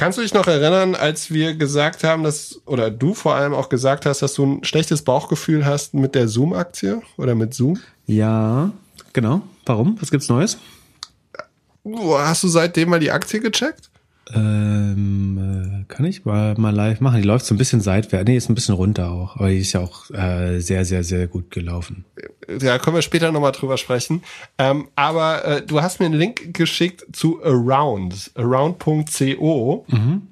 Kannst 0.00 0.16
du 0.16 0.22
dich 0.22 0.32
noch 0.32 0.46
erinnern, 0.46 0.94
als 0.94 1.30
wir 1.30 1.54
gesagt 1.54 2.04
haben, 2.04 2.24
dass, 2.24 2.58
oder 2.64 2.90
du 2.90 3.12
vor 3.12 3.34
allem 3.34 3.52
auch 3.52 3.68
gesagt 3.68 4.06
hast, 4.06 4.22
dass 4.22 4.32
du 4.32 4.46
ein 4.46 4.64
schlechtes 4.64 5.02
Bauchgefühl 5.02 5.66
hast 5.66 5.92
mit 5.92 6.14
der 6.14 6.26
Zoom-Aktie 6.26 7.02
oder 7.18 7.34
mit 7.34 7.52
Zoom? 7.52 7.78
Ja, 8.06 8.72
genau. 9.12 9.42
Warum? 9.66 9.98
Was 10.00 10.10
gibt's 10.10 10.30
Neues? 10.30 10.56
Hast 11.84 12.42
du 12.42 12.48
seitdem 12.48 12.88
mal 12.88 13.00
die 13.00 13.10
Aktie 13.10 13.40
gecheckt? 13.40 13.89
Ähm, 14.34 15.82
äh, 15.82 15.92
kann 15.92 16.04
ich 16.04 16.24
mal, 16.24 16.54
mal 16.56 16.74
live 16.74 17.00
machen. 17.00 17.20
Die 17.20 17.26
läuft 17.26 17.46
so 17.46 17.54
ein 17.54 17.58
bisschen 17.58 17.80
seitwärts. 17.80 18.28
Nee, 18.28 18.36
ist 18.36 18.48
ein 18.48 18.54
bisschen 18.54 18.74
runter 18.74 19.10
auch. 19.10 19.36
Aber 19.36 19.48
die 19.48 19.58
ist 19.58 19.72
ja 19.72 19.80
auch 19.80 20.10
äh, 20.10 20.60
sehr, 20.60 20.84
sehr, 20.84 21.04
sehr 21.04 21.26
gut 21.26 21.50
gelaufen. 21.50 22.04
Da 22.46 22.78
können 22.78 22.96
wir 22.96 23.02
später 23.02 23.32
nochmal 23.32 23.52
drüber 23.52 23.76
sprechen. 23.76 24.22
Ähm, 24.58 24.88
aber 24.96 25.44
äh, 25.44 25.62
du 25.62 25.82
hast 25.82 26.00
mir 26.00 26.06
einen 26.06 26.18
Link 26.18 26.54
geschickt 26.54 27.04
zu 27.12 27.42
Around, 27.42 28.30
around.co. 28.34 29.84
Mhm. 29.88 30.22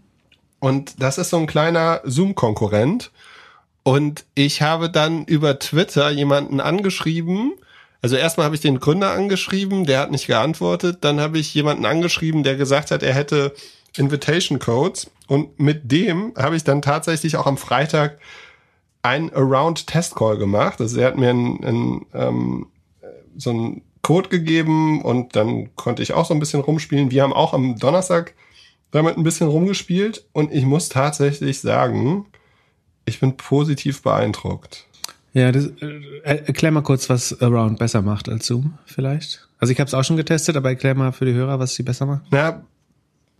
Und 0.60 1.02
das 1.02 1.18
ist 1.18 1.30
so 1.30 1.38
ein 1.38 1.46
kleiner 1.46 2.00
Zoom-Konkurrent. 2.04 3.10
Und 3.82 4.24
ich 4.34 4.60
habe 4.60 4.90
dann 4.90 5.24
über 5.24 5.58
Twitter 5.58 6.10
jemanden 6.10 6.60
angeschrieben. 6.60 7.52
Also 8.02 8.16
erstmal 8.16 8.44
habe 8.44 8.54
ich 8.54 8.60
den 8.60 8.80
Gründer 8.80 9.12
angeschrieben, 9.12 9.86
der 9.86 10.00
hat 10.00 10.10
nicht 10.10 10.26
geantwortet. 10.26 10.98
Dann 11.00 11.20
habe 11.20 11.38
ich 11.38 11.54
jemanden 11.54 11.84
angeschrieben, 11.84 12.42
der 12.42 12.56
gesagt 12.56 12.90
hat, 12.90 13.02
er 13.02 13.14
hätte 13.14 13.54
Invitation 13.96 14.58
Codes. 14.58 15.10
Und 15.26 15.58
mit 15.58 15.90
dem 15.90 16.32
habe 16.36 16.56
ich 16.56 16.64
dann 16.64 16.82
tatsächlich 16.82 17.36
auch 17.36 17.46
am 17.46 17.56
Freitag 17.56 18.18
ein 19.02 19.32
Around 19.32 19.86
Test 19.86 20.16
Call 20.16 20.38
gemacht. 20.38 20.80
Also 20.80 21.00
er 21.00 21.08
hat 21.08 21.16
mir 21.16 21.30
ein, 21.30 21.64
ein, 21.64 22.06
ähm, 22.14 22.66
so 23.36 23.50
einen 23.50 23.82
Code 24.02 24.28
gegeben 24.28 25.02
und 25.02 25.36
dann 25.36 25.74
konnte 25.76 26.02
ich 26.02 26.14
auch 26.14 26.24
so 26.24 26.34
ein 26.34 26.40
bisschen 26.40 26.60
rumspielen. 26.60 27.10
Wir 27.10 27.22
haben 27.22 27.32
auch 27.32 27.52
am 27.52 27.78
Donnerstag 27.78 28.34
damit 28.90 29.16
ein 29.16 29.22
bisschen 29.22 29.48
rumgespielt 29.48 30.24
und 30.32 30.52
ich 30.52 30.64
muss 30.64 30.88
tatsächlich 30.88 31.60
sagen, 31.60 32.26
ich 33.04 33.20
bin 33.20 33.36
positiv 33.36 34.02
beeindruckt. 34.02 34.86
Ja, 35.34 35.52
das, 35.52 35.66
äh, 35.66 36.00
erklär 36.24 36.70
mal 36.70 36.82
kurz, 36.82 37.10
was 37.10 37.40
Around 37.42 37.78
besser 37.78 38.02
macht 38.02 38.28
als 38.28 38.46
Zoom 38.46 38.78
vielleicht. 38.86 39.46
Also 39.58 39.72
ich 39.72 39.80
habe 39.80 39.88
es 39.88 39.94
auch 39.94 40.04
schon 40.04 40.16
getestet, 40.16 40.56
aber 40.56 40.70
erklär 40.70 40.94
mal 40.94 41.12
für 41.12 41.26
die 41.26 41.34
Hörer, 41.34 41.58
was 41.58 41.74
sie 41.74 41.82
besser 41.82 42.06
macht. 42.06 42.22
Na, 42.30 42.62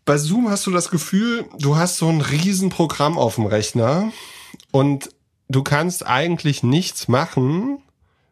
bei 0.09 0.17
Zoom 0.17 0.49
hast 0.49 0.67
du 0.67 0.71
das 0.71 0.89
Gefühl, 0.89 1.45
du 1.59 1.77
hast 1.77 1.99
so 1.99 2.09
ein 2.09 2.23
Riesenprogramm 2.23 3.19
auf 3.19 3.35
dem 3.35 3.45
Rechner 3.45 4.11
und 4.71 5.11
du 5.51 5.63
kannst 5.63 6.07
eigentlich 6.07 6.63
nichts 6.63 7.09
machen, 7.09 7.83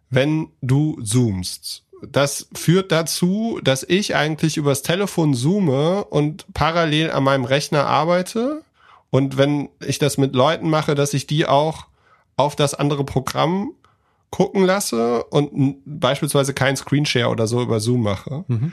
wenn 0.08 0.48
du 0.62 0.98
zoomst. 1.02 1.84
Das 2.00 2.48
führt 2.54 2.92
dazu, 2.92 3.60
dass 3.62 3.82
ich 3.82 4.16
eigentlich 4.16 4.56
übers 4.56 4.80
Telefon 4.80 5.34
zoome 5.34 6.04
und 6.04 6.46
parallel 6.54 7.10
an 7.10 7.24
meinem 7.24 7.44
Rechner 7.44 7.84
arbeite. 7.84 8.62
Und 9.10 9.36
wenn 9.36 9.68
ich 9.86 9.98
das 9.98 10.16
mit 10.16 10.34
Leuten 10.34 10.70
mache, 10.70 10.94
dass 10.94 11.12
ich 11.12 11.26
die 11.26 11.44
auch 11.44 11.88
auf 12.38 12.56
das 12.56 12.72
andere 12.72 13.04
Programm 13.04 13.72
gucken 14.30 14.64
lasse 14.64 15.24
und 15.24 15.82
beispielsweise 15.84 16.54
kein 16.54 16.78
Screenshare 16.78 17.28
oder 17.28 17.46
so 17.46 17.60
über 17.60 17.80
Zoom 17.80 18.02
mache. 18.02 18.46
Mhm. 18.48 18.72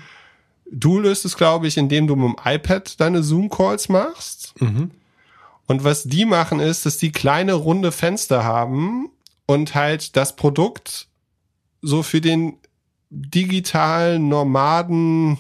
Du 0.70 1.00
löst 1.00 1.26
es, 1.26 1.38
glaube 1.38 1.68
ich, 1.68 1.78
indem 1.78 2.08
du 2.08 2.16
mit 2.16 2.38
dem 2.38 2.38
iPad 2.44 3.00
deine 3.00 3.24
Zoom-Calls 3.24 3.90
machst. 3.90 4.60
Mhm. 4.60 4.92
Und 5.68 5.84
was 5.84 6.04
die 6.04 6.26
machen, 6.26 6.60
ist, 6.60 6.86
dass 6.86 6.98
die 6.98 7.12
kleine 7.12 7.54
runde 7.54 7.92
Fenster 7.92 8.44
haben 8.44 9.10
und 9.46 9.76
halt 9.76 10.16
das 10.16 10.36
Produkt 10.36 11.08
so 11.82 12.04
für 12.04 12.22
den 12.22 12.58
digitalen 13.10 14.30
Nomaden 14.30 15.38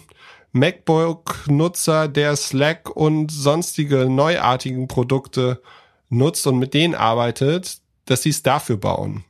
MacBook-Nutzer, 0.51 2.07
der 2.07 2.36
Slack 2.36 2.89
und 2.95 3.32
sonstige 3.32 4.09
neuartigen 4.09 4.88
Produkte 4.88 5.61
nutzt 6.09 6.45
und 6.45 6.59
mit 6.59 6.74
denen 6.74 6.93
arbeitet, 6.93 7.80
dass 8.05 8.21
sie 8.24 8.30
es 8.30 8.43
dafür 8.43 8.78
bauen. 8.78 9.26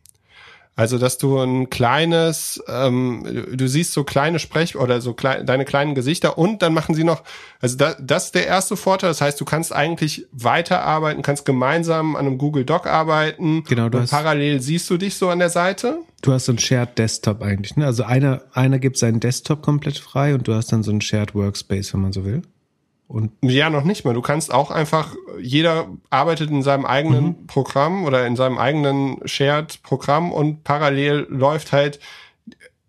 Also, 0.75 0.97
dass 0.97 1.19
du 1.19 1.39
ein 1.39 1.69
kleines, 1.69 2.63
ähm, 2.67 3.45
du 3.51 3.67
siehst 3.67 3.93
so 3.93 4.03
kleine 4.03 4.39
Sprech- 4.39 4.75
oder 4.75 5.01
so 5.01 5.13
klein, 5.13 5.45
deine 5.45 5.65
kleinen 5.65 5.93
Gesichter 5.93 6.37
und 6.39 6.63
dann 6.63 6.73
machen 6.73 6.95
sie 6.95 7.03
noch, 7.03 7.21
also 7.61 7.77
da, 7.77 7.95
das 7.99 8.25
ist 8.25 8.35
der 8.35 8.47
erste 8.47 8.75
Vorteil. 8.75 9.11
Das 9.11 9.21
heißt, 9.21 9.39
du 9.39 9.45
kannst 9.45 9.71
eigentlich 9.71 10.25
weiterarbeiten, 10.31 11.21
kannst 11.21 11.45
gemeinsam 11.45 12.15
an 12.15 12.25
einem 12.25 12.39
Google 12.39 12.65
Doc 12.65 12.87
arbeiten. 12.87 13.63
Genau, 13.65 13.89
du 13.89 13.99
und 13.99 14.03
hast, 14.03 14.09
parallel 14.09 14.61
siehst 14.61 14.89
du 14.89 14.97
dich 14.97 15.13
so 15.13 15.29
an 15.29 15.37
der 15.37 15.51
Seite. 15.51 15.99
Du 16.23 16.31
hast 16.31 16.45
so 16.45 16.53
ein 16.53 16.59
Shared 16.59 16.97
Desktop 16.97 17.43
eigentlich, 17.43 17.75
ne? 17.75 17.85
Also 17.85 18.03
einer, 18.03 18.41
einer 18.53 18.79
gibt 18.79 18.97
seinen 18.97 19.19
Desktop 19.19 19.61
komplett 19.61 19.99
frei 19.99 20.33
und 20.33 20.47
du 20.47 20.55
hast 20.55 20.71
dann 20.71 20.81
so 20.81 20.91
ein 20.91 21.01
Shared 21.01 21.35
Workspace, 21.35 21.93
wenn 21.93 22.01
man 22.01 22.13
so 22.13 22.25
will. 22.25 22.41
Und 23.13 23.31
ja, 23.43 23.69
noch 23.69 23.83
nicht 23.83 24.05
mal. 24.05 24.15
Du 24.15 24.23
kannst 24.23 24.51
auch 24.51 24.71
einfach, 24.71 25.13
jeder 25.39 25.85
arbeitet 26.09 26.49
in 26.49 26.63
seinem 26.63 26.83
eigenen 26.83 27.25
mhm. 27.25 27.45
Programm 27.45 28.05
oder 28.05 28.25
in 28.25 28.35
seinem 28.35 28.57
eigenen 28.57 29.19
Shared-Programm 29.23 30.31
und 30.31 30.63
parallel 30.63 31.27
läuft 31.29 31.71
halt 31.73 31.99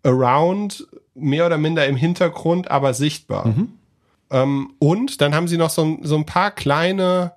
around 0.01 0.87
mehr 1.13 1.45
oder 1.45 1.59
minder 1.59 1.85
im 1.85 1.95
Hintergrund, 1.95 2.71
aber 2.71 2.95
sichtbar. 2.95 3.49
Mhm. 3.49 3.73
Ähm, 4.31 4.73
und 4.79 5.21
dann 5.21 5.35
haben 5.35 5.47
sie 5.47 5.57
noch 5.57 5.69
so, 5.69 5.99
so 6.01 6.15
ein 6.15 6.25
paar 6.25 6.49
kleine 6.49 7.33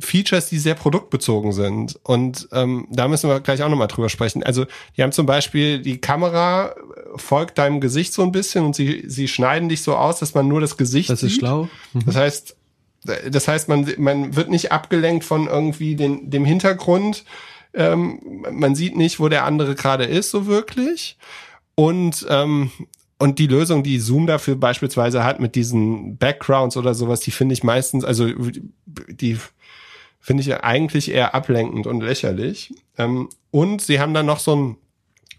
Features, 0.00 0.48
die 0.48 0.58
sehr 0.58 0.74
produktbezogen 0.74 1.52
sind. 1.52 1.98
Und 2.02 2.48
ähm, 2.52 2.86
da 2.90 3.08
müssen 3.08 3.28
wir 3.28 3.40
gleich 3.40 3.62
auch 3.62 3.68
nochmal 3.68 3.88
drüber 3.88 4.08
sprechen. 4.08 4.42
Also 4.42 4.66
die 4.96 5.02
haben 5.02 5.12
zum 5.12 5.26
Beispiel, 5.26 5.80
die 5.80 6.00
Kamera 6.00 6.74
folgt 7.16 7.58
deinem 7.58 7.80
Gesicht 7.80 8.12
so 8.12 8.22
ein 8.22 8.32
bisschen 8.32 8.64
und 8.64 8.76
sie, 8.76 9.04
sie 9.06 9.28
schneiden 9.28 9.68
dich 9.68 9.82
so 9.82 9.96
aus, 9.96 10.18
dass 10.18 10.34
man 10.34 10.46
nur 10.48 10.60
das 10.60 10.76
Gesicht 10.76 11.10
das 11.10 11.20
sieht. 11.20 11.30
Das 11.30 11.32
ist 11.32 11.38
schlau. 11.38 11.68
Mhm. 11.92 12.02
Das 12.06 12.16
heißt, 12.16 12.56
das 13.30 13.48
heißt, 13.48 13.68
man, 13.68 13.90
man 13.98 14.36
wird 14.36 14.50
nicht 14.50 14.72
abgelenkt 14.72 15.24
von 15.24 15.46
irgendwie 15.46 15.96
den, 15.96 16.30
dem 16.30 16.44
Hintergrund. 16.44 17.24
Ähm, 17.74 18.44
man 18.50 18.74
sieht 18.74 18.96
nicht, 18.96 19.20
wo 19.20 19.28
der 19.28 19.44
andere 19.44 19.74
gerade 19.74 20.04
ist, 20.04 20.30
so 20.30 20.46
wirklich. 20.46 21.16
Und 21.74 22.26
ähm, 22.28 22.70
und 23.20 23.40
die 23.40 23.48
Lösung, 23.48 23.82
die 23.82 23.98
Zoom 23.98 24.28
dafür 24.28 24.54
beispielsweise 24.54 25.24
hat 25.24 25.40
mit 25.40 25.56
diesen 25.56 26.16
Backgrounds 26.18 26.76
oder 26.76 26.94
sowas, 26.94 27.18
die 27.18 27.32
finde 27.32 27.52
ich 27.52 27.64
meistens, 27.64 28.04
also 28.04 28.28
die 28.86 29.38
finde 30.28 30.42
ich 30.42 30.54
eigentlich 30.62 31.10
eher 31.10 31.34
ablenkend 31.34 31.86
und 31.86 32.02
lächerlich. 32.02 32.74
Ähm, 32.98 33.30
und 33.50 33.80
sie 33.80 33.98
haben 33.98 34.12
dann 34.12 34.26
noch 34.26 34.40
so 34.40 34.54
ein 34.54 34.76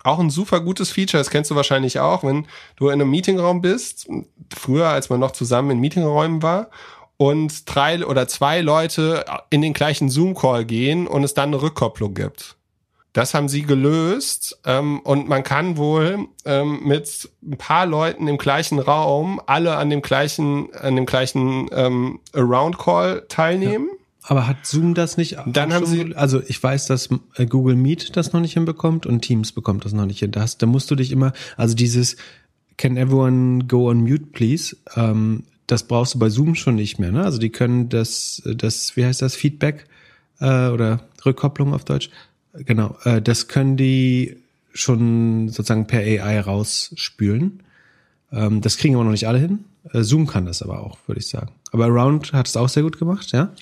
auch 0.03 0.17
ein 0.17 0.31
super 0.31 0.61
gutes 0.61 0.89
Feature, 0.89 1.19
das 1.21 1.29
kennst 1.29 1.51
du 1.51 1.55
wahrscheinlich 1.55 1.99
auch, 1.99 2.23
wenn 2.23 2.47
du 2.77 2.87
in 2.87 2.93
einem 2.93 3.11
Meetingraum 3.11 3.61
bist, 3.61 4.09
früher 4.51 4.87
als 4.87 5.11
man 5.11 5.19
noch 5.19 5.31
zusammen 5.31 5.69
in 5.71 5.79
Meetingräumen 5.79 6.41
war 6.41 6.71
und 7.17 7.63
drei 7.65 8.03
oder 8.03 8.27
zwei 8.27 8.61
Leute 8.61 9.25
in 9.51 9.61
den 9.61 9.73
gleichen 9.73 10.09
Zoom-Call 10.09 10.65
gehen 10.65 11.05
und 11.05 11.23
es 11.23 11.35
dann 11.35 11.49
eine 11.49 11.61
Rückkopplung 11.61 12.15
gibt. 12.15 12.55
Das 13.13 13.35
haben 13.35 13.47
sie 13.47 13.61
gelöst 13.61 14.59
ähm, 14.65 15.01
und 15.01 15.27
man 15.27 15.43
kann 15.43 15.77
wohl 15.77 16.29
ähm, 16.45 16.79
mit 16.83 17.29
ein 17.43 17.57
paar 17.57 17.85
Leuten 17.85 18.27
im 18.27 18.39
gleichen 18.39 18.79
Raum 18.79 19.39
alle 19.45 19.75
an 19.75 19.91
dem 19.91 20.01
gleichen 20.01 20.73
an 20.73 20.95
dem 20.95 21.05
gleichen 21.05 21.69
ähm, 21.73 22.21
Around 22.33 22.79
Call 22.79 23.25
teilnehmen. 23.27 23.89
Ja. 23.91 23.98
Aber 24.23 24.47
hat 24.47 24.65
Zoom 24.65 24.93
das 24.93 25.17
nicht? 25.17 25.37
Dann 25.47 25.73
haben 25.73 25.85
sie, 25.85 26.15
also 26.15 26.41
ich 26.45 26.61
weiß, 26.61 26.87
dass 26.87 27.09
äh, 27.35 27.45
Google 27.45 27.75
Meet 27.75 28.15
das 28.17 28.33
noch 28.33 28.41
nicht 28.41 28.53
hinbekommt 28.53 29.05
und 29.05 29.21
Teams 29.21 29.51
bekommt 29.51 29.85
das 29.85 29.93
noch 29.93 30.05
nicht 30.05 30.19
hin. 30.19 30.31
Das, 30.31 30.57
da 30.57 30.65
musst 30.65 30.91
du 30.91 30.95
dich 30.95 31.11
immer, 31.11 31.33
also 31.57 31.75
dieses 31.75 32.17
Can 32.77 32.97
everyone 32.97 33.65
go 33.65 33.89
on 33.89 34.01
mute, 34.01 34.27
please? 34.31 34.75
Ähm, 34.95 35.43
das 35.67 35.83
brauchst 35.83 36.15
du 36.15 36.19
bei 36.19 36.29
Zoom 36.29 36.55
schon 36.55 36.75
nicht 36.75 36.99
mehr. 36.99 37.11
Ne? 37.11 37.23
Also 37.23 37.37
die 37.37 37.49
können 37.49 37.89
das, 37.89 38.41
das, 38.45 38.95
wie 38.95 39.05
heißt 39.05 39.21
das, 39.21 39.35
Feedback 39.35 39.85
äh, 40.39 40.69
oder 40.69 41.01
Rückkopplung 41.25 41.73
auf 41.73 41.85
Deutsch? 41.85 42.09
Genau, 42.53 42.97
äh, 43.03 43.21
das 43.21 43.47
können 43.47 43.77
die 43.77 44.37
schon 44.73 45.49
sozusagen 45.49 45.87
per 45.87 45.99
AI 45.99 46.39
rausspülen. 46.39 47.61
Ähm, 48.31 48.61
das 48.61 48.77
kriegen 48.77 48.95
aber 48.95 49.03
noch 49.03 49.11
nicht 49.11 49.27
alle 49.27 49.39
hin. 49.39 49.65
Äh, 49.91 50.03
Zoom 50.03 50.27
kann 50.27 50.45
das 50.45 50.61
aber 50.61 50.79
auch, 50.79 50.97
würde 51.07 51.19
ich 51.19 51.27
sagen. 51.27 51.51
Aber 51.71 51.85
Around 51.85 52.33
hat 52.33 52.47
es 52.47 52.57
auch 52.57 52.69
sehr 52.69 52.83
gut 52.83 52.97
gemacht, 52.97 53.31
ja? 53.31 53.53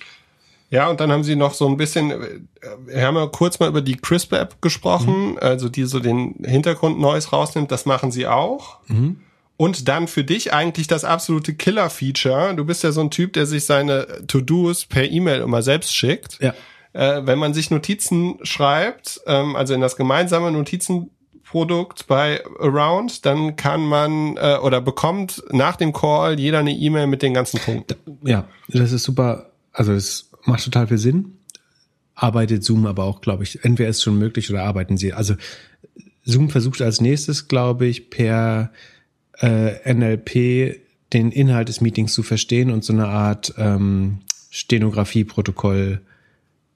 Ja, 0.70 0.89
und 0.89 0.99
dann 0.99 1.11
haben 1.11 1.24
sie 1.24 1.36
noch 1.36 1.53
so 1.53 1.68
ein 1.68 1.78
bisschen, 1.78 2.11
äh, 2.11 2.39
wir 2.86 3.05
haben 3.05 3.15
ja 3.15 3.28
kurz 3.28 3.59
mal 3.59 3.70
über 3.70 3.82
die 3.82 3.95
CRISP-App 3.95 4.61
gesprochen, 4.61 5.32
mhm. 5.32 5.39
also 5.39 5.70
die 5.70 5.86
so 5.86 5.99
den 5.99 6.36
Hintergrund 6.43 6.99
Neues 6.99 7.32
rausnimmt, 7.32 7.72
das 7.72 7.86
machen 7.86 8.11
sie 8.11 8.28
auch. 8.28 8.80
Mhm. 8.88 9.22
Und 9.55 9.88
dann 9.88 10.07
für 10.07 10.24
dich 10.24 10.53
eigentlich 10.53 10.88
das 10.88 11.03
absolute 11.03 11.55
Killer-Feature. 11.55 12.53
Du 12.55 12.63
bist 12.65 12.84
ja 12.84 12.91
so 12.91 13.01
ein 13.01 13.09
Typ, 13.09 13.34
der 13.34 13.47
sich 13.47 13.65
seine 13.65 14.26
To-Dos 14.28 14.86
per 14.86 15.09
E-Mail 15.09 15.41
immer 15.41 15.63
selbst 15.63 15.95
schickt. 15.95 16.38
Ja. 16.39 16.53
Äh, 16.93 17.26
wenn 17.26 17.39
man 17.39 17.55
sich 17.55 17.72
Notizen 17.72 18.38
schreibt, 18.43 19.22
ähm, 19.26 19.55
also 19.55 19.74
in 19.74 19.82
das 19.82 19.95
gemeinsame 19.95 20.51
Notizenprodukt 20.51 22.05
bei 22.07 22.43
Around, 22.59 23.26
dann 23.26 23.55
kann 23.55 23.84
man 23.84 24.38
äh, 24.38 24.57
oder 24.61 24.80
bekommt 24.80 25.43
nach 25.49 25.76
dem 25.76 25.91
Call 25.91 26.39
jeder 26.39 26.59
eine 26.59 26.74
E-Mail 26.74 27.07
mit 27.07 27.24
den 27.24 27.34
ganzen 27.34 27.59
Punkten. 27.59 27.95
Ja, 28.24 28.45
das 28.68 28.91
ist 28.91 29.03
super. 29.03 29.49
Also 29.74 29.93
es 29.93 30.26
macht 30.47 30.63
total 30.63 30.87
viel 30.87 30.97
Sinn. 30.97 31.33
Arbeitet 32.15 32.63
Zoom 32.63 32.85
aber 32.85 33.03
auch, 33.03 33.21
glaube 33.21 33.43
ich, 33.43 33.63
entweder 33.63 33.89
ist 33.89 34.01
schon 34.01 34.17
möglich 34.17 34.49
oder 34.49 34.63
arbeiten 34.63 34.97
sie. 34.97 35.13
Also 35.13 35.35
Zoom 36.25 36.49
versucht 36.49 36.81
als 36.81 36.99
nächstes, 36.99 37.47
glaube 37.47 37.85
ich, 37.85 38.09
per 38.09 38.71
äh, 39.39 39.93
NLP 39.93 40.81
den 41.13 41.31
Inhalt 41.31 41.69
des 41.69 41.79
Meetings 41.79 42.13
zu 42.13 42.23
verstehen 42.23 42.71
und 42.71 42.83
so 42.83 42.91
eine 42.91 43.07
Art 43.07 43.53
ähm, 43.57 44.19
Stenografie-Protokoll 44.49 46.01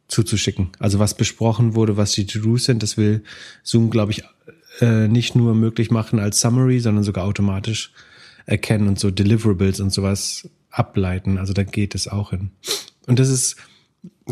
zuzuschicken. 0.07 0.69
Also 0.79 0.99
was 0.99 1.15
besprochen 1.15 1.75
wurde, 1.75 1.97
was 1.97 2.11
die 2.11 2.25
To-Dos 2.25 2.65
sind, 2.65 2.83
das 2.83 2.97
will 2.97 3.23
Zoom, 3.63 3.89
glaube 3.89 4.11
ich, 4.11 4.23
äh, 4.79 5.07
nicht 5.07 5.35
nur 5.35 5.55
möglich 5.55 5.91
machen 5.91 6.19
als 6.19 6.39
Summary, 6.39 6.79
sondern 6.79 7.03
sogar 7.03 7.25
automatisch 7.25 7.91
erkennen 8.45 8.87
und 8.87 8.99
so 8.99 9.11
Deliverables 9.11 9.79
und 9.79 9.91
sowas 9.91 10.49
ableiten. 10.69 11.37
Also 11.37 11.53
da 11.53 11.63
geht 11.63 11.95
es 11.95 12.07
auch 12.07 12.31
hin. 12.31 12.51
Und 13.07 13.19
das 13.19 13.29
ist 13.29 13.55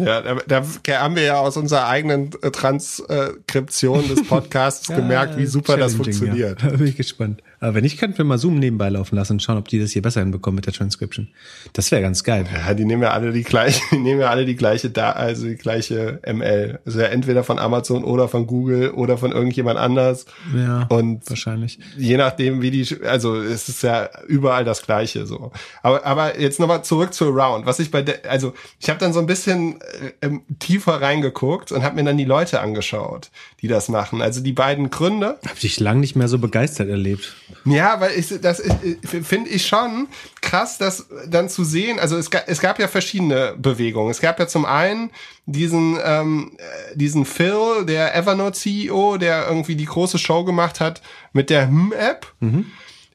ja, 0.05 0.21
da, 0.21 0.63
da 0.85 0.99
haben 1.01 1.15
wir 1.15 1.23
ja 1.23 1.39
aus 1.39 1.57
unserer 1.57 1.87
eigenen 1.87 2.31
äh, 2.41 2.51
Transkription 2.51 4.07
des 4.07 4.27
Podcasts 4.27 4.87
gemerkt, 4.95 5.37
wie 5.37 5.45
super 5.45 5.77
das 5.77 5.95
funktioniert. 5.95 6.61
Ja. 6.61 6.69
Da 6.69 6.77
bin 6.77 6.87
ich 6.87 6.97
gespannt. 6.97 7.41
Aber 7.61 7.75
wenn 7.75 7.83
nicht, 7.83 7.99
könnten 7.99 8.17
wir 8.17 8.25
mal 8.25 8.37
Zoom 8.37 8.57
nebenbei 8.57 8.89
laufen 8.89 9.15
lassen 9.15 9.33
und 9.33 9.43
schauen, 9.43 9.57
ob 9.57 9.67
die 9.67 9.79
das 9.79 9.91
hier 9.91 10.01
besser 10.01 10.21
hinbekommen 10.21 10.55
mit 10.55 10.65
der 10.65 10.73
Transcription. 10.73 11.27
Das 11.73 11.91
wäre 11.91 12.01
ganz 12.01 12.23
geil. 12.23 12.45
Ja, 12.53 12.73
die 12.73 12.85
nehmen 12.85 13.03
ja 13.03 13.11
alle 13.11 13.33
die 13.33 13.43
gleiche, 13.43 13.81
die 13.91 13.97
nehmen 13.97 14.21
ja 14.21 14.29
alle 14.29 14.45
die 14.45 14.55
gleiche 14.55 14.89
da, 14.89 15.11
also 15.11 15.45
die 15.45 15.55
gleiche 15.55 16.21
ML. 16.25 16.79
Also 16.85 17.01
ja 17.01 17.07
entweder 17.07 17.43
von 17.43 17.59
Amazon 17.59 18.03
oder 18.03 18.29
von 18.29 18.47
Google 18.47 18.91
oder 18.91 19.17
von 19.17 19.33
irgendjemand 19.33 19.77
anders. 19.77 20.25
Ja. 20.55 20.85
Und 20.89 21.29
wahrscheinlich. 21.29 21.79
Je 21.97 22.15
nachdem, 22.15 22.61
wie 22.61 22.71
die, 22.71 22.87
also 23.03 23.35
es 23.35 23.67
ist 23.67 23.83
ja 23.83 24.09
überall 24.27 24.63
das 24.63 24.81
Gleiche 24.81 25.25
so. 25.25 25.51
Aber, 25.83 26.05
aber 26.05 26.39
jetzt 26.39 26.59
nochmal 26.59 26.83
zurück 26.83 27.13
zu 27.13 27.25
Around. 27.25 27.65
Was 27.65 27.79
ich 27.79 27.91
bei 27.91 28.01
der, 28.01 28.19
also 28.29 28.53
ich 28.79 28.89
habe 28.89 28.99
dann 28.99 29.11
so 29.11 29.19
ein 29.19 29.25
bisschen 29.25 29.79
ähm, 30.21 30.41
tiefer 30.59 31.01
reingeguckt 31.01 31.71
und 31.71 31.83
habe 31.83 31.95
mir 31.95 32.03
dann 32.03 32.17
die 32.17 32.25
Leute 32.25 32.59
angeschaut, 32.61 33.29
die 33.61 33.67
das 33.67 33.89
machen. 33.89 34.21
Also 34.21 34.41
die 34.41 34.53
beiden 34.53 34.89
Gründer. 34.89 35.39
Habe 35.47 35.59
dich 35.59 35.79
lang 35.79 35.99
nicht 35.99 36.15
mehr 36.15 36.27
so 36.27 36.39
begeistert 36.39 36.89
erlebt. 36.89 37.35
Ja, 37.65 37.99
weil 37.99 38.17
ich, 38.17 38.33
das 38.41 38.61
finde 39.03 39.49
ich 39.49 39.65
schon 39.65 40.07
krass, 40.41 40.77
das 40.77 41.07
dann 41.27 41.49
zu 41.49 41.63
sehen. 41.63 41.99
Also 41.99 42.17
es, 42.17 42.29
es 42.47 42.59
gab 42.59 42.79
ja 42.79 42.87
verschiedene 42.87 43.55
Bewegungen. 43.57 44.11
Es 44.11 44.21
gab 44.21 44.39
ja 44.39 44.47
zum 44.47 44.65
einen 44.65 45.11
diesen 45.45 45.97
ähm, 46.03 46.51
diesen 46.93 47.25
Phil, 47.25 47.85
der 47.85 48.15
Evernote 48.15 48.57
CEO, 48.57 49.17
der 49.17 49.47
irgendwie 49.47 49.75
die 49.75 49.85
große 49.85 50.19
Show 50.19 50.43
gemacht 50.43 50.79
hat 50.79 51.01
mit 51.33 51.49
der 51.49 51.67
Hm-App. 51.67 52.27
Mhm. 52.39 52.65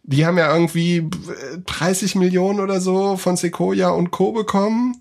Die 0.03 0.27
haben 0.27 0.37
ja 0.37 0.53
irgendwie 0.53 1.09
30 1.67 2.15
Millionen 2.17 2.61
oder 2.61 2.81
so 2.81 3.17
von 3.17 3.37
Sequoia 3.37 3.89
und 3.89 4.11
Co. 4.11 4.33
bekommen 4.33 4.99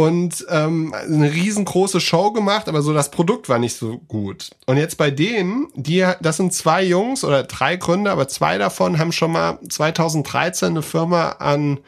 und 0.00 0.46
ähm, 0.48 0.94
eine 0.94 1.30
riesengroße 1.30 2.00
Show 2.00 2.32
gemacht, 2.32 2.70
aber 2.70 2.80
so 2.80 2.94
das 2.94 3.10
Produkt 3.10 3.50
war 3.50 3.58
nicht 3.58 3.76
so 3.76 3.98
gut. 3.98 4.48
Und 4.64 4.78
jetzt 4.78 4.96
bei 4.96 5.10
denen, 5.10 5.68
die, 5.74 6.06
das 6.22 6.38
sind 6.38 6.54
zwei 6.54 6.82
Jungs 6.82 7.22
oder 7.22 7.42
drei 7.42 7.76
Gründer, 7.76 8.12
aber 8.12 8.26
zwei 8.26 8.56
davon 8.56 8.98
haben 8.98 9.12
schon 9.12 9.32
mal 9.32 9.58
2013 9.68 10.68
eine 10.68 10.80
Firma 10.80 11.32
an 11.32 11.80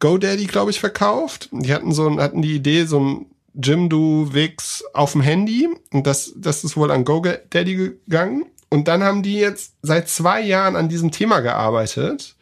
GoDaddy, 0.00 0.46
glaube 0.46 0.72
ich, 0.72 0.80
verkauft. 0.80 1.48
Die 1.52 1.72
hatten 1.72 1.92
so, 1.92 2.18
hatten 2.18 2.42
die 2.42 2.56
Idee, 2.56 2.86
so 2.86 2.98
ein 2.98 3.26
Jimdo 3.54 4.34
Wix 4.34 4.82
auf 4.92 5.12
dem 5.12 5.20
Handy 5.20 5.68
und 5.92 6.08
das, 6.08 6.32
das 6.34 6.64
ist 6.64 6.76
wohl 6.76 6.90
an 6.90 7.04
GoDaddy 7.04 7.76
gegangen. 7.76 8.46
Und 8.68 8.88
dann 8.88 9.04
haben 9.04 9.22
die 9.22 9.36
jetzt 9.36 9.74
seit 9.82 10.08
zwei 10.08 10.40
Jahren 10.40 10.74
an 10.74 10.88
diesem 10.88 11.12
Thema 11.12 11.38
gearbeitet 11.38 12.34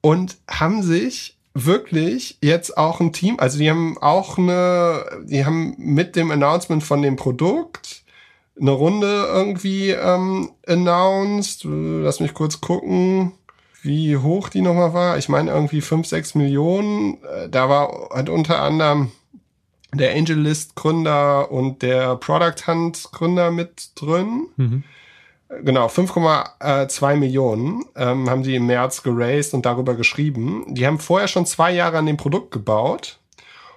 und 0.00 0.36
haben 0.48 0.84
sich 0.84 1.37
wirklich 1.54 2.38
jetzt 2.40 2.76
auch 2.76 3.00
ein 3.00 3.12
Team, 3.12 3.36
also 3.38 3.58
die 3.58 3.70
haben 3.70 3.98
auch 3.98 4.38
eine, 4.38 5.04
die 5.24 5.44
haben 5.44 5.74
mit 5.78 6.16
dem 6.16 6.30
Announcement 6.30 6.82
von 6.82 7.02
dem 7.02 7.16
Produkt 7.16 8.02
eine 8.60 8.70
Runde 8.70 9.26
irgendwie 9.28 9.90
ähm, 9.90 10.50
announced. 10.66 11.64
Lass 11.64 12.20
mich 12.20 12.34
kurz 12.34 12.60
gucken, 12.60 13.32
wie 13.82 14.16
hoch 14.16 14.48
die 14.48 14.62
nochmal 14.62 14.94
war. 14.94 15.18
Ich 15.18 15.28
meine 15.28 15.50
irgendwie 15.50 15.80
5, 15.80 16.06
6 16.06 16.34
Millionen. 16.34 17.22
Äh, 17.24 17.48
da 17.48 17.68
war 17.68 18.10
hat 18.12 18.28
unter 18.28 18.60
anderem 18.62 19.12
der 19.94 20.14
AngelList 20.14 20.74
Gründer 20.74 21.50
und 21.50 21.82
der 21.82 22.16
Product 22.16 22.66
Hunt 22.66 23.08
Gründer 23.12 23.50
mit 23.50 23.90
drin. 23.94 24.48
Mhm. 24.56 24.84
Genau, 25.48 25.86
5,2 25.86 27.16
Millionen 27.16 27.84
ähm, 27.96 28.28
haben 28.28 28.44
sie 28.44 28.56
im 28.56 28.66
März 28.66 29.02
geraced 29.02 29.54
und 29.54 29.64
darüber 29.64 29.94
geschrieben. 29.94 30.66
Die 30.68 30.86
haben 30.86 30.98
vorher 30.98 31.28
schon 31.28 31.46
zwei 31.46 31.72
Jahre 31.72 31.98
an 31.98 32.06
dem 32.06 32.18
Produkt 32.18 32.50
gebaut. 32.50 33.18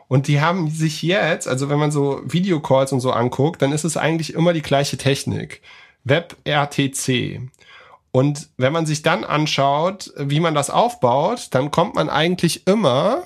Und 0.09 0.27
die 0.27 0.41
haben 0.41 0.69
sich 0.69 1.01
jetzt, 1.01 1.47
also 1.47 1.69
wenn 1.69 1.79
man 1.79 1.91
so 1.91 2.21
Videocalls 2.25 2.91
und 2.91 2.99
so 2.99 3.11
anguckt, 3.11 3.61
dann 3.61 3.71
ist 3.71 3.85
es 3.85 3.95
eigentlich 3.95 4.33
immer 4.33 4.51
die 4.51 4.61
gleiche 4.61 4.97
Technik. 4.97 5.61
WebRTC. 6.03 7.39
Und 8.11 8.49
wenn 8.57 8.73
man 8.73 8.85
sich 8.85 9.03
dann 9.03 9.23
anschaut, 9.23 10.11
wie 10.17 10.41
man 10.41 10.53
das 10.53 10.69
aufbaut, 10.69 11.47
dann 11.51 11.71
kommt 11.71 11.95
man 11.95 12.09
eigentlich 12.09 12.67
immer 12.67 13.23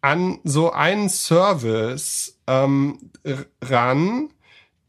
an 0.00 0.40
so 0.42 0.72
einen 0.72 1.08
Service 1.08 2.36
ähm, 2.48 2.98
ran, 3.62 4.30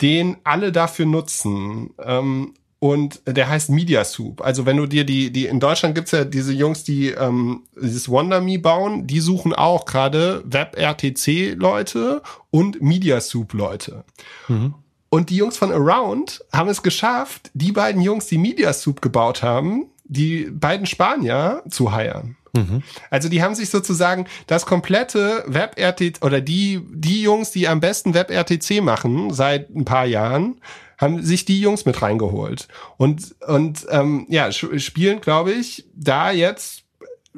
den 0.01 0.37
alle 0.43 0.71
dafür 0.71 1.05
nutzen. 1.05 1.93
Ähm, 2.03 2.55
und 2.83 3.21
der 3.25 3.47
heißt 3.47 3.69
Media 3.69 4.03
Soup. 4.03 4.41
Also 4.41 4.65
wenn 4.65 4.75
du 4.75 4.87
dir 4.87 5.05
die, 5.05 5.31
die 5.31 5.45
in 5.45 5.61
Deutschland 5.61 5.95
gibt's 5.95 6.11
ja 6.11 6.25
diese 6.25 6.51
Jungs, 6.51 6.83
die 6.83 7.11
ähm, 7.11 7.63
dieses 7.81 8.09
WonderMe 8.09 8.59
bauen, 8.59 9.07
die 9.07 9.21
suchen 9.21 9.53
auch 9.53 9.85
gerade 9.85 10.43
WebRTC-Leute 10.45 12.21
und 12.51 12.81
Media 12.81 13.21
Soup-Leute. 13.21 14.03
Mhm. 14.49 14.73
Und 15.07 15.29
die 15.29 15.37
Jungs 15.37 15.55
von 15.55 15.71
Around 15.71 16.43
haben 16.51 16.67
es 16.67 16.83
geschafft, 16.83 17.51
die 17.53 17.71
beiden 17.71 18.01
Jungs, 18.01 18.27
die 18.27 18.37
Media 18.37 18.73
Soup 18.73 19.01
gebaut 19.01 19.43
haben, 19.43 19.85
die 20.03 20.51
beiden 20.51 20.85
Spanier 20.85 21.63
zu 21.69 21.93
heiren. 21.93 22.35
Mhm. 22.51 22.83
Also 23.09 23.29
die 23.29 23.41
haben 23.41 23.55
sich 23.55 23.69
sozusagen 23.69 24.27
das 24.47 24.65
komplette 24.65 25.45
WebRTC 25.47 26.21
oder 26.21 26.41
die, 26.41 26.81
die 26.91 27.21
Jungs, 27.21 27.51
die 27.51 27.69
am 27.69 27.79
besten 27.79 28.13
WebRTC 28.13 28.83
machen 28.83 29.33
seit 29.33 29.73
ein 29.73 29.85
paar 29.85 30.05
Jahren, 30.05 30.59
haben 30.97 31.23
sich 31.23 31.45
die 31.45 31.59
Jungs 31.59 31.85
mit 31.85 32.01
reingeholt. 32.01 32.67
Und, 32.97 33.35
und 33.47 33.85
ähm, 33.89 34.25
ja, 34.29 34.51
spielen, 34.51 35.21
glaube 35.21 35.51
ich, 35.51 35.85
da 35.93 36.31
jetzt 36.31 36.83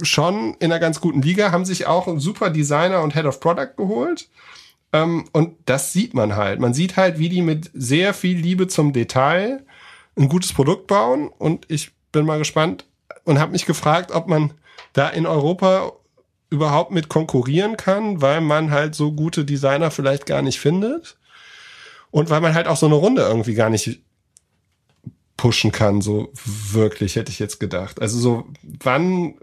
schon 0.02 0.56
in 0.56 0.72
einer 0.72 0.80
ganz 0.80 1.00
guten 1.00 1.22
Liga, 1.22 1.52
haben 1.52 1.66
sich 1.66 1.88
auch 1.88 2.08
einen 2.08 2.20
super 2.20 2.50
Designer 2.50 3.02
und 3.02 3.14
Head 3.14 3.26
of 3.26 3.40
Product 3.40 3.76
geholt. 3.78 4.30
Ähm, 4.94 5.26
und 5.32 5.58
das 5.66 5.94
sieht 5.94 6.14
man 6.14 6.36
halt. 6.36 6.60
Man 6.60 6.74
sieht 6.74 6.98
halt, 6.98 7.20
wie 7.20 7.30
die 7.30 7.42
mit 7.42 7.72
sehr 7.74 8.14
viel 8.14 8.38
Liebe 8.38 8.68
zum 8.68 8.94
Detail 8.94 9.64
ein 10.18 10.30
gutes 10.30 10.54
Produkt 10.54 10.88
bauen. 10.88 11.30
Und 11.38 11.66
ich 11.70 11.92
bin 12.12 12.26
mal 12.26 12.40
gespannt 12.40 12.86
und 13.24 13.40
habe 13.40 13.52
mich 13.52 13.66
gefragt, 13.66 14.12
ob 14.12 14.28
man 14.28 14.54
da 14.94 15.10
in 15.10 15.26
Europa 15.26 15.94
überhaupt 16.50 16.92
mit 16.92 17.10
konkurrieren 17.10 17.76
kann, 17.76 18.22
weil 18.22 18.40
man 18.42 18.72
halt 18.72 18.96
so 18.96 19.12
gute 19.12 19.46
Designer 19.46 19.92
vielleicht 19.92 20.26
gar 20.26 20.42
nicht 20.42 20.60
findet. 20.60 21.18
Und 22.16 22.30
weil 22.30 22.40
man 22.40 22.54
halt 22.54 22.68
auch 22.70 22.78
so 22.78 22.86
eine 22.86 22.96
Runde 22.96 23.24
irgendwie 23.24 23.56
gar 23.56 23.70
nicht 23.70 24.00
pushen 25.36 25.74
kann, 25.74 26.00
so 26.00 26.32
wirklich, 26.72 27.18
hätte 27.18 27.30
ich 27.30 27.40
jetzt 27.40 27.60
gedacht. 27.60 28.02
Also 28.02 28.18
so, 28.18 28.46
wann, 28.64 29.34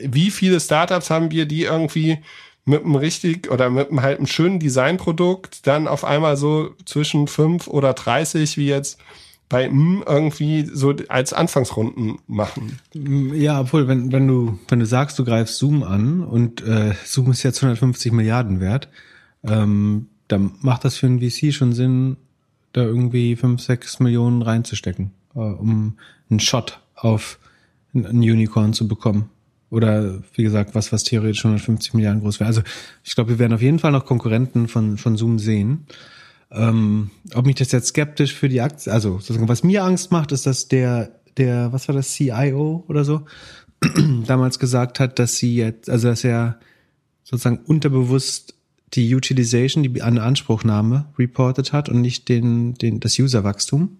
wie 0.00 0.30
viele 0.30 0.58
Startups 0.58 1.10
haben 1.10 1.30
wir, 1.30 1.44
die 1.44 1.64
irgendwie 1.64 2.20
mit 2.64 2.86
einem 2.86 2.94
richtig 2.94 3.50
oder 3.50 3.68
mit 3.68 3.90
einem 3.90 4.00
halt 4.00 4.16
einem 4.16 4.26
schönen 4.26 4.60
Designprodukt 4.60 5.66
dann 5.66 5.86
auf 5.86 6.04
einmal 6.04 6.38
so 6.38 6.70
zwischen 6.86 7.28
fünf 7.28 7.68
oder 7.68 7.92
dreißig 7.92 8.56
wie 8.56 8.66
jetzt 8.66 8.98
bei 9.50 9.64
M 9.64 10.02
irgendwie 10.06 10.64
so 10.72 10.94
als 11.08 11.34
Anfangsrunden 11.34 12.16
machen. 12.28 12.78
Ja, 13.34 13.60
obwohl, 13.60 13.88
wenn, 13.88 14.10
wenn 14.10 14.26
du, 14.26 14.58
wenn 14.68 14.78
du 14.78 14.86
sagst, 14.86 15.18
du 15.18 15.26
greifst 15.26 15.58
Zoom 15.58 15.82
an 15.82 16.24
und 16.24 16.62
äh, 16.62 16.94
Zoom 17.04 17.30
ist 17.30 17.42
jetzt 17.42 17.58
150 17.58 18.10
Milliarden 18.10 18.58
wert, 18.58 18.88
ähm, 19.44 20.06
dann 20.28 20.52
macht 20.62 20.86
das 20.86 20.96
für 20.96 21.06
einen 21.06 21.20
VC 21.20 21.52
schon 21.52 21.74
Sinn, 21.74 22.16
da 22.72 22.82
irgendwie 22.82 23.36
fünf, 23.36 23.60
sechs 23.62 24.00
Millionen 24.00 24.42
reinzustecken, 24.42 25.12
äh, 25.34 25.38
um 25.38 25.98
einen 26.30 26.40
Shot 26.40 26.80
auf 26.94 27.38
ein 27.94 28.06
Unicorn 28.06 28.72
zu 28.72 28.88
bekommen. 28.88 29.30
Oder 29.70 30.22
wie 30.34 30.42
gesagt, 30.42 30.74
was, 30.74 30.92
was 30.92 31.04
theoretisch 31.04 31.44
150 31.44 31.94
Milliarden 31.94 32.20
groß 32.20 32.40
wäre. 32.40 32.48
Also 32.48 32.62
ich 33.02 33.14
glaube, 33.14 33.30
wir 33.30 33.38
werden 33.38 33.54
auf 33.54 33.62
jeden 33.62 33.78
Fall 33.78 33.92
noch 33.92 34.04
Konkurrenten 34.04 34.68
von, 34.68 34.98
von 34.98 35.16
Zoom 35.16 35.38
sehen. 35.38 35.86
Ähm, 36.50 37.10
ob 37.34 37.46
mich 37.46 37.54
das 37.54 37.72
jetzt 37.72 37.88
skeptisch 37.88 38.34
für 38.34 38.50
die 38.50 38.60
Aktie, 38.60 38.92
also 38.92 39.18
sozusagen, 39.18 39.48
was 39.48 39.64
mir 39.64 39.84
Angst 39.84 40.12
macht, 40.12 40.32
ist, 40.32 40.44
dass 40.44 40.68
der, 40.68 41.18
der, 41.38 41.72
was 41.72 41.88
war 41.88 41.94
das, 41.94 42.12
CIO 42.12 42.84
oder 42.88 43.04
so, 43.04 43.22
damals 44.26 44.58
gesagt 44.58 45.00
hat, 45.00 45.18
dass 45.18 45.36
sie 45.36 45.56
jetzt, 45.56 45.88
also 45.88 46.08
dass 46.08 46.24
er 46.24 46.58
sozusagen 47.24 47.60
unterbewusst 47.64 48.54
die 48.94 49.14
Utilization, 49.14 49.82
die 49.82 50.02
Anspruchnahme 50.02 51.06
reported 51.18 51.72
hat 51.72 51.88
und 51.88 52.00
nicht 52.00 52.28
den, 52.28 52.74
den, 52.74 53.00
das 53.00 53.18
Userwachstum. 53.18 53.98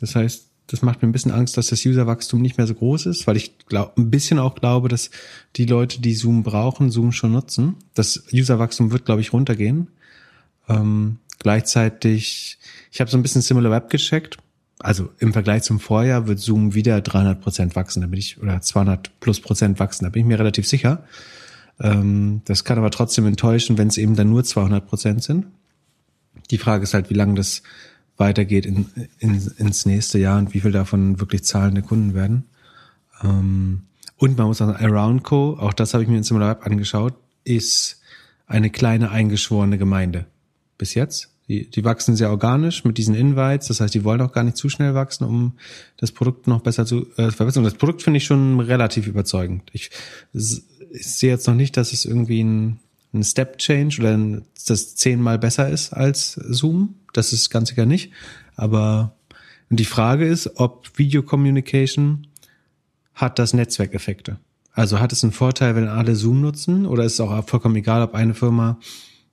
Das 0.00 0.14
heißt, 0.14 0.46
das 0.68 0.82
macht 0.82 1.02
mir 1.02 1.08
ein 1.08 1.12
bisschen 1.12 1.32
Angst, 1.32 1.56
dass 1.56 1.66
das 1.66 1.84
Userwachstum 1.84 2.40
nicht 2.40 2.56
mehr 2.56 2.66
so 2.66 2.74
groß 2.74 3.06
ist, 3.06 3.26
weil 3.26 3.36
ich 3.36 3.58
glaub, 3.66 3.98
ein 3.98 4.10
bisschen 4.10 4.38
auch 4.38 4.54
glaube, 4.54 4.88
dass 4.88 5.10
die 5.56 5.66
Leute, 5.66 6.00
die 6.00 6.14
Zoom 6.14 6.42
brauchen, 6.44 6.90
Zoom 6.90 7.12
schon 7.12 7.32
nutzen. 7.32 7.76
Das 7.94 8.24
Userwachstum 8.32 8.92
wird, 8.92 9.04
glaube 9.04 9.20
ich, 9.20 9.32
runtergehen. 9.32 9.88
Ähm, 10.68 11.18
gleichzeitig, 11.40 12.58
ich 12.90 13.00
habe 13.00 13.10
so 13.10 13.16
ein 13.16 13.22
bisschen 13.22 13.42
Similar 13.42 13.72
Web 13.72 13.90
gecheckt. 13.90 14.38
Also 14.78 15.10
im 15.18 15.32
Vergleich 15.32 15.62
zum 15.62 15.78
Vorjahr 15.78 16.26
wird 16.26 16.38
Zoom 16.38 16.74
wieder 16.74 17.00
300 17.00 17.40
Prozent 17.40 17.76
wachsen, 17.76 18.00
da 18.00 18.06
bin 18.06 18.18
ich, 18.18 18.40
oder 18.40 18.60
200 18.60 19.20
plus 19.20 19.40
Prozent 19.40 19.78
wachsen, 19.78 20.04
da 20.04 20.10
bin 20.10 20.22
ich 20.22 20.26
mir 20.26 20.38
relativ 20.38 20.66
sicher. 20.66 21.04
Ähm, 21.82 22.42
das 22.44 22.64
kann 22.64 22.78
aber 22.78 22.90
trotzdem 22.90 23.26
enttäuschen, 23.26 23.76
wenn 23.76 23.88
es 23.88 23.98
eben 23.98 24.16
dann 24.16 24.30
nur 24.30 24.44
200 24.44 24.86
Prozent 24.86 25.22
sind. 25.22 25.46
Die 26.50 26.58
Frage 26.58 26.84
ist 26.84 26.94
halt, 26.94 27.10
wie 27.10 27.14
lange 27.14 27.34
das 27.34 27.62
weitergeht 28.16 28.66
in, 28.66 28.86
in, 29.18 29.34
ins 29.56 29.84
nächste 29.84 30.18
Jahr 30.18 30.38
und 30.38 30.54
wie 30.54 30.60
viel 30.60 30.72
davon 30.72 31.18
wirklich 31.18 31.44
zahlende 31.44 31.82
Kunden 31.82 32.14
werden. 32.14 32.44
Ähm, 33.22 33.82
und 34.16 34.38
man 34.38 34.46
muss 34.46 34.58
sagen, 34.58 34.76
Aroundco, 34.76 35.58
auch 35.58 35.72
das 35.72 35.92
habe 35.92 36.04
ich 36.04 36.08
mir 36.08 36.18
in 36.18 36.22
Similar 36.22 36.50
Web 36.50 36.66
angeschaut, 36.66 37.14
ist 37.42 38.00
eine 38.46 38.70
kleine 38.70 39.10
eingeschworene 39.10 39.78
Gemeinde. 39.78 40.26
Bis 40.78 40.94
jetzt. 40.94 41.30
Die, 41.48 41.68
die 41.68 41.84
wachsen 41.84 42.14
sehr 42.14 42.30
organisch 42.30 42.84
mit 42.84 42.98
diesen 42.98 43.16
Invites. 43.16 43.66
Das 43.68 43.80
heißt, 43.80 43.92
die 43.94 44.04
wollen 44.04 44.20
auch 44.20 44.32
gar 44.32 44.44
nicht 44.44 44.56
zu 44.56 44.68
schnell 44.68 44.94
wachsen, 44.94 45.24
um 45.24 45.54
das 45.96 46.12
Produkt 46.12 46.46
noch 46.46 46.60
besser 46.62 46.86
zu 46.86 47.06
äh, 47.16 47.30
verbessern. 47.32 47.64
Das 47.64 47.74
Produkt 47.74 48.02
finde 48.02 48.18
ich 48.18 48.24
schon 48.24 48.60
relativ 48.60 49.08
überzeugend. 49.08 49.62
Ich, 49.72 49.90
ich 50.92 51.06
sehe 51.06 51.30
jetzt 51.30 51.46
noch 51.46 51.54
nicht, 51.54 51.76
dass 51.76 51.92
es 51.92 52.04
irgendwie 52.04 52.42
ein, 52.42 52.78
ein 53.12 53.24
Step 53.24 53.58
Change 53.58 54.00
oder 54.00 54.16
ein, 54.16 54.44
das 54.66 54.94
zehnmal 54.94 55.38
besser 55.38 55.68
ist 55.68 55.92
als 55.92 56.34
Zoom. 56.34 56.94
Das 57.12 57.32
ist 57.32 57.50
ganz 57.50 57.70
sicher 57.70 57.86
nicht. 57.86 58.12
Aber 58.56 59.14
die 59.70 59.84
Frage 59.84 60.26
ist, 60.26 60.58
ob 60.60 60.90
Video 60.98 61.22
Communication 61.22 62.26
hat 63.14 63.38
das 63.38 63.54
Netzwerkeffekte. 63.54 64.38
Also 64.72 65.00
hat 65.00 65.12
es 65.12 65.22
einen 65.22 65.32
Vorteil, 65.32 65.76
wenn 65.76 65.88
alle 65.88 66.16
Zoom 66.16 66.40
nutzen 66.40 66.86
oder 66.86 67.04
ist 67.04 67.14
es 67.14 67.20
auch 67.20 67.46
vollkommen 67.46 67.76
egal, 67.76 68.02
ob 68.02 68.14
eine 68.14 68.34
Firma 68.34 68.78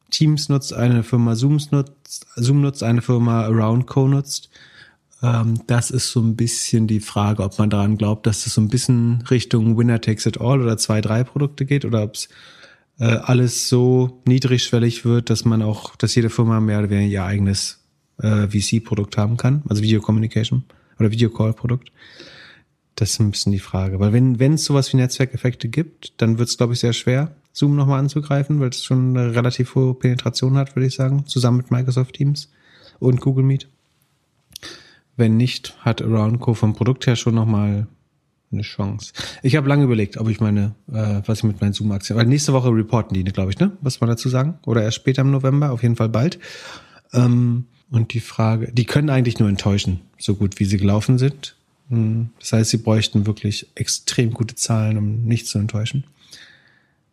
Teams 0.10 0.49
nutzt, 0.49 0.74
eine 0.74 1.03
Firma 1.03 1.36
Zooms 1.36 1.72
nutzt, 1.72 2.28
Zoom 2.36 2.62
nutzt, 2.62 2.84
eine 2.84 3.01
Firma 3.01 3.43
AroundCo 3.43 4.07
nutzt. 4.07 4.49
Ähm, 5.22 5.61
das 5.67 5.91
ist 5.91 6.11
so 6.11 6.22
ein 6.22 6.36
bisschen 6.36 6.88
die 6.88 6.99
Frage, 6.99 7.43
ob 7.43 7.57
man 7.59 7.70
daran 7.70 7.97
glaubt, 7.97 8.26
dass 8.26 8.45
es 8.45 8.53
so 8.53 8.61
ein 8.61 8.70
bisschen 8.70 9.24
Richtung 9.30 9.78
Winner 9.78 9.99
takes 9.99 10.26
it 10.26 10.39
all 10.39 10.61
oder 10.61 10.78
zwei, 10.78 11.01
drei 11.01 11.24
Produkte 11.24 11.65
geht 11.65 11.86
oder 11.86 12.03
ob 12.03 12.15
es 12.15 12.30
äh, 12.99 13.05
alles 13.05 13.67
so 13.70 14.22
niedrigschwellig 14.26 15.05
wird, 15.05 15.30
dass 15.30 15.45
man 15.45 15.61
auch, 15.61 15.95
dass 15.95 16.15
jede 16.15 16.30
Firma 16.30 16.59
mehr 16.59 16.80
oder 16.80 16.89
weniger 16.89 17.11
ihr 17.11 17.24
eigenes 17.24 17.80
äh, 18.22 18.47
VC-Produkt 18.47 19.17
haben 19.17 19.38
kann, 19.38 19.63
also 19.67 19.82
Video 19.82 20.01
Communication 20.01 20.63
oder 20.99 21.11
Video 21.11 21.30
Call 21.30 21.53
Produkt. 21.53 21.91
Das 22.95 23.11
ist 23.11 23.20
ein 23.20 23.32
bisschen 23.32 23.53
die 23.53 23.59
Frage. 23.59 23.99
Weil 23.99 24.11
wenn 24.11 24.39
wenn 24.39 24.53
es 24.53 24.65
sowas 24.65 24.91
wie 24.91 24.97
Netzwerkeffekte 24.97 25.70
gibt, 25.70 26.13
dann 26.17 26.38
wird 26.38 26.49
es, 26.49 26.57
glaube 26.57 26.74
ich, 26.74 26.80
sehr 26.80 26.91
schwer, 26.91 27.34
Zoom 27.53 27.76
nochmal 27.76 27.99
anzugreifen, 27.99 28.59
weil 28.59 28.70
es 28.70 28.84
schon 28.84 29.17
eine 29.17 29.34
relativ 29.34 29.76
hohe 29.76 29.93
Penetration 29.93 30.57
hat, 30.57 30.76
würde 30.76 30.88
ich 30.88 30.95
sagen, 30.95 31.26
zusammen 31.26 31.57
mit 31.57 31.72
Microsoft 31.72 32.15
Teams 32.15 32.51
und 32.99 33.22
Google 33.22 33.45
Meet. 33.45 33.70
Wenn 35.20 35.36
nicht, 35.36 35.76
hat 35.82 36.01
Aroundco 36.01 36.53
vom 36.53 36.74
Produkt 36.74 37.05
her 37.05 37.17
schon 37.17 37.36
nochmal 37.36 37.88
eine 38.53 38.61
Chance. 38.61 39.11
Ich 39.43 39.57
habe 39.57 39.67
lange 39.67 39.84
überlegt, 39.84 40.15
ob 40.15 40.30
ich 40.30 40.39
meine, 40.39 40.76
äh, 40.91 41.22
was 41.26 41.39
ich 41.39 41.43
mit 41.43 41.59
meinen 41.59 41.74
Zoom-Aktien, 41.74 42.17
weil 42.17 42.26
nächste 42.26 42.53
Woche 42.53 42.70
reporten 42.70 43.13
die, 43.13 43.24
glaube 43.26 43.51
ich, 43.51 43.59
ne? 43.59 43.74
Was 43.82 43.99
man 43.99 44.09
dazu 44.09 44.30
sagen? 44.30 44.59
Oder 44.65 44.82
erst 44.82 44.95
später 44.95 45.24
im 45.24 45.32
November, 45.32 45.72
auf 45.72 45.84
jeden 45.84 45.97
Fall 45.97 46.07
bald. 46.07 46.39
Ähm, 47.11 47.65
und 47.91 48.13
die 48.13 48.22
Frage, 48.22 48.72
die 48.72 48.86
können 48.86 49.09
eigentlich 49.09 49.39
nur 49.39 49.49
enttäuschen, 49.49 49.99
so 50.17 50.36
gut 50.36 50.57
wie 50.59 50.65
sie 50.65 50.78
gelaufen 50.78 51.17
sind. 51.17 51.57
Hm, 51.89 52.30
das 52.39 52.53
heißt, 52.53 52.70
sie 52.70 52.78
bräuchten 52.78 53.28
wirklich 53.28 53.67
extrem 53.76 54.32
gute 54.32 54.55
Zahlen, 54.55 54.97
um 54.97 55.26
nicht 55.26 55.47
zu 55.47 55.59
enttäuschen. 55.59 56.05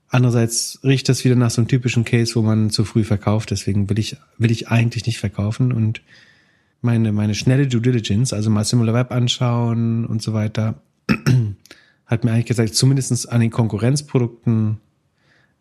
Andererseits 0.09 0.79
riecht 0.85 1.09
das 1.09 1.25
wieder 1.25 1.35
nach 1.35 1.51
so 1.51 1.61
einem 1.61 1.69
typischen 1.69 2.05
Case, 2.05 2.37
wo 2.37 2.43
man 2.43 2.71
zu 2.71 2.85
früh 2.85 3.03
verkauft. 3.03 3.51
Deswegen 3.51 3.91
will 3.91 3.99
ich, 3.99 4.17
will 4.39 4.53
ich 4.53 4.69
eigentlich 4.69 5.07
nicht 5.07 5.19
verkaufen 5.19 5.73
und 5.73 6.03
meine, 6.81 7.13
meine 7.13 7.35
schnelle 7.35 7.67
Due 7.67 7.81
Diligence, 7.81 8.33
also 8.33 8.51
mal 8.51 8.65
Similar 8.65 8.95
Web 8.95 9.13
anschauen 9.13 10.05
und 10.07 10.23
so 10.23 10.33
weiter, 10.33 10.81
hat 12.07 12.25
mir 12.25 12.33
eigentlich 12.33 12.47
gesagt, 12.47 12.75
zumindestens 12.75 13.27
an 13.27 13.41
den 13.41 13.51
Konkurrenzprodukten 13.51 14.79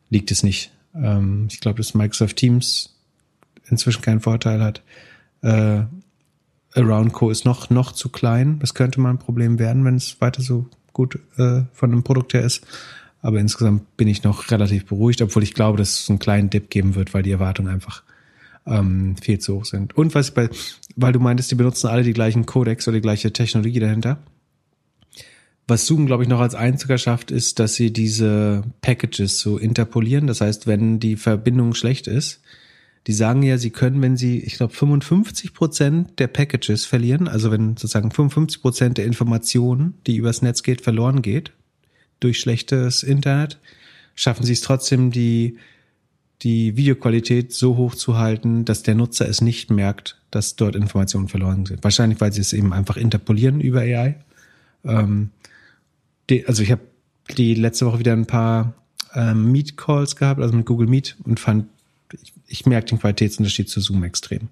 liegt 0.10 0.32
es 0.32 0.44
nicht. 0.44 0.72
Ähm, 0.96 1.48
ich 1.50 1.60
glaube, 1.60 1.78
dass 1.78 1.94
Microsoft 1.94 2.36
Teams 2.38 2.96
inzwischen 3.68 4.02
keinen 4.02 4.22
Vorteil 4.22 4.62
hat. 4.62 4.84
Äh, 5.42 5.84
Aroundco 6.74 7.30
ist 7.30 7.46
noch, 7.46 7.70
noch 7.70 7.94
zu 7.94 8.10
klein. 8.10 8.60
Das 8.60 8.74
könnte 8.74 9.00
mal 9.00 9.10
ein 9.10 9.20
Problem 9.20 9.60
werden, 9.60 9.86
wenn 9.86 9.96
es 9.96 10.20
weiter 10.20 10.42
so 10.42 10.68
gut 10.94 11.20
äh, 11.38 11.62
von 11.74 11.92
dem 11.92 12.04
Produkt 12.04 12.34
her 12.34 12.44
ist. 12.44 12.66
Aber 13.22 13.40
insgesamt 13.40 13.98
bin 13.98 14.08
ich 14.08 14.24
noch 14.24 14.52
relativ 14.52 14.86
beruhigt, 14.86 15.22
obwohl 15.22 15.42
ich 15.44 15.54
glaube, 15.54 15.78
dass 15.78 16.02
es 16.02 16.10
einen 16.10 16.20
kleinen 16.20 16.50
Dip 16.50 16.70
geben 16.70 16.96
wird, 16.96 17.14
weil 17.14 17.24
die 17.24 17.32
Erwartungen 17.32 17.74
einfach 17.74 18.04
ähm, 18.66 19.16
viel 19.18 19.40
zu 19.40 19.56
hoch 19.56 19.66
sind. 19.66 19.96
Und 19.96 20.16
was 20.16 20.32
bei, 20.32 20.50
weil 20.96 21.14
du 21.14 21.20
meintest, 21.20 21.52
die 21.52 21.56
benutzen 21.56 21.88
alle 21.88 22.04
die 22.04 22.14
gleichen 22.14 22.46
Codecs 22.46 22.88
oder 22.88 22.98
die 22.98 23.02
gleiche 23.02 23.32
Technologie 23.32 23.80
dahinter. 23.80 24.20
Was 25.68 25.88
Zoom, 25.88 26.06
glaube 26.06 26.24
ich, 26.24 26.30
noch 26.30 26.42
als 26.42 26.54
einziger 26.54 26.98
schafft, 26.98 27.32
ist, 27.32 27.58
dass 27.58 27.74
sie 27.74 27.92
diese 27.92 28.64
Packages 28.82 29.40
so 29.40 29.58
interpolieren. 29.58 30.28
Das 30.28 30.42
heißt, 30.42 30.68
wenn 30.68 31.00
die 31.00 31.16
Verbindung 31.16 31.74
schlecht 31.74 32.08
ist, 32.08 32.42
die 33.08 33.14
sagen 33.14 33.44
ja, 33.44 33.58
sie 33.58 33.70
können, 33.70 34.02
wenn 34.02 34.18
sie, 34.18 34.40
ich 34.40 34.56
glaube, 34.56 34.74
55 34.74 35.54
Prozent 35.54 36.20
der 36.20 36.28
Packages 36.28 36.86
verlieren, 36.86 37.28
also 37.28 37.52
wenn 37.52 37.78
sozusagen 37.78 38.12
55 38.12 38.62
Prozent 38.62 38.98
der 38.98 39.06
Informationen, 39.06 39.96
die 40.08 40.18
übers 40.18 40.42
Netz 40.42 40.64
geht, 40.64 40.82
verloren 40.82 41.22
geht, 41.22 41.52
durch 42.20 42.40
schlechtes 42.40 43.04
Internet, 43.04 43.60
schaffen 44.16 44.46
sie 44.46 44.54
es 44.54 44.62
trotzdem, 44.62 45.12
die, 45.12 45.58
die 46.42 46.76
Videoqualität 46.76 47.54
so 47.54 47.78
hoch 47.78 47.96
zu 47.96 48.18
halten, 48.18 48.66
dass 48.66 48.84
der 48.84 48.96
Nutzer 48.96 49.28
es 49.28 49.42
nicht 49.42 49.72
merkt, 49.72 50.20
dass 50.32 50.56
dort 50.56 50.76
Informationen 50.76 51.28
verloren 51.28 51.66
sind. 51.66 51.84
Wahrscheinlich, 51.84 52.20
weil 52.22 52.34
sie 52.34 52.42
es 52.42 52.54
eben 52.54 52.74
einfach 52.74 52.98
interpolieren 52.98 53.62
über 53.62 53.80
AI. 53.80 54.16
Ähm, 54.84 55.30
die, 56.30 56.46
also 56.48 56.62
ich 56.62 56.72
habe 56.72 56.82
die 57.38 57.56
letzte 57.56 57.86
Woche 57.86 58.00
wieder 58.00 58.14
ein 58.14 58.28
paar 58.28 58.74
ähm, 59.14 59.52
Meet-Calls 59.52 60.16
gehabt, 60.16 60.42
also 60.42 60.56
mit 60.56 60.66
Google 60.66 60.88
Meet 60.88 61.16
und 61.24 61.40
fand, 61.40 61.68
ich, 62.22 62.34
ich 62.48 62.66
merke 62.66 62.88
den 62.88 63.00
Qualitätsunterschied 63.00 63.70
zu 63.70 63.80
Zoom 63.80 64.04
extrem. 64.04 64.50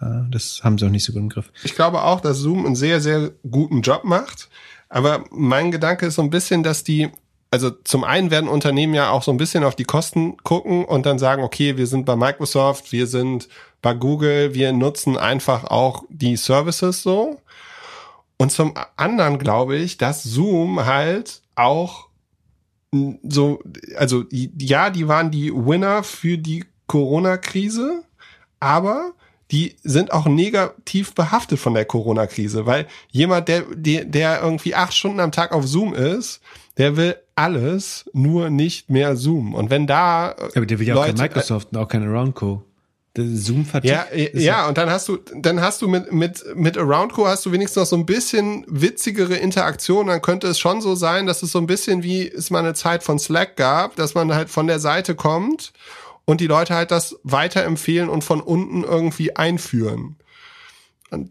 Äh, 0.00 0.22
das 0.30 0.62
haben 0.64 0.78
sie 0.78 0.86
auch 0.86 0.90
nicht 0.90 1.04
so 1.04 1.12
gut 1.12 1.22
im 1.22 1.28
Griff. 1.28 1.52
Ich 1.64 1.74
glaube 1.74 2.02
auch, 2.02 2.20
dass 2.20 2.38
Zoom 2.38 2.66
einen 2.66 2.76
sehr, 2.76 3.00
sehr 3.00 3.32
guten 3.48 3.82
Job 3.82 4.04
macht. 4.04 4.48
Aber 4.88 5.24
mein 5.30 5.70
Gedanke 5.70 6.06
ist 6.06 6.14
so 6.14 6.22
ein 6.22 6.30
bisschen, 6.30 6.62
dass 6.62 6.84
die, 6.84 7.08
also 7.56 7.70
zum 7.70 8.04
einen 8.04 8.30
werden 8.30 8.50
Unternehmen 8.50 8.92
ja 8.92 9.08
auch 9.08 9.22
so 9.22 9.30
ein 9.30 9.38
bisschen 9.38 9.64
auf 9.64 9.74
die 9.74 9.84
Kosten 9.84 10.36
gucken 10.42 10.84
und 10.84 11.06
dann 11.06 11.18
sagen, 11.18 11.42
okay, 11.42 11.78
wir 11.78 11.86
sind 11.86 12.04
bei 12.04 12.14
Microsoft, 12.14 12.92
wir 12.92 13.06
sind 13.06 13.48
bei 13.80 13.94
Google, 13.94 14.52
wir 14.52 14.74
nutzen 14.74 15.16
einfach 15.16 15.64
auch 15.64 16.04
die 16.10 16.36
Services 16.36 17.02
so. 17.02 17.40
Und 18.36 18.52
zum 18.52 18.74
anderen 18.96 19.38
glaube 19.38 19.76
ich, 19.76 19.96
dass 19.96 20.22
Zoom 20.22 20.84
halt 20.84 21.40
auch 21.54 22.08
so, 23.22 23.60
also 23.96 24.24
ja, 24.30 24.90
die 24.90 25.08
waren 25.08 25.30
die 25.30 25.50
Winner 25.50 26.02
für 26.02 26.36
die 26.36 26.66
Corona-Krise, 26.88 28.02
aber 28.60 29.12
die 29.50 29.76
sind 29.82 30.12
auch 30.12 30.26
negativ 30.26 31.14
behaftet 31.14 31.58
von 31.58 31.72
der 31.72 31.86
Corona-Krise, 31.86 32.66
weil 32.66 32.86
jemand, 33.10 33.48
der, 33.48 33.62
der, 33.74 34.04
der 34.04 34.42
irgendwie 34.42 34.74
acht 34.74 34.92
Stunden 34.92 35.20
am 35.20 35.32
Tag 35.32 35.52
auf 35.52 35.66
Zoom 35.66 35.94
ist, 35.94 36.42
der 36.76 36.98
will 36.98 37.16
alles, 37.36 38.10
nur 38.12 38.50
nicht 38.50 38.90
mehr 38.90 39.14
Zoom. 39.16 39.54
Und 39.54 39.70
wenn 39.70 39.86
da. 39.86 40.34
Ja, 40.38 40.48
aber 40.56 40.66
der 40.66 40.78
will 40.78 40.88
ja 40.88 40.96
auch 40.96 41.06
kein 41.06 41.16
Microsoft 41.16 41.68
und 41.72 41.78
auch 41.78 41.88
kein 41.88 42.02
Aroundco. 42.02 42.64
Zoom 43.18 43.66
ja, 43.82 44.06
ja, 44.14 44.28
ja, 44.34 44.68
und 44.68 44.76
dann 44.76 44.90
hast 44.90 45.08
du, 45.08 45.18
dann 45.34 45.60
hast 45.60 45.80
du 45.80 45.88
mit, 45.88 46.12
mit, 46.12 46.44
mit 46.54 46.76
Aroundco 46.76 47.26
hast 47.26 47.46
du 47.46 47.52
wenigstens 47.52 47.76
noch 47.76 47.86
so 47.86 47.96
ein 47.96 48.04
bisschen 48.04 48.64
witzigere 48.68 49.36
Interaktion. 49.36 50.08
Dann 50.08 50.20
könnte 50.20 50.48
es 50.48 50.58
schon 50.58 50.80
so 50.80 50.94
sein, 50.94 51.26
dass 51.26 51.42
es 51.42 51.52
so 51.52 51.58
ein 51.58 51.66
bisschen 51.66 52.02
wie 52.02 52.28
es 52.28 52.50
mal 52.50 52.58
eine 52.58 52.74
Zeit 52.74 53.02
von 53.02 53.18
Slack 53.18 53.56
gab, 53.56 53.96
dass 53.96 54.14
man 54.14 54.34
halt 54.34 54.50
von 54.50 54.66
der 54.66 54.80
Seite 54.80 55.14
kommt 55.14 55.72
und 56.24 56.40
die 56.40 56.46
Leute 56.46 56.74
halt 56.74 56.90
das 56.90 57.16
weiterempfehlen 57.22 58.08
und 58.08 58.22
von 58.22 58.40
unten 58.40 58.84
irgendwie 58.84 59.34
einführen. 59.34 60.16
Und, 61.10 61.30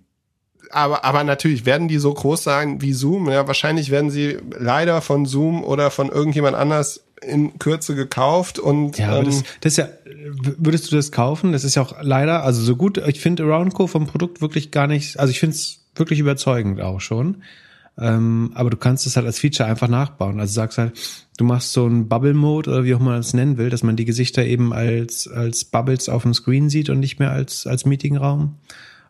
aber, 0.72 1.04
aber 1.04 1.24
natürlich 1.24 1.66
werden 1.66 1.88
die 1.88 1.98
so 1.98 2.14
groß 2.14 2.44
sein 2.44 2.82
wie 2.82 2.94
Zoom. 2.94 3.30
Ja, 3.30 3.48
wahrscheinlich 3.48 3.92
werden 3.92 4.10
sie 4.10 4.38
leider 4.58 5.02
von 5.02 5.26
Zoom 5.26 5.64
oder 5.64 5.92
von 5.92 6.10
irgendjemand 6.10 6.56
anders 6.56 7.04
in 7.22 7.58
Kürze 7.60 7.96
gekauft 7.96 8.60
und 8.60 8.98
ja, 8.98 9.18
ähm, 9.18 9.26
das, 9.26 9.44
das 9.62 9.74
ist 9.74 9.78
ja 9.78 9.88
würdest 10.58 10.92
du 10.92 10.96
das 10.96 11.12
kaufen? 11.12 11.52
Das 11.52 11.64
ist 11.64 11.76
ja 11.76 11.82
auch 11.82 11.96
leider 12.02 12.44
also 12.44 12.62
so 12.62 12.76
gut. 12.76 12.98
Ich 13.08 13.20
finde 13.20 13.44
Aroundco 13.44 13.88
vom 13.88 14.08
Produkt 14.08 14.42
wirklich 14.42 14.72
gar 14.72 14.88
nicht. 14.88 15.20
Also 15.20 15.32
ich 15.32 15.40
finde 15.40 15.56
es 15.56 15.86
wirklich 15.96 16.20
überzeugend 16.20 16.82
auch 16.82 17.02
schon. 17.02 17.44
Ähm, 17.98 18.52
aber 18.56 18.70
du 18.70 18.78
kannst 18.78 19.08
es 19.08 19.16
halt 19.16 19.26
als 19.26 19.40
Feature 19.40 19.70
einfach 19.70 19.88
nachbauen. 19.88 20.40
Also 20.40 20.54
sagst 20.54 20.78
halt, 20.78 20.94
du 21.38 21.46
machst 21.46 21.72
so 21.72 21.86
einen 21.86 22.10
Bubble-Mode 22.10 22.70
oder 22.70 22.84
wie 22.84 22.94
auch 22.94 23.00
man 23.00 23.20
es 23.20 23.34
nennen 23.34 23.58
will, 23.58 23.70
dass 23.70 23.84
man 23.84 23.96
die 23.96 24.06
Gesichter 24.06 24.44
eben 24.44 24.74
als, 24.74 25.28
als 25.28 25.64
Bubbles 25.64 26.10
auf 26.10 26.24
dem 26.24 26.34
Screen 26.34 26.70
sieht 26.70 26.90
und 26.90 27.00
nicht 27.00 27.20
mehr 27.20 27.32
als, 27.32 27.68
als 27.68 27.86
Meetingraum. 27.86 28.56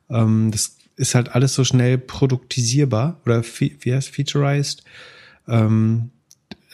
Ähm, 0.09 0.51
das 0.51 0.77
ist 0.97 1.15
halt 1.15 1.35
alles 1.35 1.53
so 1.53 1.63
schnell 1.63 1.97
produktisierbar 1.97 3.19
oder 3.25 3.43
wie 3.59 3.93
heißt 3.93 4.09
featurized. 4.09 4.83
Ähm, 5.47 6.11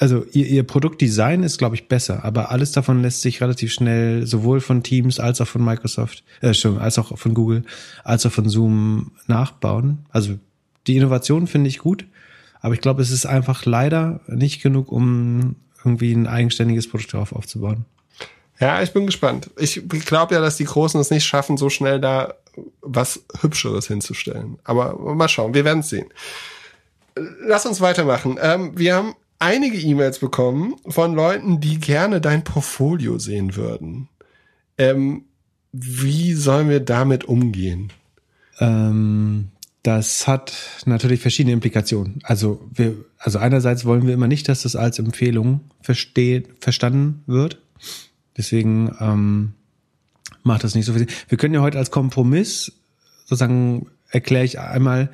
also 0.01 0.25
ihr, 0.31 0.47
ihr 0.47 0.63
Produktdesign 0.63 1.43
ist, 1.43 1.59
glaube 1.59 1.75
ich, 1.75 1.87
besser, 1.87 2.25
aber 2.25 2.49
alles 2.49 2.71
davon 2.71 3.03
lässt 3.03 3.21
sich 3.21 3.39
relativ 3.39 3.71
schnell 3.71 4.25
sowohl 4.25 4.59
von 4.59 4.81
Teams 4.81 5.19
als 5.19 5.41
auch 5.41 5.47
von 5.47 5.63
Microsoft, 5.63 6.23
äh, 6.41 6.55
schon, 6.55 6.79
als 6.79 6.97
auch 6.97 7.17
von 7.17 7.35
Google, 7.35 7.63
als 8.03 8.25
auch 8.25 8.31
von 8.31 8.49
Zoom 8.49 9.11
nachbauen. 9.27 10.05
Also 10.09 10.39
die 10.87 10.97
Innovation 10.97 11.45
finde 11.45 11.69
ich 11.69 11.77
gut, 11.77 12.05
aber 12.61 12.73
ich 12.73 12.81
glaube, 12.81 13.03
es 13.03 13.11
ist 13.11 13.27
einfach 13.27 13.65
leider 13.65 14.21
nicht 14.27 14.63
genug, 14.63 14.91
um 14.91 15.55
irgendwie 15.83 16.13
ein 16.13 16.25
eigenständiges 16.27 16.89
Produkt 16.89 17.13
darauf 17.13 17.33
aufzubauen. 17.33 17.85
Ja, 18.59 18.81
ich 18.81 18.93
bin 18.93 19.07
gespannt. 19.07 19.49
Ich 19.57 19.87
glaube 20.05 20.35
ja, 20.35 20.41
dass 20.41 20.57
die 20.57 20.65
Großen 20.65 20.99
es 20.99 21.09
nicht 21.09 21.25
schaffen, 21.25 21.57
so 21.57 21.69
schnell 21.69 21.99
da 21.99 22.35
was 22.81 23.23
Hübscheres 23.41 23.87
hinzustellen. 23.87 24.57
Aber 24.63 24.97
mal 25.15 25.29
schauen, 25.29 25.53
wir 25.53 25.65
werden 25.65 25.79
es 25.79 25.89
sehen. 25.89 26.09
Lass 27.15 27.65
uns 27.65 27.81
weitermachen. 27.81 28.37
Ähm, 28.41 28.77
wir 28.77 28.95
haben 28.95 29.15
einige 29.39 29.77
E-Mails 29.77 30.19
bekommen 30.19 30.75
von 30.87 31.13
Leuten, 31.13 31.59
die 31.59 31.79
gerne 31.79 32.21
dein 32.21 32.43
Portfolio 32.43 33.19
sehen 33.19 33.55
würden. 33.55 34.07
Ähm, 34.77 35.25
wie 35.71 36.33
sollen 36.33 36.69
wir 36.69 36.79
damit 36.79 37.25
umgehen? 37.25 37.91
Ähm, 38.59 39.49
das 39.83 40.27
hat 40.27 40.53
natürlich 40.85 41.21
verschiedene 41.21 41.53
Implikationen. 41.53 42.19
Also 42.23 42.61
wir, 42.71 42.95
also 43.17 43.39
einerseits 43.39 43.85
wollen 43.85 44.05
wir 44.05 44.13
immer 44.13 44.27
nicht, 44.27 44.47
dass 44.47 44.61
das 44.61 44.75
als 44.75 44.99
Empfehlung 44.99 45.61
verstanden 45.81 47.23
wird. 47.25 47.59
Deswegen 48.37 48.95
ähm, 48.99 49.53
macht 50.43 50.63
das 50.63 50.75
nicht 50.75 50.85
so 50.85 50.93
viel 50.93 51.07
Sinn. 51.07 51.17
Wir 51.27 51.37
können 51.37 51.53
ja 51.53 51.61
heute 51.61 51.77
als 51.77 51.91
Kompromiss 51.91 52.71
sozusagen 53.25 53.87
erkläre 54.09 54.45
ich 54.45 54.59
einmal 54.59 55.09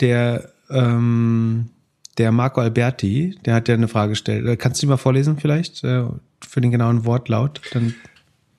der 0.00 0.50
ähm, 0.70 1.70
der 2.18 2.32
Marco 2.32 2.60
Alberti, 2.60 3.38
der 3.44 3.54
hat 3.54 3.68
ja 3.68 3.74
eine 3.74 3.88
Frage 3.88 4.10
gestellt. 4.10 4.46
Äh, 4.46 4.56
kannst 4.56 4.80
du 4.80 4.86
die 4.86 4.90
mal 4.90 4.96
vorlesen 4.96 5.38
vielleicht 5.38 5.82
äh, 5.84 6.04
für 6.46 6.60
den 6.60 6.70
genauen 6.70 7.04
Wortlaut? 7.04 7.60
Dann 7.72 7.94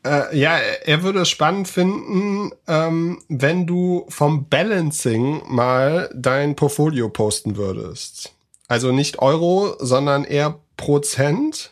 äh, 0.04 0.36
ja, 0.38 0.58
er 0.58 1.04
würde 1.04 1.22
es 1.22 1.30
spannend 1.30 1.68
finden, 1.68 2.52
ähm, 2.68 3.22
wenn 3.30 3.68
du 3.68 4.06
vom 4.10 4.48
Balancing 4.50 5.42
mal 5.48 6.10
dein 6.16 6.56
Portfolio 6.56 7.10
posten 7.10 7.56
würdest. 7.56 8.34
Also 8.68 8.92
nicht 8.92 9.20
Euro, 9.20 9.76
sondern 9.80 10.24
eher 10.24 10.60
Prozent. 10.76 11.72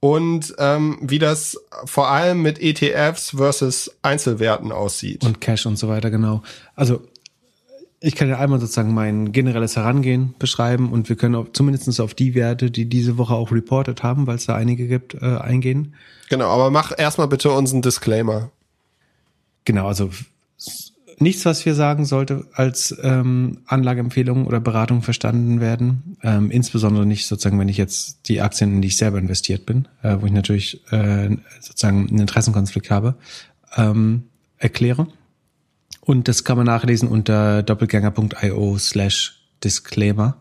Und 0.00 0.54
ähm, 0.58 0.98
wie 1.02 1.18
das 1.18 1.58
vor 1.84 2.08
allem 2.08 2.42
mit 2.42 2.60
ETFs 2.60 3.30
versus 3.30 3.96
Einzelwerten 4.02 4.70
aussieht. 4.70 5.24
Und 5.24 5.40
Cash 5.40 5.66
und 5.66 5.76
so 5.76 5.88
weiter, 5.88 6.10
genau. 6.10 6.42
Also 6.76 7.00
ich 8.00 8.14
kann 8.14 8.28
ja 8.28 8.38
einmal 8.38 8.60
sozusagen 8.60 8.94
mein 8.94 9.32
generelles 9.32 9.76
Herangehen 9.76 10.34
beschreiben 10.38 10.92
und 10.92 11.08
wir 11.08 11.16
können 11.16 11.34
auch 11.34 11.46
zumindest 11.52 12.00
auf 12.00 12.14
die 12.14 12.34
Werte, 12.34 12.70
die 12.70 12.88
diese 12.88 13.18
Woche 13.18 13.34
auch 13.34 13.50
reported 13.50 14.02
haben, 14.04 14.26
weil 14.28 14.36
es 14.36 14.46
da 14.46 14.54
einige 14.54 14.86
gibt, 14.86 15.14
äh, 15.14 15.38
eingehen. 15.38 15.94
Genau, 16.28 16.48
aber 16.48 16.70
mach 16.70 16.96
erstmal 16.96 17.26
bitte 17.26 17.50
unseren 17.50 17.82
Disclaimer. 17.82 18.50
Genau, 19.64 19.88
also 19.88 20.10
nichts, 21.20 21.44
was 21.44 21.64
wir 21.66 21.74
sagen 21.74 22.04
sollte, 22.04 22.46
als 22.52 22.96
ähm, 23.02 23.58
Anlageempfehlung 23.66 24.46
oder 24.46 24.60
Beratung 24.60 25.02
verstanden 25.02 25.60
werden. 25.60 26.16
Ähm, 26.22 26.50
insbesondere 26.50 27.06
nicht 27.06 27.26
sozusagen, 27.26 27.58
wenn 27.58 27.68
ich 27.68 27.76
jetzt 27.76 28.28
die 28.28 28.40
Aktien, 28.40 28.72
in 28.74 28.82
die 28.82 28.88
ich 28.88 28.96
selber 28.96 29.18
investiert 29.18 29.66
bin, 29.66 29.88
äh, 30.02 30.16
wo 30.20 30.26
ich 30.26 30.32
natürlich 30.32 30.80
äh, 30.92 31.30
sozusagen 31.60 32.08
einen 32.08 32.20
Interessenkonflikt 32.20 32.90
habe, 32.90 33.14
ähm, 33.76 34.24
erkläre. 34.58 35.06
Und 36.00 36.28
das 36.28 36.44
kann 36.44 36.56
man 36.56 36.66
nachlesen 36.66 37.08
unter 37.08 37.62
doppelgänger.io 37.62 38.78
slash 38.78 39.42
Disclaimer. 39.62 40.36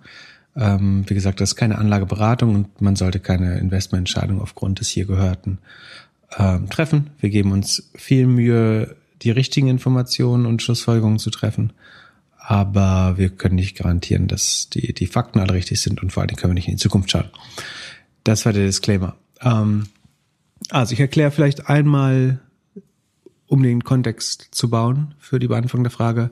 Ähm, 0.55 1.03
wie 1.07 1.13
gesagt, 1.13 1.41
das 1.41 1.51
ist 1.51 1.55
keine 1.55 1.77
Anlageberatung 1.77 2.55
und 2.55 2.81
man 2.81 2.95
sollte 2.95 3.19
keine 3.19 3.59
Investmententscheidung 3.59 4.41
aufgrund 4.41 4.79
des 4.79 4.89
hier 4.89 5.05
Gehörten 5.05 5.59
ähm, 6.37 6.69
treffen. 6.69 7.11
Wir 7.19 7.29
geben 7.29 7.51
uns 7.51 7.91
viel 7.95 8.27
Mühe, 8.27 8.95
die 9.23 9.31
richtigen 9.31 9.67
Informationen 9.67 10.45
und 10.45 10.61
Schlussfolgerungen 10.61 11.19
zu 11.19 11.29
treffen. 11.29 11.73
Aber 12.37 13.17
wir 13.17 13.29
können 13.29 13.55
nicht 13.55 13.77
garantieren, 13.77 14.27
dass 14.27 14.69
die, 14.69 14.93
die 14.93 15.07
Fakten 15.07 15.39
alle 15.39 15.53
richtig 15.53 15.81
sind 15.81 16.01
und 16.01 16.11
vor 16.11 16.23
allem 16.23 16.35
können 16.35 16.51
wir 16.51 16.55
nicht 16.55 16.67
in 16.67 16.75
die 16.75 16.81
Zukunft 16.81 17.11
schauen. 17.11 17.29
Das 18.23 18.45
war 18.45 18.53
der 18.53 18.65
Disclaimer. 18.65 19.15
Ähm, 19.41 19.87
also 20.69 20.93
ich 20.93 20.99
erkläre 20.99 21.31
vielleicht 21.31 21.69
einmal 21.69 22.39
um 23.47 23.63
den 23.63 23.83
Kontext 23.83 24.49
zu 24.51 24.69
bauen 24.69 25.15
für 25.19 25.39
die 25.39 25.47
Beantwortung 25.47 25.83
der 25.83 25.91
Frage, 25.91 26.31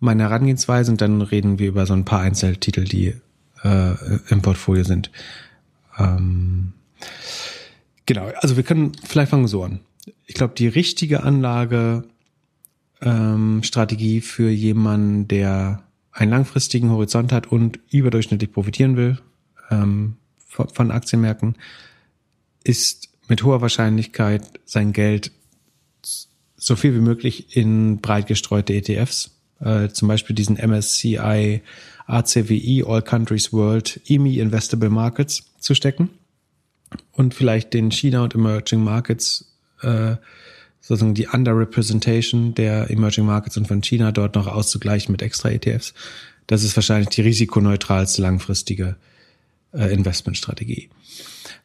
meine 0.00 0.24
Herangehensweise 0.24 0.90
und 0.92 1.00
dann 1.00 1.22
reden 1.22 1.58
wir 1.58 1.68
über 1.68 1.86
so 1.86 1.94
ein 1.94 2.04
paar 2.04 2.20
Einzeltitel, 2.20 2.84
die 2.84 3.14
äh, 3.62 3.94
im 4.28 4.42
Portfolio 4.42 4.84
sind. 4.84 5.10
Ähm, 5.98 6.74
genau, 8.06 8.30
also 8.40 8.56
wir 8.56 8.62
können, 8.62 8.92
vielleicht 9.04 9.30
fangen 9.30 9.44
wir 9.44 9.48
so 9.48 9.64
an. 9.64 9.80
Ich 10.26 10.34
glaube, 10.34 10.54
die 10.54 10.68
richtige 10.68 11.22
Anlage 11.22 12.04
ähm, 13.00 13.62
Strategie 13.62 14.20
für 14.20 14.50
jemanden, 14.50 15.28
der 15.28 15.82
einen 16.12 16.30
langfristigen 16.30 16.90
Horizont 16.90 17.32
hat 17.32 17.46
und 17.46 17.80
überdurchschnittlich 17.90 18.52
profitieren 18.52 18.96
will 18.96 19.18
ähm, 19.70 20.16
von, 20.46 20.90
Aktienmärkten, 20.90 21.56
ist 22.62 23.08
mit 23.28 23.42
hoher 23.42 23.60
Wahrscheinlichkeit 23.60 24.60
sein 24.64 24.92
Geld 24.92 25.32
so 26.56 26.76
viel 26.76 26.94
wie 26.94 27.00
möglich 27.00 27.56
in 27.56 28.00
breit 28.00 28.26
gestreute 28.26 28.74
ETFs, 28.74 29.38
äh, 29.60 29.88
zum 29.88 30.08
Beispiel 30.08 30.36
diesen 30.36 30.56
MSCI 30.56 31.60
ACWI 32.06 32.84
All 32.86 33.02
Countries 33.02 33.52
World 33.52 34.00
EMI 34.06 34.38
Investable 34.38 34.90
Markets 34.90 35.44
zu 35.58 35.74
stecken 35.74 36.10
und 37.12 37.34
vielleicht 37.34 37.74
den 37.74 37.90
China 37.90 38.22
und 38.22 38.34
Emerging 38.34 38.84
Markets 38.84 39.53
äh, 39.82 40.16
sozusagen 40.80 41.14
die 41.14 41.28
Underrepresentation 41.28 42.54
der 42.54 42.90
Emerging 42.90 43.24
Markets 43.24 43.56
und 43.56 43.66
von 43.66 43.82
China 43.82 44.12
dort 44.12 44.34
noch 44.34 44.46
auszugleichen 44.46 45.12
mit 45.12 45.22
extra 45.22 45.50
ETFs. 45.50 45.94
Das 46.46 46.62
ist 46.62 46.76
wahrscheinlich 46.76 47.08
die 47.08 47.22
risikoneutralste 47.22 48.20
langfristige 48.20 48.96
äh, 49.72 49.92
Investmentstrategie. 49.92 50.90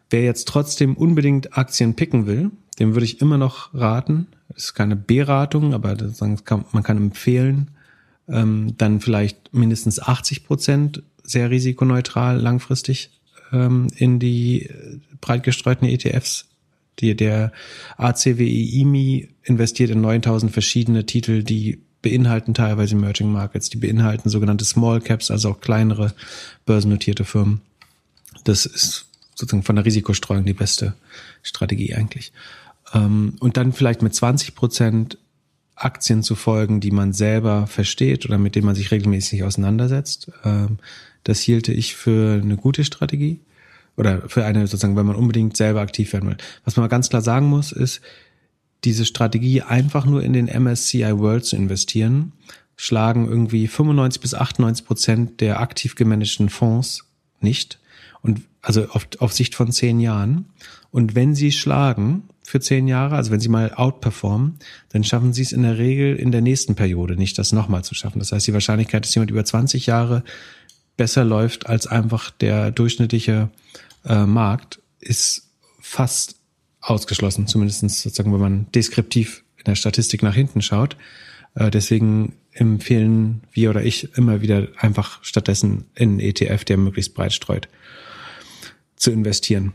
Wer 0.10 0.24
jetzt 0.24 0.48
trotzdem 0.48 0.96
unbedingt 0.96 1.58
Aktien 1.58 1.96
picken 1.96 2.26
will, 2.26 2.52
dem 2.80 2.94
würde 2.94 3.06
ich 3.06 3.22
immer 3.22 3.38
noch 3.38 3.74
raten. 3.74 4.28
Das 4.48 4.66
ist 4.66 4.74
keine 4.74 4.96
Beratung, 4.96 5.74
aber 5.74 5.96
kann, 6.46 6.66
man 6.72 6.84
kann 6.84 6.98
empfehlen, 6.98 7.72
ähm, 8.28 8.74
dann 8.78 9.02
vielleicht 9.02 9.54
mindestens 9.54 10.00
80 10.00 10.46
Prozent 10.46 11.04
sehr 11.24 11.50
risikoneutral 11.50 12.40
langfristig 12.40 13.12
ähm, 13.52 13.88
in 13.96 14.20
die 14.20 14.64
äh, 14.64 15.00
breit 15.22 15.44
gestreuten 15.44 15.88
ETFs. 15.88 16.49
Die, 17.00 17.16
der 17.16 17.52
ACWI 17.98 18.82
IMI 18.82 19.30
investiert 19.44 19.90
in 19.90 20.02
9000 20.02 20.52
verschiedene 20.52 21.06
Titel, 21.06 21.44
die 21.44 21.80
beinhalten 22.02 22.54
teilweise 22.54 22.96
Emerging 22.96 23.32
Markets, 23.32 23.70
die 23.70 23.78
beinhalten 23.78 24.30
sogenannte 24.30 24.66
Small 24.66 25.02
Caps, 25.02 25.32
also 25.32 25.52
auch 25.52 25.62
kleinere 25.62 26.14
börsennotierte 26.66 27.26
Firmen. 27.26 27.62
Das 28.44 28.66
ist 28.66 29.08
sozusagen 29.36 29.64
von 29.64 29.76
der 29.76 29.86
Risikostreuung 29.86 30.46
die 30.46 30.54
beste 30.54 30.94
Strategie 31.44 31.94
eigentlich. 31.96 32.32
Ähm, 32.94 33.36
und 33.40 33.58
dann 33.58 33.74
vielleicht 33.74 34.02
mit 34.02 34.14
20 34.14 34.56
Prozent 34.56 35.18
Aktien 35.76 36.24
zu 36.24 36.36
folgen, 36.36 36.82
die 36.82 36.92
man 36.92 37.14
selber 37.14 37.68
versteht 37.68 38.26
oder 38.26 38.38
mit 38.38 38.56
denen 38.56 38.66
man 38.66 38.76
sich 38.76 38.92
regelmäßig 38.92 39.44
auseinandersetzt. 39.44 40.32
Ähm, 40.44 40.78
das 41.24 41.40
hielte 41.40 41.74
ich 41.74 41.96
für 41.96 42.42
eine 42.42 42.58
gute 42.58 42.84
Strategie 42.84 43.40
oder 44.00 44.30
für 44.30 44.46
eine 44.46 44.66
sozusagen, 44.66 44.96
wenn 44.96 45.06
man 45.06 45.18
unbedingt 45.18 45.58
selber 45.58 45.82
aktiv 45.82 46.14
werden 46.14 46.30
will. 46.30 46.38
Was 46.64 46.78
man 46.78 46.88
ganz 46.88 47.10
klar 47.10 47.22
sagen 47.22 47.48
muss, 47.48 47.74
ist, 47.74 48.00
diese 48.86 49.04
Strategie 49.06 49.62
einfach 49.62 50.06
nur 50.06 50.24
in 50.24 50.32
den 50.32 50.46
MSCI 50.46 51.20
World 51.20 51.44
zu 51.44 51.58
investieren, 51.58 52.32
schlagen 52.78 53.28
irgendwie 53.28 53.68
95 53.68 54.22
bis 54.22 54.34
98 54.34 54.86
Prozent 54.86 55.42
der 55.42 55.60
aktiv 55.60 55.96
gemanagten 55.96 56.48
Fonds 56.48 57.04
nicht. 57.42 57.78
Und 58.22 58.42
also 58.62 58.88
auf, 58.90 59.06
auf 59.20 59.34
Sicht 59.34 59.54
von 59.54 59.72
zehn 59.74 60.00
Jahren. 60.00 60.46
Und 60.92 61.14
wenn 61.14 61.36
sie 61.36 61.52
schlagen 61.52 62.24
für 62.42 62.62
zehn 62.62 62.88
Jahre, 62.88 63.16
also 63.16 63.32
wenn 63.32 63.42
sie 63.42 63.50
mal 63.50 63.74
outperformen, 63.74 64.60
dann 64.90 65.04
schaffen 65.04 65.34
sie 65.34 65.42
es 65.42 65.52
in 65.52 65.64
der 65.64 65.78
Regel 65.78 66.16
in 66.16 66.32
der 66.32 66.42
nächsten 66.42 66.76
Periode 66.76 67.18
nicht, 67.18 67.38
das 67.38 67.52
nochmal 67.52 67.84
zu 67.84 67.96
schaffen. 67.96 68.20
Das 68.20 68.32
heißt, 68.32 68.48
die 68.48 68.54
Wahrscheinlichkeit, 68.54 69.04
dass 69.04 69.14
jemand 69.14 69.32
über 69.32 69.44
20 69.44 69.86
Jahre 69.86 70.24
besser 70.96 71.26
läuft 71.26 71.68
als 71.68 71.88
einfach 71.88 72.32
der 72.32 72.72
durchschnittliche 72.72 73.50
äh, 74.06 74.26
Markt, 74.26 74.82
ist 75.00 75.50
fast 75.80 76.36
ausgeschlossen, 76.82 77.48
zumindest 77.48 77.82
sozusagen, 77.82 78.34
wenn 78.34 78.40
man 78.40 78.72
deskriptiv 78.74 79.44
in 79.58 79.66
der 79.66 79.76
Statistik 79.76 80.24
nach 80.24 80.36
hinten 80.36 80.62
schaut. 80.62 80.98
Äh, 81.56 81.72
deswegen 81.72 82.34
empfehlen 82.52 83.42
wir 83.52 83.70
oder 83.70 83.84
ich 83.84 84.18
immer 84.18 84.42
wieder 84.42 84.68
einfach 84.78 85.24
stattdessen 85.24 85.86
in 85.96 86.20
ETF, 86.20 86.64
der 86.66 86.78
möglichst 86.78 87.14
breit 87.14 87.34
streut 87.34 87.70
zu 88.96 89.12
investieren. 89.12 89.74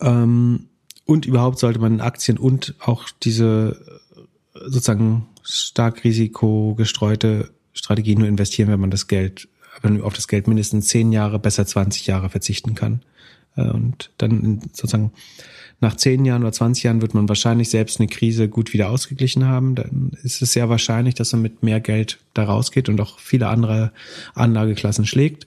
Ähm, 0.00 0.68
und 1.04 1.24
überhaupt 1.24 1.58
sollte 1.58 1.78
man 1.78 2.00
Aktien 2.00 2.36
und 2.36 2.74
auch 2.80 3.08
diese 3.22 4.00
äh, 4.14 4.60
sozusagen 4.68 5.26
stark 5.42 6.04
risikogestreute 6.04 7.50
Strategie 7.72 8.16
nur 8.16 8.28
investieren, 8.28 8.68
wenn 8.70 8.80
man 8.80 8.90
das 8.90 9.06
Geld, 9.06 9.48
wenn 9.80 9.94
man 9.94 10.02
auf 10.02 10.14
das 10.14 10.28
Geld 10.28 10.48
mindestens 10.48 10.88
zehn 10.88 11.12
Jahre, 11.12 11.38
besser 11.38 11.64
20 11.64 12.06
Jahre 12.06 12.28
verzichten 12.28 12.74
kann. 12.74 13.02
Äh, 13.58 13.70
und 13.70 14.10
dann 14.18 14.60
sozusagen 14.72 15.12
nach 15.80 15.96
zehn 15.96 16.24
Jahren 16.24 16.42
oder 16.42 16.52
20 16.52 16.84
Jahren 16.84 17.02
wird 17.02 17.14
man 17.14 17.28
wahrscheinlich 17.28 17.70
selbst 17.70 18.00
eine 18.00 18.08
Krise 18.08 18.48
gut 18.48 18.72
wieder 18.72 18.90
ausgeglichen 18.90 19.44
haben. 19.44 19.74
Dann 19.74 20.12
ist 20.22 20.42
es 20.42 20.52
sehr 20.52 20.68
wahrscheinlich, 20.68 21.14
dass 21.14 21.32
man 21.32 21.42
mit 21.42 21.62
mehr 21.62 21.80
Geld 21.80 22.18
da 22.34 22.44
rausgeht 22.44 22.88
und 22.88 23.00
auch 23.00 23.18
viele 23.18 23.48
andere 23.48 23.92
Anlageklassen 24.34 25.06
schlägt. 25.06 25.46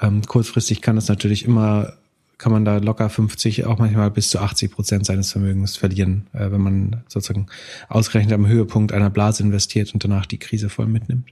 Ähm, 0.00 0.22
kurzfristig 0.22 0.80
kann 0.80 0.96
es 0.96 1.08
natürlich 1.08 1.44
immer 1.44 1.94
kann 2.36 2.52
man 2.52 2.64
da 2.64 2.78
locker 2.78 3.08
50, 3.08 3.64
auch 3.64 3.78
manchmal 3.78 4.10
bis 4.10 4.28
zu 4.30 4.38
80 4.40 4.70
Prozent 4.72 5.06
seines 5.06 5.32
Vermögens 5.32 5.76
verlieren, 5.76 6.26
äh, 6.32 6.50
wenn 6.50 6.60
man 6.60 7.02
sozusagen 7.08 7.46
ausgerechnet 7.88 8.34
am 8.34 8.46
Höhepunkt 8.46 8.92
einer 8.92 9.08
Blase 9.08 9.42
investiert 9.42 9.94
und 9.94 10.04
danach 10.04 10.26
die 10.26 10.38
Krise 10.38 10.68
voll 10.68 10.86
mitnimmt. 10.86 11.30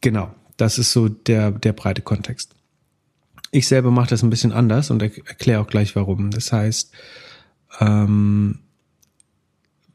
Genau, 0.00 0.32
das 0.56 0.78
ist 0.78 0.92
so 0.92 1.08
der, 1.08 1.50
der 1.50 1.72
breite 1.72 2.00
Kontext. 2.00 2.55
Ich 3.50 3.68
selber 3.68 3.90
mache 3.90 4.10
das 4.10 4.22
ein 4.22 4.30
bisschen 4.30 4.52
anders 4.52 4.90
und 4.90 5.02
erkläre 5.02 5.60
auch 5.60 5.66
gleich 5.66 5.96
warum. 5.96 6.30
Das 6.30 6.52
heißt, 6.52 6.92
ähm, 7.80 8.60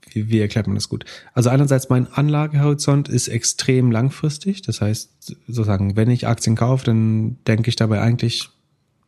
wie, 0.09 0.29
wie 0.29 0.39
erklärt 0.39 0.67
man 0.67 0.75
das 0.75 0.89
gut? 0.89 1.05
Also 1.33 1.49
einerseits 1.49 1.89
mein 1.89 2.11
Anlagehorizont 2.11 3.09
ist 3.09 3.27
extrem 3.27 3.91
langfristig. 3.91 4.61
Das 4.61 4.81
heißt, 4.81 5.35
sozusagen, 5.47 5.95
wenn 5.95 6.09
ich 6.09 6.27
Aktien 6.27 6.55
kaufe, 6.55 6.85
dann 6.85 7.37
denke 7.45 7.69
ich 7.69 7.75
dabei 7.75 8.01
eigentlich 8.01 8.49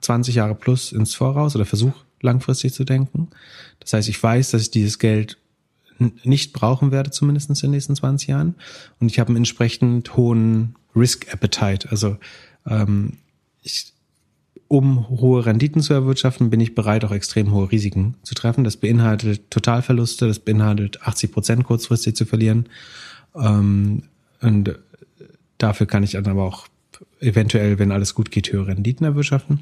20 0.02 0.36
Jahre 0.36 0.56
plus 0.56 0.92
ins 0.92 1.16
Voraus 1.16 1.56
oder 1.56 1.66
versuche 1.66 2.00
langfristig 2.22 2.74
zu 2.74 2.84
denken. 2.84 3.30
Das 3.80 3.94
heißt, 3.94 4.10
ich 4.10 4.22
weiß, 4.22 4.52
dass 4.52 4.62
ich 4.64 4.72
dieses 4.72 5.00
Geld 5.00 5.38
nicht 6.24 6.54
brauchen 6.54 6.92
werde, 6.92 7.12
zumindest 7.12 7.50
in 7.50 7.56
den 7.56 7.72
nächsten 7.72 7.96
20 7.96 8.30
Jahren. 8.30 8.56
Und 9.00 9.12
ich 9.12 9.20
habe 9.20 9.30
einen 9.30 9.38
entsprechend 9.38 10.16
hohen 10.16 10.76
Risk 10.96 11.32
Appetite. 11.34 11.90
Also 11.92 12.18
ähm, 12.66 13.18
ich, 13.62 13.93
um 14.74 15.08
hohe 15.08 15.46
Renditen 15.46 15.84
zu 15.84 15.94
erwirtschaften, 15.94 16.50
bin 16.50 16.60
ich 16.60 16.74
bereit, 16.74 17.06
auch 17.06 17.12
extrem 17.12 17.52
hohe 17.52 17.72
Risiken 17.72 18.16
zu 18.24 18.34
treffen. 18.34 18.64
Das 18.64 18.76
beinhaltet 18.76 19.52
Totalverluste, 19.52 20.28
das 20.28 20.40
beinhaltet 20.40 21.04
80 21.04 21.32
Prozent 21.32 21.64
kurzfristig 21.64 22.16
zu 22.16 22.26
verlieren. 22.26 22.66
Ähm, 23.36 24.02
und 24.42 24.80
dafür 25.60 25.86
kann 25.86 26.02
ich 26.02 26.14
dann 26.14 26.26
aber 26.26 26.42
auch 26.42 26.68
eventuell, 27.20 27.78
wenn 27.78 27.92
alles 27.92 28.16
gut 28.16 28.32
geht, 28.32 28.52
höhere 28.52 28.70
Renditen 28.70 29.06
erwirtschaften. 29.06 29.60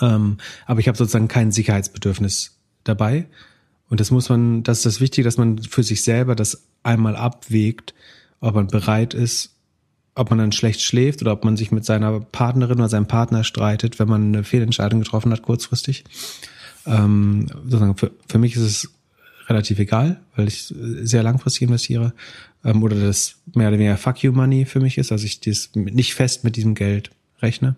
Ähm, 0.00 0.38
aber 0.66 0.80
ich 0.80 0.88
habe 0.88 0.98
sozusagen 0.98 1.28
kein 1.28 1.52
Sicherheitsbedürfnis 1.52 2.58
dabei. 2.82 3.28
Und 3.88 4.00
das 4.00 4.10
muss 4.10 4.28
man, 4.28 4.64
das 4.64 4.78
ist 4.78 4.86
das 4.86 5.00
Wichtige, 5.00 5.26
dass 5.26 5.36
man 5.36 5.58
für 5.58 5.84
sich 5.84 6.02
selber 6.02 6.34
das 6.34 6.64
einmal 6.82 7.14
abwägt, 7.14 7.94
ob 8.40 8.56
man 8.56 8.66
bereit 8.66 9.14
ist, 9.14 9.54
ob 10.18 10.30
man 10.30 10.38
dann 10.38 10.52
schlecht 10.52 10.82
schläft 10.82 11.22
oder 11.22 11.32
ob 11.32 11.44
man 11.44 11.56
sich 11.56 11.70
mit 11.70 11.84
seiner 11.84 12.20
Partnerin 12.20 12.78
oder 12.78 12.88
seinem 12.88 13.06
Partner 13.06 13.44
streitet, 13.44 13.98
wenn 13.98 14.08
man 14.08 14.34
eine 14.34 14.44
Fehlentscheidung 14.44 15.00
getroffen 15.00 15.32
hat, 15.32 15.42
kurzfristig. 15.42 16.04
Ähm, 16.86 17.46
sozusagen 17.64 17.96
für, 17.96 18.10
für 18.28 18.38
mich 18.38 18.56
ist 18.56 18.62
es 18.62 18.90
relativ 19.48 19.78
egal, 19.78 20.20
weil 20.34 20.48
ich 20.48 20.74
sehr 20.74 21.22
langfristig 21.22 21.62
investiere. 21.62 22.12
Ähm, 22.64 22.82
oder 22.82 22.96
das 22.96 23.36
mehr 23.54 23.68
oder 23.68 23.78
weniger 23.78 23.96
Fuck 23.96 24.22
you 24.22 24.32
Money 24.32 24.64
für 24.64 24.80
mich 24.80 24.98
ist, 24.98 25.12
also 25.12 25.24
ich 25.24 25.40
das 25.40 25.70
nicht 25.74 26.14
fest 26.14 26.42
mit 26.44 26.56
diesem 26.56 26.74
Geld 26.74 27.10
rechne. 27.40 27.76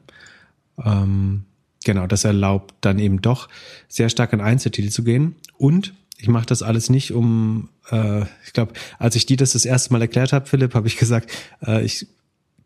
Ähm, 0.83 1.45
genau, 1.85 2.07
das 2.07 2.25
erlaubt 2.25 2.75
dann 2.81 2.99
eben 2.99 3.21
doch 3.21 3.49
sehr 3.89 4.09
stark 4.09 4.33
in 4.33 4.41
Einzeltitel 4.41 4.89
zu 4.89 5.05
gehen. 5.05 5.35
Und 5.59 5.93
ich 6.17 6.29
mache 6.29 6.47
das 6.47 6.63
alles 6.63 6.89
nicht, 6.89 7.13
um, 7.13 7.69
äh, 7.91 8.23
ich 8.47 8.53
glaube, 8.55 8.73
als 8.99 9.15
ich 9.15 9.27
dir 9.27 9.37
das 9.37 9.53
das 9.53 9.67
erste 9.67 9.93
Mal 9.93 10.01
erklärt 10.01 10.33
habe, 10.33 10.47
Philipp, 10.47 10.75
habe 10.75 10.89
ich 10.89 10.97
gesagt, 10.97 11.31
äh, 11.67 11.85
ich 11.85 12.07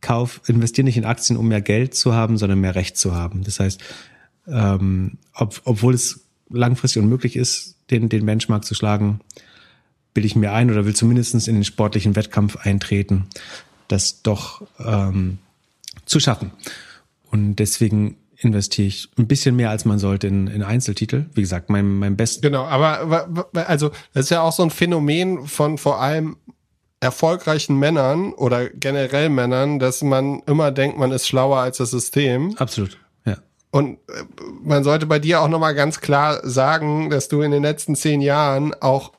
kauf, 0.04 0.40
investiere 0.46 0.84
nicht 0.84 0.96
in 0.96 1.04
Aktien, 1.04 1.36
um 1.36 1.48
mehr 1.48 1.62
Geld 1.62 1.94
zu 1.94 2.14
haben, 2.14 2.36
sondern 2.36 2.60
mehr 2.60 2.74
Recht 2.74 2.96
zu 2.96 3.14
haben. 3.14 3.42
Das 3.42 3.58
heißt, 3.58 3.80
ähm, 4.46 5.18
ob, 5.34 5.62
obwohl 5.64 5.94
es 5.94 6.20
langfristig 6.50 7.02
unmöglich 7.02 7.36
ist, 7.36 7.76
den, 7.90 8.08
den 8.08 8.26
Benchmark 8.26 8.64
zu 8.64 8.74
schlagen, 8.74 9.20
will 10.14 10.24
ich 10.24 10.36
mir 10.36 10.52
ein 10.52 10.70
oder 10.70 10.84
will 10.84 10.94
zumindest 10.94 11.48
in 11.48 11.54
den 11.54 11.64
sportlichen 11.64 12.14
Wettkampf 12.14 12.56
eintreten, 12.56 13.26
das 13.88 14.22
doch 14.22 14.62
ähm, 14.78 15.38
zu 16.04 16.20
schaffen. 16.20 16.52
Und 17.30 17.56
deswegen 17.56 18.16
investiere 18.36 18.88
ich 18.88 19.08
ein 19.18 19.26
bisschen 19.26 19.56
mehr, 19.56 19.70
als 19.70 19.86
man 19.86 19.98
sollte 19.98 20.26
in, 20.26 20.46
in 20.48 20.62
Einzeltitel. 20.62 21.26
Wie 21.34 21.40
gesagt, 21.40 21.70
mein, 21.70 21.98
mein 21.98 22.16
Best. 22.16 22.42
Genau, 22.42 22.64
aber 22.64 23.48
also 23.54 23.90
das 24.12 24.26
ist 24.26 24.30
ja 24.30 24.42
auch 24.42 24.52
so 24.52 24.62
ein 24.62 24.70
Phänomen 24.70 25.46
von 25.46 25.78
vor 25.78 26.00
allem 26.00 26.36
erfolgreichen 27.00 27.78
Männern 27.78 28.32
oder 28.32 28.68
generell 28.70 29.28
Männern, 29.28 29.78
dass 29.78 30.02
man 30.02 30.42
immer 30.46 30.70
denkt, 30.70 30.98
man 30.98 31.12
ist 31.12 31.28
schlauer 31.28 31.58
als 31.58 31.78
das 31.78 31.90
System. 31.90 32.54
Absolut. 32.56 32.98
Ja. 33.24 33.38
Und 33.70 33.98
äh, 34.08 34.24
man 34.62 34.84
sollte 34.84 35.06
bei 35.06 35.18
dir 35.18 35.40
auch 35.40 35.48
nochmal 35.48 35.74
ganz 35.74 36.00
klar 36.00 36.40
sagen, 36.48 37.10
dass 37.10 37.28
du 37.28 37.42
in 37.42 37.50
den 37.50 37.62
letzten 37.62 37.94
zehn 37.94 38.20
Jahren 38.20 38.74
auch 38.80 39.12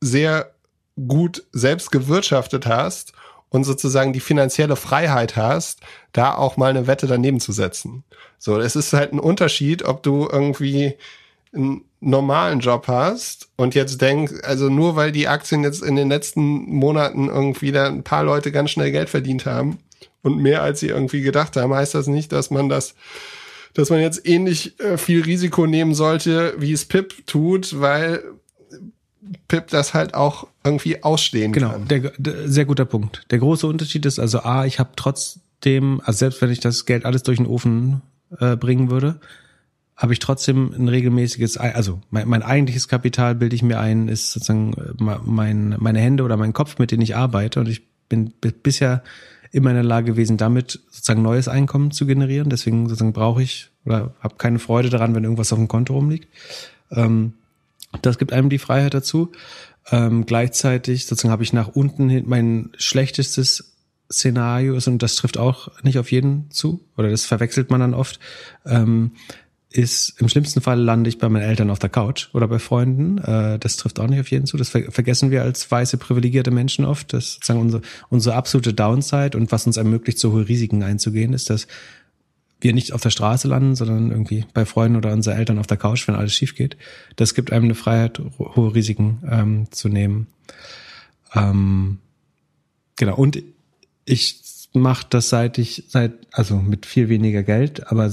sehr 0.00 0.52
gut 1.06 1.44
selbst 1.52 1.90
gewirtschaftet 1.92 2.66
hast 2.66 3.12
und 3.50 3.64
sozusagen 3.64 4.12
die 4.12 4.20
finanzielle 4.20 4.76
Freiheit 4.76 5.36
hast, 5.36 5.80
da 6.12 6.34
auch 6.34 6.56
mal 6.56 6.70
eine 6.70 6.86
Wette 6.86 7.06
daneben 7.06 7.40
zu 7.40 7.52
setzen. 7.52 8.04
So, 8.38 8.58
es 8.58 8.76
ist 8.76 8.92
halt 8.92 9.12
ein 9.12 9.20
Unterschied, 9.20 9.84
ob 9.84 10.02
du 10.02 10.28
irgendwie 10.30 10.94
einen 11.52 11.84
normalen 12.00 12.60
Job 12.60 12.86
hast 12.88 13.48
und 13.56 13.74
jetzt 13.74 14.00
denkst, 14.00 14.34
also 14.42 14.68
nur 14.68 14.96
weil 14.96 15.12
die 15.12 15.28
Aktien 15.28 15.64
jetzt 15.64 15.82
in 15.82 15.96
den 15.96 16.08
letzten 16.08 16.42
Monaten 16.42 17.28
irgendwie 17.28 17.72
da 17.72 17.86
ein 17.86 18.04
paar 18.04 18.24
Leute 18.24 18.52
ganz 18.52 18.70
schnell 18.70 18.92
Geld 18.92 19.08
verdient 19.08 19.46
haben 19.46 19.78
und 20.22 20.38
mehr 20.38 20.62
als 20.62 20.80
sie 20.80 20.88
irgendwie 20.88 21.22
gedacht 21.22 21.56
haben, 21.56 21.74
heißt 21.74 21.94
das 21.94 22.06
nicht, 22.06 22.32
dass 22.32 22.50
man 22.50 22.68
das 22.68 22.94
dass 23.74 23.90
man 23.90 24.00
jetzt 24.00 24.26
ähnlich 24.26 24.80
äh, 24.80 24.98
viel 24.98 25.22
Risiko 25.22 25.66
nehmen 25.66 25.94
sollte, 25.94 26.54
wie 26.58 26.72
es 26.72 26.84
Pip 26.84 27.26
tut, 27.26 27.78
weil 27.80 28.24
Pip 29.46 29.68
das 29.68 29.94
halt 29.94 30.14
auch 30.14 30.48
irgendwie 30.64 31.02
ausstehen 31.02 31.52
genau, 31.52 31.70
kann. 31.70 31.88
Genau, 31.88 32.10
der, 32.18 32.48
sehr 32.48 32.64
guter 32.64 32.84
Punkt. 32.84 33.24
Der 33.30 33.38
große 33.38 33.66
Unterschied 33.66 34.04
ist 34.06 34.18
also 34.18 34.40
A, 34.40 34.64
ich 34.66 34.78
habe 34.78 34.90
trotzdem, 34.96 36.00
also 36.04 36.18
selbst 36.18 36.42
wenn 36.42 36.50
ich 36.50 36.60
das 36.60 36.86
Geld 36.86 37.04
alles 37.04 37.22
durch 37.22 37.38
den 37.38 37.46
Ofen 37.46 38.02
äh, 38.38 38.56
bringen 38.56 38.90
würde, 38.90 39.20
habe 39.98 40.12
ich 40.12 40.20
trotzdem 40.20 40.72
ein 40.72 40.86
regelmäßiges, 40.86 41.56
also 41.56 42.00
mein, 42.10 42.28
mein 42.28 42.44
eigentliches 42.44 42.86
Kapital 42.86 43.34
bilde 43.34 43.56
ich 43.56 43.64
mir 43.64 43.80
ein, 43.80 44.06
ist 44.06 44.30
sozusagen 44.30 44.72
äh, 44.74 44.92
mein, 45.24 45.74
meine 45.78 45.98
Hände 45.98 46.22
oder 46.22 46.36
mein 46.36 46.52
Kopf, 46.52 46.78
mit 46.78 46.92
denen 46.92 47.02
ich 47.02 47.16
arbeite. 47.16 47.58
Und 47.58 47.68
ich 47.68 47.82
bin 48.08 48.32
bisher 48.62 49.02
immer 49.50 49.70
in 49.70 49.76
der 49.76 49.84
Lage 49.84 50.12
gewesen, 50.12 50.36
damit 50.36 50.80
sozusagen 50.90 51.22
neues 51.22 51.48
Einkommen 51.48 51.90
zu 51.90 52.06
generieren. 52.06 52.48
Deswegen 52.48 52.88
sozusagen 52.88 53.12
brauche 53.12 53.42
ich 53.42 53.70
oder 53.84 54.14
habe 54.20 54.36
keine 54.38 54.60
Freude 54.60 54.88
daran, 54.88 55.16
wenn 55.16 55.24
irgendwas 55.24 55.52
auf 55.52 55.58
dem 55.58 55.66
Konto 55.66 55.94
rumliegt. 55.94 56.28
Ähm, 56.92 57.34
das 58.00 58.18
gibt 58.18 58.32
einem 58.32 58.50
die 58.50 58.58
Freiheit 58.58 58.94
dazu. 58.94 59.32
Ähm, 59.90 60.26
gleichzeitig 60.26 61.06
sozusagen 61.06 61.32
habe 61.32 61.42
ich 61.42 61.52
nach 61.52 61.68
unten 61.68 62.08
hin 62.08 62.24
mein 62.28 62.70
schlechtestes 62.76 63.74
Szenario 64.12 64.74
ist, 64.74 64.86
und 64.86 65.02
das 65.02 65.16
trifft 65.16 65.38
auch 65.38 65.70
nicht 65.82 65.98
auf 65.98 66.12
jeden 66.12 66.50
zu, 66.50 66.84
oder 66.96 67.10
das 67.10 67.26
verwechselt 67.26 67.70
man 67.70 67.80
dann 67.80 67.94
oft, 67.94 68.20
ähm, 68.64 69.12
ist 69.70 70.14
im 70.18 70.28
schlimmsten 70.28 70.62
Fall 70.62 70.80
lande 70.80 71.10
ich 71.10 71.18
bei 71.18 71.28
meinen 71.28 71.42
Eltern 71.42 71.70
auf 71.70 71.78
der 71.78 71.90
Couch 71.90 72.28
oder 72.32 72.48
bei 72.48 72.58
Freunden. 72.58 73.18
Äh, 73.18 73.58
das 73.58 73.76
trifft 73.76 74.00
auch 74.00 74.06
nicht 74.06 74.20
auf 74.20 74.30
jeden 74.30 74.46
zu. 74.46 74.56
Das 74.56 74.70
ver 74.70 74.90
vergessen 74.90 75.30
wir 75.30 75.42
als 75.42 75.70
weiße 75.70 75.98
privilegierte 75.98 76.50
Menschen 76.50 76.86
oft. 76.86 77.12
Das 77.12 77.24
ist 77.24 77.32
sozusagen 77.34 77.60
unsere, 77.60 77.82
unsere 78.08 78.36
absolute 78.36 78.72
Downside 78.72 79.36
und 79.36 79.52
was 79.52 79.66
uns 79.66 79.76
ermöglicht, 79.76 80.18
so 80.18 80.32
hohe 80.32 80.48
Risiken 80.48 80.82
einzugehen, 80.82 81.34
ist, 81.34 81.50
dass 81.50 81.66
wir 82.60 82.72
nicht 82.72 82.92
auf 82.92 83.02
der 83.02 83.10
Straße 83.10 83.46
landen, 83.46 83.76
sondern 83.76 84.10
irgendwie 84.10 84.44
bei 84.54 84.64
Freunden 84.64 84.96
oder 84.96 85.12
unseren 85.12 85.36
Eltern 85.36 85.58
auf 85.58 85.66
der 85.66 85.76
Couch, 85.76 86.08
wenn 86.08 86.14
alles 86.14 86.34
schief 86.34 86.54
geht. 86.54 86.76
Das 87.16 87.34
gibt 87.34 87.52
einem 87.52 87.66
eine 87.66 87.74
Freiheit, 87.74 88.20
hohe 88.38 88.74
Risiken 88.74 89.22
ähm, 89.30 89.66
zu 89.70 89.88
nehmen. 89.88 90.28
Ähm, 91.34 91.98
genau. 92.96 93.16
Und 93.16 93.42
ich 94.06 94.40
mache 94.72 95.06
das 95.10 95.28
seit 95.28 95.58
ich, 95.58 95.84
seit, 95.88 96.14
also 96.32 96.56
mit 96.56 96.86
viel 96.86 97.08
weniger 97.08 97.42
Geld, 97.42 97.86
aber 97.92 98.10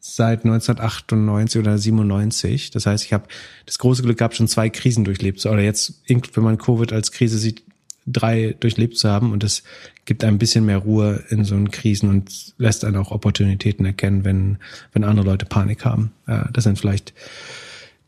seit 0.00 0.44
1998 0.44 1.60
oder 1.60 1.78
97. 1.78 2.70
Das 2.70 2.86
heißt, 2.86 3.04
ich 3.04 3.12
habe 3.12 3.28
das 3.66 3.78
große 3.78 4.02
Glück 4.02 4.18
gehabt, 4.18 4.36
schon 4.36 4.48
zwei 4.48 4.70
Krisen 4.70 5.04
durchlebt. 5.04 5.44
Oder 5.46 5.60
jetzt, 5.60 6.02
wenn 6.08 6.42
man 6.42 6.58
Covid 6.58 6.92
als 6.92 7.12
Krise 7.12 7.38
sieht, 7.38 7.62
drei 8.06 8.56
durchlebt 8.58 8.96
zu 8.96 9.08
haben. 9.08 9.32
Und 9.32 9.42
das 9.42 9.62
gibt 10.04 10.24
ein 10.24 10.38
bisschen 10.38 10.64
mehr 10.64 10.78
Ruhe 10.78 11.24
in 11.28 11.44
so 11.44 11.54
einen 11.54 11.70
Krisen 11.70 12.08
und 12.08 12.54
lässt 12.58 12.84
einen 12.84 12.96
auch 12.96 13.10
Opportunitäten 13.10 13.84
erkennen, 13.84 14.24
wenn, 14.24 14.58
wenn 14.92 15.04
andere 15.04 15.26
Leute 15.26 15.46
Panik 15.46 15.84
haben. 15.84 16.12
Das 16.52 16.64
sind 16.64 16.78
vielleicht 16.78 17.12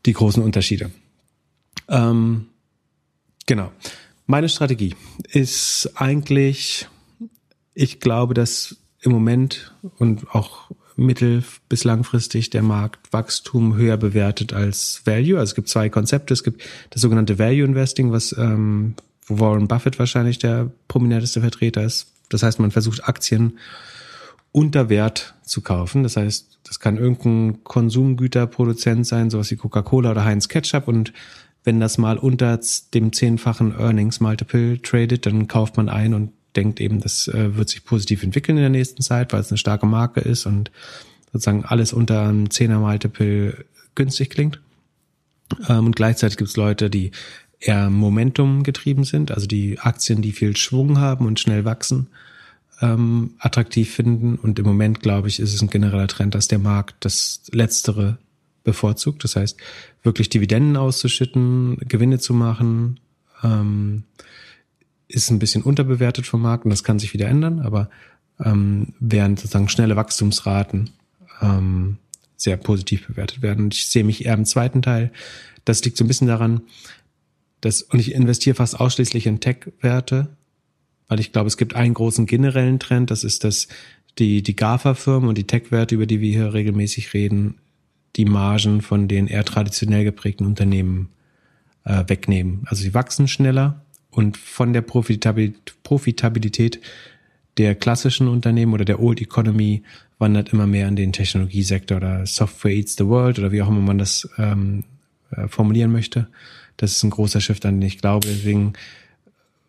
die 0.05 0.13
großen 0.13 0.43
Unterschiede. 0.43 0.91
Ähm, 1.87 2.47
genau. 3.45 3.71
Meine 4.25 4.49
Strategie 4.49 4.95
ist 5.29 5.91
eigentlich, 5.95 6.87
ich 7.73 7.99
glaube, 7.99 8.33
dass 8.33 8.77
im 9.01 9.11
Moment 9.11 9.73
und 9.97 10.33
auch 10.33 10.71
mittel- 10.95 11.43
bis 11.69 11.83
langfristig 11.83 12.49
der 12.49 12.63
Markt 12.63 13.11
Wachstum 13.11 13.75
höher 13.75 13.97
bewertet 13.97 14.53
als 14.53 15.01
Value. 15.05 15.39
Also 15.39 15.51
es 15.51 15.55
gibt 15.55 15.69
zwei 15.69 15.89
Konzepte. 15.89 16.33
Es 16.33 16.43
gibt 16.43 16.63
das 16.89 17.01
sogenannte 17.01 17.39
Value 17.39 17.65
Investing, 17.65 18.11
was 18.11 18.35
ähm, 18.37 18.95
wo 19.25 19.39
Warren 19.39 19.67
Buffett 19.67 19.99
wahrscheinlich 19.99 20.39
der 20.39 20.71
prominenteste 20.87 21.41
Vertreter 21.41 21.83
ist. 21.83 22.11
Das 22.29 22.43
heißt, 22.43 22.59
man 22.59 22.71
versucht 22.71 23.07
Aktien 23.07 23.59
unter 24.51 24.89
Wert 24.89 25.35
zu 25.43 25.61
kaufen. 25.61 26.03
Das 26.03 26.17
heißt, 26.17 26.59
das 26.63 26.79
kann 26.79 26.97
irgendein 26.97 27.63
Konsumgüterproduzent 27.63 29.05
sein, 29.05 29.29
sowas 29.29 29.51
wie 29.51 29.55
Coca-Cola 29.55 30.11
oder 30.11 30.25
Heinz 30.25 30.47
Ketchup. 30.47 30.87
Und 30.87 31.13
wenn 31.63 31.79
das 31.79 31.97
mal 31.97 32.17
unter 32.17 32.59
dem 32.93 33.13
zehnfachen 33.13 33.73
Earnings 33.77 34.19
Multiple 34.19 34.81
tradet, 34.81 35.25
dann 35.25 35.47
kauft 35.47 35.77
man 35.77 35.89
ein 35.89 36.13
und 36.13 36.31
denkt 36.55 36.79
eben, 36.79 37.01
das 37.01 37.27
äh, 37.27 37.55
wird 37.55 37.69
sich 37.69 37.83
positiv 37.83 38.23
entwickeln 38.23 38.57
in 38.57 38.63
der 38.63 38.69
nächsten 38.69 39.01
Zeit, 39.01 39.33
weil 39.33 39.41
es 39.41 39.51
eine 39.51 39.57
starke 39.57 39.85
Marke 39.85 40.21
ist 40.21 40.45
und 40.45 40.71
sozusagen 41.31 41.65
alles 41.65 41.93
unter 41.93 42.23
einem 42.23 42.45
10er 42.45 42.79
Multiple 42.79 43.65
günstig 43.95 44.29
klingt. 44.29 44.61
Ähm, 45.67 45.87
und 45.87 45.95
gleichzeitig 45.95 46.37
gibt 46.37 46.49
es 46.49 46.57
Leute, 46.57 46.89
die 46.89 47.11
eher 47.59 47.89
Momentum 47.89 48.63
getrieben 48.63 49.03
sind, 49.03 49.31
also 49.31 49.47
die 49.47 49.79
Aktien, 49.79 50.21
die 50.21 50.31
viel 50.31 50.55
Schwung 50.57 50.99
haben 50.99 51.25
und 51.25 51.39
schnell 51.39 51.65
wachsen, 51.65 52.07
ähm, 52.81 53.31
attraktiv 53.39 53.93
finden. 53.93 54.35
Und 54.35 54.59
im 54.59 54.65
Moment, 54.65 55.01
glaube 55.01 55.27
ich, 55.27 55.39
ist 55.39 55.53
es 55.53 55.61
ein 55.61 55.69
genereller 55.69 56.07
Trend, 56.07 56.35
dass 56.35 56.47
der 56.47 56.59
Markt 56.59 56.95
das 57.01 57.41
Letztere 57.51 58.17
bevorzugt. 58.63 59.23
Das 59.23 59.35
heißt, 59.35 59.57
wirklich 60.03 60.29
Dividenden 60.29 60.77
auszuschütten, 60.77 61.77
Gewinne 61.87 62.19
zu 62.19 62.33
machen, 62.33 62.99
ähm, 63.43 64.03
ist 65.13 65.29
ein 65.29 65.39
bisschen 65.39 65.61
unterbewertet 65.61 66.25
vom 66.25 66.41
Markt 66.41 66.65
und 66.65 66.71
das 66.71 66.83
kann 66.83 66.99
sich 66.99 67.13
wieder 67.13 67.27
ändern, 67.27 67.59
aber 67.59 67.89
ähm, 68.43 68.93
während 68.99 69.39
sozusagen 69.39 69.69
schnelle 69.69 69.95
Wachstumsraten 69.95 70.89
ähm, 71.41 71.97
sehr 72.35 72.57
positiv 72.57 73.07
bewertet 73.07 73.41
werden. 73.41 73.69
Ich 73.71 73.85
sehe 73.87 74.03
mich 74.03 74.25
eher 74.25 74.33
im 74.33 74.45
zweiten 74.45 74.81
Teil. 74.81 75.11
Das 75.65 75.83
liegt 75.85 75.97
so 75.97 76.03
ein 76.03 76.07
bisschen 76.07 76.27
daran, 76.27 76.61
dass, 77.61 77.81
und 77.83 77.99
ich 77.99 78.13
investiere 78.13 78.55
fast 78.55 78.79
ausschließlich 78.79 79.27
in 79.27 79.39
Tech-Werte, 79.39 80.29
weil 81.07 81.19
ich 81.19 81.31
glaube, 81.31 81.47
es 81.47 81.57
gibt 81.57 81.75
einen 81.75 81.93
großen 81.93 82.25
generellen 82.25 82.79
Trend, 82.79 83.11
das 83.11 83.23
ist, 83.23 83.43
dass 83.43 83.67
die, 84.17 84.41
die 84.41 84.55
GAFA-Firmen 84.55 85.29
und 85.29 85.37
die 85.37 85.47
Tech-Werte, 85.47 85.95
über 85.95 86.05
die 86.05 86.21
wir 86.21 86.31
hier 86.31 86.53
regelmäßig 86.53 87.13
reden, 87.13 87.59
die 88.15 88.25
Margen 88.25 88.81
von 88.81 89.07
den 89.07 89.27
eher 89.27 89.45
traditionell 89.45 90.03
geprägten 90.03 90.45
Unternehmen 90.45 91.09
äh, 91.85 92.03
wegnehmen. 92.07 92.63
Also 92.65 92.83
sie 92.83 92.93
wachsen 92.93 93.27
schneller 93.27 93.83
und 94.13 94.37
von 94.37 94.73
der 94.73 94.81
Profitabilität, 94.81 96.79
der 97.57 97.75
klassischen 97.75 98.27
Unternehmen 98.27 98.73
oder 98.73 98.85
der 98.85 99.01
Old 99.01 99.21
Economy 99.21 99.83
wandert 100.19 100.53
immer 100.53 100.67
mehr 100.67 100.87
in 100.87 100.95
den 100.95 101.13
Technologiesektor 101.13 101.97
oder 101.97 102.25
Software 102.25 102.71
Eats 102.71 102.95
the 102.95 103.05
World 103.07 103.39
oder 103.39 103.51
wie 103.51 103.61
auch 103.61 103.67
immer 103.67 103.81
man 103.81 103.97
das 103.97 104.29
ähm, 104.37 104.83
äh, 105.31 105.47
formulieren 105.47 105.91
möchte. 105.91 106.27
Das 106.77 106.91
ist 106.91 107.03
ein 107.03 107.09
großer 107.09 107.41
Shift, 107.41 107.65
an 107.65 107.79
den 107.79 107.87
ich 107.87 107.99
glaube. 107.99 108.27
Deswegen 108.27 108.73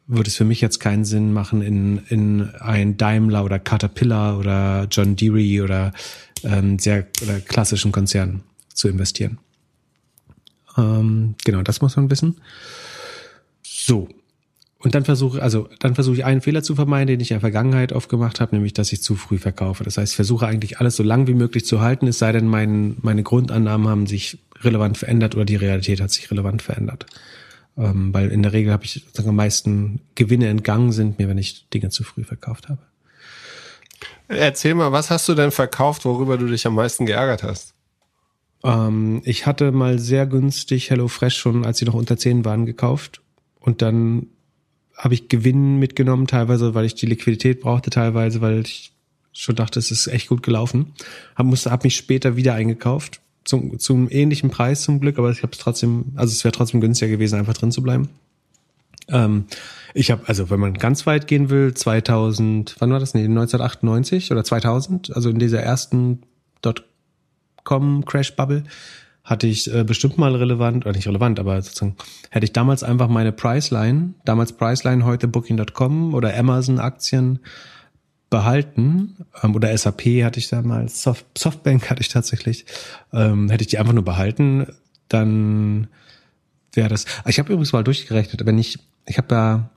würde 0.06 0.28
es 0.28 0.36
für 0.36 0.44
mich 0.44 0.60
jetzt 0.60 0.78
keinen 0.78 1.04
Sinn 1.04 1.32
machen, 1.32 1.62
in, 1.62 2.02
in 2.08 2.54
ein 2.60 2.96
Daimler 2.96 3.44
oder 3.44 3.58
Caterpillar 3.58 4.38
oder 4.38 4.86
John 4.90 5.16
Deere 5.16 5.64
oder 5.64 5.92
ähm, 6.42 6.78
sehr 6.78 7.06
oder 7.22 7.40
klassischen 7.40 7.92
Konzernen 7.92 8.42
zu 8.72 8.88
investieren. 8.88 9.38
Ähm, 10.76 11.34
genau, 11.44 11.62
das 11.62 11.80
muss 11.80 11.96
man 11.96 12.10
wissen. 12.10 12.36
So. 13.62 14.08
Und 14.84 14.94
dann 14.94 15.06
versuche, 15.06 15.42
also 15.42 15.66
dann 15.78 15.94
versuche 15.94 16.16
ich 16.16 16.24
einen 16.26 16.42
Fehler 16.42 16.62
zu 16.62 16.74
vermeiden, 16.74 17.06
den 17.06 17.20
ich 17.20 17.30
in 17.30 17.36
der 17.36 17.40
Vergangenheit 17.40 17.92
oft 17.92 18.10
gemacht 18.10 18.38
habe, 18.38 18.54
nämlich 18.54 18.74
dass 18.74 18.92
ich 18.92 19.00
zu 19.00 19.14
früh 19.14 19.38
verkaufe. 19.38 19.82
Das 19.82 19.96
heißt, 19.96 20.12
ich 20.12 20.16
versuche 20.16 20.46
eigentlich 20.46 20.78
alles 20.78 20.94
so 20.96 21.02
lang 21.02 21.26
wie 21.26 21.32
möglich 21.32 21.64
zu 21.64 21.80
halten, 21.80 22.06
es 22.06 22.18
sei 22.18 22.32
denn, 22.32 22.46
mein, 22.46 22.96
meine 23.00 23.22
Grundannahmen 23.22 23.88
haben 23.88 24.06
sich 24.06 24.40
relevant 24.60 24.98
verändert 24.98 25.36
oder 25.36 25.46
die 25.46 25.56
Realität 25.56 26.02
hat 26.02 26.10
sich 26.10 26.30
relevant 26.30 26.60
verändert. 26.60 27.06
Ähm, 27.78 28.12
weil 28.12 28.28
in 28.28 28.42
der 28.42 28.52
Regel 28.52 28.74
habe 28.74 28.84
ich 28.84 28.92
sozusagen 28.92 29.30
am 29.30 29.36
meisten 29.36 30.00
Gewinne 30.16 30.48
entgangen 30.48 30.92
sind 30.92 31.18
mir, 31.18 31.28
wenn 31.28 31.38
ich 31.38 31.66
Dinge 31.70 31.88
zu 31.88 32.04
früh 32.04 32.22
verkauft 32.22 32.68
habe. 32.68 32.82
Erzähl 34.28 34.74
mal, 34.74 34.92
was 34.92 35.08
hast 35.08 35.26
du 35.30 35.34
denn 35.34 35.50
verkauft, 35.50 36.04
worüber 36.04 36.36
du 36.36 36.46
dich 36.46 36.66
am 36.66 36.74
meisten 36.74 37.06
geärgert 37.06 37.42
hast? 37.42 37.72
Ähm, 38.62 39.22
ich 39.24 39.46
hatte 39.46 39.72
mal 39.72 39.98
sehr 39.98 40.26
günstig 40.26 40.90
HelloFresh 40.90 41.38
schon, 41.38 41.64
als 41.64 41.78
sie 41.78 41.86
noch 41.86 41.94
unter 41.94 42.18
10 42.18 42.44
waren, 42.44 42.66
gekauft. 42.66 43.22
Und 43.60 43.80
dann 43.80 44.26
habe 44.96 45.14
ich 45.14 45.28
Gewinn 45.28 45.78
mitgenommen, 45.78 46.26
teilweise, 46.26 46.74
weil 46.74 46.84
ich 46.84 46.94
die 46.94 47.06
Liquidität 47.06 47.60
brauchte, 47.60 47.90
teilweise, 47.90 48.40
weil 48.40 48.60
ich 48.60 48.92
schon 49.32 49.56
dachte, 49.56 49.78
es 49.78 49.90
ist 49.90 50.06
echt 50.06 50.28
gut 50.28 50.42
gelaufen. 50.42 50.92
Hab, 51.34 51.46
musste, 51.46 51.70
hab 51.70 51.84
mich 51.84 51.96
später 51.96 52.36
wieder 52.36 52.54
eingekauft. 52.54 53.20
Zum, 53.44 53.78
zum 53.78 54.08
ähnlichen 54.10 54.50
Preis 54.50 54.82
zum 54.82 55.00
Glück, 55.00 55.18
aber 55.18 55.30
ich 55.30 55.42
habe 55.42 55.52
es 55.52 55.58
trotzdem, 55.58 56.12
also 56.14 56.32
es 56.32 56.44
wäre 56.44 56.52
trotzdem 56.52 56.80
günstiger 56.80 57.10
gewesen, 57.10 57.38
einfach 57.38 57.52
drin 57.52 57.72
zu 57.72 57.82
bleiben. 57.82 58.08
Ähm, 59.08 59.44
ich 59.92 60.10
habe, 60.10 60.22
also 60.26 60.48
wenn 60.48 60.60
man 60.60 60.74
ganz 60.74 61.06
weit 61.06 61.26
gehen 61.26 61.50
will, 61.50 61.74
2000, 61.74 62.76
wann 62.78 62.90
war 62.90 63.00
das? 63.00 63.12
Nee, 63.12 63.24
1998 63.24 64.32
oder 64.32 64.44
2000, 64.44 65.14
also 65.14 65.28
in 65.28 65.38
dieser 65.38 65.60
ersten 65.60 66.22
Dotcom-Crash-Bubble, 66.62 68.64
hatte 69.24 69.46
ich 69.46 69.72
äh, 69.74 69.84
bestimmt 69.84 70.18
mal 70.18 70.36
relevant, 70.36 70.84
oder 70.84 70.94
nicht 70.94 71.08
relevant, 71.08 71.40
aber 71.40 71.60
sozusagen 71.62 71.96
hätte 72.30 72.44
ich 72.44 72.52
damals 72.52 72.82
einfach 72.82 73.08
meine 73.08 73.32
Priceline, 73.32 74.12
damals 74.26 74.52
Priceline, 74.52 75.04
heute 75.06 75.28
Booking.com 75.28 76.12
oder 76.12 76.36
Amazon-Aktien 76.36 77.40
behalten, 78.28 79.16
ähm, 79.42 79.54
oder 79.54 79.76
SAP 79.76 80.02
hatte 80.22 80.38
ich 80.38 80.48
damals, 80.48 81.02
Soft, 81.02 81.26
Softbank 81.38 81.88
hatte 81.88 82.02
ich 82.02 82.08
tatsächlich, 82.08 82.66
ähm, 83.14 83.48
hätte 83.48 83.62
ich 83.62 83.68
die 83.68 83.78
einfach 83.78 83.94
nur 83.94 84.04
behalten, 84.04 84.66
dann 85.08 85.88
wäre 86.74 86.88
das. 86.88 87.06
Ich 87.26 87.38
habe 87.38 87.52
übrigens 87.52 87.72
mal 87.72 87.84
durchgerechnet, 87.84 88.44
wenn 88.44 88.58
ich, 88.58 88.78
ich 89.06 89.16
habe 89.16 89.34
ja 89.34 89.70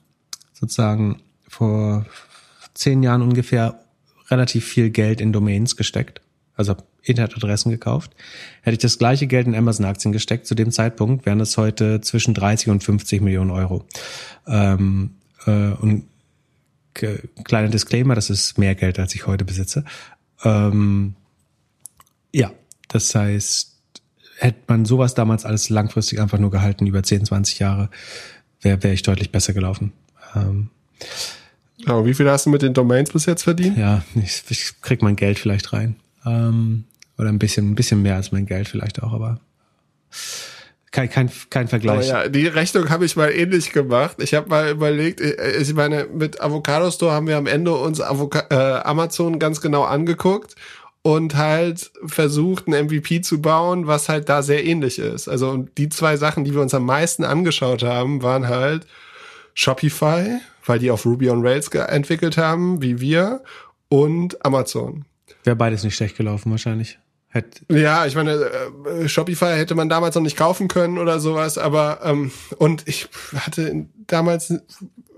sozusagen 0.54 1.22
vor 1.48 2.06
zehn 2.74 3.02
Jahren 3.02 3.22
ungefähr 3.22 3.80
relativ 4.30 4.66
viel 4.66 4.90
Geld 4.90 5.22
in 5.22 5.32
Domains 5.32 5.78
gesteckt, 5.78 6.22
also 6.56 6.76
Internetadressen 7.08 7.72
gekauft. 7.72 8.12
Hätte 8.62 8.74
ich 8.74 8.82
das 8.82 8.98
gleiche 8.98 9.28
Geld 9.28 9.48
in 9.48 9.56
Amazon-Aktien 9.56 10.12
gesteckt 10.12 10.48
zu 10.48 10.56
dem 10.56 10.72
Zeitpunkt, 10.72 11.26
wären 11.26 11.40
es 11.40 11.58
heute 11.58 12.02
zwischen 12.02 12.34
30 12.34 12.70
und 12.70 12.84
50 12.84 13.22
Millionen 13.22 13.52
Euro. 13.52 13.86
Ähm, 14.48 15.12
äh, 15.46 15.72
und 15.72 16.06
kleiner 16.94 17.70
Disclaimer, 17.70 18.16
das 18.16 18.30
ist 18.30 18.58
mehr 18.58 18.76
Geld, 18.76 19.00
als 19.00 19.14
ich 19.16 19.28
heute 19.28 19.46
besitze. 19.46 19.86
Ähm, 20.44 21.16
ja, 22.34 22.52
das 22.88 23.14
heißt, 23.14 23.76
hätte 24.38 24.60
man 24.68 24.86
sowas 24.86 25.14
damals 25.14 25.46
alles 25.46 25.70
langfristig 25.70 26.20
einfach 26.20 26.40
nur 26.40 26.52
gehalten, 26.52 26.88
über 26.88 27.04
10, 27.04 27.26
20 27.26 27.60
Jahre, 27.60 27.90
wäre 28.62 28.82
wär 28.84 28.94
ich 28.94 29.04
deutlich 29.04 29.32
besser 29.32 29.54
gelaufen. 29.54 29.94
Ähm, 30.36 30.70
ja, 31.78 32.04
wie 32.06 32.14
viel 32.14 32.30
hast 32.30 32.48
du 32.48 32.50
mit 32.50 32.64
den 32.64 32.74
Domains 32.74 33.12
bis 33.12 33.26
jetzt 33.26 33.44
verdient? 33.44 33.78
Ja, 33.78 34.04
ich, 34.16 34.44
ich 34.50 34.82
krieg 34.82 35.02
mein 35.02 35.16
Geld 35.16 35.38
vielleicht 35.38 35.74
rein. 35.74 35.96
Ähm, 36.26 36.86
oder 37.18 37.30
ein 37.30 37.40
bisschen, 37.40 37.72
ein 37.72 37.76
bisschen 37.76 38.02
mehr 38.02 38.16
als 38.16 38.32
mein 38.32 38.46
Geld 38.46 38.68
vielleicht 38.68 39.02
auch, 39.04 39.14
aber 39.14 39.40
kein, 40.92 41.10
kein, 41.10 41.30
kein 41.50 41.68
Vergleich. 41.68 42.08
Oh 42.08 42.10
ja, 42.10 42.28
die 42.28 42.48
Rechnung 42.48 42.90
habe 42.90 43.06
ich 43.06 43.16
mal 43.16 43.30
ähnlich 43.30 43.72
gemacht. 43.72 44.18
Ich 44.20 44.34
habe 44.34 44.50
mal 44.50 44.72
überlegt, 44.72 45.22
äh, 45.22 45.58
ich 45.58 45.74
meine, 45.74 46.06
mit 46.06 46.42
Avocado 46.42 46.90
Store 46.90 47.12
haben 47.12 47.28
wir 47.28 47.38
am 47.38 47.46
Ende 47.46 47.74
uns 47.74 48.02
Avoca 48.02 48.46
äh, 48.50 48.82
Amazon 48.88 49.38
ganz 49.38 49.62
genau 49.62 49.84
angeguckt 49.84 50.56
und 51.02 51.36
halt 51.36 51.92
versucht, 52.06 52.68
ein 52.68 52.86
MVP 52.86 53.22
zu 53.22 53.42
bauen, 53.42 53.88
was 53.88 54.10
halt 54.10 54.30
da 54.30 54.42
sehr 54.42 54.66
ähnlich 54.66 54.98
ist. 54.98 55.28
Also 55.28 55.68
die 55.78 55.90
zwei 55.90 56.18
Sachen, 56.18 56.44
die 56.46 56.54
wir 56.54 56.62
uns 56.62 56.74
am 56.74 56.86
meisten 56.86 57.24
angeschaut 57.24 57.84
haben, 57.84 58.24
waren 58.24 58.48
halt 58.48 58.88
Shopify, 59.54 60.40
weil 60.66 60.80
die 60.80 60.92
auf 60.92 61.06
Ruby 61.06 61.30
on 61.30 61.46
Rails 61.46 61.68
entwickelt 61.70 62.38
haben, 62.38 62.82
wie 62.82 63.00
wir, 63.00 63.44
und 63.90 64.44
Amazon. 64.46 65.06
Wäre 65.44 65.56
beides 65.56 65.84
nicht 65.84 65.96
schlecht 65.96 66.18
gelaufen, 66.18 66.52
wahrscheinlich. 66.52 67.00
Hätt 67.38 67.62
ja, 67.70 68.06
ich 68.06 68.16
meine, 68.16 68.32
äh, 68.32 69.08
Shopify 69.08 69.56
hätte 69.56 69.76
man 69.76 69.90
damals 69.90 70.16
noch 70.16 70.22
nicht 70.22 70.38
kaufen 70.38 70.68
können 70.68 70.98
oder 70.98 71.20
sowas, 71.20 71.58
aber 71.58 72.00
ähm, 72.04 72.32
und 72.58 72.88
ich 72.88 73.08
hatte 73.36 73.86
damals 74.08 74.54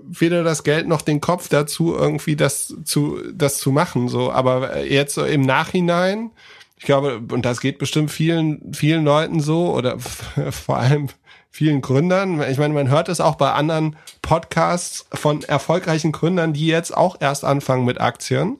weder 0.02 0.42
das 0.42 0.64
Geld 0.64 0.88
noch 0.88 1.02
den 1.02 1.20
Kopf 1.20 1.48
dazu, 1.48 1.94
irgendwie 1.94 2.36
das 2.36 2.74
zu, 2.84 3.18
das 3.32 3.58
zu 3.58 3.70
machen. 3.70 4.08
So, 4.08 4.32
aber 4.32 4.84
jetzt 4.84 5.14
so 5.14 5.24
im 5.24 5.42
Nachhinein, 5.42 6.30
ich 6.76 6.84
glaube, 6.84 7.20
und 7.30 7.44
das 7.44 7.60
geht 7.60 7.78
bestimmt 7.78 8.10
vielen, 8.10 8.72
vielen 8.74 9.04
Leuten 9.04 9.40
so, 9.40 9.72
oder 9.74 9.98
vor 10.50 10.78
allem 10.78 11.08
vielen 11.50 11.80
Gründern. 11.80 12.42
Ich 12.50 12.58
meine, 12.58 12.74
man 12.74 12.88
hört 12.88 13.08
es 13.08 13.20
auch 13.20 13.34
bei 13.34 13.52
anderen 13.52 13.96
Podcasts 14.22 15.06
von 15.12 15.42
erfolgreichen 15.42 16.12
Gründern, 16.12 16.52
die 16.52 16.66
jetzt 16.66 16.96
auch 16.96 17.16
erst 17.20 17.44
anfangen 17.44 17.84
mit 17.84 18.00
Aktien. 18.00 18.58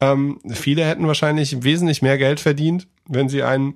Ähm, 0.00 0.40
viele 0.50 0.84
hätten 0.84 1.06
wahrscheinlich 1.06 1.62
wesentlich 1.62 2.02
mehr 2.02 2.18
Geld 2.18 2.40
verdient, 2.40 2.88
wenn 3.08 3.28
sie 3.28 3.42
einen 3.42 3.74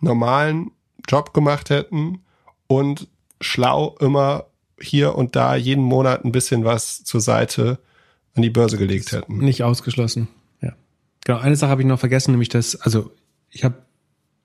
normalen 0.00 0.70
Job 1.08 1.34
gemacht 1.34 1.70
hätten 1.70 2.24
und 2.66 3.08
schlau 3.40 3.96
immer 4.00 4.46
hier 4.80 5.14
und 5.14 5.36
da 5.36 5.54
jeden 5.56 5.84
Monat 5.84 6.24
ein 6.24 6.32
bisschen 6.32 6.64
was 6.64 7.04
zur 7.04 7.20
Seite 7.20 7.78
an 8.34 8.42
die 8.42 8.50
Börse 8.50 8.76
gelegt 8.76 9.12
hätten. 9.12 9.38
Nicht 9.38 9.62
ausgeschlossen, 9.62 10.28
ja. 10.60 10.72
Genau, 11.24 11.38
eine 11.38 11.56
Sache 11.56 11.70
habe 11.70 11.82
ich 11.82 11.88
noch 11.88 12.00
vergessen, 12.00 12.32
nämlich 12.32 12.48
dass, 12.48 12.76
also 12.76 13.12
ich 13.50 13.64
habe 13.64 13.76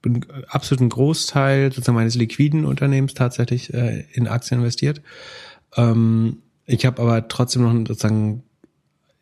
einen 0.06 0.26
absoluten 0.48 0.90
Großteil 0.90 1.72
sozusagen 1.72 1.96
meines 1.96 2.16
liquiden 2.16 2.66
Unternehmens 2.66 3.14
tatsächlich 3.16 3.74
äh, 3.74 4.06
in 4.14 4.28
Aktien 4.28 4.60
investiert. 4.60 5.02
Ähm, 5.76 6.42
ich 6.66 6.86
habe 6.86 7.02
aber 7.02 7.28
trotzdem 7.28 7.64
noch 7.64 7.74
sozusagen 7.88 8.44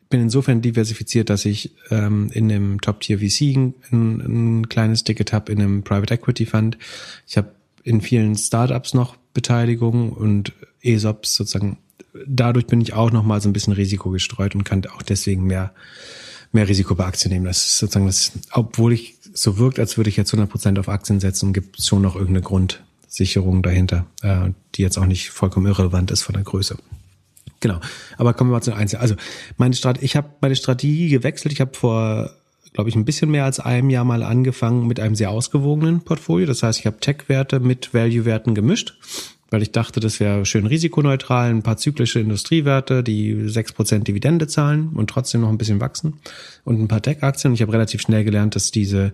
bin 0.08 0.20
insofern 0.20 0.62
diversifiziert, 0.62 1.30
dass 1.30 1.44
ich 1.44 1.72
ähm, 1.90 2.30
in 2.32 2.48
dem 2.48 2.80
Top-Tier 2.80 3.18
VC 3.18 3.56
ein, 3.56 3.74
ein 3.90 4.68
kleines 4.68 5.04
Ticket 5.04 5.32
habe, 5.32 5.52
in 5.52 5.60
einem 5.60 5.82
Private 5.82 6.14
Equity 6.14 6.46
Fund. 6.46 6.78
Ich 7.26 7.36
habe 7.36 7.52
in 7.84 8.00
vielen 8.00 8.36
Startups 8.36 8.94
noch 8.94 9.16
Beteiligung 9.34 10.12
und 10.12 10.52
ESOPs 10.82 11.34
sozusagen. 11.34 11.78
Dadurch 12.26 12.66
bin 12.66 12.80
ich 12.80 12.94
auch 12.94 13.10
noch 13.10 13.22
mal 13.22 13.40
so 13.40 13.48
ein 13.48 13.52
bisschen 13.52 13.72
Risiko 13.72 14.10
gestreut 14.10 14.54
und 14.54 14.64
kann 14.64 14.84
auch 14.86 15.02
deswegen 15.02 15.44
mehr 15.44 15.72
mehr 16.52 16.68
Risiko 16.68 16.94
bei 16.94 17.04
Aktien 17.04 17.32
nehmen. 17.32 17.44
Das 17.44 17.58
ist 17.58 17.78
sozusagen 17.78 18.06
das, 18.06 18.32
obwohl 18.52 18.92
ich 18.92 19.16
so 19.34 19.58
wirkt, 19.58 19.78
als 19.78 19.96
würde 19.96 20.10
ich 20.10 20.16
jetzt 20.16 20.32
100% 20.32 20.78
auf 20.78 20.88
Aktien 20.88 21.20
setzen, 21.20 21.52
gibt 21.52 21.78
es 21.78 21.86
schon 21.86 22.02
noch 22.02 22.14
irgendeine 22.14 22.42
Grundsicherung 22.42 23.62
dahinter, 23.62 24.06
äh, 24.22 24.50
die 24.74 24.82
jetzt 24.82 24.98
auch 24.98 25.06
nicht 25.06 25.30
vollkommen 25.30 25.66
irrelevant 25.66 26.10
ist 26.10 26.22
von 26.22 26.34
der 26.34 26.44
Größe. 26.44 26.76
Genau. 27.60 27.80
Aber 28.16 28.34
kommen 28.34 28.50
wir 28.50 28.54
mal 28.54 28.62
zu 28.62 28.70
den 28.70 28.78
Einzelnen. 28.78 29.02
Also 29.02 29.16
meine 29.56 29.74
Strategie, 29.74 30.04
ich 30.04 30.16
habe 30.16 30.28
meine 30.40 30.56
Strategie 30.56 31.08
gewechselt. 31.08 31.52
Ich 31.52 31.60
habe 31.60 31.74
vor, 31.74 32.30
glaube 32.72 32.88
ich, 32.88 32.96
ein 32.96 33.04
bisschen 33.04 33.30
mehr 33.30 33.44
als 33.44 33.60
einem 33.60 33.90
Jahr 33.90 34.04
mal 34.04 34.22
angefangen 34.22 34.86
mit 34.86 35.00
einem 35.00 35.14
sehr 35.14 35.30
ausgewogenen 35.30 36.02
Portfolio. 36.02 36.46
Das 36.46 36.62
heißt, 36.62 36.78
ich 36.78 36.86
habe 36.86 37.00
Tech-Werte 37.00 37.60
mit 37.60 37.94
Value-Werten 37.94 38.54
gemischt 38.54 38.96
weil 39.50 39.62
ich 39.62 39.72
dachte, 39.72 40.00
das 40.00 40.20
wäre 40.20 40.44
schön 40.44 40.66
risikoneutral, 40.66 41.50
ein 41.50 41.62
paar 41.62 41.78
zyklische 41.78 42.20
Industriewerte, 42.20 43.02
die 43.02 43.48
sechs 43.48 43.72
Prozent 43.72 44.06
Dividende 44.06 44.46
zahlen 44.46 44.90
und 44.94 45.08
trotzdem 45.08 45.40
noch 45.40 45.48
ein 45.48 45.58
bisschen 45.58 45.80
wachsen 45.80 46.20
und 46.64 46.80
ein 46.80 46.88
paar 46.88 47.02
Tech-Aktien. 47.02 47.54
Ich 47.54 47.62
habe 47.62 47.72
relativ 47.72 48.02
schnell 48.02 48.24
gelernt, 48.24 48.56
dass 48.56 48.70
diese 48.70 49.12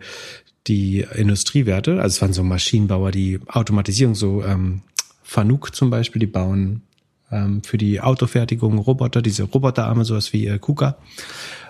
die 0.67 1.05
Industriewerte, 1.15 2.01
also 2.01 2.15
es 2.15 2.23
waren 2.23 2.33
so 2.33 2.43
Maschinenbauer, 2.43 3.11
die 3.11 3.39
Automatisierung, 3.47 4.15
so 4.15 4.43
ähm, 4.43 4.81
Fanuc 5.23 5.75
zum 5.75 5.91
Beispiel, 5.91 6.21
die 6.21 6.27
bauen 6.27 6.83
ähm, 7.35 7.63
für 7.63 7.79
die 7.79 8.01
Autofertigung 8.01 8.79
Roboter, 8.79 9.23
diese 9.23 9.45
Roboterarme, 9.45 10.05
sowas 10.05 10.33
wie 10.33 10.47
äh, 10.47 10.59
KUKA. 10.59 10.97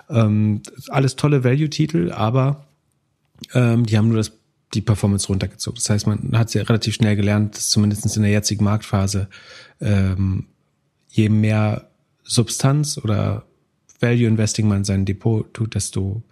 Ähm, 0.09 0.61
alles 0.89 1.15
tolle 1.15 1.43
Value-Titel, 1.43 2.11
aber 2.11 2.65
ähm, 3.53 3.85
die 3.85 3.97
haben 3.97 4.09
nur 4.09 4.17
das 4.17 4.31
die 4.73 4.81
Performance 4.81 5.27
runtergezogen. 5.27 5.77
Das 5.77 5.89
heißt, 5.89 6.07
man 6.07 6.31
hat 6.33 6.49
sehr 6.49 6.67
relativ 6.67 6.95
schnell 6.95 7.15
gelernt, 7.15 7.55
dass 7.55 7.69
zumindest 7.69 8.15
in 8.15 8.23
der 8.23 8.31
jetzigen 8.31 8.63
Marktphase 8.63 9.29
ähm, 9.79 10.47
je 11.09 11.29
mehr 11.29 11.89
Substanz 12.23 12.97
oder 12.97 13.45
Value 14.01 14.27
Investing 14.27 14.67
man 14.67 14.79
in 14.79 14.83
sein 14.83 15.05
Depot 15.05 15.53
tut, 15.53 15.75
desto 15.75 16.23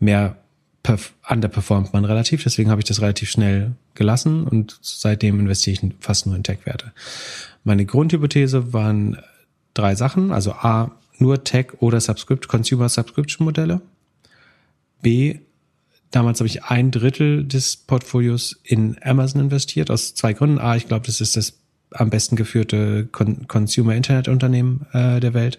mehr 0.00 0.36
underperformt 1.28 1.92
man 1.92 2.04
relativ. 2.04 2.42
Deswegen 2.42 2.70
habe 2.70 2.80
ich 2.80 2.86
das 2.86 3.00
relativ 3.00 3.30
schnell 3.30 3.72
gelassen 3.94 4.44
und 4.44 4.78
seitdem 4.82 5.40
investiere 5.40 5.74
ich 5.74 5.94
fast 6.00 6.26
nur 6.26 6.36
in 6.36 6.42
Tech-Werte. 6.42 6.92
Meine 7.64 7.86
Grundhypothese 7.86 8.72
waren 8.72 9.18
drei 9.74 9.94
Sachen. 9.94 10.30
Also 10.30 10.52
A, 10.52 10.92
nur 11.18 11.44
Tech 11.44 11.72
oder 11.80 12.00
Subscript, 12.00 12.48
Consumer 12.48 12.88
Subscription 12.88 13.44
Modelle. 13.44 13.80
B, 15.02 15.40
Damals 16.14 16.38
habe 16.38 16.46
ich 16.46 16.62
ein 16.62 16.92
Drittel 16.92 17.44
des 17.44 17.76
Portfolios 17.76 18.60
in 18.62 18.96
Amazon 19.02 19.40
investiert, 19.40 19.90
aus 19.90 20.14
zwei 20.14 20.32
Gründen. 20.32 20.60
A, 20.60 20.76
ich 20.76 20.86
glaube, 20.86 21.06
das 21.06 21.20
ist 21.20 21.36
das 21.36 21.54
am 21.90 22.08
besten 22.08 22.36
geführte 22.36 23.08
Con 23.10 23.48
Consumer 23.48 23.96
Internet 23.96 24.28
Unternehmen 24.28 24.86
äh, 24.92 25.18
der 25.18 25.34
Welt. 25.34 25.58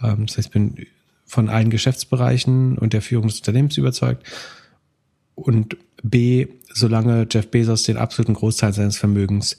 Ähm, 0.00 0.26
das 0.26 0.36
heißt, 0.36 0.46
ich 0.46 0.52
bin 0.52 0.86
von 1.26 1.48
allen 1.48 1.70
Geschäftsbereichen 1.70 2.78
und 2.78 2.92
der 2.92 3.02
Führung 3.02 3.26
des 3.26 3.38
Unternehmens 3.38 3.76
überzeugt. 3.78 4.24
Und 5.34 5.76
B, 6.04 6.46
solange 6.72 7.26
Jeff 7.28 7.50
Bezos 7.50 7.82
den 7.82 7.96
absoluten 7.96 8.34
Großteil 8.34 8.72
seines 8.72 8.96
Vermögens 8.96 9.56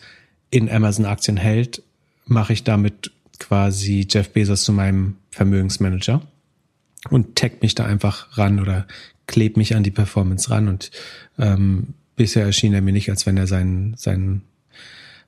in 0.52 0.70
Amazon-Aktien 0.70 1.38
hält, 1.38 1.82
mache 2.26 2.54
ich 2.54 2.64
damit 2.64 3.12
quasi 3.40 4.06
Jeff 4.08 4.30
Bezos 4.30 4.64
zu 4.64 4.72
meinem 4.72 5.16
Vermögensmanager 5.32 6.22
und 7.10 7.36
tag 7.36 7.62
mich 7.62 7.74
da 7.74 7.86
einfach 7.86 8.38
ran 8.38 8.60
oder 8.60 8.86
klebe 9.26 9.60
mich 9.60 9.76
an 9.76 9.84
die 9.84 9.92
Performance 9.92 10.52
ran 10.52 10.68
und 10.68 10.92
ähm, 11.40 11.96
bisher 12.16 12.46
erschien 12.46 12.74
er 12.74 12.82
mir 12.82 12.92
nicht, 12.92 13.10
als 13.10 13.26
wenn 13.26 13.38
er 13.38 13.48
sein, 13.48 13.96
sein 13.98 14.42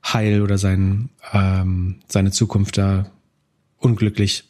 Heil 0.04 0.42
oder 0.42 0.58
sein, 0.58 1.08
ähm, 1.32 1.96
seine 2.06 2.30
Zukunft 2.30 2.78
da 2.78 3.10
unglücklich 3.78 4.44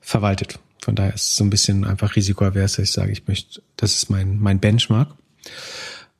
verwaltet. 0.00 0.58
Von 0.82 0.94
daher 0.94 1.14
ist 1.14 1.22
es 1.22 1.36
so 1.36 1.44
ein 1.44 1.50
bisschen 1.50 1.84
einfach 1.84 2.16
risikoavers, 2.16 2.74
dass 2.74 2.84
ich 2.84 2.92
sage, 2.92 3.12
ich 3.12 3.26
möchte, 3.26 3.62
das 3.76 3.94
ist 3.94 4.10
mein, 4.10 4.38
mein 4.38 4.58
Benchmark. 4.58 5.14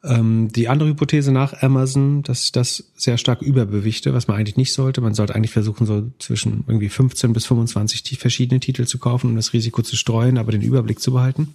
Ähm, 0.09 0.49
die 0.51 0.69
andere 0.69 0.89
Hypothese 0.89 1.33
nach 1.33 1.63
Amazon, 1.63 2.23
dass 2.23 2.45
ich 2.45 2.53
das 2.53 2.85
sehr 2.97 3.19
stark 3.19 3.43
überbewichte, 3.43 4.15
was 4.15 4.27
man 4.27 4.39
eigentlich 4.39 4.57
nicht 4.57 4.73
sollte. 4.73 5.03
Man 5.03 5.13
sollte 5.13 5.35
eigentlich 5.35 5.53
versuchen, 5.53 5.87
so 5.87 6.11
zwischen 6.19 6.65
irgendwie 6.67 6.89
15 6.89 7.35
bis 7.35 7.45
25 7.45 8.19
verschiedene 8.19 8.59
Titel 8.59 8.87
zu 8.87 8.99
kaufen, 8.99 9.29
um 9.31 9.37
das 9.37 9.53
Risiko 9.53 9.83
zu 9.83 9.97
streuen, 9.97 10.39
aber 10.39 10.51
den 10.51 10.63
Überblick 10.63 11.01
zu 11.01 11.13
behalten. 11.13 11.55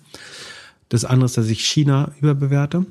Das 0.89 1.03
andere 1.03 1.25
ist, 1.25 1.37
dass 1.37 1.47
ich 1.47 1.65
China 1.65 2.11
überbewerte. 2.21 2.85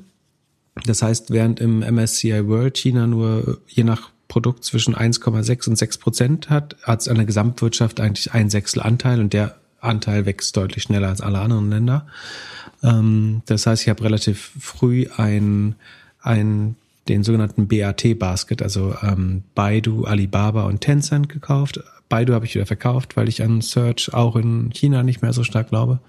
Das 0.85 1.01
heißt, 1.01 1.31
während 1.31 1.61
im 1.61 1.79
MSCI 1.79 2.45
World 2.47 2.77
China 2.77 3.07
nur 3.07 3.61
je 3.67 3.85
nach 3.85 4.09
Produkt 4.27 4.65
zwischen 4.65 4.95
1,6 4.95 5.69
und 5.69 5.75
6 5.77 5.97
Prozent 5.99 6.49
hat, 6.49 6.75
hat 6.83 7.01
es 7.01 7.07
an 7.07 7.15
der 7.15 7.25
Gesamtwirtschaft 7.25 8.01
eigentlich 8.01 8.33
ein 8.33 8.49
Sechstel 8.49 8.81
Anteil 8.81 9.21
und 9.21 9.31
der 9.31 9.55
Anteil 9.83 10.25
wächst 10.25 10.55
deutlich 10.57 10.83
schneller 10.83 11.09
als 11.09 11.21
alle 11.21 11.39
anderen 11.39 11.69
Länder. 11.69 12.07
Ähm, 12.81 13.41
das 13.45 13.65
heißt, 13.65 13.83
ich 13.83 13.89
habe 13.89 14.03
relativ 14.03 14.51
früh 14.59 15.07
ein, 15.17 15.75
ein 16.21 16.75
den 17.07 17.23
sogenannten 17.23 17.67
BAT 17.67 18.17
Basket, 18.17 18.61
also 18.61 18.95
ähm, 19.01 19.43
Baidu, 19.55 20.05
Alibaba 20.05 20.63
und 20.63 20.81
Tencent 20.81 21.29
gekauft. 21.29 21.83
Baidu 22.07 22.33
habe 22.33 22.45
ich 22.45 22.55
wieder 22.55 22.65
verkauft, 22.65 23.17
weil 23.17 23.27
ich 23.27 23.43
an 23.43 23.61
Search 23.61 24.13
auch 24.13 24.35
in 24.35 24.69
China 24.71 25.03
nicht 25.03 25.21
mehr 25.21 25.33
so 25.33 25.43
stark 25.43 25.69
glaube. 25.69 25.99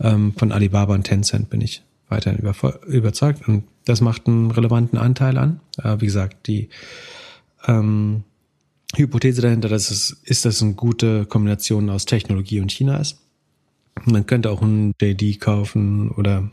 Ähm, 0.00 0.32
von 0.36 0.52
Alibaba 0.52 0.94
und 0.94 1.04
Tencent 1.04 1.50
bin 1.50 1.60
ich 1.60 1.82
weiterhin 2.08 2.38
über, 2.38 2.54
überzeugt 2.86 3.46
und 3.48 3.64
das 3.84 4.00
macht 4.00 4.26
einen 4.26 4.50
relevanten 4.50 4.98
Anteil 4.98 5.38
an. 5.38 5.60
Äh, 5.82 6.00
wie 6.00 6.06
gesagt, 6.06 6.46
die 6.46 6.68
ähm, 7.66 8.24
Hypothese 8.96 9.42
dahinter, 9.42 9.68
dass 9.68 9.90
es 9.90 10.10
ist, 10.24 10.44
dass 10.44 10.62
eine 10.62 10.74
gute 10.74 11.26
Kombination 11.26 11.90
aus 11.90 12.04
Technologie 12.04 12.60
und 12.60 12.72
China 12.72 12.98
ist. 12.98 13.18
Man 14.04 14.26
könnte 14.26 14.50
auch 14.50 14.62
ein 14.62 14.92
JD 15.00 15.40
kaufen 15.40 16.10
oder 16.10 16.50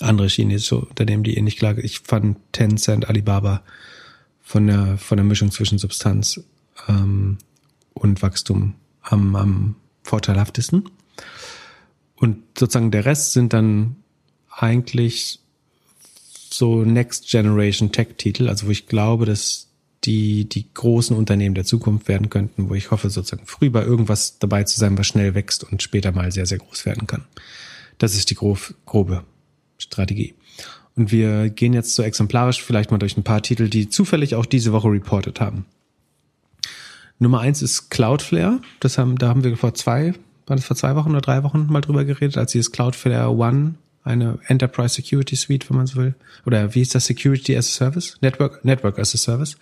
andere 0.00 0.28
chinesische 0.28 0.76
Unternehmen, 0.76 1.24
die 1.24 1.36
ähnlich 1.36 1.56
klar. 1.56 1.78
Ich 1.78 2.00
fand 2.00 2.38
Tencent, 2.52 3.08
Alibaba 3.08 3.62
von 4.42 4.66
der 4.66 4.98
von 4.98 5.16
der 5.16 5.24
Mischung 5.24 5.50
zwischen 5.50 5.78
Substanz 5.78 6.40
ähm, 6.88 7.38
und 7.94 8.22
Wachstum 8.22 8.74
am, 9.02 9.36
am 9.36 9.76
vorteilhaftesten. 10.02 10.88
Und 12.16 12.38
sozusagen 12.58 12.90
der 12.90 13.04
Rest 13.04 13.32
sind 13.32 13.52
dann 13.52 13.96
eigentlich 14.50 15.40
so 16.50 16.84
Next 16.84 17.28
Generation 17.28 17.90
Tech-Titel, 17.90 18.48
also 18.48 18.66
wo 18.66 18.70
ich 18.70 18.86
glaube, 18.86 19.26
dass 19.26 19.68
die 20.04 20.48
die 20.48 20.66
großen 20.72 21.16
Unternehmen 21.16 21.54
der 21.54 21.64
Zukunft 21.64 22.08
werden 22.08 22.30
könnten, 22.30 22.68
wo 22.68 22.74
ich 22.74 22.90
hoffe, 22.90 23.10
sozusagen 23.10 23.46
früh 23.46 23.70
bei 23.70 23.82
irgendwas 23.82 24.38
dabei 24.38 24.64
zu 24.64 24.78
sein, 24.78 24.98
was 24.98 25.06
schnell 25.06 25.34
wächst 25.34 25.64
und 25.64 25.82
später 25.82 26.12
mal 26.12 26.30
sehr, 26.32 26.46
sehr 26.46 26.58
groß 26.58 26.86
werden 26.86 27.06
kann. 27.06 27.24
Das 27.98 28.14
ist 28.14 28.30
die 28.30 28.34
grob, 28.34 28.74
grobe 28.86 29.24
Strategie. 29.78 30.34
Und 30.96 31.10
wir 31.10 31.50
gehen 31.50 31.72
jetzt 31.72 31.94
so 31.94 32.02
exemplarisch 32.02 32.62
vielleicht 32.62 32.90
mal 32.90 32.98
durch 32.98 33.16
ein 33.16 33.24
paar 33.24 33.42
Titel, 33.42 33.68
die 33.68 33.88
zufällig 33.88 34.34
auch 34.34 34.46
diese 34.46 34.72
Woche 34.72 34.88
reported 34.88 35.40
haben. 35.40 35.64
Nummer 37.18 37.40
eins 37.40 37.62
ist 37.62 37.90
Cloudflare. 37.90 38.60
Das 38.80 38.98
haben, 38.98 39.16
da 39.18 39.28
haben 39.28 39.44
wir 39.44 39.56
vor 39.56 39.74
zwei, 39.74 40.14
war 40.46 40.56
das 40.56 40.64
vor 40.64 40.76
zwei 40.76 40.94
Wochen 40.94 41.10
oder 41.10 41.20
drei 41.20 41.42
Wochen 41.42 41.66
mal 41.68 41.80
drüber 41.80 42.04
geredet, 42.04 42.36
als 42.36 42.52
dieses 42.52 42.72
Cloudflare 42.72 43.34
One 43.34 43.74
eine 44.04 44.38
Enterprise 44.46 44.94
Security 44.94 45.34
Suite, 45.34 45.68
wenn 45.70 45.78
man 45.78 45.86
so 45.86 45.96
will, 45.96 46.14
oder 46.46 46.74
wie 46.74 46.82
ist 46.82 46.94
das 46.94 47.06
Security 47.06 47.56
as 47.56 47.68
a 47.68 47.72
Service, 47.72 48.18
Network 48.20 48.64
Network 48.64 48.98
as 48.98 49.14
a 49.14 49.18
Service 49.18 49.56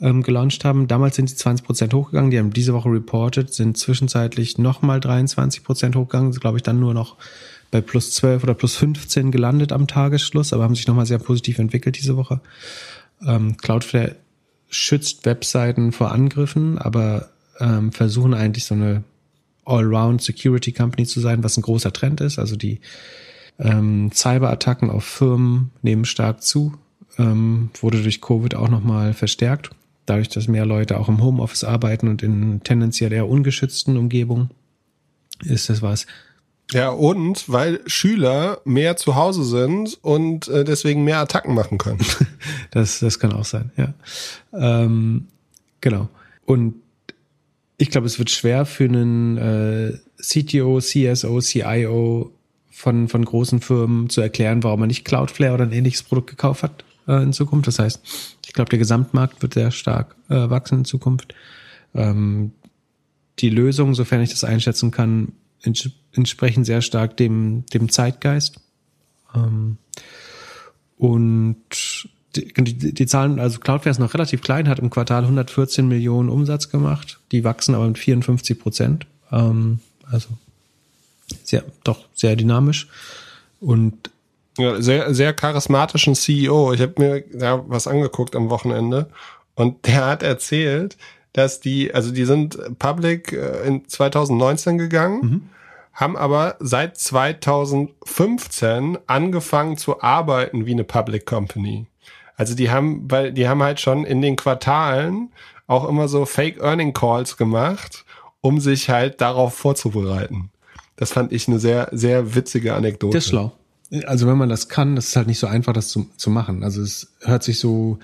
ähm, 0.00 0.22
gelauncht 0.22 0.64
haben. 0.64 0.86
Damals 0.86 1.16
sind 1.16 1.30
die 1.30 1.36
20 1.36 1.64
Prozent 1.64 1.94
hochgegangen. 1.94 2.30
Die 2.30 2.38
haben 2.38 2.52
diese 2.52 2.74
Woche 2.74 2.90
reported, 2.90 3.52
sind 3.52 3.76
zwischenzeitlich 3.76 4.58
nochmal 4.58 5.00
23 5.00 5.64
Prozent 5.64 5.96
hochgegangen. 5.96 6.32
Glaube 6.32 6.58
ich 6.58 6.62
dann 6.62 6.80
nur 6.80 6.94
noch 6.94 7.16
bei 7.70 7.80
plus 7.80 8.12
12 8.12 8.42
oder 8.42 8.54
plus 8.54 8.76
15 8.76 9.30
gelandet 9.30 9.72
am 9.72 9.86
Tagesschluss, 9.86 10.52
aber 10.52 10.64
haben 10.64 10.74
sich 10.74 10.86
nochmal 10.86 11.06
sehr 11.06 11.18
positiv 11.18 11.58
entwickelt 11.58 11.98
diese 11.98 12.16
Woche. 12.16 12.40
Ähm, 13.24 13.56
Cloudflare 13.56 14.16
schützt 14.68 15.24
Webseiten 15.24 15.92
vor 15.92 16.12
Angriffen, 16.12 16.78
aber 16.78 17.30
ähm, 17.58 17.92
versuchen 17.92 18.34
eigentlich 18.34 18.64
so 18.64 18.74
eine 18.74 19.04
Allround 19.64 20.22
Security 20.22 20.72
Company 20.72 21.06
zu 21.06 21.20
sein, 21.20 21.44
was 21.44 21.56
ein 21.56 21.62
großer 21.62 21.92
Trend 21.92 22.20
ist. 22.20 22.38
Also 22.38 22.56
die 22.56 22.80
ähm, 23.60 24.10
Cyberattacken 24.12 24.90
auf 24.90 25.04
Firmen 25.04 25.70
nehmen 25.82 26.04
stark 26.04 26.42
zu, 26.42 26.74
ähm, 27.18 27.70
wurde 27.80 28.02
durch 28.02 28.20
Covid 28.20 28.54
auch 28.54 28.68
nochmal 28.68 29.12
verstärkt. 29.12 29.70
Dadurch, 30.06 30.28
dass 30.28 30.48
mehr 30.48 30.66
Leute 30.66 30.98
auch 30.98 31.08
im 31.08 31.22
Homeoffice 31.22 31.64
arbeiten 31.64 32.08
und 32.08 32.22
in 32.22 32.62
tendenziell 32.64 33.12
eher 33.12 33.28
ungeschützten 33.28 33.96
Umgebungen, 33.96 34.50
ist 35.44 35.68
das 35.68 35.82
was. 35.82 36.06
Ja, 36.72 36.90
und 36.90 37.48
weil 37.48 37.80
Schüler 37.86 38.60
mehr 38.64 38.96
zu 38.96 39.16
Hause 39.16 39.44
sind 39.44 39.98
und 40.02 40.48
äh, 40.48 40.64
deswegen 40.64 41.04
mehr 41.04 41.18
Attacken 41.18 41.54
machen 41.54 41.78
können. 41.78 42.00
das, 42.70 43.00
das 43.00 43.18
kann 43.18 43.32
auch 43.32 43.44
sein, 43.44 43.72
ja. 43.76 43.92
Ähm, 44.52 45.26
genau. 45.80 46.08
Und 46.46 46.74
ich 47.76 47.90
glaube, 47.90 48.06
es 48.06 48.18
wird 48.18 48.30
schwer 48.30 48.66
für 48.66 48.84
einen 48.84 49.36
äh, 49.36 49.98
CTO, 50.20 50.80
CSO, 50.80 51.40
CIO 51.40 52.32
von, 52.80 53.08
von 53.08 53.24
großen 53.24 53.60
Firmen 53.60 54.08
zu 54.08 54.20
erklären, 54.22 54.62
warum 54.62 54.80
man 54.80 54.86
nicht 54.88 55.04
Cloudflare 55.04 55.54
oder 55.54 55.64
ein 55.64 55.72
ähnliches 55.72 56.02
Produkt 56.02 56.30
gekauft 56.30 56.62
hat 56.62 56.84
äh, 57.06 57.22
in 57.22 57.34
Zukunft. 57.34 57.66
Das 57.66 57.78
heißt, 57.78 58.00
ich 58.46 58.52
glaube, 58.54 58.70
der 58.70 58.78
Gesamtmarkt 58.78 59.42
wird 59.42 59.54
sehr 59.54 59.70
stark 59.70 60.16
äh, 60.28 60.48
wachsen 60.48 60.78
in 60.78 60.84
Zukunft. 60.84 61.34
Ähm, 61.94 62.52
die 63.38 63.50
Lösung, 63.50 63.94
sofern 63.94 64.22
ich 64.22 64.30
das 64.30 64.44
einschätzen 64.44 64.90
kann, 64.90 65.32
ents 65.62 65.90
entsprechen 66.12 66.64
sehr 66.64 66.80
stark 66.80 67.16
dem, 67.18 67.64
dem 67.72 67.90
Zeitgeist. 67.90 68.60
Ähm, 69.34 69.76
Und 70.96 71.56
die, 72.34 72.52
die, 72.52 72.94
die 72.94 73.06
Zahlen, 73.06 73.38
also 73.38 73.60
Cloudflare 73.60 73.90
ist 73.90 73.98
noch 73.98 74.14
relativ 74.14 74.40
klein, 74.40 74.68
hat 74.68 74.78
im 74.78 74.90
Quartal 74.90 75.22
114 75.22 75.86
Millionen 75.86 76.28
Umsatz 76.30 76.70
gemacht. 76.70 77.20
Die 77.30 77.44
wachsen 77.44 77.74
aber 77.74 77.86
mit 77.86 77.98
54 77.98 78.58
Prozent. 78.58 79.06
Ähm, 79.30 79.80
also 80.04 80.30
sehr, 81.44 81.64
doch 81.84 81.98
sehr 82.14 82.36
dynamisch. 82.36 82.88
Und 83.60 84.10
ja, 84.58 84.80
sehr, 84.80 85.14
sehr 85.14 85.32
charismatischen 85.32 86.14
CEO. 86.14 86.72
Ich 86.72 86.80
habe 86.80 86.94
mir 86.98 87.24
da 87.32 87.64
was 87.66 87.86
angeguckt 87.86 88.36
am 88.36 88.50
Wochenende 88.50 89.08
und 89.54 89.86
der 89.86 90.06
hat 90.06 90.22
erzählt, 90.22 90.96
dass 91.32 91.60
die, 91.60 91.94
also 91.94 92.12
die 92.12 92.24
sind 92.24 92.58
public 92.78 93.32
äh, 93.32 93.66
in 93.66 93.88
2019 93.88 94.78
gegangen, 94.78 95.20
mhm. 95.20 95.42
haben 95.92 96.16
aber 96.16 96.56
seit 96.60 96.98
2015 96.98 98.98
angefangen 99.06 99.76
zu 99.76 100.02
arbeiten 100.02 100.66
wie 100.66 100.72
eine 100.72 100.84
Public 100.84 101.26
Company. 101.26 101.86
Also 102.36 102.54
die 102.54 102.70
haben, 102.70 103.10
weil 103.10 103.32
die 103.32 103.48
haben 103.48 103.62
halt 103.62 103.80
schon 103.80 104.04
in 104.04 104.22
den 104.22 104.36
Quartalen 104.36 105.30
auch 105.66 105.88
immer 105.88 106.08
so 106.08 106.24
Fake 106.24 106.60
Earning 106.60 106.92
Calls 106.92 107.36
gemacht, 107.36 108.04
um 108.40 108.60
sich 108.60 108.88
halt 108.88 109.20
darauf 109.20 109.54
vorzubereiten. 109.54 110.50
Das 111.00 111.12
fand 111.12 111.32
ich 111.32 111.48
eine 111.48 111.58
sehr, 111.58 111.88
sehr 111.92 112.34
witzige 112.34 112.74
Anekdote. 112.74 113.16
Das 113.16 113.24
ist 113.24 113.30
schlau. 113.30 113.52
Also 114.04 114.26
wenn 114.26 114.36
man 114.36 114.50
das 114.50 114.68
kann, 114.68 114.96
das 114.96 115.08
ist 115.08 115.16
halt 115.16 115.28
nicht 115.28 115.38
so 115.38 115.46
einfach, 115.46 115.72
das 115.72 115.88
zu, 115.88 116.10
zu 116.18 116.28
machen. 116.28 116.62
Also 116.62 116.82
es 116.82 117.14
hört 117.22 117.42
sich 117.42 117.58
so 117.58 117.98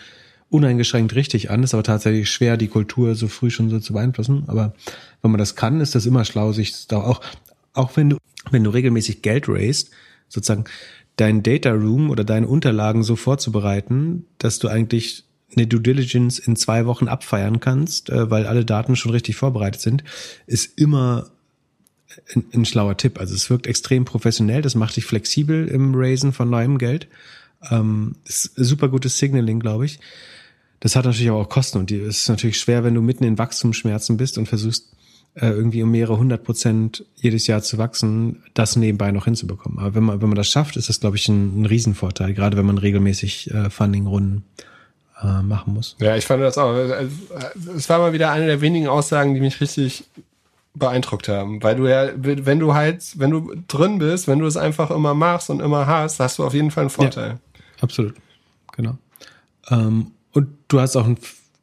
uneingeschränkt 0.48 1.14
richtig 1.14 1.51
an, 1.51 1.62
ist 1.62 1.74
aber 1.74 1.82
tatsächlich 1.82 2.31
schwer, 2.31 2.56
die 2.56 2.68
Kultur 2.68 3.14
so 3.14 3.28
früh 3.28 3.51
schon 3.51 3.68
so 3.68 3.81
zu 3.81 3.93
beeinflussen. 3.93 4.44
Aber 4.47 4.73
wenn 5.20 5.31
man 5.31 5.39
das 5.39 5.56
kann, 5.56 5.82
ist 5.82 5.94
das 5.94 6.06
immer 6.06 6.24
schlau, 6.24 6.52
sich 6.52 6.86
da 6.89 6.97
auch, 6.97 7.20
auch 7.74 7.97
wenn 7.97 8.09
du, 8.09 8.16
wenn 8.51 8.64
du 8.64 8.70
regelmäßig 8.70 9.20
Geld 9.20 9.47
raised, 9.47 9.90
sozusagen 10.28 10.64
dein 11.16 11.43
Data 11.43 11.73
Room 11.73 12.09
oder 12.09 12.24
deine 12.24 12.48
Unterlagen 12.48 13.02
so 13.02 13.14
vorzubereiten, 13.14 14.24
dass 14.39 14.59
du 14.59 14.68
eigentlich 14.68 15.24
eine 15.55 15.66
Due 15.66 15.81
Diligence 15.81 16.39
in 16.39 16.56
zwei 16.56 16.86
Wochen 16.86 17.09
abfeiern 17.09 17.60
kannst, 17.60 18.09
äh, 18.09 18.31
weil 18.31 18.47
alle 18.47 18.64
Daten 18.64 18.97
schon 18.97 19.12
richtig 19.12 19.36
vorbereitet 19.36 19.82
sind, 19.82 20.02
ist 20.47 20.78
immer 20.78 21.31
ein, 22.34 22.44
ein, 22.52 22.64
schlauer 22.64 22.97
Tipp. 22.97 23.18
Also 23.18 23.34
es 23.34 23.51
wirkt 23.51 23.66
extrem 23.66 24.05
professionell, 24.05 24.62
das 24.62 24.74
macht 24.74 24.97
dich 24.97 25.05
flexibel 25.05 25.68
im 25.68 25.94
Raisen 25.94 26.32
von 26.32 26.51
neuem 26.51 26.78
Geld. 26.78 27.09
Ähm, 27.70 28.16
ist 28.24 28.52
super 28.56 28.88
gutes 28.88 29.18
Signaling, 29.18 29.60
glaube 29.60 29.86
ich. 29.86 29.98
Das 30.80 30.94
hat 30.94 31.05
natürlich 31.05 31.30
aber 31.30 31.40
auch 31.40 31.48
Kosten 31.48 31.78
und 31.78 31.90
es 31.90 32.18
ist 32.18 32.28
natürlich 32.28 32.60
schwer, 32.60 32.84
wenn 32.84 32.94
du 32.94 33.01
mitten 33.01 33.24
in 33.24 33.38
Wachstumsschmerzen 33.38 34.16
bist 34.16 34.36
und 34.38 34.47
versuchst, 34.47 34.93
äh, 35.34 35.48
irgendwie 35.48 35.82
um 35.82 35.90
mehrere 35.90 36.18
hundert 36.18 36.44
Prozent 36.44 37.05
jedes 37.16 37.47
Jahr 37.47 37.62
zu 37.62 37.78
wachsen, 37.78 38.43
das 38.55 38.76
nebenbei 38.76 39.10
noch 39.10 39.24
hinzubekommen. 39.24 39.78
Aber 39.78 39.94
wenn 39.94 40.02
man, 40.02 40.22
wenn 40.22 40.28
man 40.28 40.36
das 40.36 40.48
schafft, 40.48 40.76
ist 40.76 40.88
das, 40.88 41.01
glaube 41.01 41.16
ich, 41.16 41.28
ein, 41.28 41.62
ein 41.62 41.66
Riesenvorteil, 41.66 42.34
gerade 42.34 42.56
wenn 42.56 42.66
man 42.66 42.78
regelmäßig 42.78 43.52
äh, 43.52 43.70
Funding-Runden 43.70 44.44
äh, 45.22 45.43
machen 45.43 45.74
muss. 45.74 45.97
Ja, 45.98 46.16
ich 46.16 46.24
fand 46.24 46.43
das 46.43 46.59
auch. 46.59 46.74
Es 47.76 47.88
war 47.88 47.98
mal 47.98 48.12
wieder 48.12 48.30
eine 48.30 48.47
der 48.47 48.60
wenigen 48.60 48.86
Aussagen, 48.86 49.34
die 49.34 49.40
mich 49.40 49.60
richtig 49.60 50.05
beeindruckt 50.78 51.28
haben, 51.28 51.62
weil 51.62 51.77
du 51.77 51.86
ja, 51.86 52.11
wenn 52.16 52.59
du 52.59 52.74
halt, 52.74 53.19
wenn 53.19 53.31
du 53.31 53.55
drin 53.69 53.98
bist, 53.98 54.28
wenn 54.28 54.39
du 54.39 54.47
es 54.47 54.57
einfach 54.57 54.90
immer 54.90 55.15
machst 55.15 55.51
und 55.51 55.61
immer 55.61 55.86
hast, 55.86 56.20
hast 56.20 56.39
du 56.39 56.44
auf 56.44 56.55
jeden 56.55 56.70
Fall 56.70 56.82
einen 56.82 56.90
Vorteil. 56.90 57.31
Ja, 57.31 57.62
absolut, 57.81 58.15
genau. 58.77 58.97
Ähm, 59.70 60.12
und 60.32 60.48
du 60.69 60.81
hast 60.81 60.97
auch 60.97 61.07
ein 61.07 61.16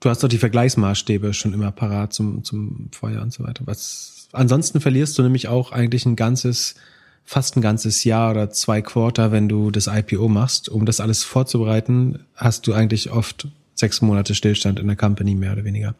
du 0.03 0.09
hast 0.09 0.23
doch 0.23 0.27
die 0.27 0.37
Vergleichsmaßstäbe 0.37 1.33
schon 1.33 1.53
immer 1.53 1.71
parat 1.71 2.13
zum, 2.13 2.43
zum 2.43 2.89
Feuer 2.91 3.21
und 3.21 3.31
so 3.31 3.43
weiter. 3.43 3.63
Was, 3.65 4.27
ansonsten 4.33 4.81
verlierst 4.81 5.17
du 5.17 5.23
nämlich 5.23 5.47
auch 5.47 5.71
eigentlich 5.71 6.05
ein 6.05 6.15
ganzes, 6.15 6.75
fast 7.23 7.55
ein 7.55 7.61
ganzes 7.61 8.03
Jahr 8.03 8.31
oder 8.31 8.49
zwei 8.49 8.81
Quarter, 8.81 9.31
wenn 9.31 9.47
du 9.47 9.71
das 9.71 9.87
IPO 9.87 10.27
machst. 10.27 10.67
Um 10.67 10.85
das 10.85 10.99
alles 10.99 11.23
vorzubereiten, 11.23 12.19
hast 12.35 12.67
du 12.67 12.73
eigentlich 12.73 13.11
oft 13.11 13.47
sechs 13.75 14.01
Monate 14.01 14.35
Stillstand 14.35 14.79
in 14.79 14.87
der 14.87 14.97
Company, 14.97 15.35
mehr 15.35 15.53
oder 15.53 15.63
weniger. 15.63 15.95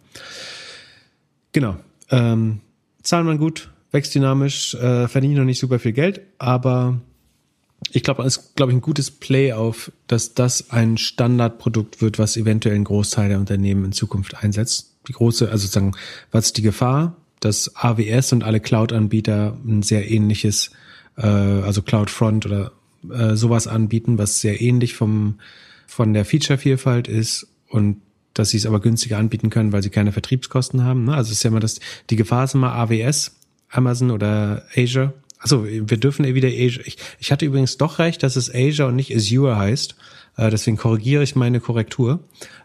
Genau. 1.54 1.78
Ähm, 2.10 2.60
zahlen 3.04 3.26
man 3.26 3.38
gut, 3.38 3.70
wächst 3.92 4.16
dynamisch, 4.16 4.74
äh, 4.76 5.08
verdienen 5.08 5.36
noch 5.36 5.44
nicht 5.44 5.60
super 5.60 5.80
viel 5.80 5.94
Geld, 5.94 6.22
aber 6.38 7.02
ich 7.92 8.04
glaube, 8.04 8.24
es 8.24 8.38
ist, 8.38 8.56
glaube 8.56 8.72
ich, 8.72 8.78
ein 8.78 8.82
gutes 8.82 9.12
Play 9.12 9.54
auf, 9.54 9.92
dass 10.08 10.34
das 10.34 10.72
ein 10.72 10.98
Standardprodukt 10.98 12.02
wird, 12.02 12.18
was 12.18 12.38
eventuell 12.38 12.76
ein 12.76 12.86
Großteil 12.86 13.30
der 13.30 13.40
Unternehmen 13.40 13.86
in 13.86 13.92
Zukunft 13.92 14.42
einsetzt. 14.42 14.94
Die 15.08 15.14
große, 15.14 15.50
also 15.50 15.64
sozusagen, 15.64 15.94
was 16.32 16.48
ist 16.48 16.58
die 16.58 16.62
Gefahr, 16.62 17.18
dass 17.42 17.76
AWS 17.76 18.32
und 18.34 18.44
alle 18.44 18.62
Cloud-Anbieter 18.62 19.58
ein 19.66 19.84
sehr 19.84 20.10
ähnliches, 20.10 20.72
äh, 21.18 21.28
also 21.28 21.82
CloudFront 21.82 22.46
oder 22.46 22.72
äh, 23.12 23.36
sowas 23.36 23.68
anbieten, 23.68 24.18
was 24.18 24.40
sehr 24.40 24.62
ähnlich 24.62 24.94
vom 24.94 25.40
von 25.94 26.14
der 26.14 26.26
Feature-Vielfalt 26.26 27.08
ist 27.08 27.48
und 27.70 28.02
dass 28.34 28.50
sie 28.50 28.58
es 28.58 28.66
aber 28.66 28.80
günstiger 28.80 29.18
anbieten 29.18 29.50
können, 29.50 29.72
weil 29.72 29.84
sie 29.84 29.90
keine 29.90 30.12
Vertriebskosten 30.12 30.84
haben. 30.84 31.06
Ne? 31.06 31.14
Also 31.14 31.32
es 31.32 31.38
ist 31.38 31.44
ja 31.44 31.50
immer 31.50 31.60
das, 31.60 31.80
die 32.10 32.16
Gefahr 32.16 32.46
ist 32.46 32.56
immer 32.56 32.74
AWS, 32.74 33.36
Amazon 33.70 34.12
oder 34.12 34.64
Azure 34.76 35.14
also 35.44 35.66
wir 35.66 35.98
dürfen 35.98 36.26
wieder 36.26 36.48
Azure. 36.48 36.86
Ich, 36.86 36.98
ich 37.20 37.32
hatte 37.32 37.46
übrigens 37.46 37.78
doch 37.78 38.00
recht, 38.00 38.24
dass 38.24 38.38
es 38.38 38.50
Azure 38.50 38.88
und 38.88 38.96
nicht 38.96 39.14
Azure 39.14 39.58
heißt. 39.58 39.96
Äh, 40.38 40.50
deswegen 40.50 40.78
korrigiere 40.78 41.22
ich 41.22 41.36
meine 41.36 41.60
Korrektur. 41.60 42.22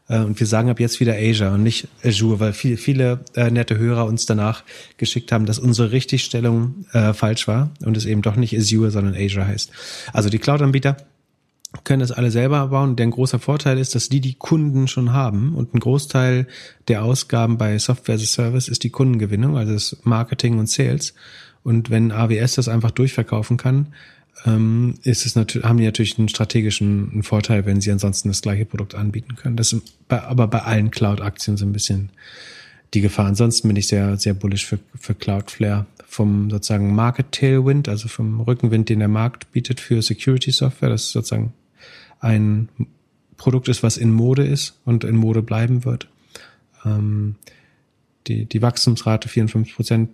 Äh, 0.09 0.21
und 0.21 0.39
wir 0.39 0.47
sagen 0.47 0.71
ab 0.71 0.79
jetzt 0.79 1.01
wieder 1.01 1.17
Azure 1.17 1.51
und 1.51 1.65
nicht 1.65 1.89
Azure, 2.05 2.41
weil 2.41 2.53
viel, 2.53 2.77
viele 2.77 3.21
äh, 3.35 3.51
nette 3.51 3.77
Hörer 3.77 4.07
uns 4.07 4.27
danach 4.27 4.63
geschickt 4.97 5.33
haben, 5.33 5.45
dass 5.45 5.59
unsere 5.59 5.91
Richtigstellung 5.93 6.87
falsch 7.13 7.49
war 7.49 7.71
und 7.85 7.97
es 7.97 8.07
eben 8.07 8.23
doch 8.23 8.37
nicht 8.37 8.57
Azure, 8.57 8.91
sondern 8.91 9.15
Azure 9.15 9.47
heißt. 9.47 9.71
Also 10.13 10.31
die 10.31 10.39
Cloud-Anbieter 10.39 10.97
können 11.85 12.01
das 12.01 12.13
alle 12.13 12.31
selber 12.31 12.69
bauen. 12.69 12.97
Der 12.97 13.07
großer 13.07 13.39
Vorteil 13.39 13.79
ist, 13.79 13.95
dass 13.95 14.09
die 14.09 14.21
die 14.21 14.35
Kunden 14.35 14.89
schon 14.89 15.13
haben 15.13 15.55
und 15.55 15.75
ein 15.75 15.81
Großteil 15.81 16.47
der 16.89 17.05
Ausgaben 17.05 17.59
bei 17.59 17.79
Software 17.79 18.15
as 18.15 18.23
a 18.23 18.27
Service 18.27 18.69
ist 18.69 18.85
die 18.85 18.91
Kundengewinnung, 18.91 19.57
also 19.57 19.73
das 19.73 19.99
Marketing 20.05 20.59
und 20.59 20.69
Sales. 20.69 21.15
Und 21.63 21.91
wenn 21.91 22.13
AWS 22.13 22.55
das 22.55 22.69
einfach 22.69 22.91
durchverkaufen 22.91 23.59
kann, 23.59 23.89
ähm, 24.47 24.95
ist 25.03 25.27
es 25.27 25.35
natürlich, 25.35 25.67
haben 25.67 25.79
die 25.79 25.85
natürlich 25.85 26.19
einen 26.19 26.29
strategischen 26.29 27.23
Vorteil, 27.23 27.67
wenn 27.67 27.81
sie 27.81 27.91
ansonsten 27.91 28.29
das 28.29 28.43
gleiche 28.43 28.65
Produkt 28.65 28.95
anbieten 28.95 29.37
können. 29.37 29.57
Das 29.57 29.73
ist 29.73 30.09
bei, 30.09 30.23
aber 30.23 30.47
bei 30.47 30.63
allen 30.63 30.91
Cloud-Aktien 30.91 31.57
so 31.57 31.67
ein 31.67 31.73
bisschen 31.73 32.11
die 32.95 33.01
Gefahr. 33.01 33.27
Ansonsten 33.27 33.69
bin 33.69 33.77
ich 33.77 33.89
sehr, 33.89 34.17
sehr 34.17 34.35
bullish 34.35 34.65
für, 34.65 34.79
für 34.99 35.15
Cloudflare 35.15 35.87
vom 36.07 36.51
sozusagen 36.51 36.95
Market 36.95 37.33
Tailwind, 37.33 37.89
also 37.89 38.09
vom 38.09 38.41
Rückenwind, 38.41 38.89
den 38.89 39.01
der 39.01 39.09
Markt 39.09 39.53
bietet 39.53 39.81
für 39.81 40.01
Security 40.01 40.51
Software. 40.51 40.89
Das 40.89 41.11
sozusagen 41.11 41.53
ein 42.21 42.69
Produkt 43.37 43.69
ist, 43.69 43.83
was 43.83 43.97
in 43.97 44.13
Mode 44.13 44.45
ist 44.45 44.81
und 44.85 45.05
in 45.05 45.17
Mode 45.17 45.43
bleiben 45.43 45.85
wird. 45.85 46.09
Ähm, 46.85 47.37
die, 48.27 48.45
die 48.45 48.63
Wachstumsrate 48.63 49.29
54 49.29 49.75
Prozent 49.75 50.11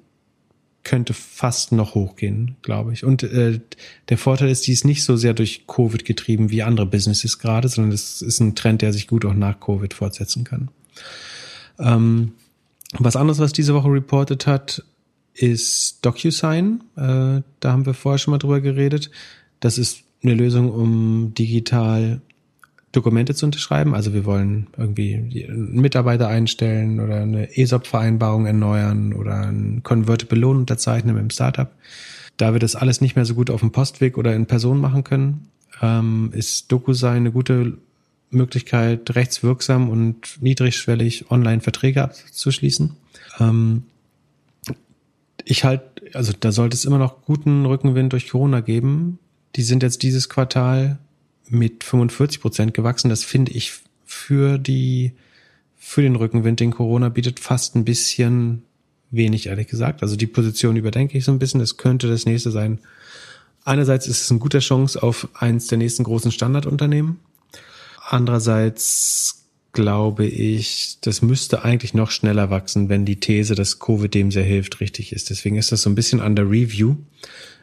könnte 0.85 1.15
fast 1.15 1.73
noch 1.73 1.95
hochgehen, 1.95 2.57
glaube 2.63 2.93
ich. 2.93 3.05
Und 3.05 3.23
äh, 3.23 3.61
der 4.11 4.19
Vorteil 4.19 4.51
ist, 4.51 4.67
die 4.67 4.73
ist 4.73 4.85
nicht 4.85 5.03
so 5.03 5.17
sehr 5.17 5.33
durch 5.33 5.67
Covid 5.67 6.05
getrieben 6.05 6.51
wie 6.51 6.63
andere 6.63 6.87
Businesses 6.87 7.39
gerade, 7.39 7.69
sondern 7.69 7.93
es 7.93 8.21
ist 8.21 8.41
ein 8.41 8.55
Trend, 8.55 8.83
der 8.83 8.93
sich 8.93 9.07
gut 9.07 9.25
auch 9.25 9.35
nach 9.35 9.59
Covid 9.59 9.95
fortsetzen 9.95 10.45
kann. 10.45 10.69
Ähm, 11.79 12.33
was 12.99 13.17
anderes, 13.17 13.39
was 13.39 13.53
diese 13.53 13.75
Woche 13.75 13.89
reported 13.89 14.47
hat, 14.47 14.85
ist 15.33 16.05
DocuSign. 16.05 16.85
Äh, 16.97 17.43
da 17.61 17.73
haben 17.73 17.87
wir 17.87 17.95
vorher 17.95 18.19
schon 18.19 18.33
mal 18.33 18.39
drüber 18.39 18.61
geredet. 18.61 19.11
Das 19.61 19.79
ist 19.79 20.05
eine 20.25 20.35
Lösung, 20.35 20.71
um 20.71 21.35
digital 21.35 22.21
Dokumente 22.93 23.35
zu 23.35 23.47
unterschreiben. 23.47 23.95
Also 23.95 24.15
wir 24.15 24.25
wollen 24.25 24.69
irgendwie 24.77 25.15
einen 25.15 25.81
Mitarbeiter 25.81 26.29
einstellen 26.29 27.01
oder 27.01 27.23
eine 27.23 27.57
ESOP-Vereinbarung 27.57 28.47
erneuern 28.47 29.13
oder 29.13 29.47
ein 29.47 29.83
Convertible 29.83 30.39
Loan 30.39 30.59
unterzeichnen 30.59 31.15
mit 31.15 31.23
dem 31.23 31.31
Startup. 31.31 31.71
Da 32.37 32.53
wir 32.53 32.61
das 32.61 32.77
alles 32.77 33.01
nicht 33.01 33.17
mehr 33.17 33.25
so 33.25 33.35
gut 33.35 33.51
auf 33.51 33.61
dem 33.61 33.73
Postweg 33.73 34.17
oder 34.17 34.35
in 34.35 34.47
Person 34.47 34.81
machen 34.81 35.05
können, 35.05 35.49
ähm, 35.83 36.31
ist 36.33 36.71
DocuSign 36.71 37.17
eine 37.17 37.33
gute 37.33 37.79
Möglichkeit, 38.31 39.15
rechtswirksam 39.15 39.89
und 39.89 40.41
niedrigschwellig 40.41 41.31
Online-Verträge 41.31 42.03
abzuschließen. 42.03 42.97
Ähm, 43.41 43.85
ich 45.45 45.65
halt, 45.65 45.83
also 46.15 46.33
da 46.39 46.53
sollte 46.53 46.75
es 46.75 46.85
immer 46.85 46.99
noch 46.99 47.23
guten 47.25 47.67
Rückenwind 47.67 48.13
durch 48.13 48.31
Corona 48.31 48.61
geben. 48.61 49.19
Die 49.57 49.63
sind 49.63 49.83
jetzt 49.83 50.03
dieses 50.03 50.29
Quartal 50.29 50.99
mit 51.49 51.85
45 51.85 52.41
Prozent 52.41 52.75
gewachsen. 52.75 53.09
Das 53.09 53.25
finde 53.25 53.53
ich 53.53 53.73
für 54.05 54.59
die, 54.59 55.13
für 55.77 56.03
den 56.03 56.17
Rückenwind, 56.17 56.61
den 56.61 56.73
Corona 56.73 57.09
bietet, 57.09 57.41
fast 57.41 57.77
ein 57.77 57.85
bisschen 57.85 58.63
wenig, 59.11 59.47
ehrlich 59.47 59.69
gesagt. 59.69 60.03
Also 60.03 60.17
die 60.17 60.27
Position 60.27 60.77
überdenke 60.77 61.17
ich 61.17 61.25
so 61.25 61.33
ein 61.33 61.39
bisschen. 61.39 61.61
Das 61.61 61.77
könnte 61.77 62.09
das 62.09 62.27
nächste 62.27 62.51
sein. 62.51 62.81
Einerseits 63.65 64.07
ist 64.07 64.23
es 64.23 64.31
eine 64.31 64.41
gute 64.41 64.59
Chance 64.59 65.03
auf 65.03 65.29
eins 65.35 65.69
der 65.69 65.79
nächsten 65.79 66.05
großen 66.05 66.33
Standardunternehmen. 66.33 67.21
Andererseits 68.07 69.45
glaube 69.73 70.27
ich, 70.27 70.99
das 71.01 71.23
müsste 71.23 71.65
eigentlich 71.65 71.95
noch 71.95 72.11
schneller 72.11 72.51
wachsen, 72.51 72.89
wenn 72.89 73.05
die 73.05 73.19
These, 73.19 73.55
dass 73.55 73.81
Covid 73.81 74.13
dem 74.13 74.31
sehr 74.31 74.45
hilft, 74.45 74.81
richtig 74.81 75.13
ist. 75.13 75.31
Deswegen 75.31 75.57
ist 75.57 75.73
das 75.73 75.83
so 75.83 75.91
ein 75.91 75.95
bisschen 75.95 76.21
under 76.21 76.49
Review. 76.49 76.97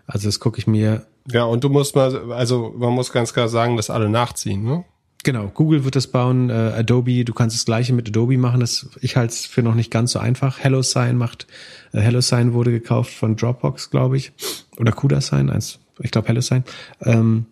Also 0.07 0.27
das 0.27 0.39
gucke 0.39 0.59
ich 0.59 0.67
mir 0.67 1.05
Ja, 1.29 1.43
und 1.43 1.63
du 1.63 1.69
musst 1.69 1.95
mal, 1.95 2.31
also 2.31 2.73
man 2.77 2.93
muss 2.93 3.11
ganz 3.11 3.33
klar 3.33 3.47
sagen, 3.47 3.77
dass 3.77 3.89
alle 3.89 4.09
nachziehen, 4.09 4.63
ne? 4.63 4.83
Genau, 5.23 5.49
Google 5.53 5.83
wird 5.83 5.95
das 5.95 6.07
bauen, 6.07 6.49
äh, 6.49 6.53
Adobe, 6.53 7.23
du 7.23 7.33
kannst 7.33 7.55
das 7.55 7.65
gleiche 7.65 7.93
mit 7.93 8.07
Adobe 8.07 8.39
machen, 8.39 8.59
das 8.59 8.89
ich 9.01 9.17
halte 9.17 9.33
es 9.33 9.45
für 9.45 9.61
noch 9.61 9.75
nicht 9.75 9.91
ganz 9.91 10.13
so 10.13 10.19
einfach. 10.19 10.57
HelloSign 10.57 11.15
macht, 11.15 11.45
äh, 11.91 11.99
HelloSign 11.99 12.53
wurde 12.53 12.71
gekauft 12.71 13.13
von 13.13 13.35
Dropbox, 13.35 13.91
glaube 13.91 14.17
ich, 14.17 14.31
oder 14.77 14.91
CudaSign, 14.91 15.51
eins, 15.51 15.77
ich 15.99 16.09
glaube 16.09 16.27
HelloSign. 16.27 16.63
Ähm, 17.01 17.45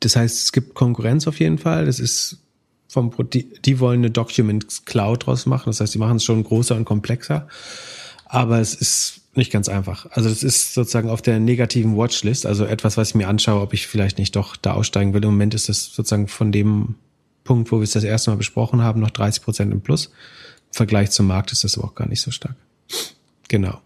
das 0.00 0.16
heißt, 0.16 0.44
es 0.44 0.52
gibt 0.52 0.74
Konkurrenz 0.74 1.26
auf 1.26 1.40
jeden 1.40 1.58
Fall. 1.58 1.86
Das 1.86 2.00
ist 2.00 2.38
vom 2.88 3.10
die, 3.32 3.50
die 3.62 3.80
wollen 3.80 4.00
eine 4.00 4.10
Document 4.10 4.84
Cloud 4.84 5.26
draus 5.26 5.46
machen. 5.46 5.70
Das 5.70 5.80
heißt, 5.80 5.94
die 5.94 5.98
machen 5.98 6.16
es 6.16 6.24
schon 6.24 6.44
größer 6.44 6.76
und 6.76 6.84
komplexer. 6.84 7.48
Aber 8.26 8.60
es 8.60 8.74
ist 8.74 9.21
nicht 9.34 9.50
ganz 9.50 9.68
einfach. 9.68 10.06
Also 10.10 10.28
das 10.28 10.42
ist 10.42 10.74
sozusagen 10.74 11.08
auf 11.08 11.22
der 11.22 11.40
negativen 11.40 11.96
Watchlist, 11.96 12.44
also 12.44 12.64
etwas, 12.64 12.96
was 12.96 13.10
ich 13.10 13.14
mir 13.14 13.28
anschaue, 13.28 13.62
ob 13.62 13.72
ich 13.72 13.86
vielleicht 13.86 14.18
nicht 14.18 14.36
doch 14.36 14.56
da 14.56 14.72
aussteigen 14.74 15.14
will. 15.14 15.24
Im 15.24 15.30
Moment 15.30 15.54
ist 15.54 15.68
das 15.68 15.86
sozusagen 15.86 16.28
von 16.28 16.52
dem 16.52 16.96
Punkt, 17.44 17.72
wo 17.72 17.78
wir 17.78 17.84
es 17.84 17.92
das 17.92 18.04
erste 18.04 18.30
Mal 18.30 18.36
besprochen 18.36 18.82
haben, 18.82 19.00
noch 19.00 19.10
30 19.10 19.42
Prozent 19.42 19.72
im 19.72 19.80
Plus. 19.80 20.06
Im 20.06 20.12
Vergleich 20.72 21.10
zum 21.10 21.26
Markt 21.26 21.52
ist 21.52 21.64
das 21.64 21.78
aber 21.78 21.88
auch 21.88 21.94
gar 21.94 22.08
nicht 22.08 22.20
so 22.20 22.30
stark. 22.30 22.56
Genau. 23.48 23.80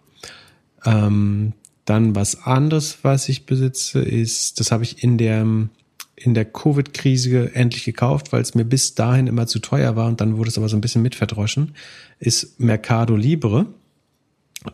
Ähm, 0.85 1.53
dann 1.85 2.15
was 2.17 2.43
anderes, 2.43 2.99
was 3.03 3.29
ich 3.29 3.47
besitze, 3.47 4.01
ist, 4.01 4.59
das 4.59 4.73
habe 4.73 4.83
ich 4.83 5.03
in 5.03 5.19
der 5.19 5.47
in 6.17 6.33
der 6.33 6.47
Covid-Krise 6.47 7.55
endlich 7.55 7.85
gekauft, 7.85 8.33
weil 8.33 8.41
es 8.41 8.55
mir 8.55 8.65
bis 8.65 8.95
dahin 8.95 9.27
immer 9.27 9.47
zu 9.47 9.59
teuer 9.59 9.97
war 9.97 10.09
und 10.09 10.21
dann 10.23 10.39
wurde 10.39 10.49
es 10.49 10.57
aber 10.57 10.69
so 10.71 10.77
ein 10.77 10.81
bisschen 10.81 11.03
mitverdroschen, 11.03 11.75
ist 12.19 12.59
Mercado 12.59 13.17
Libre. 13.17 13.67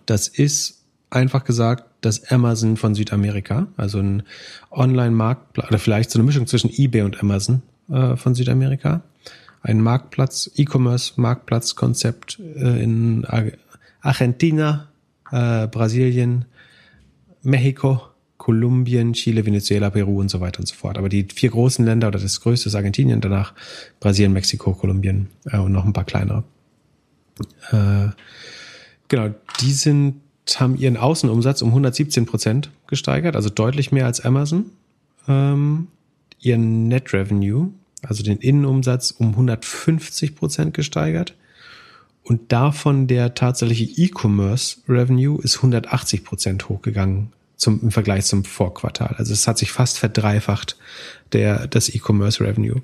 Das 0.06 0.28
ist 0.28 0.82
einfach 1.10 1.44
gesagt 1.44 1.84
das 2.00 2.30
Amazon 2.30 2.76
von 2.76 2.94
Südamerika, 2.94 3.68
also 3.76 4.00
ein 4.00 4.24
Online-Marktplatz 4.70 5.68
oder 5.68 5.78
vielleicht 5.78 6.10
so 6.10 6.18
eine 6.18 6.26
Mischung 6.26 6.46
zwischen 6.46 6.70
eBay 6.70 7.02
und 7.02 7.20
Amazon 7.22 7.62
äh, 7.90 8.16
von 8.16 8.34
Südamerika. 8.34 9.02
Ein 9.62 9.80
Marktplatz, 9.80 10.50
E-Commerce-Marktplatz-Konzept 10.56 12.40
äh, 12.56 12.82
in 12.82 13.24
Argentina, 14.00 14.88
äh, 15.30 15.68
Brasilien, 15.68 16.46
Mexiko, 17.42 18.02
Kolumbien, 18.38 19.12
Chile, 19.12 19.46
Venezuela, 19.46 19.90
Peru 19.90 20.18
und 20.18 20.28
so 20.28 20.40
weiter 20.40 20.59
und 20.59 20.66
so 20.66 20.74
fort. 20.74 20.98
Aber 20.98 21.09
die 21.09 21.28
vier 21.32 21.50
großen 21.50 21.84
Länder 21.84 22.09
oder 22.09 22.18
das 22.18 22.40
größte 22.40 22.68
ist 22.68 22.74
Argentinien, 22.74 23.20
danach 23.20 23.54
Brasilien, 24.00 24.32
Mexiko, 24.32 24.74
Kolumbien 24.74 25.28
äh, 25.44 25.59
und 25.59 25.70
noch 25.70 25.84
ein 25.84 25.92
paar 25.92 26.04
kleinere. 26.04 26.42
Äh, 27.70 28.09
genau, 29.12 29.28
die 29.60 29.72
sind 29.72 30.16
haben 30.56 30.76
ihren 30.76 30.97
Außenumsatz 30.97 31.62
um 31.62 31.68
117 31.68 32.26
Prozent 32.26 32.70
gesteigert, 32.89 33.36
also 33.36 33.48
deutlich 33.48 33.93
mehr 33.93 34.06
als 34.06 34.20
Amazon. 34.20 34.66
Ähm, 35.28 35.86
ihren 36.40 36.89
Net 36.89 37.12
Revenue, 37.12 37.70
also 38.02 38.24
den 38.24 38.39
Innenumsatz, 38.39 39.12
um 39.12 39.28
150 39.30 40.34
Prozent 40.34 40.74
gesteigert. 40.74 41.34
Und 42.24 42.52
davon 42.52 43.06
der 43.06 43.34
tatsächliche 43.34 43.84
E-Commerce 43.84 44.78
Revenue 44.89 45.40
ist 45.43 45.59
180 45.59 46.24
Prozent 46.24 46.68
hochgegangen 46.68 47.32
zum, 47.56 47.80
im 47.82 47.90
Vergleich 47.93 48.24
zum 48.24 48.44
Vorquartal. 48.44 49.14
Also 49.18 49.32
es 49.32 49.47
hat 49.47 49.59
sich 49.59 49.70
fast 49.70 49.98
verdreifacht, 49.98 50.76
der, 51.32 51.68
das 51.68 51.89
E-Commerce 51.89 52.43
Revenue. 52.43 52.82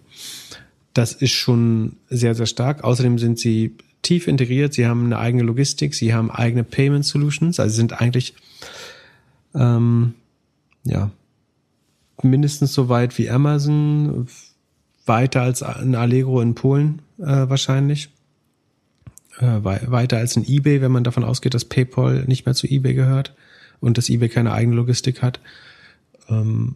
Das 0.94 1.12
ist 1.12 1.32
schon 1.32 1.96
sehr, 2.08 2.34
sehr 2.34 2.46
stark. 2.46 2.84
Außerdem 2.84 3.18
sind 3.18 3.38
sie 3.38 3.76
tief 4.02 4.26
integriert. 4.28 4.74
Sie 4.74 4.86
haben 4.86 5.06
eine 5.06 5.18
eigene 5.18 5.42
Logistik. 5.42 5.94
Sie 5.94 6.14
haben 6.14 6.30
eigene 6.30 6.64
Payment 6.64 7.04
Solutions. 7.04 7.60
Also 7.60 7.76
sind 7.76 8.00
eigentlich, 8.00 8.34
ähm, 9.54 10.14
ja, 10.84 11.10
mindestens 12.22 12.72
so 12.72 12.88
weit 12.88 13.16
wie 13.18 13.30
Amazon, 13.30 14.26
weiter 15.06 15.42
als 15.42 15.62
ein 15.62 15.94
Allegro 15.94 16.40
in 16.40 16.54
Polen 16.54 17.02
äh, 17.18 17.48
wahrscheinlich. 17.48 18.10
Äh, 19.38 19.62
weiter 19.62 20.18
als 20.18 20.36
ein 20.36 20.46
eBay, 20.46 20.80
wenn 20.80 20.92
man 20.92 21.04
davon 21.04 21.24
ausgeht, 21.24 21.54
dass 21.54 21.64
PayPal 21.64 22.24
nicht 22.26 22.44
mehr 22.44 22.54
zu 22.54 22.66
eBay 22.66 22.94
gehört 22.94 23.34
und 23.80 23.96
dass 23.96 24.10
eBay 24.10 24.28
keine 24.28 24.52
eigene 24.52 24.76
Logistik 24.76 25.22
hat, 25.22 25.40
ähm, 26.28 26.74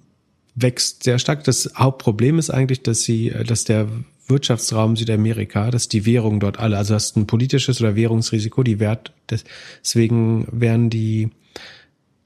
wächst 0.54 1.02
sehr 1.02 1.18
stark. 1.18 1.44
Das 1.44 1.72
Hauptproblem 1.76 2.38
ist 2.38 2.50
eigentlich, 2.50 2.82
dass 2.82 3.02
sie, 3.02 3.30
äh, 3.30 3.44
dass 3.44 3.64
der 3.64 3.88
Wirtschaftsraum 4.28 4.96
Südamerika, 4.96 5.70
dass 5.70 5.88
die 5.88 6.06
Währungen 6.06 6.40
dort 6.40 6.58
alle, 6.58 6.78
also 6.78 6.94
hast 6.94 7.16
ein 7.16 7.26
politisches 7.26 7.80
oder 7.80 7.96
Währungsrisiko, 7.96 8.62
die 8.62 8.80
Wert, 8.80 9.12
deswegen 9.30 10.46
werden 10.50 10.90
die 10.90 11.30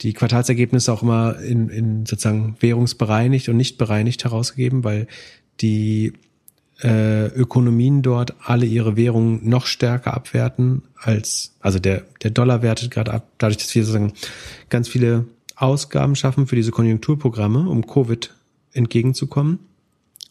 die 0.03 0.13
Quartalsergebnisse 0.13 0.93
auch 0.93 1.03
immer 1.03 1.39
in, 1.41 1.69
in 1.69 2.07
sozusagen 2.07 2.57
währungsbereinigt 2.61 3.49
und 3.49 3.57
nicht 3.57 3.79
bereinigt 3.79 4.25
herausgegeben, 4.25 4.85
weil 4.85 5.07
die 5.61 6.13
äh, 6.83 7.27
Ökonomien 7.29 8.03
dort 8.03 8.35
alle 8.45 8.67
ihre 8.67 8.97
Währungen 8.97 9.49
noch 9.49 9.67
stärker 9.67 10.15
abwerten 10.15 10.83
als, 10.97 11.55
also 11.61 11.79
der, 11.79 12.05
der 12.23 12.31
Dollar 12.31 12.61
wertet 12.63 12.91
gerade 12.91 13.13
ab, 13.13 13.31
dadurch, 13.39 13.57
dass 13.57 13.75
wir 13.75 13.85
sozusagen 13.85 14.13
ganz 14.69 14.89
viele 14.89 15.25
Ausgaben 15.55 16.17
schaffen 16.17 16.47
für 16.47 16.57
diese 16.57 16.71
Konjunkturprogramme, 16.71 17.67
um 17.69 17.87
Covid 17.87 18.35
entgegenzukommen, 18.75 19.61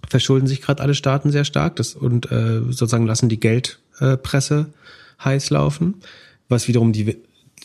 verschulden 0.07 0.47
sich 0.47 0.61
gerade 0.61 0.81
alle 0.81 0.95
Staaten 0.95 1.31
sehr 1.31 1.45
stark 1.45 1.75
das, 1.75 1.95
und 1.95 2.31
äh, 2.31 2.61
sozusagen 2.61 3.05
lassen 3.05 3.29
die 3.29 3.39
Geldpresse 3.39 4.67
äh, 4.69 5.23
heiß 5.23 5.49
laufen, 5.49 5.95
was 6.49 6.67
wiederum 6.67 6.93
die, 6.93 7.17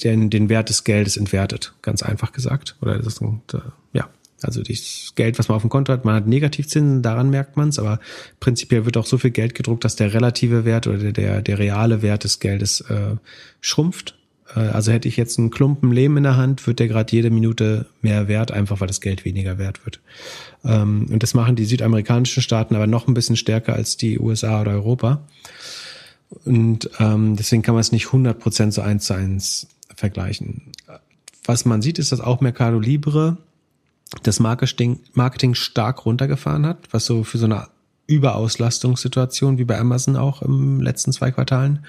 den, 0.02 0.30
den 0.30 0.48
Wert 0.48 0.68
des 0.68 0.84
Geldes 0.84 1.16
entwertet, 1.16 1.74
ganz 1.82 2.02
einfach 2.02 2.32
gesagt. 2.32 2.76
Oder 2.80 2.98
das, 2.98 3.20
ja, 3.92 4.08
also 4.42 4.62
das 4.62 5.12
Geld, 5.14 5.38
was 5.38 5.48
man 5.48 5.56
auf 5.56 5.62
dem 5.62 5.70
Konto 5.70 5.92
hat, 5.92 6.04
man 6.04 6.14
hat 6.14 6.26
Negativzinsen, 6.26 7.02
daran 7.02 7.30
merkt 7.30 7.56
man 7.56 7.68
es, 7.68 7.78
aber 7.78 8.00
prinzipiell 8.38 8.84
wird 8.84 8.96
auch 8.96 9.06
so 9.06 9.18
viel 9.18 9.30
Geld 9.30 9.54
gedruckt, 9.54 9.84
dass 9.84 9.96
der 9.96 10.14
relative 10.14 10.64
Wert 10.64 10.86
oder 10.86 11.12
der, 11.12 11.42
der 11.42 11.58
reale 11.58 12.02
Wert 12.02 12.24
des 12.24 12.40
Geldes 12.40 12.80
äh, 12.82 13.16
schrumpft. 13.60 14.16
Äh, 14.54 14.60
also 14.60 14.92
hätte 14.92 15.08
ich 15.08 15.16
jetzt 15.16 15.38
einen 15.38 15.50
Klumpen 15.50 15.92
Lehm 15.92 16.16
in 16.16 16.22
der 16.22 16.36
Hand, 16.36 16.66
wird 16.66 16.78
der 16.78 16.88
gerade 16.88 17.12
jede 17.12 17.30
Minute 17.30 17.86
mehr 18.02 18.28
wert, 18.28 18.52
einfach 18.52 18.80
weil 18.80 18.88
das 18.88 19.00
Geld 19.00 19.24
weniger 19.24 19.58
wert 19.58 19.84
wird. 19.84 20.00
Ähm, 20.64 21.08
und 21.10 21.22
das 21.22 21.34
machen 21.34 21.56
die 21.56 21.64
südamerikanischen 21.64 22.42
Staaten 22.42 22.74
aber 22.74 22.86
noch 22.86 23.08
ein 23.08 23.14
bisschen 23.14 23.36
stärker 23.36 23.74
als 23.74 23.96
die 23.96 24.18
USA 24.18 24.60
oder 24.60 24.72
Europa. 24.72 25.22
Und 26.44 26.90
ähm, 26.98 27.36
deswegen 27.36 27.62
kann 27.62 27.74
man 27.74 27.80
es 27.80 27.92
nicht 27.92 28.06
100% 28.06 28.70
so 28.70 28.82
eins 28.82 29.06
zu 29.06 29.14
eins 29.14 29.66
vergleichen. 29.94 30.62
Was 31.44 31.64
man 31.64 31.82
sieht, 31.82 31.98
ist, 31.98 32.12
dass 32.12 32.20
auch 32.20 32.40
Mercado 32.40 32.78
Libre 32.78 33.36
das 34.22 34.40
Marketing, 34.40 35.00
Marketing 35.12 35.54
stark 35.54 36.04
runtergefahren 36.04 36.66
hat, 36.66 36.78
was 36.92 37.06
so 37.06 37.24
für 37.24 37.38
so 37.38 37.46
eine 37.46 37.68
Überauslastungssituation 38.06 39.58
wie 39.58 39.64
bei 39.64 39.78
Amazon 39.78 40.16
auch 40.16 40.42
im 40.42 40.80
letzten 40.80 41.12
zwei 41.12 41.30
Quartalen 41.30 41.84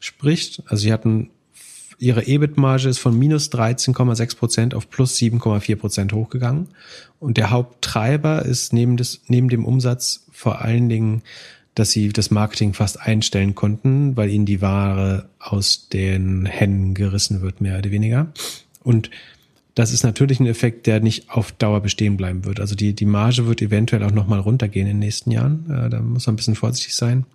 spricht. 0.00 0.62
Also 0.66 0.82
sie 0.82 0.92
hatten 0.92 1.30
ihre 1.98 2.26
EBIT-Marge 2.26 2.88
ist 2.88 2.98
von 2.98 3.18
minus 3.18 3.50
13,6 3.50 4.36
Prozent 4.36 4.74
auf 4.74 4.90
plus 4.90 5.16
7,4 5.16 5.76
Prozent 5.76 6.12
hochgegangen. 6.12 6.68
Und 7.18 7.36
der 7.36 7.50
Haupttreiber 7.50 8.44
ist 8.44 8.72
neben, 8.72 8.96
des, 8.96 9.22
neben 9.28 9.48
dem 9.48 9.64
Umsatz 9.64 10.26
vor 10.30 10.60
allen 10.60 10.88
Dingen, 10.88 11.22
dass 11.74 11.90
sie 11.90 12.08
das 12.08 12.30
Marketing 12.30 12.72
fast 12.72 13.00
einstellen 13.00 13.54
konnten, 13.54 14.16
weil 14.16 14.30
ihnen 14.30 14.46
die 14.46 14.62
Ware 14.62 15.28
aus 15.38 15.88
den 15.88 16.46
Händen 16.46 16.94
gerissen 16.94 17.42
wird, 17.42 17.60
mehr 17.60 17.78
oder 17.78 17.90
weniger. 17.90 18.32
Und 18.82 19.10
das 19.74 19.92
ist 19.92 20.02
natürlich 20.02 20.40
ein 20.40 20.46
Effekt, 20.46 20.86
der 20.86 21.00
nicht 21.00 21.30
auf 21.30 21.52
Dauer 21.52 21.82
bestehen 21.82 22.16
bleiben 22.16 22.46
wird. 22.46 22.60
Also 22.60 22.74
die, 22.74 22.94
die 22.94 23.04
Marge 23.04 23.46
wird 23.46 23.60
eventuell 23.60 24.02
auch 24.04 24.10
nochmal 24.10 24.40
runtergehen 24.40 24.86
in 24.86 24.94
den 24.94 25.00
nächsten 25.00 25.30
Jahren. 25.30 25.70
Äh, 25.70 25.90
da 25.90 26.00
muss 26.00 26.26
man 26.26 26.32
ein 26.32 26.36
bisschen 26.36 26.54
vorsichtig 26.54 26.94
sein. 26.94 27.26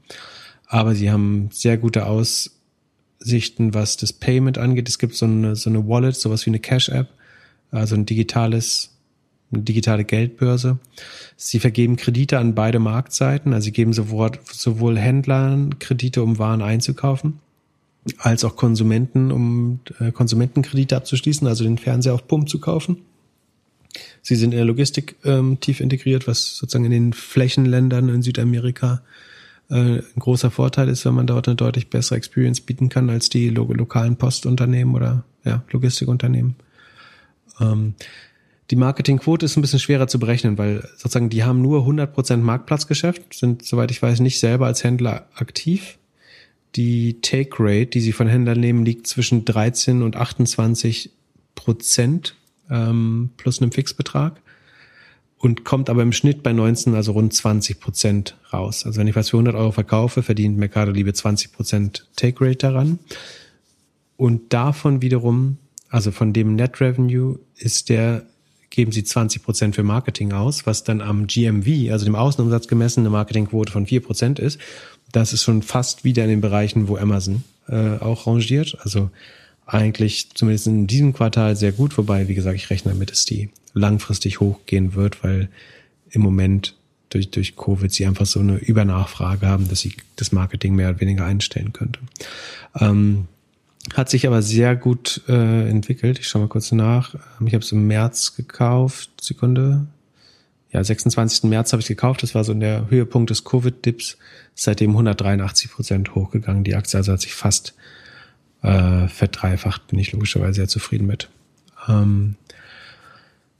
Aber 0.65 0.95
sie 0.95 1.11
haben 1.11 1.49
sehr 1.51 1.77
gute 1.77 2.07
Aussichten, 3.21 3.73
was 3.73 3.97
das 3.97 4.13
Payment 4.13 4.57
angeht. 4.57 4.89
Es 4.89 4.99
gibt 4.99 5.15
so 5.15 5.25
eine, 5.25 5.55
so 5.55 5.69
eine 5.69 5.87
Wallet, 5.87 6.15
sowas 6.15 6.45
wie 6.45 6.49
eine 6.49 6.59
Cash-App, 6.59 7.07
also 7.71 7.95
ein 7.95 8.05
digitales, 8.05 8.91
eine 9.51 9.63
digitale 9.63 10.03
Geldbörse. 10.03 10.79
Sie 11.37 11.59
vergeben 11.59 11.95
Kredite 11.95 12.39
an 12.39 12.55
beide 12.55 12.79
Marktseiten. 12.79 13.53
Also 13.53 13.65
sie 13.65 13.71
geben 13.71 13.93
sowohl, 13.93 14.31
sowohl 14.51 14.97
Händlern 14.97 15.79
Kredite, 15.79 16.23
um 16.23 16.39
Waren 16.39 16.61
einzukaufen 16.61 17.39
als 18.17 18.43
auch 18.43 18.55
Konsumenten, 18.55 19.31
um 19.31 19.79
äh, 19.99 20.11
Konsumentenkredite 20.11 20.95
abzuschließen, 20.95 21.47
also 21.47 21.63
den 21.63 21.77
Fernseher 21.77 22.15
auf 22.15 22.27
Pump 22.27 22.49
zu 22.49 22.59
kaufen. 22.59 22.97
Sie 24.23 24.35
sind 24.35 24.53
in 24.53 24.57
der 24.57 24.65
Logistik 24.65 25.17
ähm, 25.23 25.59
tief 25.59 25.79
integriert, 25.81 26.27
was 26.27 26.57
sozusagen 26.57 26.85
in 26.85 26.91
den 26.91 27.13
Flächenländern 27.13 28.09
in 28.09 28.23
Südamerika 28.23 29.03
ein 29.77 30.03
großer 30.19 30.51
Vorteil 30.51 30.89
ist, 30.89 31.05
wenn 31.05 31.13
man 31.13 31.27
dort 31.27 31.47
eine 31.47 31.55
deutlich 31.55 31.89
bessere 31.89 32.17
Experience 32.17 32.61
bieten 32.61 32.89
kann 32.89 33.09
als 33.09 33.29
die 33.29 33.49
lo 33.49 33.71
lokalen 33.71 34.17
Postunternehmen 34.17 34.95
oder 34.95 35.23
ja, 35.45 35.63
Logistikunternehmen. 35.71 36.55
Ähm, 37.59 37.93
die 38.69 38.75
Marketingquote 38.75 39.45
ist 39.45 39.57
ein 39.57 39.61
bisschen 39.61 39.79
schwerer 39.79 40.07
zu 40.07 40.19
berechnen, 40.19 40.57
weil 40.57 40.87
sozusagen 40.97 41.29
die 41.29 41.43
haben 41.43 41.61
nur 41.61 41.85
100% 41.85 42.37
Marktplatzgeschäft, 42.37 43.33
sind, 43.33 43.65
soweit 43.65 43.91
ich 43.91 44.01
weiß, 44.01 44.19
nicht 44.19 44.39
selber 44.39 44.67
als 44.67 44.83
Händler 44.83 45.27
aktiv 45.35 45.97
die 46.75 47.19
Take 47.21 47.57
Rate, 47.59 47.87
die 47.87 47.99
sie 47.99 48.13
von 48.13 48.27
Händlern 48.27 48.59
nehmen, 48.59 48.85
liegt 48.85 49.07
zwischen 49.07 49.45
13 49.45 50.01
und 50.01 50.15
28 50.15 51.11
Prozent. 51.55 52.35
ähm, 52.69 53.31
plus 53.35 53.61
einem 53.61 53.73
Fixbetrag 53.73 54.41
und 55.41 55.65
kommt 55.65 55.89
aber 55.89 56.03
im 56.03 56.13
Schnitt 56.13 56.43
bei 56.43 56.53
19, 56.53 56.93
also 56.93 57.13
rund 57.13 57.33
20 57.33 57.79
Prozent 57.79 58.37
raus. 58.53 58.85
Also 58.85 58.99
wenn 58.99 59.07
ich 59.07 59.15
was 59.15 59.31
für 59.31 59.37
100 59.37 59.55
Euro 59.55 59.71
verkaufe, 59.71 60.21
verdient 60.21 60.57
Mercado 60.57 60.91
Liebe 60.91 61.13
20 61.13 61.51
Prozent 61.51 62.07
Take 62.15 62.45
Rate 62.45 62.57
daran. 62.57 62.99
Und 64.17 64.53
davon 64.53 65.01
wiederum, 65.01 65.57
also 65.89 66.11
von 66.11 66.31
dem 66.31 66.55
Net 66.55 66.79
Revenue, 66.79 67.39
ist 67.57 67.89
der, 67.89 68.23
geben 68.69 68.91
sie 68.91 69.03
20 69.03 69.41
Prozent 69.41 69.75
für 69.75 69.83
Marketing 69.83 70.31
aus, 70.31 70.67
was 70.67 70.83
dann 70.83 71.01
am 71.01 71.25
GMV, 71.25 71.91
also 71.91 72.05
dem 72.05 72.15
Außenumsatz 72.15 72.67
gemessene 72.67 73.09
Marketingquote 73.09 73.71
von 73.71 73.87
4 73.87 74.03
Prozent 74.03 74.37
ist. 74.37 74.59
Das 75.11 75.33
ist 75.33 75.43
schon 75.43 75.63
fast 75.63 76.03
wieder 76.03 76.23
in 76.23 76.29
den 76.29 76.41
Bereichen, 76.41 76.87
wo 76.87 76.97
Amazon 76.97 77.43
äh, 77.67 77.97
auch 77.97 78.27
rangiert. 78.27 78.77
Also 78.83 79.09
eigentlich 79.71 80.29
zumindest 80.33 80.67
in 80.67 80.87
diesem 80.87 81.13
Quartal 81.13 81.55
sehr 81.55 81.71
gut, 81.71 81.97
wobei, 81.97 82.27
wie 82.27 82.35
gesagt, 82.35 82.55
ich 82.55 82.69
rechne 82.69 82.91
damit, 82.91 83.11
dass 83.11 83.25
die 83.25 83.49
langfristig 83.73 84.39
hochgehen 84.39 84.95
wird, 84.95 85.23
weil 85.23 85.49
im 86.09 86.21
Moment 86.21 86.75
durch, 87.09 87.31
durch 87.31 87.55
Covid 87.55 87.91
sie 87.91 88.05
einfach 88.05 88.25
so 88.25 88.39
eine 88.39 88.57
Übernachfrage 88.57 89.47
haben, 89.47 89.69
dass 89.69 89.79
sie 89.79 89.93
das 90.15 90.31
Marketing 90.31 90.75
mehr 90.75 90.89
oder 90.89 90.99
weniger 90.99 91.25
einstellen 91.25 91.73
könnte. 91.73 91.99
Ähm, 92.79 93.27
hat 93.95 94.09
sich 94.09 94.27
aber 94.27 94.41
sehr 94.41 94.75
gut 94.75 95.21
äh, 95.27 95.69
entwickelt. 95.69 96.19
Ich 96.19 96.27
schaue 96.27 96.43
mal 96.43 96.47
kurz 96.47 96.71
nach. 96.71 97.15
Ähm, 97.15 97.47
ich 97.47 97.53
habe 97.53 97.63
es 97.63 97.71
im 97.71 97.87
März 97.87 98.35
gekauft. 98.35 99.09
Sekunde. 99.21 99.87
Ja, 100.71 100.83
26. 100.83 101.43
März 101.43 101.73
habe 101.73 101.81
ich 101.81 101.87
gekauft. 101.87 102.23
Das 102.23 102.35
war 102.35 102.43
so 102.43 102.53
der 102.53 102.89
Höhepunkt 102.89 103.29
des 103.29 103.43
Covid-Dips. 103.43 104.17
Seitdem 104.55 104.91
183 104.91 105.71
Prozent 105.71 106.15
hochgegangen. 106.15 106.63
Die 106.63 106.75
Aktie 106.75 106.97
also 106.97 107.13
hat 107.13 107.21
sich 107.21 107.33
fast 107.33 107.73
äh, 108.61 109.07
verdreifacht. 109.07 109.87
Bin 109.87 109.99
ich 109.99 110.11
logischerweise 110.11 110.53
sehr 110.53 110.67
zufrieden 110.67 111.07
mit. 111.07 111.29
Ähm, 111.87 112.35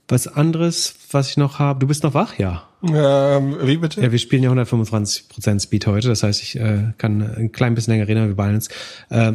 was 0.08 0.26
anderes, 0.26 0.94
was 1.10 1.30
ich 1.30 1.36
noch 1.36 1.58
habe. 1.58 1.80
Du 1.80 1.86
bist 1.86 2.02
noch 2.02 2.14
wach, 2.14 2.38
ja? 2.38 2.64
Ähm, 2.82 3.56
wie 3.62 3.76
bitte? 3.76 4.02
Ja, 4.02 4.12
wir 4.12 4.18
spielen 4.18 4.42
ja 4.42 4.52
125% 4.52 5.60
Speed 5.60 5.86
heute. 5.86 6.08
Das 6.08 6.22
heißt, 6.22 6.42
ich 6.42 6.58
äh, 6.58 6.92
kann 6.98 7.22
ein 7.22 7.52
klein 7.52 7.74
bisschen 7.74 7.94
länger 7.94 8.08
reden, 8.08 8.28
wir 8.28 8.34
balance. 8.34 8.70
Äh, 9.08 9.34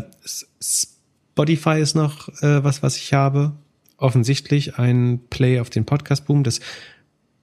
Spotify 0.61 1.80
ist 1.80 1.95
noch 1.95 2.30
äh, 2.41 2.64
was, 2.64 2.84
was 2.84 2.98
ich 2.98 3.14
habe. 3.14 3.53
Offensichtlich 3.98 4.77
ein 4.77 5.22
Play 5.30 5.60
auf 5.60 5.69
den 5.69 5.85
Podcast-Boom. 5.85 6.44
Das 6.44 6.60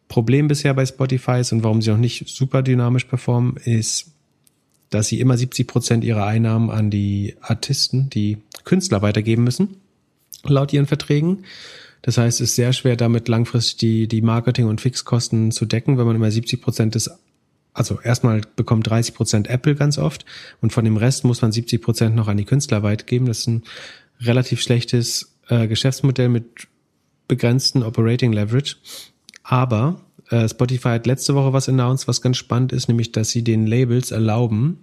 Problem 0.09 0.47
bisher 0.47 0.75
bei 0.75 0.87
Spotify 0.87 1.41
ist 1.41 1.53
und 1.53 1.65
warum 1.65 1.83
sie 1.83 1.91
noch 1.91 1.99
nicht 1.99 2.29
super 2.29 2.63
dynamisch 2.63 3.05
performen, 3.05 3.57
ist, 3.57 4.14
dass 4.91 5.09
sie 5.09 5.21
immer 5.21 5.37
70 5.37 5.67
Prozent 5.67 6.05
ihrer 6.05 6.27
Einnahmen 6.27 6.71
an 6.71 6.91
die 6.91 7.37
Artisten, 7.41 8.11
die 8.11 8.39
Künstler 8.65 9.03
weitergeben 9.03 9.45
müssen, 9.45 9.77
laut 10.45 10.73
ihren 10.73 10.87
Verträgen. 10.87 11.45
Das 12.03 12.19
heißt, 12.19 12.41
es 12.41 12.51
ist 12.51 12.57
sehr 12.57 12.73
schwer, 12.73 12.97
damit 12.97 13.29
langfristig 13.29 13.79
die, 13.79 14.09
die 14.09 14.23
Marketing- 14.23 14.69
und 14.69 14.81
Fixkosten 14.81 15.51
zu 15.53 15.65
decken, 15.65 15.97
wenn 15.97 16.07
man 16.07 16.17
immer 16.17 16.31
70 16.31 16.61
Prozent 16.61 16.95
des, 16.95 17.11
also 17.73 17.99
erstmal 18.01 18.43
bekommt 18.57 18.89
30 18.89 19.15
Prozent 19.15 19.49
Apple 19.49 19.75
ganz 19.75 19.97
oft 19.99 20.25
und 20.61 20.73
von 20.73 20.85
dem 20.85 20.97
Rest 20.97 21.25
muss 21.25 21.41
man 21.41 21.51
70 21.51 21.81
Prozent 21.81 22.15
noch 22.15 22.29
an 22.29 22.37
die 22.37 22.45
Künstler 22.45 22.83
weitgeben. 22.83 23.27
Das 23.27 23.41
ist 23.41 23.49
ein 23.49 23.63
relativ 24.21 24.61
schlechtes 24.61 25.35
äh, 25.49 25.67
Geschäftsmodell 25.67 26.29
mit 26.29 26.69
begrenzten 27.27 27.83
Operating 27.83 28.33
Leverage. 28.33 28.77
Aber 29.43 30.01
Spotify 30.49 30.89
hat 30.89 31.07
letzte 31.07 31.35
Woche 31.35 31.53
was 31.53 31.69
announced, 31.69 32.09
was 32.09 32.23
ganz 32.23 32.37
spannend 32.37 32.73
ist, 32.73 32.89
nämlich, 32.89 33.13
dass 33.13 33.31
sie 33.31 33.43
den 33.43 33.67
Labels 33.67 34.11
erlauben, 34.11 34.79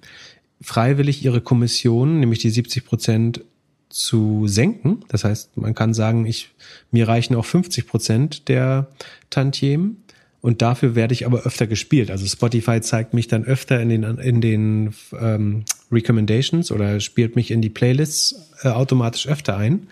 freiwillig 0.62 1.24
ihre 1.24 1.42
Kommission, 1.42 2.20
nämlich 2.20 2.40
die 2.40 2.50
70 2.50 2.86
Prozent 2.86 3.42
zu 3.90 4.48
senken. 4.48 5.04
Das 5.10 5.24
heißt, 5.24 5.58
man 5.58 5.76
kann 5.76 5.94
sagen, 5.94 6.26
ich, 6.26 6.52
mir 6.92 7.08
reichen 7.08 7.36
auch 7.36 7.46
50 7.46 7.88
Prozent 7.88 8.48
der 8.48 8.88
Tantiemen 9.30 10.04
und 10.42 10.62
dafür 10.62 10.96
werde 10.96 11.14
ich 11.14 11.26
aber 11.26 11.44
öfter 11.44 11.68
gespielt. 11.68 12.10
Also 12.10 12.26
Spotify 12.26 12.82
zeigt 12.82 13.14
mich 13.14 13.28
dann 13.28 13.46
öfter 13.46 13.80
in 13.80 13.90
den, 13.90 14.04
in 14.04 14.42
den 14.42 14.94
ähm, 15.20 15.66
Recommendations 15.92 16.72
oder 16.72 17.00
spielt 17.00 17.36
mich 17.36 17.52
in 17.52 17.62
die 17.62 17.70
Playlists 17.70 18.52
äh, 18.64 18.70
automatisch 18.70 19.28
öfter 19.28 19.58
ein, 19.58 19.88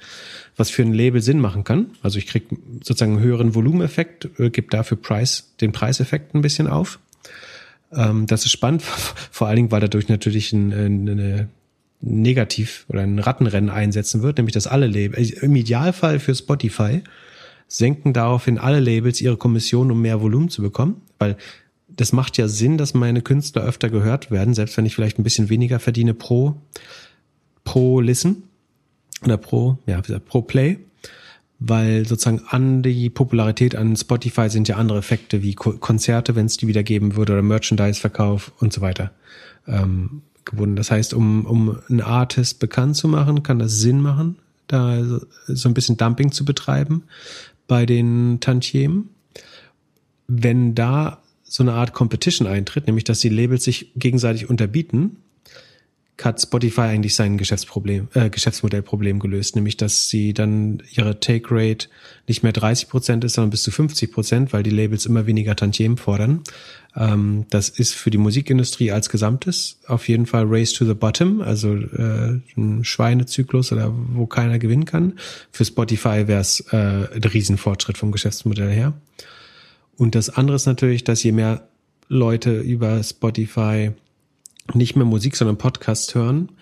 was 0.56 0.70
für 0.70 0.82
ein 0.82 0.94
Label 0.94 1.22
Sinn 1.22 1.40
machen 1.40 1.64
kann. 1.64 1.92
Also 2.02 2.18
ich 2.18 2.28
kriege 2.28 2.58
sozusagen 2.84 3.18
einen 3.18 3.24
höheren 3.24 3.56
Volumeneffekt, 3.56 4.30
äh, 4.40 4.50
gebe 4.50 4.68
dafür 4.70 4.98
Preis, 4.98 5.54
den 5.62 5.72
Preiseffekt 5.72 6.36
ein 6.36 6.42
bisschen 6.42 6.68
auf. 6.68 7.00
Ähm, 7.92 8.26
das 8.26 8.46
ist 8.46 8.52
spannend, 8.52 8.82
vor 9.32 9.48
allen 9.48 9.58
Dingen, 9.58 9.72
weil 9.72 9.82
dadurch 9.82 10.08
natürlich 10.08 10.54
ein, 10.54 10.74
eine 10.74 11.50
negativ 12.02 12.86
oder 12.88 13.02
ein 13.02 13.20
Rattenrennen 13.20 13.70
einsetzen 13.70 14.22
wird, 14.22 14.38
nämlich 14.38 14.54
dass 14.54 14.68
alle 14.68 14.88
Labels, 14.88 15.32
im 15.32 15.56
Idealfall 15.56 16.20
für 16.20 16.34
Spotify, 16.34 17.02
senken 17.68 18.14
daraufhin 18.14 18.58
alle 18.58 18.80
Labels 18.80 19.22
ihre 19.22 19.38
Kommission, 19.38 19.92
um 19.92 20.02
mehr 20.02 20.22
Volumen 20.22 20.50
zu 20.50 20.62
bekommen, 20.62 21.02
weil 21.20 21.38
das 22.00 22.14
macht 22.14 22.38
ja 22.38 22.48
Sinn, 22.48 22.78
dass 22.78 22.94
meine 22.94 23.22
Künstler 23.22 23.64
öfter 23.64 23.90
gehört 23.90 24.32
werden, 24.32 24.54
selbst 24.54 24.78
wenn 24.78 24.86
ich 24.86 24.96
vielleicht 24.96 25.20
ein 25.20 25.24
bisschen 25.24 25.50
weniger 25.50 25.80
verdiene 25.80 26.14
pro, 26.14 26.56
pro 27.66 28.00
Listen 28.00 28.44
oder 29.26 29.36
pro, 29.36 29.78
ja, 29.86 30.02
pro 30.02 30.42
Play, 30.42 30.80
weil 31.60 32.08
sozusagen 32.08 32.44
an 32.48 32.84
die 32.84 33.10
Popularität 33.10 33.76
an 33.76 33.98
Spotify 33.98 34.50
sind 34.50 34.70
ja 34.70 34.78
andere 34.78 35.00
Effekte 35.00 35.44
wie 35.44 35.56
Konzerte, 35.56 36.38
wenn 36.38 36.46
es 36.46 36.56
die 36.56 36.68
wieder 36.68 36.84
geben 36.84 37.18
würde 37.18 37.34
oder 37.34 37.42
Merchandise-Verkauf 37.42 38.54
und 38.60 38.72
so 38.72 38.80
weiter. 38.80 39.12
Ähm, 39.68 40.22
gebunden. 40.46 40.78
Das 40.78 40.92
heißt, 40.92 41.14
um, 41.14 41.46
um 41.46 41.80
einen 41.90 42.00
Artist 42.00 42.60
bekannt 42.60 42.96
zu 42.96 43.10
machen, 43.10 43.44
kann 43.44 43.60
das 43.60 43.80
Sinn 43.80 44.00
machen, 44.00 44.38
da 44.68 45.04
so 45.48 45.68
ein 45.68 45.74
bisschen 45.74 45.98
Dumping 45.98 46.32
zu 46.32 46.46
betreiben 46.46 47.04
bei 47.68 47.86
den 47.86 48.40
Tantiemen. 48.40 49.10
Wenn 50.28 50.76
da 50.76 51.22
so 51.50 51.64
eine 51.64 51.74
Art 51.74 51.94
Competition 51.94 52.48
eintritt, 52.48 52.88
nämlich 52.88 53.04
dass 53.04 53.20
die 53.20 53.30
Labels 53.30 53.64
sich 53.64 53.92
gegenseitig 53.96 54.50
unterbieten, 54.50 55.18
hat 56.24 56.42
Spotify 56.42 56.82
eigentlich 56.82 57.16
sein 57.16 57.38
Geschäftsproblem, 57.38 58.10
äh, 58.14 58.30
Geschäftsmodellproblem 58.30 59.20
gelöst, 59.20 59.56
nämlich 59.56 59.78
dass 59.78 60.10
sie 60.10 60.34
dann 60.34 60.84
ihre 60.92 61.20
Take 61.20 61.48
Rate 61.50 61.88
nicht 62.28 62.44
mehr 62.44 62.52
30 62.52 62.90
Prozent 62.90 63.24
ist, 63.24 63.34
sondern 63.34 63.52
bis 63.52 63.64
zu 63.64 63.72
50 63.72 64.12
Prozent, 64.12 64.54
weil 64.54 64.64
die 64.64 64.70
Labels 64.70 65.06
immer 65.06 65.26
weniger 65.26 65.56
Tantiemen 65.56 65.98
fordern. 65.98 66.42
Ähm, 66.96 67.46
das 67.50 67.70
ist 67.70 67.96
für 67.96 68.10
die 68.10 68.18
Musikindustrie 68.18 68.92
als 68.92 69.10
Gesamtes 69.10 69.80
auf 69.88 70.08
jeden 70.08 70.26
Fall 70.26 70.46
Race 70.48 70.74
to 70.74 70.86
the 70.86 70.94
Bottom, 70.94 71.42
also 71.42 71.76
äh, 71.76 72.40
ein 72.58 72.84
Schweinezyklus 72.84 73.72
oder 73.72 73.94
wo 73.94 74.26
keiner 74.26 74.60
gewinnen 74.60 74.86
kann. 74.86 75.14
Für 75.52 75.66
Spotify 75.66 76.28
wäre 76.28 76.42
es 76.42 76.60
äh, 76.72 76.76
ein 76.76 77.24
Riesenfortschritt 77.24 77.98
vom 77.98 78.12
Geschäftsmodell 78.12 78.72
her. 78.72 78.94
Und 80.00 80.16
das 80.16 80.30
andere 80.30 80.56
ist 80.56 80.66
natürlich, 80.66 81.04
dass 81.04 81.22
je 81.24 81.34
mehr 81.34 81.68
Leute 82.08 82.62
über 82.62 83.04
Spotify 83.04 83.92
nicht 84.74 84.96
mehr 84.96 85.06
Musik, 85.06 85.36
sondern 85.36 85.58
Podcast 85.58 86.16
hören, 86.16 86.54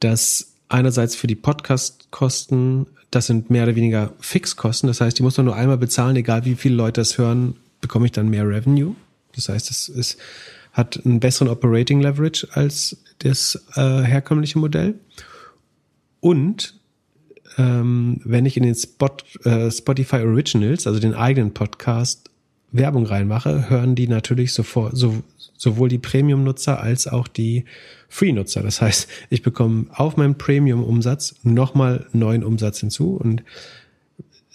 dass 0.00 0.54
einerseits 0.70 1.14
für 1.14 1.26
die 1.26 1.34
Podcast-Kosten, 1.34 2.86
das 3.10 3.26
sind 3.26 3.50
mehr 3.50 3.64
oder 3.64 3.76
weniger 3.76 4.14
Fixkosten. 4.20 4.86
Das 4.86 5.02
heißt, 5.02 5.18
die 5.18 5.22
muss 5.22 5.36
man 5.36 5.44
nur 5.44 5.54
einmal 5.54 5.76
bezahlen, 5.76 6.16
egal 6.16 6.46
wie 6.46 6.54
viele 6.54 6.74
Leute 6.74 7.02
das 7.02 7.18
hören, 7.18 7.56
bekomme 7.82 8.06
ich 8.06 8.12
dann 8.12 8.30
mehr 8.30 8.48
Revenue. 8.48 8.96
Das 9.36 9.50
heißt, 9.50 9.70
es 9.70 9.90
ist, 9.90 10.16
hat 10.72 10.98
einen 11.04 11.20
besseren 11.20 11.48
Operating 11.48 12.00
Leverage 12.00 12.48
als 12.52 12.96
das 13.18 13.66
äh, 13.74 14.00
herkömmliche 14.00 14.58
Modell. 14.58 14.98
Und 16.20 16.80
ähm, 17.58 18.22
wenn 18.24 18.46
ich 18.46 18.56
in 18.56 18.62
den 18.62 18.74
Spot, 18.74 19.14
äh, 19.44 19.70
Spotify 19.70 20.22
Originals, 20.22 20.86
also 20.86 21.00
den 21.00 21.14
eigenen 21.14 21.52
Podcast, 21.52 22.30
Werbung 22.72 23.06
reinmache, 23.06 23.68
hören 23.68 23.94
die 23.94 24.08
natürlich 24.08 24.52
sofort, 24.52 24.96
so, 24.96 25.22
sowohl 25.56 25.88
die 25.88 25.98
Premium-Nutzer 25.98 26.80
als 26.80 27.06
auch 27.06 27.28
die 27.28 27.64
Free-Nutzer. 28.08 28.62
Das 28.62 28.80
heißt, 28.80 29.08
ich 29.30 29.42
bekomme 29.42 29.86
auf 29.90 30.16
meinem 30.16 30.36
Premium-Umsatz 30.36 31.36
nochmal 31.42 32.06
neuen 32.12 32.42
Umsatz 32.42 32.80
hinzu 32.80 33.16
und 33.16 33.42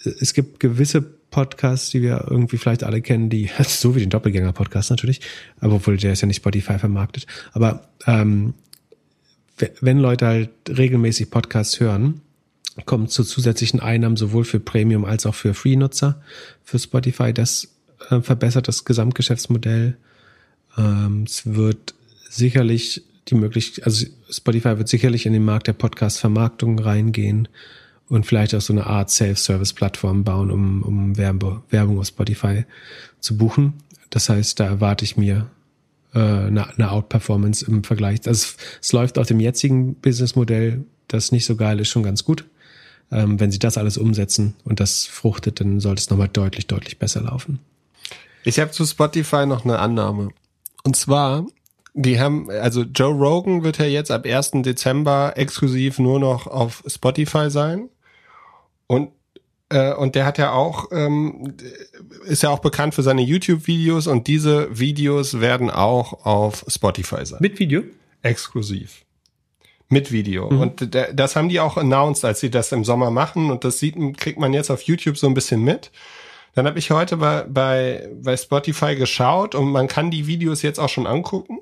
es 0.04 0.34
gibt 0.34 0.60
gewisse 0.60 1.02
Podcasts, 1.02 1.90
die 1.90 2.02
wir 2.02 2.26
irgendwie 2.28 2.56
vielleicht 2.56 2.84
alle 2.84 3.02
kennen, 3.02 3.30
die, 3.30 3.50
so 3.66 3.94
wie 3.94 4.00
den 4.00 4.10
Doppelgänger-Podcast 4.10 4.90
natürlich, 4.90 5.20
obwohl 5.60 5.96
der 5.96 6.12
ist 6.12 6.20
ja 6.20 6.26
nicht 6.26 6.38
Spotify 6.38 6.78
vermarktet. 6.78 7.26
Aber 7.52 7.88
ähm, 8.06 8.54
wenn 9.80 9.98
Leute 9.98 10.26
halt 10.26 10.50
regelmäßig 10.68 11.30
Podcasts 11.30 11.80
hören, 11.80 12.20
kommt 12.84 13.10
zu 13.10 13.24
zusätzlichen 13.24 13.80
Einnahmen 13.80 14.16
sowohl 14.16 14.44
für 14.44 14.60
Premium 14.60 15.04
als 15.04 15.26
auch 15.26 15.34
für 15.34 15.52
Free-Nutzer 15.52 16.22
für 16.62 16.78
Spotify. 16.78 17.32
Das 17.32 17.68
äh, 18.10 18.20
verbessert 18.20 18.68
das 18.68 18.84
Gesamtgeschäftsmodell 18.84 19.96
ähm, 20.78 21.24
es 21.26 21.44
wird 21.44 21.94
sicherlich 22.30 23.02
die 23.28 23.34
Möglichkeit, 23.34 23.84
also 23.84 24.06
Spotify 24.30 24.78
wird 24.78 24.88
sicherlich 24.88 25.26
in 25.26 25.32
den 25.32 25.44
Markt 25.44 25.66
der 25.66 25.72
Podcast-Vermarktung 25.72 26.78
reingehen 26.78 27.48
und 28.08 28.24
vielleicht 28.24 28.54
auch 28.54 28.60
so 28.60 28.72
eine 28.72 28.86
Art 28.86 29.10
Self-Service-Plattform 29.10 30.24
bauen, 30.24 30.50
um, 30.50 30.82
um 30.82 31.16
Werbe, 31.18 31.62
Werbung 31.70 31.98
auf 31.98 32.06
Spotify 32.06 32.64
zu 33.20 33.36
buchen. 33.36 33.74
Das 34.10 34.28
heißt, 34.28 34.58
da 34.60 34.66
erwarte 34.66 35.04
ich 35.04 35.16
mir 35.16 35.50
äh, 36.14 36.18
eine, 36.18 36.72
eine 36.74 36.90
Outperformance 36.90 37.66
im 37.66 37.84
Vergleich. 37.84 38.20
Also 38.26 38.30
es, 38.30 38.56
es 38.80 38.92
läuft 38.92 39.18
auf 39.18 39.26
dem 39.26 39.40
jetzigen 39.40 39.94
Businessmodell, 39.96 40.84
das 41.08 41.32
nicht 41.32 41.44
so 41.44 41.56
geil 41.56 41.80
ist, 41.80 41.88
schon 41.88 42.02
ganz 42.02 42.24
gut. 42.24 42.46
Ähm, 43.10 43.40
wenn 43.40 43.50
sie 43.50 43.58
das 43.58 43.78
alles 43.78 43.98
umsetzen 43.98 44.54
und 44.64 44.80
das 44.80 45.06
fruchtet, 45.06 45.60
dann 45.60 45.80
sollte 45.80 46.00
es 46.00 46.10
nochmal 46.10 46.28
deutlich, 46.28 46.66
deutlich 46.66 46.98
besser 46.98 47.22
laufen. 47.22 47.58
Ich 48.44 48.58
habe 48.60 48.70
zu 48.70 48.84
Spotify 48.86 49.46
noch 49.46 49.64
eine 49.64 49.78
Annahme. 49.78 50.30
Und 50.84 50.96
zwar, 50.96 51.46
die 51.94 52.20
haben, 52.20 52.50
also 52.50 52.82
Joe 52.82 53.12
Rogan 53.12 53.64
wird 53.64 53.78
ja 53.78 53.86
jetzt 53.86 54.10
ab 54.10 54.24
1. 54.24 54.62
Dezember 54.62 55.32
exklusiv 55.36 55.98
nur 55.98 56.20
noch 56.20 56.46
auf 56.46 56.82
Spotify 56.86 57.50
sein. 57.50 57.88
Und 58.86 59.10
äh, 59.70 59.92
und 59.94 60.14
der 60.14 60.24
hat 60.24 60.38
ja 60.38 60.52
auch, 60.52 60.86
ähm, 60.92 61.54
ist 62.24 62.42
ja 62.42 62.50
auch 62.50 62.60
bekannt 62.60 62.94
für 62.94 63.02
seine 63.02 63.22
YouTube-Videos 63.22 64.06
und 64.06 64.26
diese 64.26 64.78
Videos 64.78 65.40
werden 65.40 65.70
auch 65.70 66.24
auf 66.24 66.64
Spotify 66.68 67.24
sein. 67.26 67.38
Mit 67.40 67.58
Video? 67.58 67.82
Exklusiv. 68.22 69.04
Mit 69.90 70.12
Video. 70.12 70.50
Mhm. 70.50 70.60
Und 70.60 70.96
das 71.14 71.36
haben 71.36 71.48
die 71.48 71.60
auch 71.60 71.76
announced, 71.76 72.24
als 72.24 72.40
sie 72.40 72.50
das 72.50 72.72
im 72.72 72.84
Sommer 72.84 73.10
machen. 73.10 73.50
Und 73.50 73.64
das 73.64 73.78
sieht, 73.78 73.96
kriegt 74.18 74.38
man 74.38 74.52
jetzt 74.52 74.70
auf 74.70 74.82
YouTube 74.82 75.16
so 75.16 75.26
ein 75.26 75.34
bisschen 75.34 75.62
mit. 75.62 75.90
Dann 76.54 76.66
habe 76.66 76.78
ich 76.78 76.90
heute 76.90 77.16
bei, 77.18 77.44
bei, 77.48 78.08
bei 78.22 78.36
Spotify 78.36 78.96
geschaut 78.96 79.54
und 79.54 79.70
man 79.70 79.88
kann 79.88 80.10
die 80.10 80.26
Videos 80.26 80.62
jetzt 80.62 80.80
auch 80.80 80.88
schon 80.88 81.06
angucken. 81.06 81.58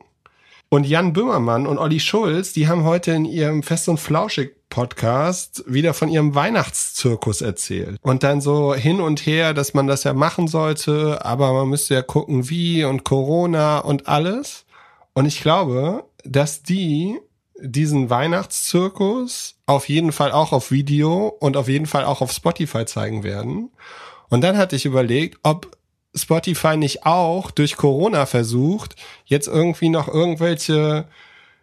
Und 0.69 0.85
Jan 0.85 1.13
Böhmermann 1.13 1.67
und 1.67 1.79
Olli 1.79 2.01
Schulz, 2.01 2.53
die 2.53 2.67
haben 2.67 2.85
heute 2.85 3.13
in 3.13 3.25
ihrem 3.25 3.63
Fest 3.63 3.89
und 3.89 4.01
Flauschig 4.01 4.57
Podcast 4.69 5.63
wieder 5.67 5.95
von 5.95 6.09
ihrem 6.09 6.35
Weihnachtszirkus 6.35 7.41
erzählt. 7.41 7.99
Und 8.03 8.25
dann 8.25 8.41
so 8.41 8.75
hin 8.75 9.01
und 9.01 9.25
her, 9.27 9.55
dass 9.55 9.75
man 9.75 9.87
das 9.87 10.03
ja 10.05 10.13
machen 10.13 10.49
sollte, 10.49 11.25
aber 11.25 11.53
man 11.53 11.69
müsste 11.69 11.95
ja 11.95 12.03
gucken, 12.03 12.51
wie 12.51 12.85
und 12.85 13.05
Corona 13.05 13.79
und 13.79 14.09
alles. 14.09 14.67
Und 15.15 15.27
ich 15.27 15.41
glaube, 15.41 16.05
dass 16.25 16.63
die 16.63 17.19
diesen 17.59 18.11
Weihnachtszirkus 18.11 19.55
auf 19.67 19.89
jeden 19.89 20.13
Fall 20.13 20.33
auch 20.33 20.53
auf 20.53 20.71
Video 20.71 21.29
und 21.29 21.57
auf 21.57 21.69
jeden 21.69 21.87
Fall 21.87 22.05
auch 22.05 22.21
auf 22.21 22.33
Spotify 22.33 22.85
zeigen 22.85 23.23
werden. 23.23 23.71
Und 24.28 24.43
dann 24.43 24.57
hatte 24.57 24.77
ich 24.77 24.85
überlegt, 24.85 25.39
ob 25.43 25.77
Spotify 26.15 26.77
nicht 26.77 27.05
auch 27.05 27.51
durch 27.51 27.77
Corona 27.77 28.27
versucht, 28.27 28.97
jetzt 29.24 29.48
irgendwie 29.48 29.89
noch 29.89 30.09
irgendwelche 30.09 31.07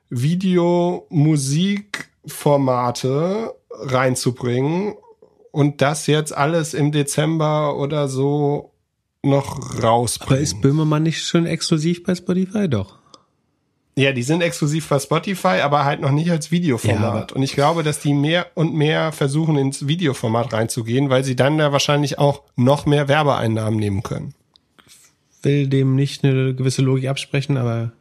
Video, 0.10 1.07
Musik, 1.10 2.10
Formate 2.26 3.56
reinzubringen 3.72 4.95
und 5.52 5.81
das 5.81 6.07
jetzt 6.07 6.35
alles 6.35 6.73
im 6.73 6.91
Dezember 6.91 7.77
oder 7.77 8.07
so 8.07 8.72
noch 9.23 9.81
rausbringen. 9.81 10.35
Aber 10.35 10.41
ist 10.41 10.61
Böhmermann 10.61 11.03
nicht 11.03 11.26
schon 11.26 11.45
exklusiv 11.45 12.03
bei 12.03 12.15
Spotify? 12.15 12.69
Doch. 12.69 13.03
Ja, 13.95 14.11
die 14.11 14.24
sind 14.24 14.41
exklusiv 14.41 14.90
bei 14.90 14.98
Spotify, 14.98 15.61
aber 15.61 15.86
halt 15.86 16.02
noch 16.02 16.11
nicht 16.11 16.32
als 16.32 16.49
Videoformat. 16.49 17.32
Ja. 17.32 17.36
Und 17.36 17.44
ich 17.44 17.53
glaube, 17.53 17.84
dass 17.84 17.99
die 17.99 18.14
mehr 18.14 18.48
und 18.56 18.74
mehr 18.74 19.11
versuchen, 19.11 19.56
ins 19.57 19.88
Videoformat 19.88 20.52
reinzugehen, 20.52 21.10
weil 21.11 21.24
sie 21.24 21.36
dann 21.36 21.60
da 21.60 21.72
wahrscheinlich 21.72 22.18
auch 22.18 22.41
noch 22.56 22.88
mehr 22.88 23.07
Werbeeinnahmen 23.07 23.80
nehmen 23.80 24.02
können 24.02 24.34
will 25.44 25.68
dem 25.68 25.95
nicht 25.95 26.24
eine 26.24 26.56
gewisse 26.56 26.82
Logik 26.82 27.07
absprechen, 27.07 27.57
aber 27.57 27.91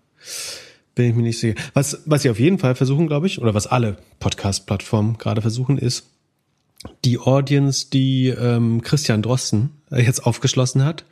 bin 0.95 1.11
ich 1.11 1.15
mir 1.15 1.23
nicht 1.23 1.39
sicher. 1.39 1.61
Was, 1.75 2.03
was 2.07 2.23
sie 2.23 2.31
auf 2.31 2.39
jeden 2.39 2.59
Fall 2.59 2.75
versuchen, 2.75 3.07
glaube 3.07 3.27
ich, 3.27 3.41
oder 3.41 3.55
was 3.55 3.67
alle 3.67 3.99
Podcast-Plattformen 4.21 5.19
gerade 5.19 5.43
versuchen, 5.43 5.79
ist, 5.79 6.09
die 7.05 7.19
Audience, 7.19 7.89
die 7.93 8.29
ähm, 8.29 8.83
Christian 8.83 9.23
Drosten 9.23 9.71
jetzt 9.91 10.27
aufgeschlossen 10.27 10.85
hat, 10.85 11.05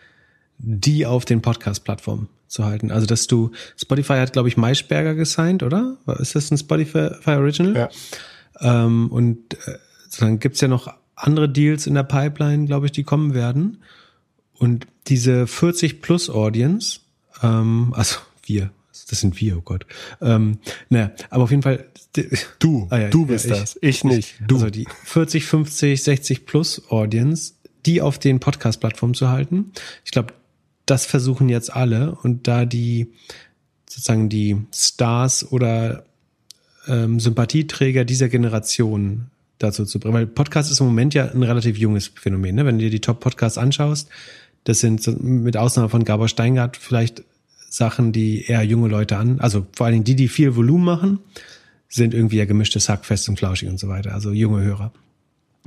die 0.63 1.07
auf 1.07 1.25
den 1.25 1.43
Podcast-Plattformen 1.43 2.29
zu 2.49 2.65
halten. 2.65 2.91
Also, 2.91 3.07
dass 3.07 3.27
du, 3.27 3.51
Spotify 3.77 4.15
hat, 4.15 4.33
glaube 4.33 4.49
ich, 4.49 4.57
Maischberger 4.57 5.15
gesigned, 5.15 5.63
oder? 5.63 5.97
Ist 6.19 6.35
das 6.35 6.51
ein 6.51 6.59
Spotify 6.59 7.11
Original? 7.27 7.75
Ja. 8.61 8.85
Ähm, 8.85 9.09
und 9.11 9.55
äh, 9.67 9.79
dann 10.19 10.39
gibt's 10.39 10.61
ja 10.61 10.69
noch 10.69 10.93
andere 11.15 11.49
Deals 11.49 11.87
in 11.87 11.95
der 11.95 12.03
Pipeline, 12.03 12.67
glaube 12.67 12.87
ich, 12.87 12.93
die 12.93 13.05
kommen 13.05 13.35
werden. 13.35 13.83
Und 14.55 14.87
diese 15.07 15.47
40 15.47 16.03
plus 16.03 16.29
Audience, 16.29 17.01
ähm, 17.43 17.95
also 17.97 18.19
wir, 18.45 18.71
das 19.09 19.21
sind 19.21 19.41
wir, 19.41 19.59
oh 19.59 19.63
Gott. 19.63 19.87
Ähm, 20.21 20.59
naja, 20.89 21.13
aber 21.31 21.45
auf 21.45 21.51
jeden 21.51 21.63
Fall. 21.63 21.87
Du, 22.59 22.89
ah 22.91 22.99
ja, 22.99 23.09
du 23.09 23.27
bist 23.27 23.47
ja, 23.47 23.55
ich, 23.55 23.61
das, 23.61 23.79
ich 23.81 24.05
nicht. 24.05 24.35
Du. 24.47 24.57
Also 24.57 24.71
die 24.71 24.87
40, 25.05 25.45
50, 25.45 26.03
60 26.03 26.47
plus 26.47 26.91
Audience, 26.91 27.55
die 27.87 28.03
auf 28.03 28.19
den 28.19 28.41
Podcast-Plattformen 28.41 29.15
zu 29.15 29.29
halten. 29.29 29.73
Ich 30.05 30.11
glaube, 30.11 30.35
das 30.91 31.07
versuchen 31.07 31.49
jetzt 31.49 31.73
alle 31.75 32.17
und 32.23 32.49
da 32.49 32.65
die 32.65 33.13
sozusagen 33.89 34.29
die 34.29 34.57
Stars 34.75 35.51
oder 35.51 36.05
ähm, 36.87 37.21
Sympathieträger 37.21 38.05
dieser 38.05 38.29
Generation 38.29 39.27
dazu 39.59 39.85
zu 39.85 40.01
bringen. 40.01 40.15
Weil 40.15 40.27
Podcast 40.27 40.71
ist 40.71 40.81
im 40.81 40.87
Moment 40.87 41.15
ja 41.15 41.31
ein 41.31 41.43
relativ 41.43 41.77
junges 41.77 42.09
Phänomen. 42.09 42.57
Ne? 42.57 42.67
Wenn 42.67 42.79
du 42.79 42.85
dir 42.85 42.91
die 42.91 43.01
Top-Podcasts 43.01 43.59
anschaust, 43.59 44.09
das 44.65 44.81
sind 44.81 45.07
mit 45.23 45.57
Ausnahme 45.57 45.89
von 45.89 46.05
Gabor 46.05 46.29
Steingart 46.29 46.77
vielleicht 46.77 47.25
Sachen, 47.69 48.13
die 48.13 48.45
eher 48.47 48.63
junge 48.65 48.89
Leute 48.89 49.17
an, 49.17 49.39
also 49.41 49.67
vor 49.73 49.87
allen 49.87 49.95
Dingen 49.95 50.05
die, 50.05 50.17
die 50.17 50.29
viel 50.29 50.57
Volumen 50.57 50.85
machen, 50.85 51.21
sind 51.89 52.15
irgendwie 52.15 52.39
ja 52.39 52.45
gemischtes 52.45 52.89
Hack, 52.89 53.05
fest 53.05 53.29
und 53.29 53.39
flauschig 53.39 53.69
und 53.69 53.79
so 53.79 53.89
weiter, 53.89 54.13
also 54.13 54.33
junge 54.33 54.63
Hörer. 54.63 54.93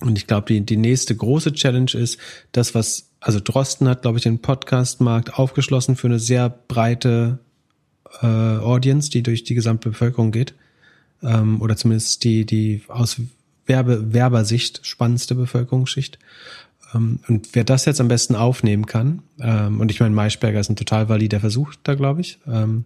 Und 0.02 0.18
ich 0.18 0.28
glaube, 0.28 0.48
die, 0.48 0.62
die 0.62 0.78
nächste 0.78 1.16
große 1.16 1.54
Challenge 1.54 1.92
ist, 1.94 2.18
das, 2.52 2.76
was, 2.76 3.10
also 3.24 3.40
Drosten 3.40 3.88
hat, 3.88 4.02
glaube 4.02 4.18
ich, 4.18 4.24
den 4.24 4.40
Podcast-Markt 4.40 5.40
aufgeschlossen 5.40 5.96
für 5.96 6.08
eine 6.08 6.20
sehr 6.20 6.50
breite 6.50 7.40
äh, 8.22 8.26
Audience, 8.26 9.10
die 9.10 9.24
durch 9.24 9.44
die 9.44 9.56
gesamte 9.56 9.90
Bevölkerung 9.90 10.32
geht. 10.32 10.54
Ähm, 11.22 11.62
oder 11.62 11.78
zumindest 11.78 12.24
die, 12.26 12.46
die 12.46 12.84
aus 12.90 13.22
Werbe, 13.66 14.14
Werbersicht 14.14 14.86
spannendste 14.86 15.36
Bevölkerungsschicht. 15.36 16.20
Ähm, 16.94 17.20
und 17.30 17.50
wer 17.54 17.64
das 17.64 17.86
jetzt 17.86 18.02
am 18.02 18.10
besten 18.10 18.36
aufnehmen 18.36 18.86
kann, 18.86 19.24
ähm, 19.40 19.80
und 19.80 19.90
ich 19.90 20.02
meine, 20.02 20.14
Maischberger 20.14 20.60
ist 20.60 20.70
ein 20.70 20.76
total 20.76 21.08
valider 21.08 21.40
Versuch 21.40 21.76
da, 21.84 21.96
glaube 21.96 22.22
ich. 22.22 22.40
Ähm, 22.46 22.84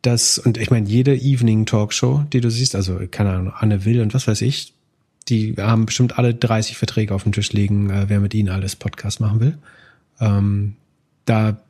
das, 0.00 0.38
und 0.38 0.56
ich 0.56 0.70
meine, 0.70 0.88
jede 0.88 1.14
Evening 1.14 1.66
Talkshow, 1.66 2.24
die 2.32 2.40
du 2.40 2.50
siehst, 2.50 2.74
also 2.74 2.98
keine 3.10 3.30
Ahnung, 3.30 3.52
Anne 3.54 3.84
Will 3.84 4.00
und 4.00 4.14
was 4.14 4.26
weiß 4.26 4.40
ich, 4.40 4.72
die 5.28 5.54
haben 5.58 5.86
bestimmt 5.86 6.18
alle 6.18 6.34
30 6.34 6.76
Verträge 6.76 7.14
auf 7.14 7.22
dem 7.22 7.32
Tisch 7.32 7.52
liegen, 7.52 7.90
äh, 7.90 8.08
wer 8.08 8.20
mit 8.20 8.34
ihnen 8.34 8.48
alles 8.48 8.76
Podcast 8.76 9.20
machen 9.20 9.40
will. 9.40 9.58
da 11.24 11.60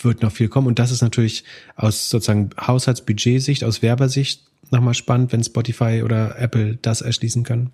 wird 0.00 0.22
noch 0.22 0.32
viel 0.32 0.48
kommen. 0.48 0.66
Und 0.66 0.80
das 0.80 0.90
ist 0.90 1.02
natürlich 1.02 1.44
aus 1.76 2.10
sozusagen 2.10 2.50
Haushaltsbudgetsicht, 2.60 3.62
aus 3.62 3.80
Werbersicht 3.80 4.42
nochmal 4.70 4.94
spannend, 4.94 5.32
wenn 5.32 5.44
Spotify 5.44 6.02
oder 6.04 6.36
Apple 6.38 6.78
das 6.82 7.00
erschließen 7.00 7.44
können. 7.44 7.70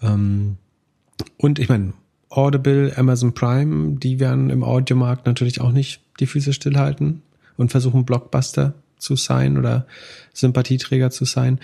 Und 0.00 1.58
ich 1.58 1.68
meine, 1.68 1.94
Audible, 2.28 2.92
Amazon 2.96 3.34
Prime, 3.34 3.98
die 3.98 4.18
werden 4.18 4.48
im 4.50 4.64
Audiomarkt 4.64 5.26
natürlich 5.26 5.60
auch 5.60 5.72
nicht 5.72 6.00
die 6.18 6.26
Füße 6.26 6.52
stillhalten 6.52 7.22
und 7.56 7.70
versuchen 7.70 8.06
Blockbuster 8.06 8.74
zu 8.98 9.16
sein 9.16 9.58
oder 9.58 9.86
Sympathieträger 10.32 11.10
zu 11.10 11.24
sein. 11.26 11.60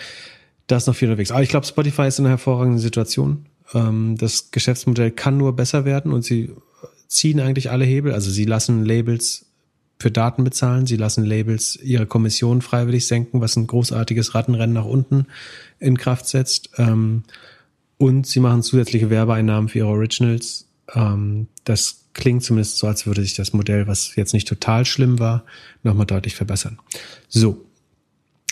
Da 0.69 0.77
ist 0.77 0.87
noch 0.87 0.95
viel 0.95 1.09
unterwegs. 1.09 1.31
Aber 1.33 1.43
ich 1.43 1.49
glaube, 1.49 1.67
Spotify 1.67 2.07
ist 2.07 2.19
in 2.19 2.27
einer 2.27 2.35
hervorragenden 2.35 2.79
Situation. 2.79 3.47
Ähm, 3.75 4.17
das 4.17 4.51
Geschäftsmodell 4.51 5.11
kann 5.11 5.37
nur 5.37 5.57
besser 5.57 5.85
werden 5.85 6.13
und 6.13 6.25
sie 6.25 6.53
ziehen 7.09 7.41
eigentlich 7.41 7.71
alle 7.71 7.85
Hebel. 7.85 8.13
Also 8.13 8.31
sie 8.31 8.45
lassen 8.45 8.85
Labels 8.85 9.47
für 9.99 10.11
Daten 10.11 10.45
bezahlen, 10.45 10.87
sie 10.87 10.97
lassen 10.97 11.25
Labels 11.25 11.77
ihre 11.77 12.07
Kommission 12.07 12.63
freiwillig 12.63 13.07
senken, 13.07 13.41
was 13.41 13.57
ein 13.57 13.67
großartiges 13.67 14.35
Rattenrennen 14.35 14.75
nach 14.75 14.85
unten 14.85 15.27
in 15.81 15.99
Kraft 15.99 16.27
setzt. 16.27 16.71
Ähm, 16.77 17.25
und 17.97 18.27
sie 18.27 18.41
machen 18.41 18.63
zusätzliche 18.63 19.11
Werbeeinnahmen 19.11 19.69
für 19.69 19.79
ihre 19.79 19.89
Originals. 19.89 20.69
Ähm, 20.95 21.49
das 21.65 22.05
klingt 22.13 22.45
zumindest 22.45 22.79
so, 22.79 22.87
als 22.87 23.07
würde 23.07 23.23
sich 23.23 23.35
das 23.35 23.53
Modell, 23.53 23.87
was 23.87 24.15
jetzt 24.17 24.35
nicht 24.35 24.47
total 24.47 24.85
schlimm 24.85 25.19
war, 25.19 25.45
nochmal 25.83 26.07
deutlich 26.07 26.37
verbessern. 26.37 26.79
So. 27.29 27.65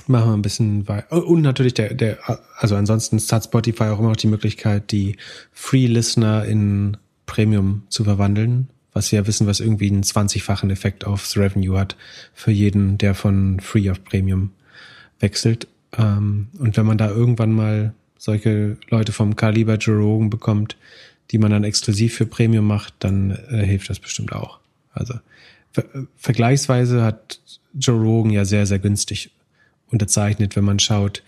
Machen 0.08 0.30
wir 0.30 0.34
ein 0.34 0.42
bisschen 0.42 0.86
weiter. 0.86 1.26
Und 1.26 1.42
natürlich 1.42 1.74
der, 1.74 1.92
der, 1.94 2.18
also 2.58 2.76
ansonsten 2.76 3.18
hat 3.18 3.44
Spotify 3.44 3.84
auch 3.84 3.98
immer 3.98 4.10
noch 4.10 4.16
die 4.16 4.28
Möglichkeit, 4.28 4.92
die 4.92 5.16
Free 5.52 5.86
Listener 5.86 6.44
in 6.44 6.96
Premium 7.26 7.82
zu 7.88 8.04
verwandeln, 8.04 8.68
was 8.92 9.10
wir 9.10 9.20
ja 9.20 9.26
wissen, 9.26 9.48
was 9.48 9.58
irgendwie 9.58 9.90
einen 9.90 10.04
20-fachen 10.04 10.70
Effekt 10.70 11.04
aufs 11.04 11.36
Revenue 11.36 11.78
hat 11.78 11.96
für 12.34 12.52
jeden, 12.52 12.98
der 12.98 13.14
von 13.14 13.58
Free 13.58 13.90
auf 13.90 14.04
Premium 14.04 14.52
wechselt. 15.18 15.66
Ähm, 15.96 16.48
und 16.58 16.76
wenn 16.76 16.86
man 16.86 16.98
da 16.98 17.10
irgendwann 17.10 17.52
mal 17.52 17.92
solche 18.16 18.76
Leute 18.88 19.12
vom 19.12 19.34
Kaliber 19.34 19.74
Joe 19.76 19.98
Rogan 19.98 20.30
bekommt, 20.30 20.76
die 21.30 21.38
man 21.38 21.50
dann 21.50 21.64
exklusiv 21.64 22.14
für 22.14 22.26
Premium 22.26 22.66
macht, 22.66 22.94
dann 23.00 23.32
äh, 23.50 23.64
hilft 23.64 23.90
das 23.90 23.98
bestimmt 23.98 24.32
auch. 24.32 24.60
Also 24.92 25.14
ver 25.72 25.84
vergleichsweise 26.16 27.02
hat 27.02 27.40
Joe 27.74 28.00
Rogan 28.00 28.32
ja 28.32 28.44
sehr, 28.44 28.66
sehr 28.66 28.78
günstig 28.78 29.30
unterzeichnet, 29.90 30.56
wenn 30.56 30.64
man 30.64 30.78
schaut, 30.78 31.22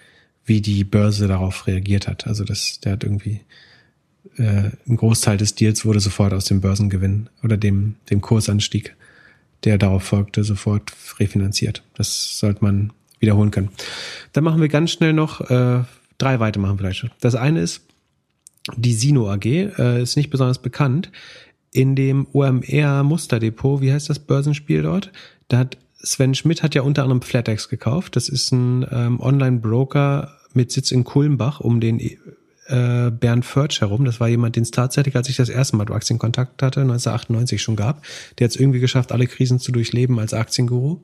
wie 0.45 0.61
die 0.61 0.85
Börse 0.85 1.29
darauf 1.29 1.67
reagiert 1.67 2.09
hat. 2.09 2.27
Also 2.27 2.45
das, 2.45 2.81
der 2.81 2.93
hat 2.93 3.05
irgendwie 3.05 3.41
äh, 4.37 4.71
ein 4.89 4.97
Großteil 4.97 5.37
des 5.37 5.55
Deals 5.55 5.85
wurde 5.85 6.01
sofort 6.01 6.33
aus 6.33 6.47
dem 6.47 6.61
Börsengewinn 6.61 7.29
oder 7.43 7.57
dem, 7.57 7.97
dem 8.11 8.21
Kursanstieg, 8.21 8.97
der 9.65 9.79
darauf 9.79 10.05
folgte, 10.05 10.45
sofort 10.45 10.93
refinanziert. 11.19 11.83
Das 11.95 12.39
sollte 12.39 12.65
man 12.65 12.93
wiederholen 13.21 13.51
können. 13.51 13.71
Dann 14.33 14.45
machen 14.45 14.61
wir 14.61 14.69
ganz 14.69 14.91
schnell 14.91 15.13
noch 15.13 15.41
äh, 15.51 15.83
drei 16.19 16.41
weitermachen 16.41 16.79
vielleicht. 16.79 17.11
Das 17.21 17.35
eine 17.35 17.61
ist, 17.61 17.83
die 18.77 18.93
Sino 18.93 19.31
AG, 19.31 19.45
äh, 19.45 20.03
ist 20.03 20.17
nicht 20.17 20.31
besonders 20.31 20.61
bekannt. 20.61 21.11
In 21.73 21.97
dem 21.97 22.27
OMR 22.33 23.03
Musterdepot, 23.03 23.81
wie 23.81 23.93
heißt 23.93 24.09
das 24.09 24.19
Börsenspiel 24.19 24.83
dort? 24.83 25.13
Da 25.49 25.59
hat 25.59 25.79
Sven 26.01 26.35
Schmidt 26.35 26.63
hat 26.63 26.75
ja 26.75 26.83
unter 26.83 27.03
anderem 27.03 27.23
FlatEx 27.23 27.69
gekauft. 27.69 28.17
Das 28.17 28.29
ist 28.29 28.53
ein 28.53 28.87
ähm, 28.91 29.21
Online-Broker 29.21 30.37
mit 30.55 30.71
Sitz 30.73 30.93
in 30.93 31.05
Kulmbach 31.05 31.61
um 31.61 31.81
den 31.81 32.01
äh, 32.01 33.11
Bernd 33.11 33.45
Förtsch 33.45 33.81
herum. 33.81 34.05
Das 34.05 34.21
war 34.21 34.29
jemand, 34.29 34.57
den 34.57 34.63
es 34.63 34.71
tatsächlich, 34.71 35.17
als 35.17 35.29
ich 35.29 35.37
das 35.37 35.49
erste 35.49 35.77
Mal 35.77 35.87
Kontakt 35.87 36.63
hatte, 36.63 36.81
1998 36.83 37.61
schon 37.61 37.77
gab. 37.77 38.03
Der 38.39 38.45
hat 38.45 38.53
es 38.53 38.61
irgendwie 38.61 38.81
geschafft, 38.81 39.11
alle 39.11 39.27
Krisen 39.27 39.59
zu 39.59 39.73
durchleben 39.73 40.19
als 40.19 40.35
Aktienguru 40.35 41.01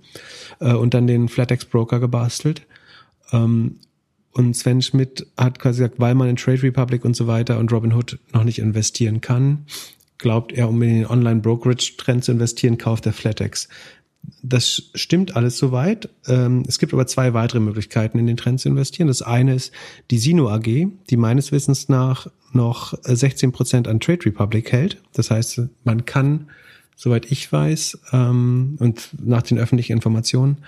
äh, 0.61 0.73
und 0.73 0.95
dann 0.95 1.07
den 1.07 1.29
FlatEx 1.29 1.65
Broker 1.65 2.01
gebastelt. 2.01 2.63
Ähm, 3.33 3.81
und 4.33 4.57
Sven 4.57 4.83
Schmidt 4.83 5.27
hat 5.37 5.59
quasi 5.59 5.79
gesagt, 5.79 6.01
weil 6.01 6.15
man 6.15 6.29
in 6.29 6.37
Trade 6.37 6.63
Republic 6.63 7.05
und 7.05 7.17
so 7.17 7.27
weiter 7.27 7.59
und 7.59 7.73
Robinhood 7.73 8.19
noch 8.33 8.45
nicht 8.45 8.59
investieren 8.59 9.21
kann, 9.21 9.67
glaubt 10.19 10.53
er, 10.53 10.69
um 10.69 10.83
in 10.83 10.91
den 10.91 11.07
Online-Brokerage-Trend 11.07 12.25
zu 12.25 12.33
investieren, 12.33 12.79
kauft 12.79 13.07
er 13.07 13.13
FlatEx. 13.13 13.69
Das 14.43 14.91
stimmt 14.95 15.37
alles 15.37 15.59
soweit. 15.59 16.09
Ähm, 16.27 16.65
es 16.67 16.79
gibt 16.79 16.93
aber 16.93 17.07
zwei 17.07 17.35
weitere 17.35 17.61
Möglichkeiten, 17.61 18.19
in 18.19 18.27
den 18.27 18.37
Trend 18.37 18.61
zu 18.61 18.69
investieren. 18.69 19.09
Das 19.09 19.23
eine 19.23 19.55
ist 19.55 19.73
die 20.11 20.19
Sino 20.19 20.49
AG, 20.49 20.89
die 21.11 21.17
meines 21.17 21.53
Wissens 21.53 21.89
nach 21.89 22.29
noch 22.53 22.95
16 23.03 23.53
Prozent 23.53 23.89
an 23.89 24.01
Trade 24.01 24.27
Republic 24.27 24.71
hält. 24.73 25.03
Das 25.13 25.31
heißt, 25.31 25.63
man 25.85 26.05
kann, 26.05 26.49
soweit 26.97 27.31
ich 27.31 27.51
weiß, 27.51 27.99
ähm, 28.13 28.77
und 28.79 29.11
nach 29.25 29.43
den 29.43 29.59
öffentlichen 29.59 29.93
Informationen, 29.93 30.59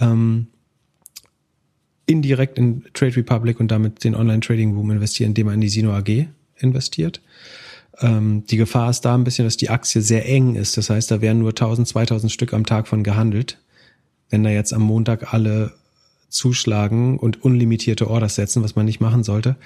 ähm, 0.00 0.46
indirekt 2.06 2.58
in 2.58 2.84
Trade 2.94 3.16
Republic 3.16 3.60
und 3.60 3.70
damit 3.70 4.04
den 4.04 4.14
Online-Trading-Boom 4.14 4.92
investieren, 4.92 5.30
indem 5.30 5.46
man 5.46 5.56
in 5.56 5.60
die 5.60 5.68
Sino 5.68 5.92
AG 5.92 6.28
investiert. 6.56 7.20
Ähm, 8.00 8.44
die 8.46 8.56
Gefahr 8.56 8.90
ist 8.90 9.02
da 9.02 9.14
ein 9.14 9.24
bisschen, 9.24 9.44
dass 9.44 9.56
die 9.56 9.70
Aktie 9.70 10.02
sehr 10.02 10.28
eng 10.28 10.54
ist. 10.54 10.76
Das 10.76 10.90
heißt, 10.90 11.10
da 11.10 11.20
werden 11.20 11.38
nur 11.38 11.50
1000, 11.50 11.88
2000 11.88 12.30
Stück 12.30 12.52
am 12.52 12.66
Tag 12.66 12.88
von 12.88 13.02
gehandelt. 13.02 13.58
Wenn 14.30 14.44
da 14.44 14.50
jetzt 14.50 14.72
am 14.72 14.82
Montag 14.82 15.32
alle 15.32 15.72
zuschlagen 16.28 17.18
und 17.18 17.44
unlimitierte 17.44 18.10
Orders 18.10 18.34
setzen, 18.34 18.62
was 18.62 18.76
man 18.76 18.84
nicht 18.84 19.00
machen 19.00 19.22
sollte, 19.22 19.56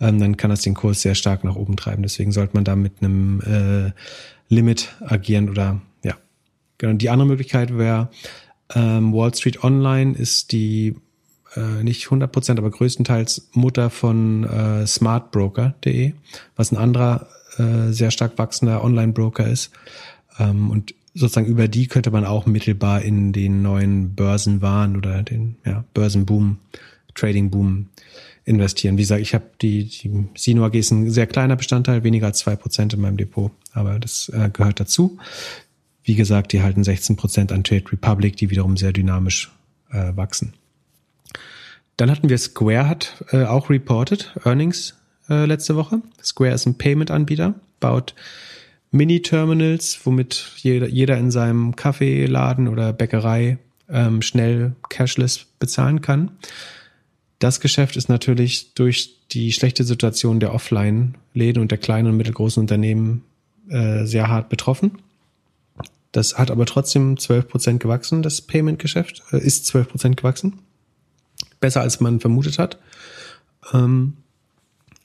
ähm, 0.00 0.18
dann 0.18 0.36
kann 0.36 0.50
das 0.50 0.62
den 0.62 0.74
Kurs 0.74 1.02
sehr 1.02 1.14
stark 1.14 1.44
nach 1.44 1.56
oben 1.56 1.76
treiben. 1.76 2.02
Deswegen 2.02 2.32
sollte 2.32 2.54
man 2.54 2.64
da 2.64 2.76
mit 2.76 2.94
einem 3.00 3.40
äh, 3.40 3.92
Limit 4.48 4.96
agieren 5.00 5.48
oder 5.48 5.80
ja. 6.02 6.16
Genau. 6.78 6.94
Die 6.94 7.10
andere 7.10 7.28
Möglichkeit 7.28 7.76
wäre 7.76 8.10
ähm, 8.74 9.12
Wall 9.14 9.34
Street 9.34 9.62
Online 9.64 10.14
ist 10.16 10.52
die 10.52 10.96
äh, 11.56 11.82
nicht 11.82 12.06
100% 12.06 12.58
aber 12.58 12.70
größtenteils 12.70 13.48
Mutter 13.52 13.90
von 13.90 14.44
äh, 14.44 14.86
smartbroker.de, 14.86 16.12
was 16.56 16.72
ein 16.72 16.76
anderer 16.76 17.26
äh, 17.58 17.92
sehr 17.92 18.10
stark 18.10 18.38
wachsender 18.38 18.82
Online-Broker 18.84 19.46
ist. 19.46 19.70
Ähm, 20.38 20.70
und 20.70 20.94
sozusagen 21.14 21.46
über 21.46 21.68
die 21.68 21.86
könnte 21.86 22.10
man 22.10 22.24
auch 22.24 22.46
mittelbar 22.46 23.02
in 23.02 23.32
den 23.32 23.62
neuen 23.62 24.14
Börsenwahn 24.14 24.96
oder 24.96 25.22
den 25.22 25.56
ja, 25.64 25.84
Börsenboom, 25.94 26.58
Trading-Boom 27.14 27.86
investieren. 28.44 28.96
Wie 28.96 29.02
gesagt, 29.02 29.20
ich 29.20 29.34
habe 29.34 29.44
die, 29.60 29.84
die 29.84 30.26
Sino 30.36 30.64
AG 30.64 30.74
ist 30.74 30.90
ein 30.90 31.10
sehr 31.10 31.26
kleiner 31.26 31.56
Bestandteil, 31.56 32.02
weniger 32.04 32.26
als 32.26 32.38
zwei 32.38 32.56
Prozent 32.56 32.94
in 32.94 33.00
meinem 33.00 33.16
Depot, 33.16 33.50
aber 33.72 33.98
das 33.98 34.30
äh, 34.30 34.48
gehört 34.50 34.80
dazu. 34.80 35.18
Wie 36.02 36.14
gesagt, 36.14 36.52
die 36.52 36.62
halten 36.62 36.84
16 36.84 37.16
Prozent 37.16 37.52
an 37.52 37.64
Trade 37.64 37.84
Republic, 37.92 38.36
die 38.36 38.48
wiederum 38.48 38.76
sehr 38.78 38.92
dynamisch 38.92 39.50
äh, 39.90 40.16
wachsen. 40.16 40.54
Dann 41.98 42.10
hatten 42.10 42.28
wir 42.28 42.38
Square 42.38 42.88
hat 42.88 43.24
äh, 43.32 43.44
auch 43.44 43.68
reported 43.68 44.34
Earnings 44.44 44.94
äh, 45.28 45.44
letzte 45.46 45.76
Woche. 45.76 46.02
Square 46.22 46.54
ist 46.54 46.66
ein 46.66 46.78
Payment-Anbieter, 46.78 47.54
baut 47.80 48.14
Mini-Terminals, 48.90 50.00
womit 50.04 50.52
jeder, 50.56 50.88
jeder 50.88 51.18
in 51.18 51.30
seinem 51.30 51.76
Kaffeeladen 51.76 52.68
oder 52.68 52.92
Bäckerei 52.92 53.58
ähm, 53.88 54.22
schnell 54.22 54.72
cashless 54.88 55.46
bezahlen 55.58 56.00
kann. 56.00 56.30
Das 57.38 57.60
Geschäft 57.60 57.96
ist 57.96 58.08
natürlich 58.08 58.74
durch 58.74 59.14
die 59.30 59.52
schlechte 59.52 59.84
Situation 59.84 60.40
der 60.40 60.54
Offline-Läden 60.54 61.60
und 61.60 61.70
der 61.70 61.78
kleinen 61.78 62.08
und 62.08 62.16
mittelgroßen 62.16 62.60
Unternehmen 62.60 63.24
äh, 63.68 64.04
sehr 64.04 64.28
hart 64.28 64.48
betroffen. 64.48 64.98
Das 66.12 66.38
hat 66.38 66.50
aber 66.50 66.64
trotzdem 66.64 67.16
12% 67.16 67.78
gewachsen, 67.78 68.22
das 68.22 68.40
Payment-Geschäft, 68.40 69.22
äh, 69.32 69.38
ist 69.38 69.70
12% 69.70 70.14
gewachsen 70.16 70.60
besser 71.60 71.80
als 71.80 72.00
man 72.00 72.20
vermutet 72.20 72.58
hat. 72.58 72.78
Ähm, 73.72 74.14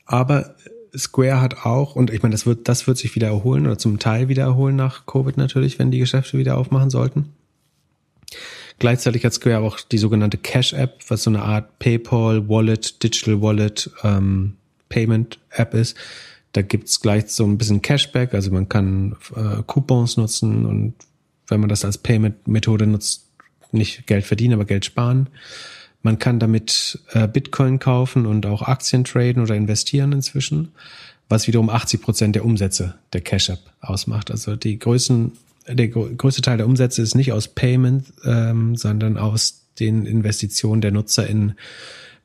aber 0.05 0.55
Square 0.95 1.41
hat 1.41 1.65
auch, 1.65 1.95
und 1.95 2.11
ich 2.11 2.21
meine, 2.21 2.33
das 2.33 2.45
wird, 2.45 2.67
das 2.67 2.87
wird 2.87 2.97
sich 2.97 3.15
wieder 3.15 3.27
erholen 3.27 3.65
oder 3.65 3.77
zum 3.77 3.99
Teil 3.99 4.29
wieder 4.29 4.43
erholen 4.43 4.75
nach 4.75 5.05
Covid 5.05 5.37
natürlich, 5.37 5.79
wenn 5.79 5.91
die 5.91 5.99
Geschäfte 5.99 6.37
wieder 6.37 6.57
aufmachen 6.57 6.89
sollten. 6.89 7.29
Gleichzeitig 8.79 9.23
hat 9.25 9.33
Square 9.33 9.59
auch 9.59 9.79
die 9.79 9.97
sogenannte 9.97 10.37
Cash 10.37 10.73
App, 10.73 10.99
was 11.07 11.23
so 11.23 11.29
eine 11.29 11.43
Art 11.43 11.79
PayPal 11.79 12.47
Wallet, 12.47 13.01
Digital 13.03 13.41
Wallet, 13.41 13.89
ähm, 14.03 14.53
Payment 14.89 15.39
App 15.49 15.73
ist. 15.73 15.97
Da 16.51 16.61
gibt's 16.61 16.99
gleich 16.99 17.27
so 17.27 17.45
ein 17.45 17.57
bisschen 17.57 17.81
Cashback, 17.81 18.33
also 18.33 18.51
man 18.51 18.69
kann 18.69 19.15
äh, 19.35 19.63
Coupons 19.65 20.17
nutzen 20.17 20.65
und 20.65 20.93
wenn 21.47 21.59
man 21.59 21.69
das 21.69 21.83
als 21.83 21.97
Payment-Methode 21.97 22.85
nutzt, 22.85 23.27
nicht 23.71 24.05
Geld 24.05 24.25
verdienen, 24.25 24.53
aber 24.53 24.65
Geld 24.65 24.85
sparen. 24.85 25.29
Man 26.03 26.19
kann 26.19 26.39
damit 26.39 26.99
äh, 27.13 27.27
Bitcoin 27.27 27.79
kaufen 27.79 28.25
und 28.25 28.45
auch 28.45 28.61
Aktien 28.61 29.05
traden 29.05 29.41
oder 29.41 29.55
investieren 29.55 30.11
inzwischen, 30.11 30.73
was 31.29 31.47
wiederum 31.47 31.69
80 31.69 32.01
Prozent 32.01 32.35
der 32.35 32.45
Umsätze 32.45 32.95
der 33.13 33.21
Cash 33.21 33.49
App 33.49 33.61
ausmacht. 33.79 34.29
Also 34.29 34.57
die 34.57 34.77
größten, 34.77 35.31
der 35.67 35.87
größte 35.87 36.41
Teil 36.41 36.57
der 36.57 36.67
Umsätze 36.67 37.01
ist 37.01 37.15
nicht 37.15 37.31
aus 37.31 37.47
Payment, 37.47 38.05
ähm, 38.25 38.75
sondern 38.75 39.17
aus 39.17 39.61
den 39.79 40.05
Investitionen 40.05 40.81
der 40.81 40.91
Nutzer 40.91 41.25
in 41.25 41.53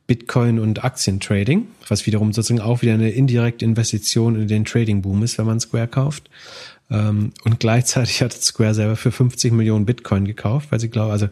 Bitcoin 0.07 0.59
und 0.59 0.83
Aktientrading, 0.83 1.67
was 1.87 2.05
wiederum 2.05 2.33
sozusagen 2.33 2.61
auch 2.61 2.81
wieder 2.81 2.95
eine 2.95 3.11
indirekte 3.11 3.63
Investition 3.63 4.35
in 4.35 4.47
den 4.47 4.65
Trading 4.65 5.01
Boom 5.01 5.23
ist, 5.23 5.37
wenn 5.37 5.45
man 5.45 5.59
Square 5.59 5.87
kauft. 5.87 6.29
Ähm, 6.91 7.31
und 7.45 7.59
gleichzeitig 7.59 8.21
hat 8.21 8.33
Square 8.33 8.73
selber 8.73 8.95
für 8.97 9.11
50 9.11 9.53
Millionen 9.53 9.85
Bitcoin 9.85 10.25
gekauft, 10.25 10.71
weil 10.71 10.79
sie 10.79 10.89
glauben, 10.89 11.11
also 11.11 11.29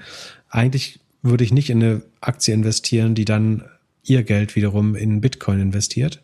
eigentlich 0.49 0.99
würde 1.29 1.43
ich 1.43 1.53
nicht 1.53 1.69
in 1.69 1.83
eine 1.83 2.01
Aktie 2.21 2.53
investieren, 2.53 3.15
die 3.15 3.25
dann 3.25 3.63
ihr 4.03 4.23
Geld 4.23 4.55
wiederum 4.55 4.95
in 4.95 5.21
Bitcoin 5.21 5.59
investiert. 5.59 6.21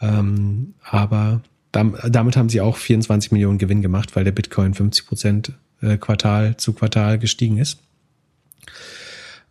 Ähm, 0.00 0.74
aber 0.82 1.42
damit 1.72 2.36
haben 2.36 2.48
sie 2.48 2.60
auch 2.60 2.76
24 2.76 3.32
Millionen 3.32 3.58
Gewinn 3.58 3.80
gemacht, 3.80 4.14
weil 4.14 4.24
der 4.24 4.32
Bitcoin 4.32 4.74
50 4.74 5.06
Prozent 5.06 5.52
äh, 5.80 5.96
Quartal 5.96 6.56
zu 6.56 6.74
Quartal 6.74 7.18
gestiegen 7.18 7.58
ist. 7.58 7.78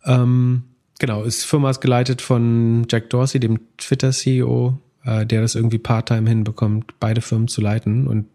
Ähm, 0.04 0.64
genau, 0.98 1.24
ist 1.24 1.44
Firma 1.44 1.72
geleitet 1.72 2.22
von 2.22 2.86
Jack 2.88 3.10
Dorsey, 3.10 3.40
dem 3.40 3.60
Twitter-CEO, 3.76 4.78
äh, 5.04 5.26
der 5.26 5.42
das 5.42 5.54
irgendwie 5.54 5.78
Part-Time 5.78 6.28
hinbekommt, 6.28 6.94
beide 7.00 7.20
Firmen 7.20 7.48
zu 7.48 7.60
leiten 7.60 8.06
und 8.06 8.26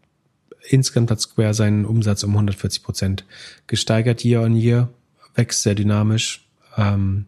insgesamt 0.69 1.11
hat 1.11 1.21
Square 1.21 1.53
seinen 1.53 1.85
Umsatz 1.85 2.23
um 2.23 2.31
140 2.31 2.83
Prozent 2.83 3.25
gesteigert 3.67 4.23
year 4.25 4.41
on 4.41 4.55
year 4.55 4.89
wächst 5.37 5.63
sehr 5.63 5.75
dynamisch. 5.75 6.45
Ähm, 6.75 7.25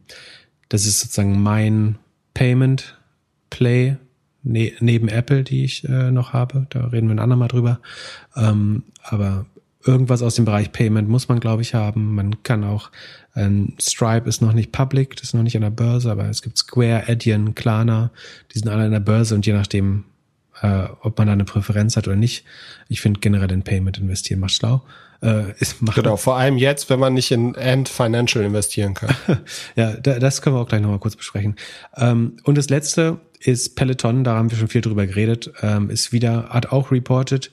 das 0.68 0.86
ist 0.86 1.00
sozusagen 1.00 1.42
mein 1.42 1.98
Payment 2.34 2.98
Play 3.50 3.98
ne 4.44 4.74
neben 4.80 5.08
Apple, 5.08 5.44
die 5.44 5.64
ich 5.64 5.88
äh, 5.88 6.12
noch 6.12 6.34
habe. 6.34 6.68
Da 6.70 6.88
reden 6.88 7.08
wir 7.08 7.16
ein 7.16 7.20
andermal 7.20 7.48
drüber. 7.48 7.80
Ähm, 8.36 8.84
aber 9.04 9.46
irgendwas 9.86 10.22
aus 10.22 10.36
dem 10.36 10.46
Bereich 10.46 10.72
Payment 10.72 11.10
muss 11.10 11.28
man, 11.28 11.40
glaube 11.40 11.62
ich, 11.62 11.74
haben. 11.74 12.16
Man 12.16 12.44
kann 12.44 12.64
auch, 12.64 12.92
ähm, 13.36 13.74
Stripe 13.80 14.28
ist 14.28 14.42
noch 14.42 14.54
nicht 14.54 14.72
public, 14.72 15.16
das 15.16 15.30
ist 15.30 15.34
noch 15.34 15.44
nicht 15.44 15.56
an 15.56 15.62
der 15.62 15.70
Börse, 15.70 16.12
aber 16.12 16.30
es 16.30 16.42
gibt 16.42 16.58
Square, 16.58 17.08
Adyen, 17.08 17.56
Klarna, 17.56 18.12
die 18.54 18.60
sind 18.60 18.70
alle 18.70 18.84
an 18.84 18.92
der 18.92 19.00
Börse 19.00 19.36
und 19.36 19.46
je 19.46 19.54
nachdem, 19.54 20.04
äh, 20.62 20.88
ob 21.02 21.18
man 21.18 21.28
da 21.28 21.34
eine 21.34 21.46
Präferenz 21.46 21.96
hat 21.96 22.08
oder 22.08 22.18
nicht. 22.18 22.44
Ich 22.90 23.02
finde 23.02 23.22
generell 23.22 23.52
in 23.52 23.64
Payment 23.64 23.98
investieren 23.98 24.42
macht 24.42 24.52
schlau. 24.52 24.84
Äh, 25.22 25.52
ist, 25.60 25.82
macht 25.82 25.96
genau, 25.96 26.16
vor 26.16 26.38
allem 26.38 26.58
jetzt, 26.58 26.90
wenn 26.90 27.00
man 27.00 27.14
nicht 27.14 27.32
in 27.32 27.54
End 27.56 27.90
Financial 27.90 28.44
investieren 28.44 28.94
kann. 28.94 29.16
ja, 29.76 29.94
da, 29.98 30.18
das 30.18 30.42
können 30.42 30.56
wir 30.56 30.62
auch 30.62 30.68
gleich 30.68 30.82
nochmal 30.82 31.00
kurz 31.00 31.16
besprechen. 31.16 31.56
Ähm, 31.98 32.38
und 32.44 32.58
das 32.58 32.70
letzte 32.70 33.20
ist 33.40 33.76
Peloton, 33.76 34.24
da 34.24 34.36
haben 34.36 34.50
wir 34.50 34.58
schon 34.58 34.70
viel 34.70 34.82
drüber 34.82 35.08
geredet, 35.08 35.52
ähm, 35.62 35.90
ist 35.90 36.12
wieder, 36.14 36.50
hat 36.50 36.72
auch 36.72 36.92
reported, 36.92 37.52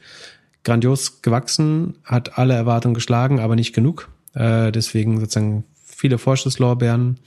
grandios 0.64 1.22
gewachsen, 1.22 1.98
hat 2.04 2.38
alle 2.38 2.54
Erwartungen 2.54 2.94
geschlagen, 2.94 3.40
aber 3.40 3.56
nicht 3.56 3.74
genug. 3.74 4.08
Äh, 4.34 4.70
deswegen 4.70 5.18
sozusagen 5.18 5.64
viele 5.84 6.18
Vorschusslorbeeren. 6.18 7.18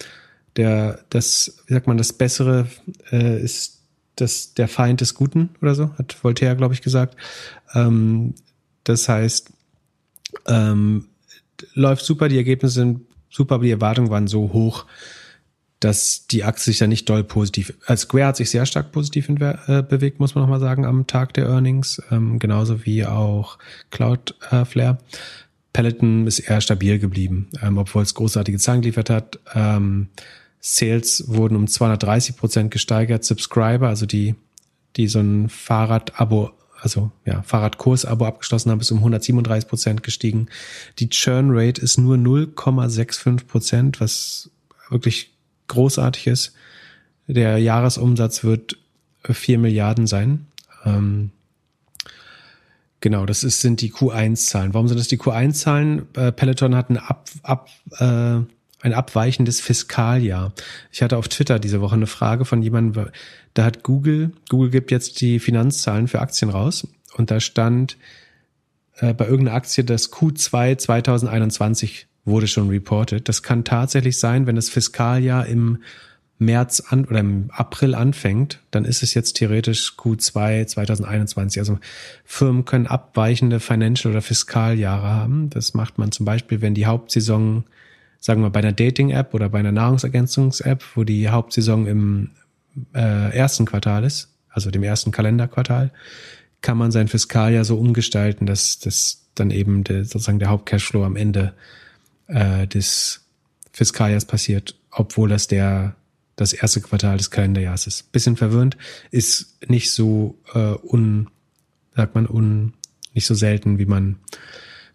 Der, 0.56 1.00
das, 1.10 1.64
wie 1.68 1.74
sagt 1.74 1.88
man, 1.88 1.98
das 1.98 2.14
Bessere 2.14 2.68
äh, 3.12 3.42
ist 3.42 3.80
das, 4.16 4.54
der 4.54 4.68
Feind 4.68 5.02
des 5.02 5.16
Guten 5.16 5.50
oder 5.62 5.76
so, 5.76 5.92
hat 5.98 6.18
Voltaire, 6.22 6.56
glaube 6.56 6.74
ich, 6.74 6.82
gesagt. 6.82 7.16
Ähm, 7.74 8.36
das 8.84 9.08
heißt, 9.08 9.52
ähm, 10.48 11.06
läuft 11.74 12.06
super, 12.06 12.30
die 12.30 12.38
Ergebnisse 12.38 12.76
sind 12.76 13.02
super, 13.30 13.56
aber 13.56 13.64
die 13.66 13.72
Erwartungen 13.72 14.10
waren 14.10 14.28
so 14.28 14.54
hoch, 14.54 14.86
dass 15.80 16.28
die 16.28 16.44
Aktie 16.44 16.66
sich 16.66 16.78
da 16.78 16.88
nicht 16.88 17.08
doll 17.08 17.24
positiv, 17.24 17.74
als 17.86 18.02
Square 18.02 18.28
hat 18.28 18.38
sich 18.38 18.50
sehr 18.50 18.66
stark 18.66 18.92
positiv 18.92 19.30
äh, 19.30 19.82
bewegt, 19.82 20.20
muss 20.20 20.36
man 20.36 20.44
nochmal 20.44 20.60
sagen, 20.60 20.86
am 20.86 21.08
Tag 21.08 21.34
der 21.34 21.46
Earnings, 21.46 22.02
ähm, 22.12 22.40
genauso 22.40 22.86
wie 22.86 23.06
auch 23.06 23.58
Cloudflare. 23.90 24.98
Äh, 25.00 25.06
Peloton 25.72 26.28
ist 26.28 26.40
eher 26.40 26.62
stabil 26.62 27.00
geblieben, 27.00 27.48
ähm, 27.62 27.78
obwohl 27.78 28.04
es 28.04 28.16
großartige 28.16 28.58
Zahlen 28.58 28.82
geliefert 28.82 29.10
hat. 29.10 29.40
Ähm, 29.54 30.10
Sales 30.60 31.24
wurden 31.28 31.56
um 31.56 31.68
230 31.68 32.36
Prozent 32.36 32.72
gesteigert, 32.72 33.24
Subscriber, 33.24 33.88
also 33.88 34.06
die, 34.06 34.36
die 34.98 35.08
so 35.08 35.20
ein 35.20 35.48
Fahrrad-Abo 35.48 36.52
also 36.82 37.12
ja, 37.26 37.42
Fahrradkurs-Abo 37.42 38.26
abgeschlossen 38.26 38.72
haben, 38.72 38.80
ist 38.80 38.92
um 38.92 39.00
137 39.00 39.68
Prozent 39.68 40.04
gestiegen. 40.04 40.48
Die 41.00 41.10
Churn 41.10 41.50
Rate 41.52 41.82
ist 41.82 41.98
nur 41.98 42.16
0,65 42.16 43.46
Prozent, 43.48 44.02
was 44.02 44.50
wirklich 44.90 45.32
großartig 45.68 46.28
ist. 46.28 46.54
Der 47.28 47.58
Jahresumsatz 47.58 48.44
wird 48.44 48.78
4 49.24 49.60
Milliarden 49.60 50.08
sein. 50.08 50.48
Ähm, 50.86 51.32
genau, 53.02 53.26
das 53.26 53.44
ist, 53.44 53.62
sind 53.62 53.82
die 53.82 53.92
Q1-Zahlen. 53.92 54.74
Warum 54.74 54.88
sind 54.88 55.00
das 55.00 55.08
die 55.08 55.20
Q1-Zahlen? 55.20 56.08
Äh, 56.16 56.32
Peloton 56.32 56.76
hat 56.76 56.90
ein, 56.90 56.98
ab, 56.98 57.30
ab, 57.44 57.70
äh, 58.00 58.40
ein 58.82 58.94
abweichendes 58.94 59.62
Fiskaljahr. 59.62 60.54
Ich 60.92 61.02
hatte 61.02 61.18
auf 61.18 61.28
Twitter 61.28 61.60
diese 61.60 61.82
Woche 61.82 61.96
eine 61.96 62.08
Frage 62.08 62.46
von 62.46 62.62
jemandem, 62.62 63.08
da 63.54 63.66
hat 63.66 63.84
Google, 63.84 64.32
Google 64.50 64.70
gibt 64.70 64.92
jetzt 64.92 65.22
die 65.22 65.40
Finanzzahlen 65.40 66.08
für 66.08 66.20
Aktien 66.20 66.50
raus 66.50 66.88
und 67.16 67.32
da 67.32 67.40
stand 67.40 67.98
äh, 68.98 69.14
bei 69.14 69.26
irgendeiner 69.26 69.58
Aktie 69.58 69.84
das 69.84 70.12
Q2 70.12 70.78
2021 70.78 72.08
wurde 72.26 72.48
schon 72.48 72.70
reported. 72.70 73.28
Das 73.28 73.44
kann 73.44 73.64
tatsächlich 73.64 74.18
sein, 74.18 74.46
wenn 74.46 74.56
das 74.56 74.70
Fiskaljahr 74.70 75.46
im 75.46 75.80
März 76.40 76.82
an 76.88 77.04
oder 77.06 77.20
im 77.20 77.50
April 77.52 77.94
anfängt, 77.94 78.62
dann 78.72 78.86
ist 78.86 79.04
es 79.04 79.14
jetzt 79.14 79.34
theoretisch 79.34 79.96
Q2 79.98 80.68
2021. 80.68 81.60
Also 81.60 81.80
Firmen 82.24 82.64
können 82.64 82.88
abweichende 82.88 83.60
Financial- 83.60 84.12
oder 84.12 84.22
Fiskaljahre 84.22 85.08
haben. 85.08 85.50
Das 85.50 85.74
macht 85.74 85.98
man 85.98 86.14
zum 86.14 86.26
Beispiel, 86.26 86.62
wenn 86.62 86.74
die 86.74 86.86
Hauptsaison, 86.86 87.66
sagen 88.20 88.42
wir 88.42 88.50
bei 88.50 88.60
einer 88.60 88.72
Dating-App 88.72 89.34
oder 89.34 89.50
bei 89.50 89.60
einer 89.60 89.72
Nahrungsergänzungs-App, 89.72 90.84
wo 90.96 91.04
die 91.04 91.30
Hauptsaison 91.30 91.88
im 91.88 92.32
äh, 92.94 93.36
ersten 93.36 93.66
Quartal 93.66 94.04
ist, 94.04 94.30
also 94.50 94.72
dem 94.72 94.84
ersten 94.84 95.12
Kalenderquartal, 95.12 95.92
kann 96.62 96.78
man 96.78 96.92
sein 96.92 97.08
Fiskaljahr 97.08 97.64
so 97.64 97.78
umgestalten, 97.78 98.46
dass 98.46 98.80
das 98.80 99.26
dann 99.36 99.52
eben 99.52 99.84
der, 99.84 100.04
sozusagen 100.04 100.40
der 100.40 100.50
Hauptcashflow 100.50 101.04
am 101.04 101.16
Ende 101.16 101.54
äh, 102.28 102.68
des 102.68 103.26
Fiskaljahrs 103.72 104.26
passiert, 104.26 104.76
obwohl 104.92 105.30
das 105.30 105.48
der 105.48 105.96
das 106.36 106.54
erste 106.54 106.80
Quartal 106.80 107.18
des 107.18 107.32
Kalenderjahres 107.32 107.86
ist. 107.86 108.12
Bisschen 108.12 108.38
verwirrend, 108.38 108.78
ist 109.12 109.58
nicht 109.68 109.92
so 109.92 110.38
äh, 110.54 110.74
un, 110.84 111.30
sagt 111.96 112.16
man, 112.16 112.28
un, 112.28 112.74
nicht 113.14 113.26
so 113.26 113.36
selten, 113.36 113.78
wie 113.78 113.86
man, 113.86 114.18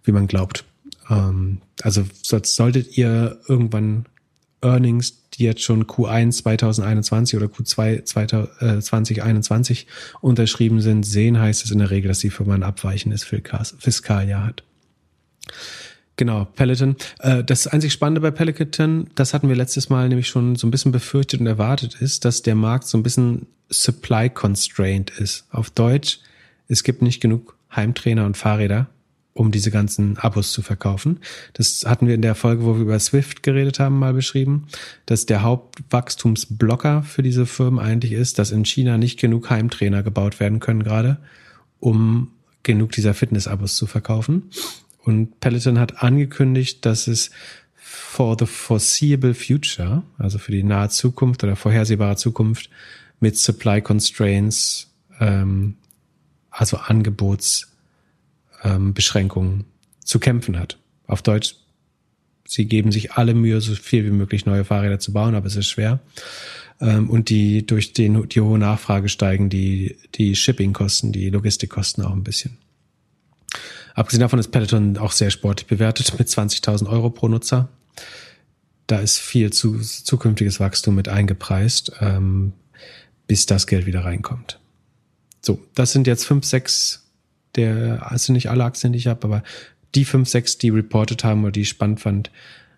wie 0.05 0.12
man 0.12 0.26
glaubt. 0.26 0.64
Ähm, 1.10 1.59
also 1.82 2.05
solltet 2.22 2.97
ihr 2.97 3.40
irgendwann 3.48 4.06
Earnings, 4.62 5.28
die 5.31 5.44
jetzt 5.44 5.62
schon 5.62 5.85
Q1 5.85 6.43
2021 6.43 7.36
oder 7.36 7.47
Q2 7.47 8.05
2021 8.05 9.86
unterschrieben 10.20 10.81
sind, 10.81 11.05
sehen, 11.05 11.39
heißt 11.39 11.64
es 11.64 11.70
in 11.70 11.78
der 11.78 11.90
Regel, 11.90 12.09
dass 12.09 12.20
die 12.20 12.31
Firma 12.31 12.55
ein 12.55 12.62
abweichendes 12.62 13.24
Fiskaljahr 13.24 14.47
hat. 14.47 14.62
Genau, 16.16 16.44
Peloton. 16.44 16.97
Äh, 17.18 17.43
das 17.43 17.66
einzig 17.66 17.93
Spannende 17.93 18.20
bei 18.20 18.31
Peloton, 18.31 19.09
das 19.16 19.35
hatten 19.35 19.48
wir 19.48 19.56
letztes 19.56 19.89
Mal 19.89 20.09
nämlich 20.09 20.28
schon 20.28 20.56
so 20.56 20.66
ein 20.66 20.70
bisschen 20.70 20.93
befürchtet 20.93 21.40
und 21.40 21.47
erwartet, 21.47 21.97
ist, 21.97 22.24
dass 22.24 22.43
der 22.43 22.55
Markt 22.55 22.86
so 22.86 22.97
ein 22.97 23.02
bisschen 23.02 23.47
supply 23.68 24.31
constrained 24.31 25.10
ist. 25.10 25.47
Auf 25.51 25.70
Deutsch, 25.70 26.20
es 26.68 26.85
gibt 26.85 27.02
nicht 27.02 27.20
genug 27.20 27.56
Heimtrainer 27.74 28.24
und 28.24 28.36
Fahrräder, 28.36 28.89
um 29.35 29.51
diese 29.51 29.73
ganzen 29.73 30.16
Abos 30.16 30.52
zu 30.52 30.62
verkaufen. 30.62 31.19
Das 31.52 31.85
hatten 31.86 32.06
wir 32.06 32.15
in 32.15 32.23
der 32.23 32.36
Folge, 32.36 32.65
wo 32.65 32.77
wir 32.77 32.82
über 32.82 32.98
Swift 33.01 33.43
geredet 33.43 33.81
haben, 33.81 33.98
mal 33.98 34.15
beschrieben, 34.15 34.69
dass 35.06 35.27
der 35.27 35.43
Hauptwachstumsblocker 35.43 37.02
für 37.02 37.23
diese 37.23 37.44
Firmen 37.44 37.81
eigentlich 37.81 38.12
ist, 38.12 38.39
dass 38.39 38.52
in 38.52 38.65
China 38.65 38.97
nicht 38.97 39.19
genug 39.19 39.51
Heimtrainer 39.51 40.05
gebaut 40.05 40.39
werden 40.39 40.61
können 40.61 40.85
gerade, 40.85 41.19
um 41.81 42.31
genug 42.62 42.93
dieser 42.93 43.12
Fitness-Abos 43.12 43.77
zu 43.77 43.86
verkaufen. 43.86 44.51
Und 45.02 45.40
Peloton 45.40 45.81
hat 45.81 46.02
angekündigt, 46.02 46.86
dass 46.86 47.09
es 47.09 47.31
for 47.74 48.36
the 48.39 48.47
foreseeable 48.47 49.35
future, 49.35 50.05
also 50.16 50.39
für 50.39 50.52
die 50.52 50.62
nahe 50.62 50.89
Zukunft 50.89 51.43
oder 51.43 51.56
vorhersehbare 51.56 52.16
Zukunft, 52.16 52.70
mit 53.20 53.36
Supply 53.36 53.82
Constraints, 53.82 54.94
ähm, 55.20 55.77
also 56.51 56.77
Angebotsbeschränkungen 56.77 57.73
ähm, 58.65 58.95
zu 60.05 60.19
kämpfen 60.19 60.59
hat. 60.59 60.78
Auf 61.07 61.23
Deutsch, 61.23 61.57
sie 62.47 62.66
geben 62.66 62.93
sich 62.93 63.12
alle 63.12 63.35
Mühe, 63.35 63.61
so 63.61 63.74
viel 63.74 64.05
wie 64.05 64.11
möglich 64.11 64.47
neue 64.47 64.65
Fahrräder 64.65 64.99
zu 64.99 65.12
bauen, 65.12 65.35
aber 65.35 65.47
es 65.47 65.57
ist 65.57 65.69
schwer. 65.69 66.01
Ähm, 66.81 67.09
und 67.09 67.28
die 67.28 67.66
durch 67.66 67.93
den, 67.93 68.28
die 68.28 68.41
hohe 68.41 68.59
Nachfrage 68.59 69.09
steigen 69.09 69.49
die, 69.49 69.97
die 70.15 70.35
Shippingkosten, 70.35 71.12
die 71.12 71.31
Logistikkosten 71.31 72.05
auch 72.05 72.12
ein 72.12 72.24
bisschen. 72.24 72.59
Abgesehen 73.95 74.23
davon 74.23 74.41
ist 74.41 74.49
Peloton 74.51 74.97
auch 74.99 75.12
sehr 75.12 75.31
sportlich 75.31 75.69
bewertet 75.69 76.19
mit 76.19 76.28
20.000 76.28 76.89
Euro 76.89 77.11
pro 77.11 77.28
Nutzer. 77.28 77.69
Da 78.89 78.99
ist 78.99 79.19
viel 79.19 79.53
zu, 79.53 79.78
zukünftiges 79.81 80.59
Wachstum 80.59 80.97
mit 80.97 81.09
eingepreist, 81.09 81.93
ähm, 82.01 82.53
bis 83.27 83.47
das 83.47 83.66
Geld 83.66 83.86
wieder 83.86 84.05
reinkommt. 84.05 84.59
So, 85.41 85.62
das 85.74 85.93
sind 85.93 86.07
jetzt 86.07 86.24
fünf, 86.24 86.45
sechs 86.45 87.03
der, 87.56 88.10
also 88.10 88.32
nicht 88.32 88.51
alle 88.51 88.64
Aktien, 88.64 88.93
die 88.93 88.98
ich 88.98 89.06
habe, 89.06 89.24
aber 89.24 89.43
die 89.94 90.05
fünf, 90.05 90.28
sechs, 90.28 90.59
die 90.59 90.70
reported 90.70 91.24
haben 91.24 91.43
oder 91.43 91.52
die 91.52 91.62
ich 91.62 91.68
spannend 91.68 92.01
fand, 92.01 92.31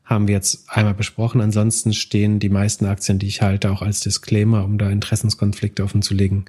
haben 0.04 0.28
wir 0.28 0.34
jetzt 0.34 0.70
einmal 0.70 0.94
besprochen. 0.94 1.40
Ansonsten 1.40 1.92
stehen 1.92 2.38
die 2.38 2.48
meisten 2.48 2.86
Aktien, 2.86 3.18
die 3.18 3.26
ich 3.26 3.42
halte, 3.42 3.70
auch 3.70 3.82
als 3.82 4.00
Disclaimer, 4.00 4.64
um 4.64 4.78
da 4.78 4.88
Interessenskonflikte 4.88 5.82
offen 5.82 6.00
zu 6.02 6.14
legen. 6.14 6.44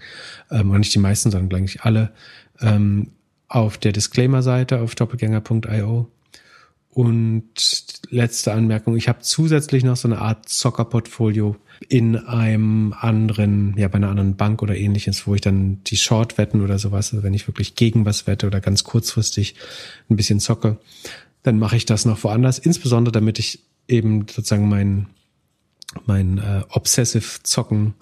Ähm, 0.51 0.69
und 0.69 0.79
nicht 0.79 0.93
die 0.93 0.99
meisten, 0.99 1.31
sondern 1.31 1.57
eigentlich 1.57 1.81
alle. 1.81 2.11
Ähm, 2.61 3.11
auf 3.49 3.77
der 3.77 3.93
Disclaimer-Seite 3.93 4.79
auf 4.81 4.93
doppelgänger.io. 4.95 6.11
Und 6.97 7.43
letzte 8.09 8.53
Anmerkung, 8.53 8.97
ich 8.97 9.07
habe 9.07 9.19
zusätzlich 9.21 9.83
noch 9.83 9.97
so 9.97 10.07
eine 10.07 10.17
Art 10.17 10.49
Zocker-Portfolio 10.49 11.55
in 11.89 12.15
einem 12.15 12.91
anderen, 12.99 13.75
ja, 13.77 13.87
bei 13.87 13.97
einer 13.97 14.09
anderen 14.09 14.35
Bank 14.35 14.63
oder 14.63 14.75
ähnliches, 14.75 15.27
wo 15.27 15.35
ich 15.35 15.41
dann 15.41 15.83
die 15.83 15.95
Short-Wetten 15.95 16.59
oder 16.59 16.79
sowas, 16.79 17.13
also 17.13 17.21
wenn 17.21 17.35
ich 17.35 17.47
wirklich 17.47 17.75
gegen 17.75 18.07
was 18.07 18.25
wette 18.25 18.47
oder 18.47 18.61
ganz 18.61 18.83
kurzfristig 18.83 19.53
ein 20.09 20.15
bisschen 20.15 20.39
zocke, 20.39 20.79
dann 21.43 21.59
mache 21.59 21.77
ich 21.77 21.85
das 21.85 22.05
noch 22.05 22.23
woanders, 22.23 22.57
insbesondere 22.57 23.11
damit 23.11 23.37
ich 23.37 23.59
eben 23.87 24.21
sozusagen 24.21 24.67
mein, 24.67 25.05
mein 26.07 26.39
äh, 26.39 26.63
Obsessive 26.69 27.43
Zocken 27.43 27.93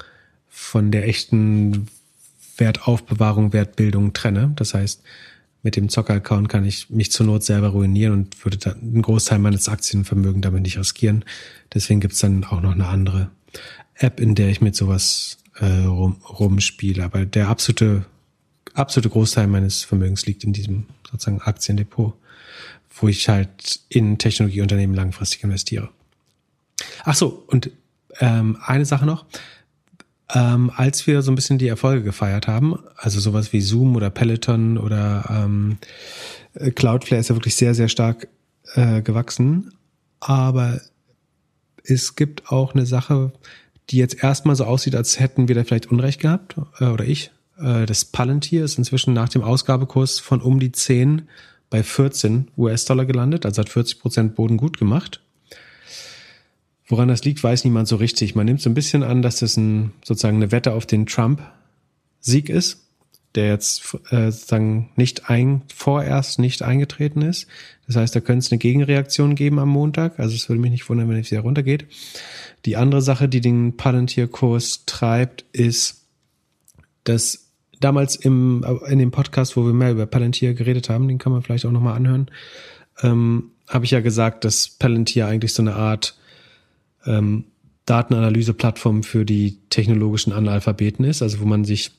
von 0.48 0.92
der 0.92 1.06
echten 1.06 1.88
Wertaufbewahrung, 2.56 3.52
Wertbildung 3.52 4.14
trenne. 4.14 4.54
Das 4.56 4.74
heißt, 4.74 5.04
mit 5.66 5.76
dem 5.76 5.90
Zocker-Account 5.90 6.48
kann 6.48 6.64
ich 6.64 6.92
mich 6.92 7.12
zur 7.12 7.26
Not 7.26 7.44
selber 7.44 7.70
ruinieren 7.70 8.14
und 8.14 8.46
würde 8.46 8.58
dann 8.58 8.80
einen 8.80 9.02
Großteil 9.02 9.40
meines 9.40 9.68
Aktienvermögens 9.68 10.44
damit 10.44 10.62
nicht 10.62 10.78
riskieren. 10.78 11.26
Deswegen 11.74 12.00
gibt's 12.00 12.20
dann 12.20 12.44
auch 12.44 12.62
noch 12.62 12.74
eine 12.74 12.86
andere 12.86 13.32
App, 13.96 14.20
in 14.20 14.36
der 14.36 14.50
ich 14.50 14.62
mit 14.62 14.76
sowas 14.76 15.40
äh, 15.56 15.66
rum, 15.66 16.22
rumspiele. 16.30 17.04
Aber 17.04 17.26
der 17.26 17.50
absolute, 17.50 18.06
absolute 18.76 19.10
Großteil 19.10 19.48
meines 19.48 19.84
Vermögens 19.84 20.28
liegt 20.28 20.44
in 20.44 20.54
diesem 20.54 20.86
sozusagen 21.10 21.42
Aktiendepot, 21.42 22.14
wo 23.02 23.08
ich 23.08 23.28
halt 23.28 23.80
in 23.90 24.20
Technologieunternehmen 24.20 24.96
langfristig 24.96 25.44
investiere. 25.44 25.90
Ach 27.06 27.16
so, 27.16 27.44
und 27.48 27.72
ähm, 28.20 28.60
eine 28.64 28.86
Sache 28.86 29.08
noch. 29.08 29.26
Ähm, 30.34 30.72
als 30.76 31.06
wir 31.06 31.22
so 31.22 31.32
ein 31.32 31.36
bisschen 31.36 31.60
die 31.60 31.68
Erfolge 31.68 32.04
gefeiert 32.04 32.48
haben, 32.48 32.80
also 32.98 33.20
sowas 33.20 33.54
wie 33.54 33.62
Zoom 33.62 33.96
oder 33.96 34.10
Peloton 34.10 34.78
oder 34.78 35.26
ähm, 35.30 35.78
Cloudflare 36.74 37.20
ist 37.20 37.30
ja 37.30 37.36
wirklich 37.36 37.56
sehr, 37.56 37.76
sehr 37.76 37.90
stark 37.90 38.28
äh, 38.74 39.02
gewachsen. 39.02 39.74
Aber 40.20 40.82
es 41.84 42.16
gibt 42.16 42.52
auch 42.52 42.74
eine 42.74 42.86
Sache, 42.86 43.32
die 43.90 43.98
jetzt 43.98 44.24
erstmal 44.24 44.56
so 44.56 44.66
aussieht, 44.66 44.96
als 44.96 45.20
hätten 45.20 45.48
wir 45.48 45.56
da 45.56 45.64
vielleicht 45.64 45.92
Unrecht 45.92 46.22
gehabt, 46.22 46.56
äh, 46.80 46.86
oder 46.86 47.06
ich. 47.06 47.32
Äh, 47.60 47.86
das 47.86 48.06
Palantir 48.06 48.66
ist 48.66 48.78
inzwischen 48.78 49.14
nach 49.14 49.30
dem 49.30 49.44
Ausgabekurs 49.44 50.20
von 50.20 50.42
um 50.42 50.60
die 50.60 50.72
10 50.72 51.24
bei 51.70 51.84
14 51.84 52.50
US-Dollar 52.58 53.06
gelandet, 53.06 53.46
also 53.46 53.62
hat 53.62 53.70
40 53.70 54.00
Prozent 54.00 54.36
Boden 54.36 54.58
gut 54.58 54.78
gemacht. 54.78 55.22
Woran 56.88 57.08
das 57.08 57.24
liegt, 57.24 57.44
weiß 57.44 57.64
niemand 57.64 57.88
so 57.88 57.96
richtig. 57.96 58.36
Man 58.36 58.46
nimmt 58.46 58.62
so 58.62 58.70
ein 58.70 58.76
bisschen 58.76 59.04
an, 59.04 59.22
dass 59.22 59.38
das 59.38 59.58
ein, 59.58 59.92
sozusagen 60.04 60.38
eine 60.38 60.52
Wette 60.52 60.74
auf 60.74 60.86
den 60.86 61.06
Trump-Sieg 61.06 62.50
ist. 62.50 62.82
der 63.34 63.48
jetzt 63.48 63.98
äh, 64.12 64.32
sozusagen 64.32 64.92
nicht 64.96 65.30
ein, 65.30 65.64
vorerst 65.74 66.40
nicht 66.40 66.62
eingetreten 66.62 67.22
ist. 67.22 67.48
Das 67.86 67.96
heißt, 67.98 68.16
da 68.16 68.22
könnte 68.22 68.46
es 68.46 68.52
eine 68.52 68.60
Gegenreaktion 68.60 69.36
geben 69.36 69.60
am 69.60 69.70
Montag. 69.70 70.20
Also 70.20 70.36
es 70.36 70.48
würde 70.48 70.62
mich 70.62 70.72
nicht 70.72 70.88
wundern, 70.90 71.10
wenn 71.10 71.18
es 71.18 71.32
wieder 71.32 71.42
runtergeht. 71.42 71.86
Die 72.66 72.78
andere 72.78 73.02
Sache, 73.02 73.28
die 73.28 73.42
den 73.42 73.76
Palantir-Kurs 73.78 74.86
treibt, 74.86 75.44
ist, 75.52 76.06
dass 77.04 77.52
damals 77.80 78.16
im, 78.16 78.66
in 78.88 79.00
dem 79.00 79.12
Podcast, 79.12 79.58
wo 79.58 79.66
wir 79.66 79.74
mehr 79.74 79.92
über 79.92 80.06
Palantir 80.06 80.54
geredet 80.54 80.90
haben, 80.90 81.08
den 81.08 81.18
kann 81.18 81.32
man 81.32 81.42
vielleicht 81.42 81.66
auch 81.66 81.72
nochmal 81.72 81.96
anhören, 81.96 82.32
ähm, 83.04 83.52
habe 83.68 83.86
ich 83.86 83.92
ja 83.92 84.00
gesagt, 84.00 84.46
dass 84.46 84.70
Palantir 84.70 85.28
eigentlich 85.28 85.54
so 85.54 85.62
eine 85.62 85.76
Art 85.76 86.18
ähm, 87.06 87.46
Datenanalyse-Plattform 87.86 89.04
für 89.04 89.26
die 89.26 89.60
technologischen 89.70 90.34
Analphabeten 90.34 91.06
ist, 91.06 91.22
also 91.22 91.40
wo 91.40 91.46
man 91.46 91.66
sich 91.66 91.92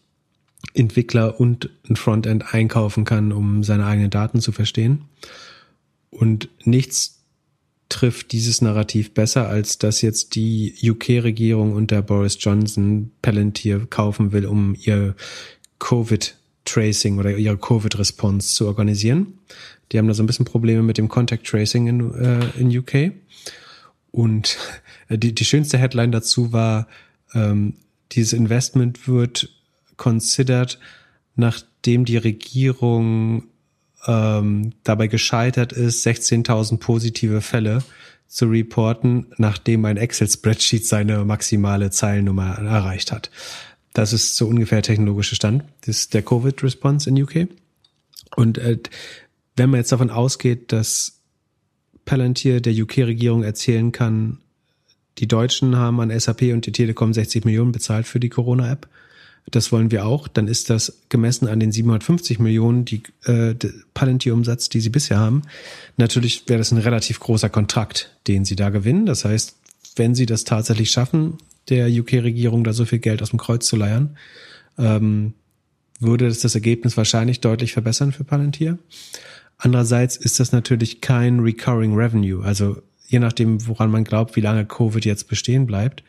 Entwickler 0.75 1.41
und 1.41 1.71
ein 1.89 1.97
Frontend 1.97 2.53
einkaufen 2.55 3.05
kann, 3.05 3.33
um 3.33 3.63
seine 3.63 3.87
eigenen 3.87 4.11
Daten 4.11 4.41
zu 4.41 4.53
verstehen. 4.53 5.05
Und 6.11 6.49
nichts 6.65 7.17
trifft 7.89 8.33
dieses 8.33 8.63
Narrativ 8.63 9.15
besser, 9.15 9.49
als 9.49 9.79
dass 9.79 10.03
jetzt 10.03 10.35
die 10.35 10.75
UK-Regierung 10.83 11.73
unter 11.73 12.03
Boris 12.03 12.37
Johnson 12.41 13.13
Palantir 13.23 13.87
kaufen 13.87 14.33
will, 14.33 14.47
um 14.47 14.75
ihr 14.81 15.15
Covid-Tracing 15.79 17.19
oder 17.19 17.37
ihre 17.37 17.59
Covid-Response 17.59 18.55
zu 18.55 18.67
organisieren. 18.67 19.39
Die 19.93 19.99
haben 19.99 20.09
da 20.09 20.15
so 20.15 20.23
ein 20.23 20.27
bisschen 20.27 20.47
Probleme 20.47 20.83
mit 20.83 20.99
dem 20.99 21.09
Contact 21.09 21.47
Tracing 21.47 21.87
in, 21.87 22.15
äh, 22.15 22.41
in 22.59 22.77
UK. 22.77 23.13
Und 24.17 24.57
die, 25.11 25.35
die 25.35 25.45
schönste 25.45 25.77
Headline 25.77 26.11
dazu 26.11 26.51
war, 26.51 26.89
ähm, 27.35 27.75
dieses 28.13 28.33
Investment 28.33 29.07
wird 29.07 29.51
considered, 29.99 30.79
nachdem 31.35 32.07
die 32.07 32.17
Regierung 32.17 33.45
ähm, 34.07 34.73
dabei 34.85 35.09
gescheitert 35.09 35.75
ist, 35.75 36.07
16.000 36.07 36.79
positive 36.79 37.43
Fälle 37.43 37.85
zu 38.27 38.47
reporten, 38.47 39.27
nachdem 39.37 39.85
ein 39.85 39.99
Excel-Spreadsheet 39.99 40.87
seine 40.87 41.27
maximale 41.27 41.91
Zeilennummer 41.91 42.57
erreicht 42.57 43.13
hat. 43.13 43.31
Das 43.93 44.15
ist 44.15 44.37
so 44.37 44.47
ungefähr 44.47 44.81
der 44.81 44.95
technologische 44.95 45.35
Stand. 45.37 45.63
Das 45.83 45.89
ist 45.89 46.15
der 46.15 46.23
Covid-Response 46.23 47.11
in 47.11 47.23
UK. 47.23 47.49
Und 48.35 48.57
äh, 48.57 48.79
wenn 49.57 49.69
man 49.69 49.81
jetzt 49.81 49.93
davon 49.93 50.09
ausgeht, 50.09 50.73
dass 50.73 51.16
Palantir 52.07 52.63
der 52.63 52.73
UK-Regierung 52.73 53.43
erzählen 53.43 53.93
kann, 53.93 54.39
die 55.19 55.29
Deutschen 55.29 55.77
haben 55.77 56.01
an 56.01 56.19
SAP 56.19 56.43
und 56.53 56.65
die 56.65 56.73
Telekom 56.73 57.13
60 57.13 57.45
Millionen 57.45 57.73
bezahlt 57.73 58.07
für 58.07 58.21
die 58.21 58.31
Corona-App, 58.31 58.89
das 59.51 59.71
wollen 59.71 59.93
wir 59.93 60.07
auch, 60.07 60.27
dann 60.27 60.49
ist 60.49 60.71
das 60.71 61.03
gemessen 61.09 61.47
an 61.47 61.61
den 61.61 61.71
750 61.71 62.41
Millionen, 62.41 62.85
die 62.85 63.03
äh, 63.25 63.55
Palantir-Umsatz, 63.95 64.69
die 64.69 64.81
sie 64.81 64.91
bisher 64.91 65.19
haben, 65.19 65.43
natürlich 65.97 66.49
wäre 66.49 66.59
das 66.59 66.73
ein 66.73 66.79
relativ 66.79 67.21
großer 67.21 67.49
Kontrakt, 67.49 68.11
den 68.27 68.45
sie 68.45 68.57
da 68.57 68.71
gewinnen. 68.71 69.07
Das 69.07 69.25
heißt, 69.25 69.57
wenn 69.95 70.15
sie 70.15 70.27
das 70.27 70.45
tatsächlich 70.45 70.91
schaffen, 70.91 71.39
der 71.69 71.89
UK-Regierung 71.89 72.65
da 72.65 72.73
so 72.73 72.85
viel 72.85 72.99
Geld 72.99 73.23
aus 73.23 73.31
dem 73.31 73.39
Kreuz 73.39 73.67
zu 73.67 73.77
leiern, 73.77 74.17
ähm, 74.79 75.35
würde 76.01 76.29
das 76.29 76.41
das 76.41 76.55
Ergebnis 76.55 76.97
wahrscheinlich 76.97 77.41
deutlich 77.41 77.73
verbessern 77.73 78.13
für 78.13 78.25
Palantir. 78.25 78.79
Andererseits 79.59 80.17
ist 80.17 80.39
das 80.41 80.53
natürlich 80.53 81.01
kein 81.01 81.41
Recurring 81.41 81.95
Revenue. 81.95 82.45
Also 82.45 82.83
je 83.07 83.19
nachdem, 83.19 83.67
woran 83.67 83.91
man 83.91 84.05
glaubt, 84.05 84.37
wie 84.37 84.41
lange 84.41 84.67
Covid 84.67 85.05
jetzt 85.05 85.29
bestehen 85.29 85.67
bleibt, 85.67 86.03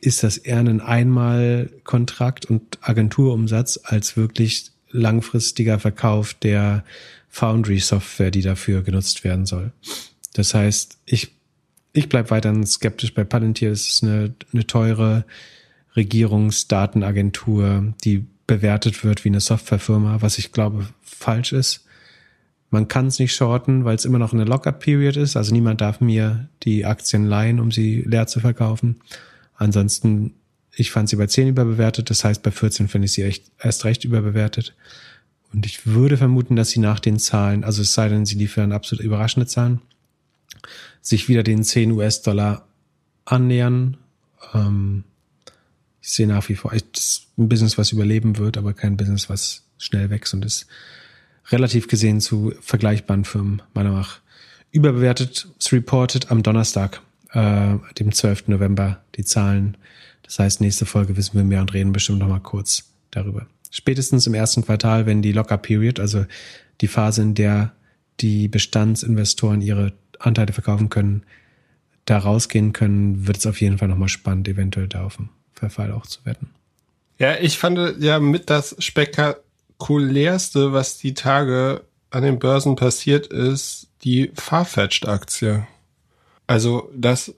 ist 0.00 0.22
das 0.22 0.38
eher 0.38 0.58
ein 0.58 0.80
Einmalkontrakt 0.80 2.46
und 2.46 2.78
Agenturumsatz 2.80 3.78
als 3.82 4.16
wirklich 4.16 4.70
langfristiger 4.90 5.78
Verkauf 5.78 6.34
der 6.34 6.84
Foundry-Software, 7.28 8.30
die 8.30 8.42
dafür 8.42 8.82
genutzt 8.82 9.24
werden 9.24 9.44
soll. 9.44 9.72
Das 10.34 10.54
heißt, 10.54 10.98
ich, 11.04 11.32
ich 11.92 12.08
bleib 12.08 12.30
weiterhin 12.30 12.66
skeptisch 12.66 13.12
bei 13.14 13.24
Palantir. 13.24 13.70
Es 13.70 13.88
ist 13.88 14.02
eine, 14.04 14.34
eine 14.52 14.66
teure 14.66 15.24
Regierungsdatenagentur, 15.96 17.94
die 18.04 18.24
bewertet 18.46 19.04
wird 19.04 19.24
wie 19.24 19.30
eine 19.30 19.40
Softwarefirma, 19.40 20.22
was 20.22 20.38
ich 20.38 20.52
glaube 20.52 20.88
falsch 21.02 21.52
ist. 21.52 21.83
Man 22.74 22.88
kann 22.88 23.06
es 23.06 23.20
nicht 23.20 23.32
shorten, 23.32 23.84
weil 23.84 23.94
es 23.94 24.04
immer 24.04 24.18
noch 24.18 24.32
eine 24.32 24.42
Lockup-Period 24.42 25.16
ist. 25.16 25.36
Also 25.36 25.52
niemand 25.52 25.80
darf 25.80 26.00
mir 26.00 26.48
die 26.64 26.84
Aktien 26.84 27.24
leihen, 27.24 27.60
um 27.60 27.70
sie 27.70 28.02
leer 28.02 28.26
zu 28.26 28.40
verkaufen. 28.40 28.96
Ansonsten, 29.54 30.34
ich 30.74 30.90
fand 30.90 31.08
sie 31.08 31.14
bei 31.14 31.28
10 31.28 31.46
überbewertet, 31.46 32.10
das 32.10 32.24
heißt 32.24 32.42
bei 32.42 32.50
14 32.50 32.88
finde 32.88 33.06
ich 33.06 33.12
sie 33.12 33.22
echt 33.22 33.44
erst 33.60 33.84
recht 33.84 34.04
überbewertet. 34.04 34.74
Und 35.52 35.66
ich 35.66 35.86
würde 35.86 36.16
vermuten, 36.16 36.56
dass 36.56 36.70
sie 36.70 36.80
nach 36.80 36.98
den 36.98 37.20
Zahlen, 37.20 37.62
also 37.62 37.80
es 37.80 37.94
sei 37.94 38.08
denn, 38.08 38.26
sie 38.26 38.34
liefern 38.34 38.72
absolut 38.72 39.04
überraschende 39.04 39.46
Zahlen, 39.46 39.80
sich 41.00 41.28
wieder 41.28 41.44
den 41.44 41.62
10 41.62 41.92
US-Dollar 41.92 42.66
annähern. 43.24 43.98
Ähm, 44.52 45.04
ich 46.02 46.10
sehe 46.10 46.26
nach 46.26 46.48
wie 46.48 46.56
vor 46.56 46.72
echt 46.72 47.28
ein 47.38 47.48
Business, 47.48 47.78
was 47.78 47.92
überleben 47.92 48.36
wird, 48.36 48.58
aber 48.58 48.72
kein 48.72 48.96
Business, 48.96 49.30
was 49.30 49.62
schnell 49.78 50.10
wächst 50.10 50.34
und 50.34 50.44
ist 50.44 50.66
relativ 51.48 51.88
gesehen 51.88 52.20
zu 52.20 52.52
vergleichbaren 52.60 53.24
Firmen 53.24 53.62
meiner 53.74 53.90
Meinung 53.90 54.02
nach 54.02 54.20
überbewertet. 54.70 55.48
Es 55.58 55.72
reported 55.72 56.30
am 56.30 56.42
Donnerstag 56.42 57.00
äh, 57.32 57.74
dem 57.98 58.12
12. 58.12 58.48
November 58.48 59.02
die 59.14 59.24
Zahlen. 59.24 59.76
Das 60.22 60.38
heißt, 60.38 60.60
nächste 60.60 60.86
Folge 60.86 61.16
wissen 61.16 61.34
wir 61.36 61.44
mehr 61.44 61.60
und 61.60 61.74
reden 61.74 61.92
bestimmt 61.92 62.18
noch 62.18 62.28
mal 62.28 62.40
kurz 62.40 62.90
darüber. 63.10 63.46
Spätestens 63.70 64.26
im 64.26 64.34
ersten 64.34 64.64
Quartal, 64.64 65.06
wenn 65.06 65.22
die 65.22 65.32
Locker-Period, 65.32 66.00
also 66.00 66.26
die 66.80 66.88
Phase, 66.88 67.22
in 67.22 67.34
der 67.34 67.72
die 68.20 68.48
Bestandsinvestoren 68.48 69.60
ihre 69.60 69.92
Anteile 70.18 70.52
verkaufen 70.52 70.88
können, 70.88 71.24
da 72.04 72.18
rausgehen 72.18 72.72
können, 72.72 73.26
wird 73.26 73.38
es 73.38 73.46
auf 73.46 73.60
jeden 73.60 73.78
Fall 73.78 73.88
nochmal 73.88 74.08
spannend, 74.08 74.48
eventuell 74.48 74.88
da 74.88 75.04
auf 75.04 75.16
den 75.16 75.30
Verfall 75.52 75.90
auch 75.92 76.06
zu 76.06 76.24
wetten. 76.24 76.50
Ja, 77.18 77.36
ich 77.36 77.58
fand 77.58 78.02
ja 78.02 78.18
mit 78.18 78.50
das 78.50 78.76
spektakulärste, 79.74 80.72
was 80.72 80.98
die 80.98 81.14
Tage 81.14 81.84
an 82.10 82.22
den 82.22 82.38
Börsen 82.38 82.76
passiert 82.76 83.26
ist, 83.26 83.88
die 84.02 84.30
Farfetched-Aktie. 84.34 85.66
Also 86.46 86.90
das, 86.94 87.34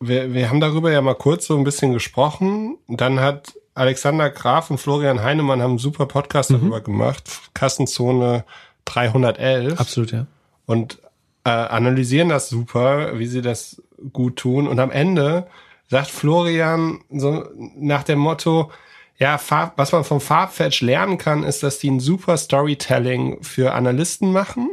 wir, 0.00 0.32
wir 0.32 0.48
haben 0.48 0.60
darüber 0.60 0.90
ja 0.90 1.02
mal 1.02 1.14
kurz 1.14 1.46
so 1.46 1.56
ein 1.56 1.64
bisschen 1.64 1.92
gesprochen. 1.92 2.78
Dann 2.88 3.20
hat 3.20 3.54
Alexander 3.74 4.30
Graf 4.30 4.70
und 4.70 4.78
Florian 4.78 5.22
Heinemann 5.22 5.60
haben 5.60 5.72
einen 5.72 5.78
super 5.78 6.06
Podcast 6.06 6.50
mhm. 6.50 6.54
darüber 6.54 6.80
gemacht. 6.80 7.24
Kassenzone 7.52 8.44
311. 8.86 9.78
Absolut, 9.78 10.12
ja. 10.12 10.26
Und 10.66 10.98
äh, 11.44 11.50
analysieren 11.50 12.30
das 12.30 12.48
super, 12.48 13.18
wie 13.18 13.26
sie 13.26 13.42
das 13.42 13.82
gut 14.12 14.36
tun. 14.36 14.66
Und 14.68 14.78
am 14.78 14.90
Ende 14.90 15.46
sagt 15.88 16.08
Florian 16.08 17.00
so 17.10 17.44
nach 17.76 18.04
dem 18.04 18.20
Motto, 18.20 18.70
ja, 19.18 19.38
Farb, 19.38 19.74
was 19.76 19.92
man 19.92 20.04
vom 20.04 20.20
Farbfetch 20.20 20.80
lernen 20.80 21.18
kann, 21.18 21.44
ist, 21.44 21.62
dass 21.62 21.78
die 21.78 21.90
ein 21.90 22.00
super 22.00 22.36
Storytelling 22.36 23.42
für 23.42 23.72
Analysten 23.72 24.32
machen 24.32 24.70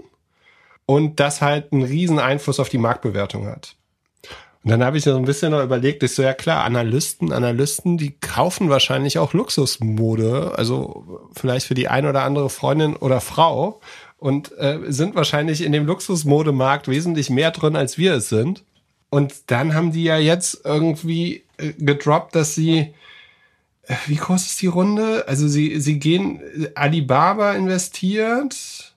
und 0.86 1.20
das 1.20 1.42
halt 1.42 1.72
einen 1.72 1.84
riesen 1.84 2.20
Einfluss 2.20 2.60
auf 2.60 2.70
die 2.70 2.80
Marktbewertung 2.80 3.48
hat. 3.48 3.76
Und 4.64 4.70
dann 4.70 4.84
habe 4.84 4.98
ich 4.98 5.04
so 5.04 5.16
ein 5.16 5.26
bisschen 5.26 5.52
noch 5.52 5.64
überlegt, 5.64 6.04
ich 6.04 6.14
so, 6.14 6.22
ja 6.22 6.34
klar, 6.34 6.64
Analysten, 6.64 7.32
Analysten, 7.32 7.98
die 7.98 8.12
kaufen 8.12 8.70
wahrscheinlich 8.70 9.18
auch 9.18 9.34
Luxusmode, 9.34 10.54
also 10.56 11.30
vielleicht 11.34 11.66
für 11.66 11.74
die 11.74 11.88
ein 11.88 12.06
oder 12.06 12.24
andere 12.24 12.50
Freundin 12.50 12.96
oder 12.96 13.22
Frau 13.22 13.80
und 14.18 14.56
äh, 14.60 14.80
sind 14.88 15.16
wahrscheinlich 15.16 15.64
in 15.64 15.72
dem 15.72 15.88
Luxusmodemarkt 15.88 16.88
wesentlich 16.88 17.32
mehr 17.32 17.50
drin, 17.50 17.76
als 17.76 17.98
wir 17.98 18.14
es 18.14 18.30
sind. 18.30 18.64
Und 19.10 19.50
dann 19.52 19.74
haben 19.74 19.92
die 19.92 20.04
ja 20.04 20.18
jetzt 20.18 20.62
irgendwie 20.64 21.44
äh, 21.58 21.74
gedroppt, 21.74 22.36
dass 22.36 22.54
sie, 22.54 22.94
wie 24.08 24.16
groß 24.16 24.46
ist 24.46 24.62
die 24.62 24.68
Runde? 24.68 25.26
Also 25.28 25.48
sie, 25.48 25.80
sie 25.80 26.00
gehen, 26.00 26.42
Alibaba 26.76 27.54
investiert, 27.54 28.94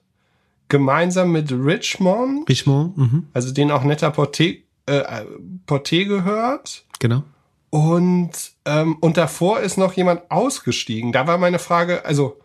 gemeinsam 0.67 1.31
mit 1.31 1.51
Richmond. 1.51 2.47
Richmond, 2.49 2.97
mhm. 2.97 3.27
Also 3.33 3.53
den 3.53 3.71
auch 3.71 3.83
netter 3.83 4.09
Porté, 4.09 4.61
äh, 4.85 5.25
Porté 5.67 6.05
gehört. 6.05 6.85
Genau. 6.99 7.23
Und, 7.69 8.31
ähm, 8.65 8.97
und 9.01 9.17
davor 9.17 9.59
ist 9.59 9.77
noch 9.77 9.93
jemand 9.93 10.31
ausgestiegen. 10.31 11.11
Da 11.11 11.27
war 11.27 11.37
meine 11.37 11.59
Frage, 11.59 12.05
also 12.05 12.39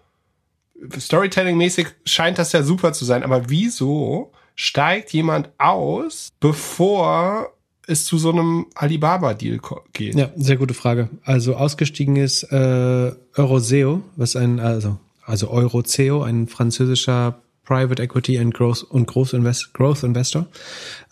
Storytelling-mäßig 0.98 1.88
scheint 2.04 2.38
das 2.38 2.52
ja 2.52 2.62
super 2.62 2.92
zu 2.92 3.04
sein, 3.04 3.22
aber 3.22 3.50
wieso 3.50 4.32
steigt 4.54 5.12
jemand 5.12 5.50
aus, 5.58 6.30
bevor 6.40 7.52
es 7.90 8.04
zu 8.04 8.18
so 8.18 8.30
einem 8.30 8.66
Alibaba-Deal 8.74 9.60
geht? 9.92 10.14
Ja, 10.14 10.30
sehr 10.36 10.56
gute 10.56 10.74
Frage. 10.74 11.10
Also 11.24 11.56
ausgestiegen 11.56 12.16
ist 12.16 12.44
äh, 12.44 13.12
Euroseo, 13.36 14.02
was 14.16 14.36
ein, 14.36 14.60
also, 14.60 14.98
also 15.24 15.50
Euroceo, 15.50 16.22
ein 16.22 16.46
französischer 16.46 17.40
Private 17.64 18.02
Equity 18.02 18.38
and 18.38 18.54
Growth 18.54 18.82
und 18.82 19.06
Growth, 19.06 19.32
Invest, 19.32 19.74
Growth 19.74 20.02
Investor. 20.02 20.46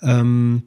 Ähm, 0.03 0.63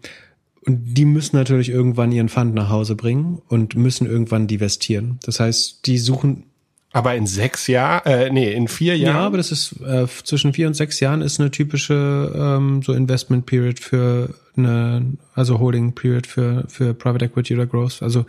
und 0.65 0.93
die 0.93 1.05
müssen 1.05 1.35
natürlich 1.35 1.69
irgendwann 1.69 2.11
ihren 2.11 2.29
Fund 2.29 2.53
nach 2.53 2.69
Hause 2.69 2.95
bringen 2.95 3.41
und 3.47 3.75
müssen 3.75 4.05
irgendwann 4.05 4.47
divestieren. 4.47 5.19
Das 5.23 5.39
heißt, 5.39 5.87
die 5.87 5.97
suchen 5.97 6.43
Aber 6.93 7.15
in 7.15 7.25
sechs 7.25 7.67
Jahren, 7.67 8.05
äh, 8.05 8.29
nee, 8.29 8.51
in 8.51 8.67
vier 8.67 8.97
Jahren. 8.97 9.15
Ja, 9.15 9.25
aber 9.25 9.37
das 9.37 9.51
ist 9.51 9.79
äh, 9.81 10.07
zwischen 10.23 10.53
vier 10.53 10.67
und 10.67 10.73
sechs 10.73 10.99
Jahren 10.99 11.21
ist 11.21 11.39
eine 11.39 11.49
typische 11.49 12.33
ähm, 12.35 12.81
so 12.81 12.93
Investment 12.93 13.45
Period 13.45 13.79
für 13.79 14.33
eine, 14.57 15.13
also 15.33 15.59
Holding 15.59 15.93
Period 15.93 16.27
für 16.27 16.65
für 16.67 16.93
Private 16.93 17.25
Equity 17.25 17.53
oder 17.55 17.65
Growth. 17.65 18.01
Also 18.01 18.25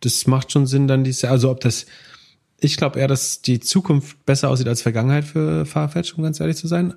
das 0.00 0.26
macht 0.26 0.50
schon 0.50 0.66
Sinn, 0.66 0.88
dann 0.88 1.04
diese, 1.04 1.30
also 1.30 1.48
ob 1.48 1.60
das, 1.60 1.86
ich 2.58 2.76
glaube 2.76 2.98
eher, 2.98 3.06
dass 3.06 3.40
die 3.40 3.60
Zukunft 3.60 4.24
besser 4.26 4.50
aussieht 4.50 4.66
als 4.66 4.82
Vergangenheit 4.82 5.24
für 5.24 5.64
Farfetch, 5.64 6.14
um 6.14 6.24
ganz 6.24 6.40
ehrlich 6.40 6.56
zu 6.56 6.66
sein. 6.66 6.94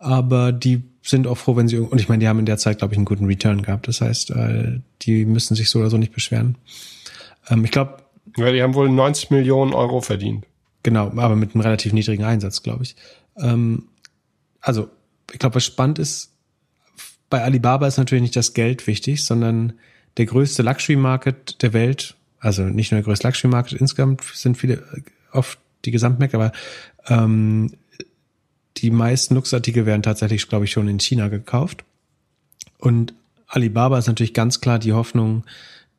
Aber 0.00 0.50
die 0.50 0.82
sind 1.02 1.28
auch 1.28 1.38
froh, 1.38 1.56
wenn 1.56 1.68
sie 1.68 1.78
und 1.78 2.00
ich 2.00 2.08
meine, 2.08 2.20
die 2.20 2.28
haben 2.28 2.40
in 2.40 2.46
der 2.46 2.58
Zeit 2.58 2.78
glaube 2.78 2.94
ich 2.94 2.98
einen 2.98 3.04
guten 3.04 3.26
Return 3.26 3.62
gehabt. 3.62 3.86
Das 3.86 4.00
heißt, 4.00 4.30
äh, 4.30 4.80
die 5.02 5.24
müssen 5.24 5.54
sich 5.54 5.70
so 5.70 5.78
oder 5.78 5.90
so 5.90 5.98
nicht 5.98 6.12
beschweren. 6.12 6.56
Ähm, 7.48 7.64
ich 7.64 7.70
glaube 7.70 7.98
ja, 8.36 8.52
die 8.52 8.62
haben 8.62 8.74
wohl 8.74 8.88
90 8.88 9.30
Millionen 9.30 9.72
Euro 9.72 10.00
verdient. 10.00 10.46
Genau, 10.82 11.06
aber 11.16 11.36
mit 11.36 11.54
einem 11.54 11.62
relativ 11.62 11.92
niedrigen 11.92 12.24
Einsatz, 12.24 12.62
glaube 12.62 12.84
ich. 12.84 12.96
Ähm, 13.36 13.88
also, 14.60 14.88
ich 15.32 15.38
glaube, 15.38 15.56
was 15.56 15.64
spannend 15.64 15.98
ist, 15.98 16.32
bei 17.30 17.42
Alibaba 17.42 17.86
ist 17.86 17.98
natürlich 17.98 18.22
nicht 18.22 18.36
das 18.36 18.54
Geld 18.54 18.86
wichtig, 18.86 19.24
sondern 19.24 19.74
der 20.16 20.26
größte 20.26 20.62
Luxury-Market 20.62 21.62
der 21.62 21.72
Welt, 21.72 22.16
also 22.40 22.62
nicht 22.62 22.90
nur 22.90 23.00
der 23.00 23.04
größte 23.04 23.26
Luxury-Market, 23.26 23.80
insgesamt 23.80 24.22
sind 24.24 24.56
viele 24.56 24.82
oft 25.32 25.58
die 25.84 25.90
Gesamtmärkte, 25.90 26.36
aber 26.36 26.52
ähm, 27.06 27.72
die 28.78 28.90
meisten 28.90 29.34
Luxusartikel 29.34 29.86
werden 29.86 30.02
tatsächlich, 30.02 30.48
glaube 30.48 30.64
ich, 30.64 30.72
schon 30.72 30.88
in 30.88 31.00
China 31.00 31.28
gekauft. 31.28 31.84
Und 32.78 33.14
Alibaba 33.46 33.98
ist 33.98 34.06
natürlich 34.06 34.34
ganz 34.34 34.60
klar 34.60 34.78
die 34.78 34.92
Hoffnung, 34.92 35.44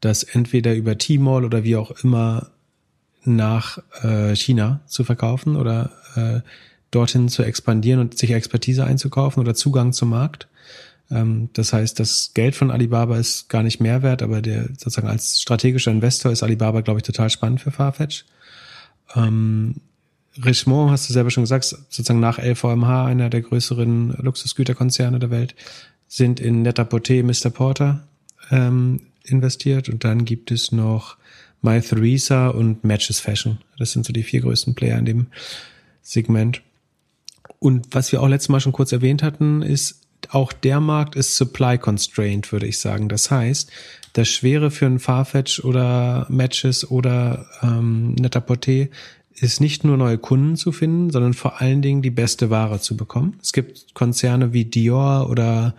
das 0.01 0.23
entweder 0.23 0.75
über 0.75 0.97
Tmall 0.97 1.45
oder 1.45 1.63
wie 1.63 1.75
auch 1.75 1.91
immer 2.03 2.49
nach 3.23 3.79
äh, 4.01 4.35
China 4.35 4.81
zu 4.87 5.03
verkaufen 5.03 5.55
oder 5.55 5.91
äh, 6.15 6.41
dorthin 6.91 7.29
zu 7.29 7.43
expandieren 7.43 7.99
und 7.99 8.17
sich 8.17 8.31
Expertise 8.31 8.85
einzukaufen 8.85 9.41
oder 9.41 9.53
Zugang 9.55 9.93
zum 9.93 10.09
Markt. 10.09 10.47
Ähm, 11.11 11.49
das 11.53 11.73
heißt, 11.73 11.99
das 11.99 12.31
Geld 12.33 12.55
von 12.55 12.71
Alibaba 12.71 13.17
ist 13.17 13.49
gar 13.49 13.63
nicht 13.63 13.79
mehr 13.79 14.01
wert, 14.03 14.21
aber 14.21 14.41
der 14.41 14.67
sozusagen 14.69 15.07
als 15.07 15.41
strategischer 15.41 15.91
Investor 15.91 16.31
ist 16.31 16.43
Alibaba, 16.43 16.81
glaube 16.81 16.99
ich, 16.99 17.03
total 17.03 17.29
spannend 17.29 17.61
für 17.61 17.71
Farfetch. 17.71 18.25
Ähm, 19.15 19.75
Richemont, 20.43 20.91
hast 20.91 21.09
du 21.09 21.13
selber 21.13 21.31
schon 21.31 21.43
gesagt, 21.43 21.65
sozusagen 21.65 22.19
nach 22.19 22.39
LVMH, 22.39 23.05
einer 23.05 23.29
der 23.29 23.41
größeren 23.41 24.15
Luxusgüterkonzerne 24.21 25.19
der 25.19 25.31
Welt, 25.31 25.55
sind 26.07 26.39
in 26.39 26.61
Net-a-Porter 26.61 27.23
Mr. 27.23 27.49
Porter 27.49 28.03
ähm, 28.51 29.01
investiert 29.25 29.89
und 29.89 30.03
dann 30.03 30.25
gibt 30.25 30.51
es 30.51 30.71
noch 30.71 31.17
My 31.61 31.81
Theresa 31.81 32.49
und 32.49 32.83
Matches 32.83 33.19
Fashion. 33.19 33.59
Das 33.77 33.91
sind 33.91 34.05
so 34.05 34.13
die 34.13 34.23
vier 34.23 34.41
größten 34.41 34.75
Player 34.75 34.97
in 34.97 35.05
dem 35.05 35.27
Segment. 36.01 36.61
Und 37.59 37.87
was 37.91 38.11
wir 38.11 38.21
auch 38.21 38.27
letztes 38.27 38.49
Mal 38.49 38.61
schon 38.61 38.71
kurz 38.71 38.91
erwähnt 38.91 39.21
hatten, 39.23 39.61
ist, 39.61 40.01
auch 40.31 40.53
der 40.53 40.79
Markt 40.79 41.15
ist 41.15 41.35
supply 41.35 41.77
constrained, 41.77 42.51
würde 42.51 42.67
ich 42.67 42.79
sagen. 42.79 43.09
Das 43.09 43.31
heißt, 43.31 43.71
das 44.13 44.27
Schwere 44.27 44.71
für 44.71 44.85
ein 44.85 44.99
Farfetch 44.99 45.63
oder 45.63 46.27
Matches 46.29 46.89
oder 46.89 47.45
ähm, 47.61 48.13
Net-a-Porter 48.13 48.87
ist 49.35 49.61
nicht 49.61 49.83
nur 49.83 49.97
neue 49.97 50.17
Kunden 50.17 50.55
zu 50.55 50.71
finden, 50.71 51.09
sondern 51.09 51.33
vor 51.33 51.61
allen 51.61 51.81
Dingen 51.81 52.01
die 52.01 52.09
beste 52.09 52.49
Ware 52.49 52.79
zu 52.81 52.97
bekommen. 52.97 53.37
Es 53.41 53.53
gibt 53.53 53.93
Konzerne 53.93 54.51
wie 54.53 54.65
Dior 54.65 55.29
oder 55.29 55.75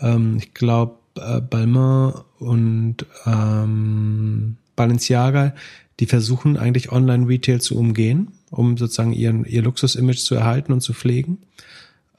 ähm, 0.00 0.38
ich 0.38 0.54
glaube 0.54 0.98
äh, 1.18 1.40
Balmain 1.40 2.14
und 2.38 3.06
ähm, 3.26 4.56
Balenciaga, 4.76 5.54
die 6.00 6.06
versuchen 6.06 6.56
eigentlich 6.56 6.90
Online-Retail 6.90 7.60
zu 7.60 7.78
umgehen, 7.78 8.32
um 8.50 8.76
sozusagen 8.76 9.12
ihren, 9.12 9.44
ihr 9.44 9.62
Luxus-Image 9.62 10.18
zu 10.18 10.34
erhalten 10.34 10.72
und 10.72 10.80
zu 10.80 10.92
pflegen. 10.92 11.38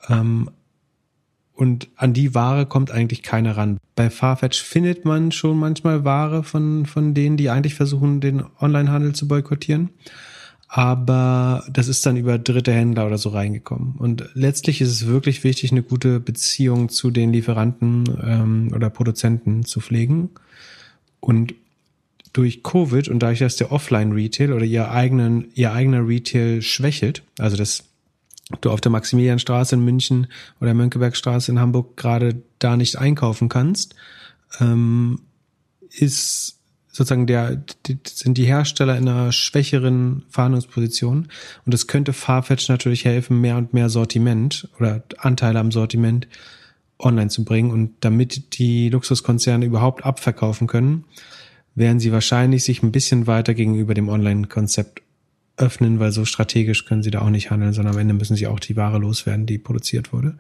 Ähm, 0.10 0.50
und 1.54 1.88
an 1.96 2.14
die 2.14 2.36
Ware 2.36 2.66
kommt 2.66 2.92
eigentlich 2.92 3.24
keiner 3.24 3.56
ran. 3.56 3.78
Bei 3.96 4.10
Farfetch 4.10 4.62
findet 4.62 5.06
man 5.06 5.32
schon 5.32 5.58
manchmal 5.58 6.04
Ware 6.04 6.44
von, 6.44 6.86
von 6.86 7.14
denen, 7.14 7.38
die 7.38 7.50
eigentlich 7.50 7.76
versuchen, 7.76 8.20
den 8.20 8.44
Online-Handel 8.60 9.14
zu 9.14 9.28
boykottieren 9.28 9.90
aber 10.78 11.64
das 11.72 11.88
ist 11.88 12.06
dann 12.06 12.18
über 12.18 12.38
dritte 12.38 12.74
Händler 12.74 13.08
oder 13.08 13.18
so 13.18 13.30
reingekommen. 13.30 13.96
Und 13.98 14.30
letztlich 14.34 14.82
ist 14.82 14.90
es 14.90 15.06
wirklich 15.06 15.46
wichtig, 15.46 15.72
eine 15.72 15.84
gute 15.84 16.20
Beziehung 16.20 16.90
zu 16.90 17.12
den 17.12 17.32
Lieferanten 17.32 18.04
ähm, 18.22 18.72
oder 18.76 18.90
Produzenten 18.90 19.64
zu 19.64 19.80
pflegen. 19.80 20.32
Und 21.22 21.56
durch 22.34 22.62
Covid 22.62 23.08
und 23.08 23.20
dadurch, 23.20 23.40
dass 23.40 23.56
der 23.56 23.72
Offline-Retail 23.72 24.52
oder 24.52 24.66
ihr 24.66 24.92
eigenen, 24.92 25.48
ihr 25.56 25.72
eigener 25.72 26.06
Retail 26.06 26.62
schwächelt, 26.62 27.24
also 27.40 27.56
dass 27.56 27.86
du 28.60 28.70
auf 28.70 28.82
der 28.82 28.92
Maximilianstraße 28.92 29.76
in 29.76 29.86
München 29.86 30.28
oder 30.60 30.74
Mönckebergstraße 30.74 31.54
in 31.54 31.60
Hamburg 31.62 31.96
gerade 31.96 32.42
da 32.60 32.76
nicht 32.76 32.98
einkaufen 32.98 33.48
kannst, 33.48 33.96
ähm, 34.60 35.22
ist 35.90 36.60
sozusagen 36.96 37.28
der, 37.28 37.62
die, 37.86 38.00
sind 38.06 38.38
die 38.38 38.46
Hersteller 38.46 38.98
in 38.98 39.10
einer 39.10 39.34
schwächeren 39.34 40.24
Verhandlungsposition. 40.30 41.28
Und 41.66 41.74
es 41.74 41.88
könnte 41.88 42.14
Farfetch 42.14 42.70
natürlich 42.70 43.04
helfen, 43.04 43.42
mehr 43.42 43.58
und 43.58 43.74
mehr 43.74 43.90
Sortiment 43.90 44.70
oder 44.80 45.04
Anteile 45.18 45.60
am 45.60 45.74
Sortiment 45.74 46.30
online 46.98 47.28
zu 47.28 47.44
bringen. 47.44 47.72
Und 47.72 47.92
damit 48.00 48.58
die 48.58 48.88
Luxuskonzerne 48.88 49.66
überhaupt 49.66 50.06
abverkaufen 50.06 50.68
können, 50.68 51.04
werden 51.76 52.00
sie 52.00 52.14
wahrscheinlich 52.14 52.64
sich 52.64 52.82
ein 52.82 52.94
bisschen 52.94 53.28
weiter 53.28 53.54
gegenüber 53.54 53.94
dem 53.94 54.08
Online-Konzept 54.08 55.02
öffnen, 55.58 56.00
weil 56.00 56.14
so 56.14 56.24
strategisch 56.24 56.86
können 56.86 57.04
sie 57.04 57.12
da 57.12 57.24
auch 57.24 57.30
nicht 57.30 57.52
handeln, 57.52 57.74
sondern 57.74 57.96
am 57.96 58.00
Ende 58.00 58.14
müssen 58.14 58.38
sie 58.38 58.48
auch 58.48 58.62
die 58.62 58.78
Ware 58.78 59.00
loswerden, 59.00 59.46
die 59.46 59.58
produziert 59.58 60.14
wurde. 60.14 60.38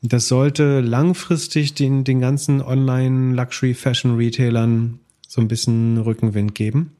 Das 0.00 0.28
sollte 0.28 0.80
langfristig 0.80 1.74
den, 1.74 2.04
den 2.04 2.20
ganzen 2.20 2.62
Online-Luxury-Fashion-Retailern 2.62 5.00
so 5.34 5.40
ein 5.40 5.48
bisschen 5.48 5.98
Rückenwind 5.98 6.54
geben. 6.54 6.92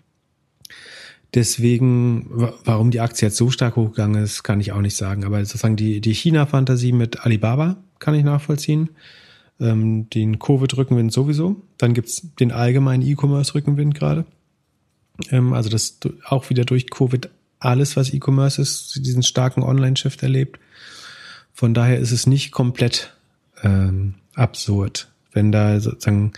Deswegen, 1.35 2.27
warum 2.65 2.90
die 2.90 2.98
Aktie 2.98 3.28
jetzt 3.28 3.36
so 3.36 3.48
stark 3.48 3.77
hochgegangen 3.77 4.20
ist, 4.20 4.43
kann 4.43 4.59
ich 4.59 4.73
auch 4.73 4.81
nicht 4.81 4.97
sagen. 4.97 5.24
Aber 5.24 5.39
sozusagen 5.44 5.77
die, 5.77 6.01
die 6.01 6.15
China-Fantasie 6.15 6.90
mit 6.90 7.24
Alibaba 7.24 7.77
kann 8.01 8.16
ich 8.16 8.24
nachvollziehen. 8.24 8.90
Ähm, 9.61 10.11
den 10.11 10.40
Covid-Rückenwind 10.40 11.12
sowieso. 11.12 11.62
Dann 11.78 11.94
gibt's 11.94 12.35
den 12.40 12.51
allgemeinen 12.51 13.06
E-Commerce-Rückenwind 13.06 13.94
gerade. 13.94 14.24
Ähm, 15.31 15.52
also 15.52 15.70
das 15.70 16.01
auch 16.24 16.51
wieder 16.51 16.65
durch 16.65 16.90
Covid 16.90 17.31
alles, 17.61 17.97
was 17.97 18.12
E-Commerce 18.12 18.61
ist, 18.61 18.98
diesen 19.06 19.23
starken 19.23 19.62
Online-Shift 19.62 20.24
erlebt. 20.24 20.59
Von 21.52 21.73
daher 21.73 22.01
ist 22.01 22.11
es 22.11 22.27
nicht 22.27 22.51
komplett 22.51 23.15
ähm, 23.62 24.15
absurd, 24.35 25.12
wenn 25.31 25.52
da 25.52 25.78
sozusagen 25.78 26.32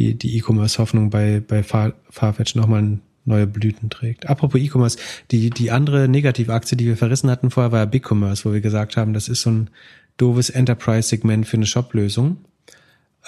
die 0.00 0.14
die 0.14 0.36
E-Commerce-Hoffnung 0.38 1.10
bei, 1.10 1.42
bei 1.46 1.62
Far, 1.62 1.92
Farfetch 2.08 2.54
nochmal 2.54 2.98
neue 3.24 3.46
Blüten 3.46 3.90
trägt. 3.90 4.28
Apropos 4.28 4.60
E-Commerce, 4.60 4.98
die, 5.30 5.50
die 5.50 5.70
andere 5.70 6.08
Negativaktie, 6.08 6.76
die 6.76 6.86
wir 6.86 6.96
verrissen 6.96 7.30
hatten 7.30 7.50
vorher, 7.50 7.72
war 7.72 7.86
BigCommerce, 7.86 8.44
wo 8.44 8.52
wir 8.52 8.60
gesagt 8.60 8.96
haben, 8.96 9.12
das 9.12 9.28
ist 9.28 9.42
so 9.42 9.50
ein 9.50 9.70
doofes 10.16 10.50
Enterprise-Segment 10.50 11.46
für 11.46 11.56
eine 11.56 11.66
Shop-Lösung. 11.66 12.38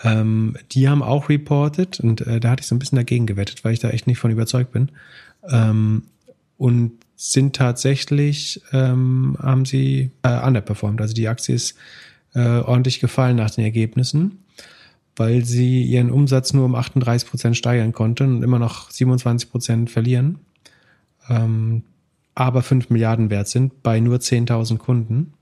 Ähm, 0.02 0.56
die 0.72 0.88
haben 0.88 1.02
auch 1.02 1.28
reported 1.28 2.00
und 2.00 2.22
äh, 2.22 2.40
da 2.40 2.50
hatte 2.50 2.62
ich 2.62 2.66
so 2.66 2.74
ein 2.74 2.78
bisschen 2.78 2.96
dagegen 2.96 3.26
gewettet, 3.26 3.64
weil 3.64 3.74
ich 3.74 3.80
da 3.80 3.90
echt 3.90 4.06
nicht 4.06 4.18
von 4.18 4.30
überzeugt 4.30 4.72
bin. 4.72 4.90
Ähm, 5.48 6.04
und 6.56 6.92
sind 7.16 7.54
tatsächlich, 7.54 8.62
ähm, 8.72 9.36
haben 9.40 9.64
sie 9.64 10.10
äh, 10.22 10.40
underperformed. 10.44 11.00
Also 11.00 11.14
die 11.14 11.28
Aktie 11.28 11.54
ist 11.54 11.76
äh, 12.34 12.40
ordentlich 12.40 13.00
gefallen 13.00 13.36
nach 13.36 13.50
den 13.50 13.64
Ergebnissen 13.64 14.42
weil 15.16 15.44
sie 15.44 15.82
ihren 15.82 16.10
Umsatz 16.10 16.52
nur 16.52 16.64
um 16.64 16.74
38 16.74 17.28
Prozent 17.28 17.56
steigern 17.56 17.92
konnten 17.92 18.36
und 18.36 18.42
immer 18.42 18.58
noch 18.58 18.90
27 18.90 19.50
Prozent 19.50 19.90
verlieren, 19.90 20.38
ähm, 21.28 21.82
aber 22.34 22.62
5 22.62 22.90
Milliarden 22.90 23.30
wert 23.30 23.48
sind 23.48 23.82
bei 23.82 24.00
nur 24.00 24.16
10.000 24.16 24.78
Kunden. 24.78 25.34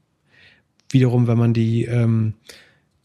Wiederum, 0.91 1.29
wenn 1.29 1.39
man 1.39 1.55
die 1.55 1.85
ähm, 1.85 2.35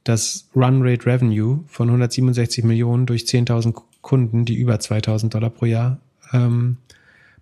das 0.03 0.47
Run 0.55 0.81
Rate 0.81 1.05
Revenue 1.05 1.63
von 1.67 1.89
167 1.89 2.63
Millionen 2.63 3.05
durch 3.05 3.23
10.000 3.23 3.81
Kunden, 4.01 4.45
die 4.45 4.55
über 4.55 4.75
2.000 4.75 5.29
Dollar 5.29 5.49
pro 5.49 5.65
Jahr 5.65 5.99
ähm, 6.31 6.77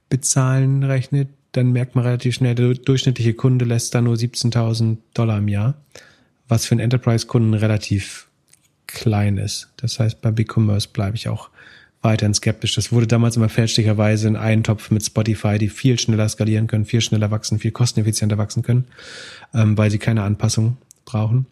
bezahlen, 0.10 0.84
rechnet, 0.84 1.30
dann 1.52 1.72
merkt 1.72 1.96
man 1.96 2.06
relativ 2.06 2.36
schnell, 2.36 2.56
der 2.56 2.74
durchschnittliche 2.74 3.34
Kunde 3.34 3.66
lässt 3.66 3.94
da 3.94 4.02
nur 4.02 4.16
17.000 4.16 4.98
Dollar 5.14 5.38
im 5.38 5.48
Jahr, 5.48 5.76
was 6.48 6.66
für 6.66 6.72
einen 6.72 6.82
Enterprise-Kunden 6.82 7.54
relativ 7.54 8.28
klein 8.88 9.38
ist. 9.38 9.70
Das 9.78 10.00
heißt, 10.00 10.22
bei 10.22 10.32
BigCommerce 10.32 10.88
bleibe 10.88 11.16
ich 11.16 11.28
auch 11.28 11.50
weiterhin 12.02 12.34
skeptisch. 12.34 12.76
Das 12.76 12.92
wurde 12.92 13.08
damals 13.08 13.38
immer 13.38 13.50
fälschlicherweise 13.50 14.28
in 14.28 14.36
einen 14.36 14.64
Topf 14.64 14.92
mit 14.92 15.04
Spotify, 15.04 15.58
die 15.58 15.70
viel 15.70 15.98
schneller 15.98 16.28
skalieren 16.28 16.68
können, 16.68 16.86
viel 16.86 17.02
schneller 17.02 17.32
wachsen, 17.32 17.60
viel 17.60 17.72
kosteneffizienter 17.72 18.38
wachsen 18.38 18.62
können, 18.62 18.86
ähm, 19.54 19.78
weil 19.78 19.90
sie 19.90 20.00
keine 20.00 20.24
Anpassung 20.24 20.78
brauchen. 21.06 21.46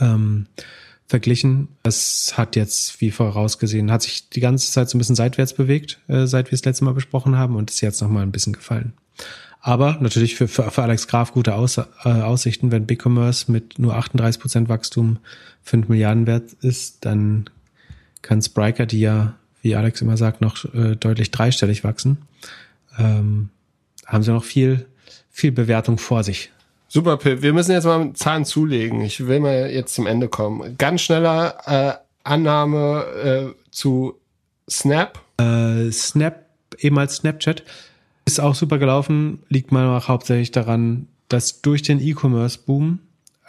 Ähm, 0.00 0.46
verglichen. 1.06 1.68
Es 1.82 2.36
hat 2.36 2.56
jetzt, 2.56 3.00
wie 3.00 3.10
vorausgesehen, 3.10 3.90
hat 3.90 4.02
sich 4.02 4.28
die 4.28 4.40
ganze 4.40 4.70
Zeit 4.70 4.88
so 4.88 4.96
ein 4.96 5.00
bisschen 5.00 5.16
seitwärts 5.16 5.54
bewegt, 5.54 6.00
äh, 6.08 6.26
seit 6.26 6.50
wir 6.50 6.54
es 6.54 6.64
letzte 6.64 6.84
Mal 6.84 6.94
besprochen 6.94 7.36
haben 7.36 7.56
und 7.56 7.70
ist 7.70 7.80
jetzt 7.80 8.02
nochmal 8.02 8.22
ein 8.22 8.32
bisschen 8.32 8.52
gefallen. 8.52 8.92
Aber 9.60 9.98
natürlich 10.00 10.36
für, 10.36 10.48
für, 10.48 10.70
für 10.70 10.82
Alex 10.82 11.08
Graf 11.08 11.32
gute 11.32 11.54
Aus, 11.54 11.78
äh, 11.78 11.84
Aussichten, 12.04 12.70
wenn 12.70 12.86
BigCommerce 12.86 13.50
mit 13.50 13.78
nur 13.78 13.96
38 13.96 14.40
Prozent 14.40 14.68
Wachstum 14.68 15.18
5 15.64 15.88
Milliarden 15.88 16.26
wert 16.26 16.52
ist, 16.62 17.04
dann 17.04 17.50
kann 18.22 18.40
Spriker, 18.40 18.86
die 18.86 19.00
ja, 19.00 19.34
wie 19.62 19.74
Alex 19.74 20.00
immer 20.00 20.16
sagt, 20.16 20.40
noch 20.40 20.64
äh, 20.74 20.96
deutlich 20.96 21.30
dreistellig 21.30 21.84
wachsen. 21.84 22.18
Ähm, 22.98 23.50
haben 24.06 24.22
sie 24.22 24.32
noch 24.32 24.44
viel, 24.44 24.86
viel 25.30 25.52
Bewertung 25.52 25.98
vor 25.98 26.24
sich. 26.24 26.50
Super, 26.88 27.18
Pip. 27.18 27.42
Wir 27.42 27.52
müssen 27.52 27.72
jetzt 27.72 27.84
mal 27.84 28.12
Zahlen 28.14 28.46
zulegen. 28.46 29.02
Ich 29.02 29.26
will 29.26 29.40
mal 29.40 29.70
jetzt 29.70 29.94
zum 29.94 30.06
Ende 30.06 30.28
kommen. 30.28 30.76
Ganz 30.78 31.02
schneller 31.02 31.58
äh, 31.66 31.92
Annahme 32.24 33.54
äh, 33.54 33.70
zu 33.70 34.18
Snap. 34.70 35.20
Äh, 35.38 35.90
Snap, 35.92 36.46
ehemals 36.78 37.16
Snapchat, 37.16 37.62
ist 38.32 38.40
auch 38.40 38.54
super 38.54 38.78
gelaufen. 38.78 39.40
Liegt 39.48 39.72
mal 39.72 39.96
auch 39.96 40.08
hauptsächlich 40.08 40.50
daran, 40.50 41.06
dass 41.28 41.62
durch 41.62 41.82
den 41.82 42.00
E-Commerce-Boom 42.00 42.98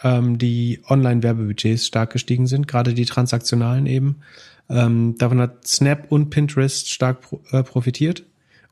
ähm, 0.02 0.38
die 0.38 0.80
Online-Werbebudgets 0.88 1.86
stark 1.86 2.12
gestiegen 2.12 2.46
sind, 2.46 2.66
gerade 2.66 2.94
die 2.94 3.04
transaktionalen 3.04 3.86
eben. 3.86 4.16
Ähm, 4.68 5.16
davon 5.18 5.40
hat 5.40 5.66
Snap 5.66 6.10
und 6.10 6.30
Pinterest 6.30 6.88
stark 6.88 7.20
pro, 7.20 7.40
äh, 7.50 7.62
profitiert 7.62 8.24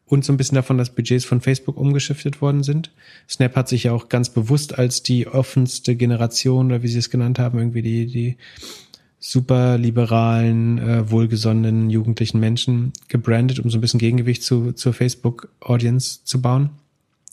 und 0.06 0.24
so 0.24 0.32
ein 0.32 0.36
bisschen 0.36 0.56
davon, 0.56 0.78
dass 0.78 0.94
Budgets 0.94 1.24
von 1.24 1.40
Facebook 1.40 1.76
umgeschiftet 1.76 2.40
worden 2.40 2.62
sind. 2.62 2.90
Snap 3.28 3.54
hat 3.56 3.68
sich 3.68 3.84
ja 3.84 3.92
auch 3.92 4.08
ganz 4.08 4.30
bewusst 4.30 4.78
als 4.78 5.02
die 5.02 5.26
offenste 5.26 5.96
Generation 5.96 6.66
oder 6.66 6.82
wie 6.82 6.88
sie 6.88 6.98
es 6.98 7.10
genannt 7.10 7.38
haben, 7.38 7.58
irgendwie 7.58 7.82
die, 7.82 8.06
die 8.06 8.36
super 9.20 9.78
liberalen, 9.78 10.78
äh, 10.78 11.10
wohlgesonnenen 11.10 11.90
jugendlichen 11.90 12.38
Menschen 12.38 12.92
gebrandet, 13.08 13.58
um 13.60 13.70
so 13.70 13.78
ein 13.78 13.80
bisschen 13.80 14.00
Gegengewicht 14.00 14.42
zu, 14.42 14.72
zur 14.72 14.92
Facebook-Audience 14.92 16.20
zu 16.24 16.40
bauen. 16.40 16.70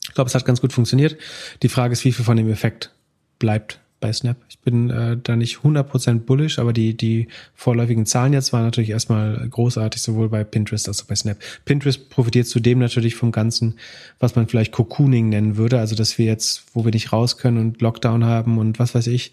Ich 0.04 0.14
glaube, 0.14 0.28
es 0.28 0.36
hat 0.36 0.46
ganz 0.46 0.62
gut 0.62 0.74
funktioniert. 0.74 1.18
Die 1.62 1.70
Frage 1.70 1.94
ist, 1.94 2.06
wie 2.06 2.12
viel 2.12 2.26
von 2.26 2.38
dem 2.38 2.50
Effekt 2.50 2.92
bleibt 3.40 3.80
bei 4.00 4.12
Snap. 4.14 4.38
Ich 4.50 4.60
bin 4.60 4.90
äh, 4.90 5.18
da 5.22 5.36
nicht 5.36 5.58
100% 5.60 6.20
bullish, 6.20 6.60
aber 6.60 6.74
die, 6.74 6.96
die 6.96 7.28
vorläufigen 7.54 8.06
Zahlen 8.06 8.34
jetzt 8.34 8.54
waren 8.54 8.64
natürlich 8.64 8.90
erstmal 8.90 9.48
großartig, 9.50 10.02
sowohl 10.02 10.30
bei 10.30 10.44
Pinterest 10.44 10.88
als 10.88 11.02
auch 11.02 11.08
bei 11.08 11.16
Snap. 11.16 11.38
Pinterest 11.66 12.10
profitiert 12.10 12.48
zudem 12.48 12.80
natürlich 12.80 13.16
vom 13.16 13.32
Ganzen, 13.32 13.80
was 14.20 14.36
man 14.36 14.48
vielleicht 14.48 14.74
Cocooning 14.74 15.30
nennen 15.30 15.58
würde, 15.58 15.80
also 15.80 15.96
dass 15.96 16.18
wir 16.18 16.26
jetzt, 16.26 16.66
wo 16.74 16.84
wir 16.84 16.92
nicht 16.92 17.14
raus 17.14 17.38
können 17.38 17.58
und 17.58 17.82
Lockdown 17.82 18.26
haben 18.26 18.58
und 18.58 18.80
was 18.80 18.94
weiß 18.94 19.08
ich, 19.08 19.32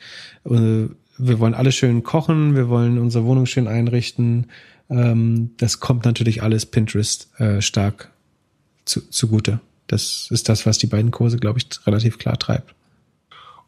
äh, 0.48 0.86
wir 1.18 1.38
wollen 1.38 1.54
alle 1.54 1.72
schön 1.72 2.02
kochen, 2.02 2.56
wir 2.56 2.68
wollen 2.68 2.98
unsere 2.98 3.24
Wohnung 3.24 3.46
schön 3.46 3.68
einrichten. 3.68 4.50
Ähm, 4.90 5.50
das 5.58 5.80
kommt 5.80 6.04
natürlich 6.04 6.42
alles 6.42 6.66
Pinterest 6.66 7.28
äh, 7.38 7.60
stark 7.60 8.10
zu, 8.84 9.08
zugute. 9.10 9.60
Das 9.86 10.28
ist 10.30 10.48
das, 10.48 10.66
was 10.66 10.78
die 10.78 10.86
beiden 10.86 11.10
Kurse, 11.10 11.36
glaube 11.38 11.58
ich, 11.58 11.86
relativ 11.86 12.18
klar 12.18 12.38
treibt. 12.38 12.74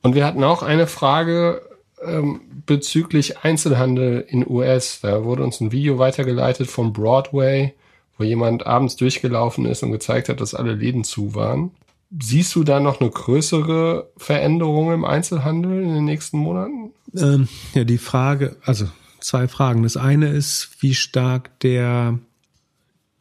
Und 0.02 0.14
wir 0.14 0.24
hatten 0.24 0.44
auch 0.44 0.62
eine 0.62 0.86
Frage 0.86 1.62
ähm, 2.02 2.40
bezüglich 2.66 3.38
Einzelhandel 3.38 4.24
in 4.28 4.48
US. 4.48 5.00
Da 5.00 5.24
wurde 5.24 5.42
uns 5.42 5.60
ein 5.60 5.72
Video 5.72 5.98
weitergeleitet 5.98 6.68
von 6.68 6.92
Broadway, 6.92 7.74
wo 8.18 8.24
jemand 8.24 8.66
abends 8.66 8.96
durchgelaufen 8.96 9.66
ist 9.66 9.82
und 9.82 9.92
gezeigt 9.92 10.28
hat, 10.28 10.40
dass 10.40 10.54
alle 10.54 10.74
Läden 10.74 11.04
zu 11.04 11.34
waren. 11.34 11.70
Siehst 12.20 12.55
du 12.55 12.65
da 12.65 12.81
noch 12.81 13.01
eine 13.01 13.11
größere 13.11 14.11
Veränderung 14.16 14.93
im 14.93 15.05
Einzelhandel 15.05 15.82
in 15.82 15.95
den 15.95 16.05
nächsten 16.05 16.39
Monaten? 16.39 16.93
Ähm, 17.16 17.49
ja, 17.74 17.85
die 17.85 17.99
Frage, 17.99 18.57
also 18.65 18.89
zwei 19.20 19.49
Fragen. 19.49 19.82
Das 19.82 19.97
eine 19.97 20.28
ist, 20.28 20.77
wie 20.81 20.95
stark 20.95 21.59
der, 21.61 22.19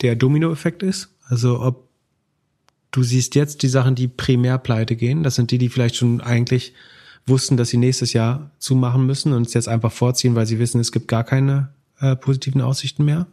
der 0.01 0.15
Dominoeffekt 0.15 0.83
ist. 0.83 1.09
Also 1.25 1.61
ob 1.61 1.87
du 2.91 3.03
siehst 3.03 3.35
jetzt 3.35 3.63
die 3.63 3.67
Sachen, 3.67 3.95
die 3.95 4.07
primär 4.07 4.57
pleite 4.57 4.95
gehen. 4.95 5.23
Das 5.23 5.35
sind 5.35 5.51
die, 5.51 5.57
die 5.57 5.69
vielleicht 5.69 5.95
schon 5.95 6.21
eigentlich 6.21 6.73
wussten, 7.25 7.57
dass 7.57 7.69
sie 7.69 7.77
nächstes 7.77 8.13
Jahr 8.13 8.51
zumachen 8.59 9.05
müssen 9.05 9.33
und 9.33 9.47
es 9.47 9.53
jetzt 9.53 9.67
einfach 9.67 9.91
vorziehen, 9.91 10.35
weil 10.35 10.45
sie 10.45 10.59
wissen, 10.59 10.79
es 10.79 10.91
gibt 10.91 11.07
gar 11.07 11.23
keine 11.23 11.69
äh, 11.99 12.15
positiven 12.15 12.61
Aussichten 12.61 13.05
mehr. 13.05 13.27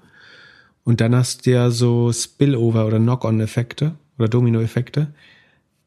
Und 0.84 1.00
dann 1.00 1.14
hast 1.14 1.46
du 1.46 1.50
ja 1.50 1.70
so 1.70 2.12
Spillover 2.12 2.86
oder 2.86 2.98
Knock-on-Effekte 2.98 3.96
oder 4.18 4.28
Domino-Effekte, 4.28 5.12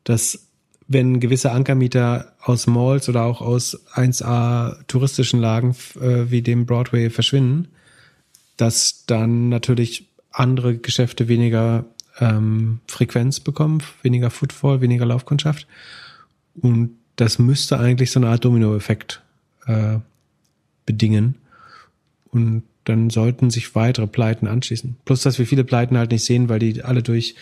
dass 0.04 0.48
wenn 0.88 1.20
gewisse 1.20 1.52
Ankermieter 1.52 2.34
aus 2.42 2.68
Malls 2.68 3.10
oder 3.10 3.24
auch 3.24 3.42
aus 3.42 3.80
1A 3.94 4.86
touristischen 4.88 5.40
Lagen 5.40 5.76
äh, 6.00 6.30
wie 6.30 6.42
dem 6.42 6.66
Broadway 6.66 7.10
verschwinden, 7.10 7.70
dass 8.58 9.06
dann 9.06 9.50
natürlich 9.50 10.08
andere 10.32 10.78
Geschäfte 10.78 11.28
weniger 11.28 11.86
ähm, 12.20 12.80
Frequenz 12.88 13.40
bekommen, 13.40 13.82
weniger 14.02 14.30
Footfall, 14.30 14.82
weniger 14.82 15.06
Laufkundschaft. 15.06 15.68
Und 16.56 16.98
das 17.16 17.40
müsste 17.40 17.80
eigentlich 17.80 18.12
so 18.12 18.20
eine 18.20 18.30
Art 18.30 18.46
Dominoeffekt 18.46 19.22
äh, 19.66 19.98
bedingen. 20.86 21.36
Und 22.32 22.64
dann 22.86 23.10
sollten 23.10 23.50
sich 23.50 23.76
weitere 23.76 24.08
Pleiten 24.08 24.48
anschließen. 24.48 24.98
Plus, 25.06 25.22
dass 25.22 25.40
wir 25.40 25.48
viele 25.48 25.64
Pleiten 25.64 25.98
halt 25.98 26.12
nicht 26.12 26.26
sehen, 26.26 26.50
weil 26.50 26.60
die 26.60 26.84
alle 26.84 27.04
durch 27.04 27.36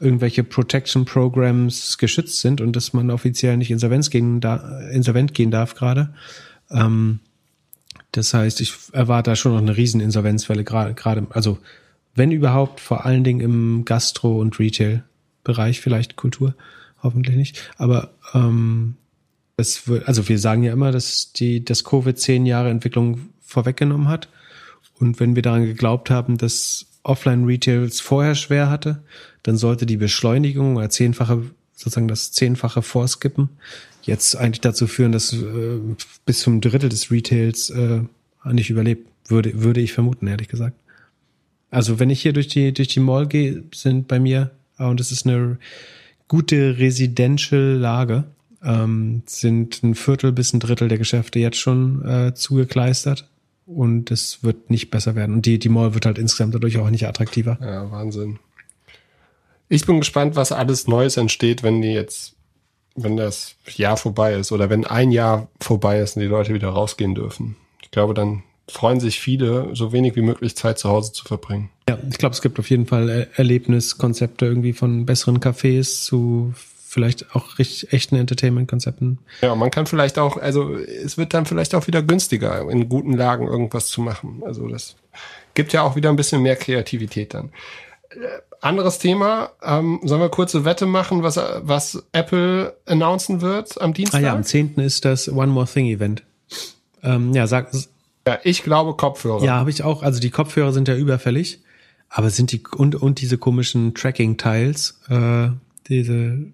irgendwelche 0.00 0.44
Protection 0.44 1.04
Programs 1.04 1.98
geschützt 1.98 2.40
sind 2.40 2.60
und 2.60 2.74
dass 2.76 2.92
man 2.92 3.10
offiziell 3.10 3.56
nicht 3.56 3.70
insolvenz 3.70 4.10
gehen 4.10 4.40
da, 4.40 4.80
insolvent 4.90 5.34
gehen 5.34 5.50
darf 5.50 5.74
gerade. 5.74 6.14
Ähm, 6.70 7.20
das 8.12 8.32
heißt, 8.32 8.60
ich 8.60 8.74
erwarte 8.92 9.30
da 9.30 9.36
schon 9.36 9.52
noch 9.52 9.60
eine 9.60 9.76
riesen 9.76 10.00
Insolvenzwelle 10.00 10.64
gerade, 10.64 10.94
gerade, 10.94 11.26
also 11.30 11.58
wenn 12.14 12.32
überhaupt, 12.32 12.80
vor 12.80 13.04
allen 13.04 13.22
Dingen 13.22 13.40
im 13.40 13.84
Gastro- 13.84 14.40
und 14.40 14.58
Retail-Bereich, 14.58 15.80
vielleicht 15.80 16.16
Kultur, 16.16 16.54
hoffentlich 17.02 17.36
nicht. 17.36 17.70
Aber 17.76 18.10
ähm, 18.34 18.96
es 19.56 19.86
wird, 19.86 20.08
also 20.08 20.28
wir 20.28 20.38
sagen 20.38 20.62
ja 20.62 20.72
immer, 20.72 20.90
dass 20.90 21.32
die 21.32 21.64
das 21.64 21.84
Covid 21.84 22.18
zehn 22.18 22.46
Jahre 22.46 22.70
Entwicklung 22.70 23.28
vorweggenommen 23.40 24.08
hat. 24.08 24.28
Und 24.98 25.20
wenn 25.20 25.36
wir 25.36 25.42
daran 25.42 25.64
geglaubt 25.64 26.10
haben, 26.10 26.38
dass 26.38 26.87
Offline-Retails 27.02 28.00
vorher 28.00 28.34
schwer 28.34 28.70
hatte, 28.70 29.02
dann 29.42 29.56
sollte 29.56 29.86
die 29.86 29.96
Beschleunigung 29.96 30.76
oder 30.76 30.90
zehnfache, 30.90 31.42
sozusagen 31.74 32.08
das 32.08 32.32
zehnfache 32.32 32.82
Vorskippen 32.82 33.48
jetzt 34.02 34.36
eigentlich 34.36 34.60
dazu 34.60 34.86
führen, 34.86 35.12
dass 35.12 35.32
äh, 35.32 35.78
bis 36.26 36.40
zum 36.40 36.60
Drittel 36.60 36.88
des 36.88 37.10
Retails 37.10 37.70
äh, 37.70 38.00
nicht 38.44 38.70
überlebt, 38.70 39.06
würde, 39.26 39.62
würde 39.62 39.80
ich 39.80 39.92
vermuten, 39.92 40.26
ehrlich 40.26 40.48
gesagt. 40.48 40.76
Also 41.70 41.98
wenn 42.00 42.10
ich 42.10 42.22
hier 42.22 42.32
durch 42.32 42.48
die, 42.48 42.72
durch 42.72 42.88
die 42.88 43.00
Mall 43.00 43.26
gehe, 43.26 43.62
sind 43.74 44.08
bei 44.08 44.18
mir, 44.18 44.50
ah, 44.78 44.88
und 44.88 45.00
es 45.00 45.12
ist 45.12 45.26
eine 45.26 45.58
gute 46.26 46.78
Residential-Lage, 46.78 48.24
ähm, 48.62 49.22
sind 49.26 49.82
ein 49.82 49.94
Viertel 49.94 50.32
bis 50.32 50.52
ein 50.52 50.60
Drittel 50.60 50.88
der 50.88 50.98
Geschäfte 50.98 51.38
jetzt 51.38 51.58
schon 51.58 52.04
äh, 52.04 52.34
zugekleistert 52.34 53.28
und 53.68 54.10
es 54.10 54.42
wird 54.42 54.70
nicht 54.70 54.90
besser 54.90 55.14
werden. 55.14 55.34
Und 55.34 55.46
die, 55.46 55.58
die 55.58 55.68
Mall 55.68 55.94
wird 55.94 56.06
halt 56.06 56.18
insgesamt 56.18 56.54
dadurch 56.54 56.78
auch 56.78 56.90
nicht 56.90 57.06
attraktiver. 57.06 57.58
Ja, 57.60 57.90
Wahnsinn. 57.90 58.38
Ich 59.68 59.84
bin 59.84 59.98
gespannt, 59.98 60.34
was 60.36 60.52
alles 60.52 60.88
Neues 60.88 61.18
entsteht, 61.18 61.62
wenn 61.62 61.82
die 61.82 61.92
jetzt, 61.92 62.34
wenn 62.96 63.18
das 63.18 63.56
Jahr 63.76 63.98
vorbei 63.98 64.34
ist 64.34 64.50
oder 64.50 64.70
wenn 64.70 64.86
ein 64.86 65.10
Jahr 65.10 65.48
vorbei 65.60 66.00
ist 66.00 66.16
und 66.16 66.22
die 66.22 66.28
Leute 66.28 66.54
wieder 66.54 66.70
rausgehen 66.70 67.14
dürfen. 67.14 67.56
Ich 67.82 67.90
glaube, 67.90 68.14
dann 68.14 68.42
freuen 68.66 69.00
sich 69.00 69.20
viele, 69.20 69.74
so 69.74 69.92
wenig 69.92 70.16
wie 70.16 70.22
möglich 70.22 70.56
Zeit 70.56 70.78
zu 70.78 70.88
Hause 70.88 71.12
zu 71.12 71.24
verbringen. 71.24 71.70
Ja, 71.88 71.98
ich 72.10 72.18
glaube, 72.18 72.34
es 72.34 72.42
gibt 72.42 72.58
auf 72.58 72.70
jeden 72.70 72.86
Fall 72.86 73.28
Erlebniskonzepte 73.34 74.46
irgendwie 74.46 74.72
von 74.72 75.04
besseren 75.04 75.40
Cafés 75.40 76.04
zu 76.04 76.54
vielleicht 76.88 77.34
auch 77.36 77.58
richtig 77.58 77.92
echten 77.92 78.16
Entertainment-Konzepten. 78.16 79.18
Ja, 79.42 79.54
man 79.54 79.70
kann 79.70 79.86
vielleicht 79.86 80.18
auch, 80.18 80.38
also 80.38 80.74
es 80.74 81.18
wird 81.18 81.34
dann 81.34 81.44
vielleicht 81.44 81.74
auch 81.74 81.86
wieder 81.86 82.02
günstiger, 82.02 82.68
in 82.70 82.88
guten 82.88 83.12
Lagen 83.12 83.46
irgendwas 83.46 83.88
zu 83.88 84.00
machen. 84.00 84.42
Also 84.44 84.66
das 84.68 84.96
gibt 85.52 85.74
ja 85.74 85.82
auch 85.82 85.96
wieder 85.96 86.08
ein 86.08 86.16
bisschen 86.16 86.42
mehr 86.42 86.56
Kreativität 86.56 87.34
dann. 87.34 87.50
Äh, 88.10 88.16
anderes 88.62 88.98
Thema, 88.98 89.50
ähm, 89.62 90.00
sollen 90.02 90.22
wir 90.22 90.30
kurze 90.30 90.64
Wette 90.64 90.86
machen, 90.86 91.22
was, 91.22 91.36
was 91.36 92.02
Apple 92.12 92.74
announcen 92.86 93.42
wird 93.42 93.78
am 93.80 93.92
Dienstag? 93.92 94.20
Ah 94.20 94.24
ja, 94.24 94.32
am 94.34 94.42
10. 94.42 94.76
ist 94.76 95.04
das 95.04 95.28
One 95.28 95.48
More 95.48 95.66
Thing 95.66 95.86
Event. 95.86 96.22
Ähm, 97.02 97.34
ja, 97.34 97.46
sag, 97.46 97.70
ja, 98.26 98.38
ich 98.44 98.62
glaube 98.62 98.94
Kopfhörer. 98.94 99.44
Ja, 99.44 99.56
habe 99.56 99.68
ich 99.70 99.84
auch. 99.84 100.02
Also 100.02 100.20
die 100.20 100.30
Kopfhörer 100.30 100.72
sind 100.72 100.88
ja 100.88 100.96
überfällig. 100.96 101.60
Aber 102.08 102.30
sind 102.30 102.52
die 102.52 102.62
und 102.74 102.94
und 102.94 103.20
diese 103.20 103.36
komischen 103.36 103.94
Tracking-Teils, 103.94 105.02
äh, 105.10 105.48
diese 105.88 106.46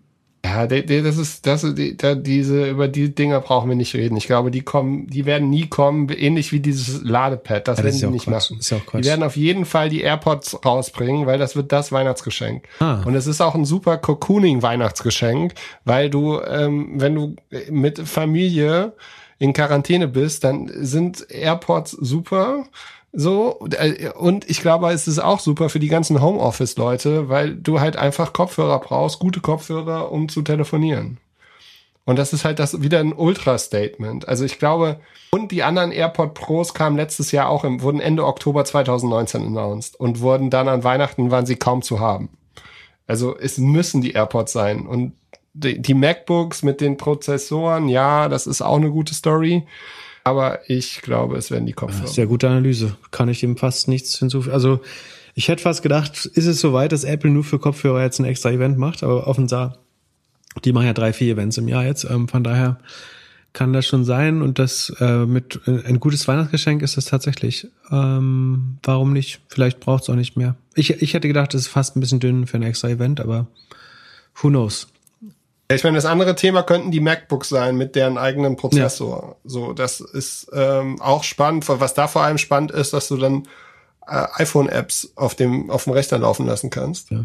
ja, 0.44 0.66
das 0.66 1.16
ist, 1.16 1.46
das 1.46 1.64
ist, 1.64 1.78
die, 1.78 1.96
diese, 1.96 2.68
über 2.68 2.86
die 2.86 3.14
Dinger 3.14 3.40
brauchen 3.40 3.70
wir 3.70 3.76
nicht 3.76 3.94
reden. 3.94 4.14
Ich 4.16 4.26
glaube, 4.26 4.50
die 4.50 4.60
kommen, 4.60 5.06
die 5.06 5.24
werden 5.24 5.48
nie 5.48 5.68
kommen, 5.68 6.10
ähnlich 6.10 6.52
wie 6.52 6.60
dieses 6.60 7.02
Ladepad. 7.02 7.66
Das 7.66 7.78
ja, 7.78 7.84
werden 7.84 7.98
die 7.98 8.06
nicht 8.08 8.26
Quatsch. 8.26 8.50
machen. 8.50 9.00
Die 9.00 9.04
werden 9.04 9.22
auf 9.22 9.36
jeden 9.36 9.64
Fall 9.64 9.88
die 9.88 10.02
AirPods 10.02 10.64
rausbringen, 10.64 11.26
weil 11.26 11.38
das 11.38 11.56
wird 11.56 11.72
das 11.72 11.92
Weihnachtsgeschenk. 11.92 12.64
Ah. 12.78 13.00
Und 13.06 13.14
es 13.14 13.26
ist 13.26 13.40
auch 13.40 13.54
ein 13.54 13.64
super 13.64 13.96
Cocooning-Weihnachtsgeschenk, 13.96 15.54
weil 15.86 16.10
du, 16.10 16.38
ähm, 16.40 16.92
wenn 16.96 17.14
du 17.14 17.36
mit 17.70 17.98
Familie 18.00 18.92
in 19.38 19.54
Quarantäne 19.54 20.08
bist, 20.08 20.44
dann 20.44 20.70
sind 20.74 21.26
AirPods 21.30 21.92
super 21.92 22.66
So, 23.16 23.64
äh, 23.70 24.10
und 24.10 24.50
ich 24.50 24.60
glaube, 24.60 24.90
es 24.90 25.06
ist 25.06 25.20
auch 25.20 25.38
super 25.38 25.68
für 25.68 25.78
die 25.78 25.88
ganzen 25.88 26.20
Homeoffice-Leute, 26.20 27.28
weil 27.28 27.54
du 27.54 27.78
halt 27.78 27.96
einfach 27.96 28.32
Kopfhörer 28.32 28.80
brauchst, 28.80 29.20
gute 29.20 29.40
Kopfhörer, 29.40 30.10
um 30.10 30.28
zu 30.28 30.42
telefonieren. 30.42 31.18
Und 32.04 32.18
das 32.18 32.32
ist 32.32 32.44
halt 32.44 32.58
das 32.58 32.82
wieder 32.82 32.98
ein 32.98 33.12
Ultra-Statement. 33.12 34.28
Also 34.28 34.44
ich 34.44 34.58
glaube, 34.58 35.00
und 35.30 35.52
die 35.52 35.62
anderen 35.62 35.92
AirPod 35.92 36.34
Pros 36.34 36.74
kamen 36.74 36.96
letztes 36.96 37.30
Jahr 37.30 37.48
auch, 37.48 37.64
im, 37.64 37.82
wurden 37.82 38.00
Ende 38.00 38.26
Oktober 38.26 38.64
2019 38.64 39.42
announced 39.42 39.98
und 39.98 40.20
wurden 40.20 40.50
dann 40.50 40.68
an 40.68 40.84
Weihnachten, 40.84 41.30
waren 41.30 41.46
sie 41.46 41.56
kaum 41.56 41.82
zu 41.82 42.00
haben. 42.00 42.30
Also 43.06 43.38
es 43.38 43.58
müssen 43.58 44.00
die 44.00 44.12
AirPods 44.12 44.52
sein. 44.52 44.86
Und 44.86 45.12
die, 45.54 45.80
die 45.80 45.94
MacBooks 45.94 46.62
mit 46.64 46.80
den 46.80 46.96
Prozessoren, 46.96 47.88
ja, 47.88 48.28
das 48.28 48.46
ist 48.46 48.60
auch 48.60 48.76
eine 48.76 48.90
gute 48.90 49.14
Story. 49.14 49.66
Aber 50.24 50.60
ich 50.68 51.02
glaube, 51.02 51.36
es 51.36 51.50
werden 51.50 51.66
die 51.66 51.74
Kopfhörer. 51.74 52.08
Sehr 52.08 52.26
gute 52.26 52.48
Analyse. 52.48 52.96
Kann 53.10 53.28
ich 53.28 53.40
dem 53.40 53.58
fast 53.58 53.88
nichts 53.88 54.18
hinzufügen. 54.18 54.54
Also 54.54 54.80
ich 55.34 55.48
hätte 55.48 55.62
fast 55.62 55.82
gedacht, 55.82 56.24
ist 56.24 56.46
es 56.46 56.60
soweit, 56.60 56.92
dass 56.92 57.04
Apple 57.04 57.30
nur 57.30 57.44
für 57.44 57.58
Kopfhörer 57.58 58.02
jetzt 58.02 58.20
ein 58.20 58.24
extra 58.24 58.50
Event 58.50 58.78
macht, 58.78 59.02
aber 59.02 59.26
offenbar, 59.26 59.78
die 60.64 60.72
machen 60.72 60.86
ja 60.86 60.94
drei, 60.94 61.12
vier 61.12 61.34
Events 61.34 61.58
im 61.58 61.68
Jahr 61.68 61.84
jetzt. 61.84 62.04
Ähm, 62.04 62.28
von 62.28 62.42
daher 62.42 62.78
kann 63.52 63.72
das 63.72 63.86
schon 63.86 64.04
sein 64.04 64.42
und 64.42 64.58
das 64.58 64.94
äh, 64.98 65.26
mit 65.26 65.60
äh, 65.66 65.82
ein 65.86 66.00
gutes 66.00 66.26
Weihnachtsgeschenk 66.26 66.82
ist 66.82 66.96
das 66.96 67.04
tatsächlich. 67.04 67.68
Ähm, 67.90 68.78
warum 68.82 69.12
nicht? 69.12 69.40
Vielleicht 69.48 69.80
braucht 69.80 70.04
es 70.04 70.10
auch 70.10 70.16
nicht 70.16 70.36
mehr. 70.36 70.56
Ich, 70.74 70.90
ich 70.90 71.14
hätte 71.14 71.28
gedacht, 71.28 71.54
es 71.54 71.62
ist 71.62 71.68
fast 71.68 71.96
ein 71.96 72.00
bisschen 72.00 72.20
dünn 72.20 72.46
für 72.46 72.56
ein 72.56 72.62
extra 72.62 72.88
Event, 72.88 73.20
aber 73.20 73.46
who 74.40 74.48
knows? 74.48 74.88
Ich 75.72 75.82
meine, 75.82 75.96
das 75.96 76.04
andere 76.04 76.34
Thema 76.34 76.62
könnten 76.62 76.90
die 76.90 77.00
MacBooks 77.00 77.48
sein 77.48 77.76
mit 77.76 77.96
deren 77.96 78.18
eigenen 78.18 78.56
Prozessor. 78.56 79.36
Ja. 79.44 79.50
So, 79.50 79.72
das 79.72 80.00
ist 80.00 80.48
ähm, 80.52 81.00
auch 81.00 81.24
spannend. 81.24 81.66
Was 81.68 81.94
da 81.94 82.06
vor 82.06 82.22
allem 82.22 82.38
spannend 82.38 82.70
ist, 82.70 82.92
dass 82.92 83.08
du 83.08 83.16
dann 83.16 83.48
äh, 84.06 84.26
iPhone-Apps 84.34 85.12
auf 85.16 85.34
dem 85.34 85.70
auf 85.70 85.84
dem 85.84 85.94
Rechner 85.94 86.18
laufen 86.18 86.46
lassen 86.46 86.68
kannst. 86.68 87.10
Ja. 87.10 87.24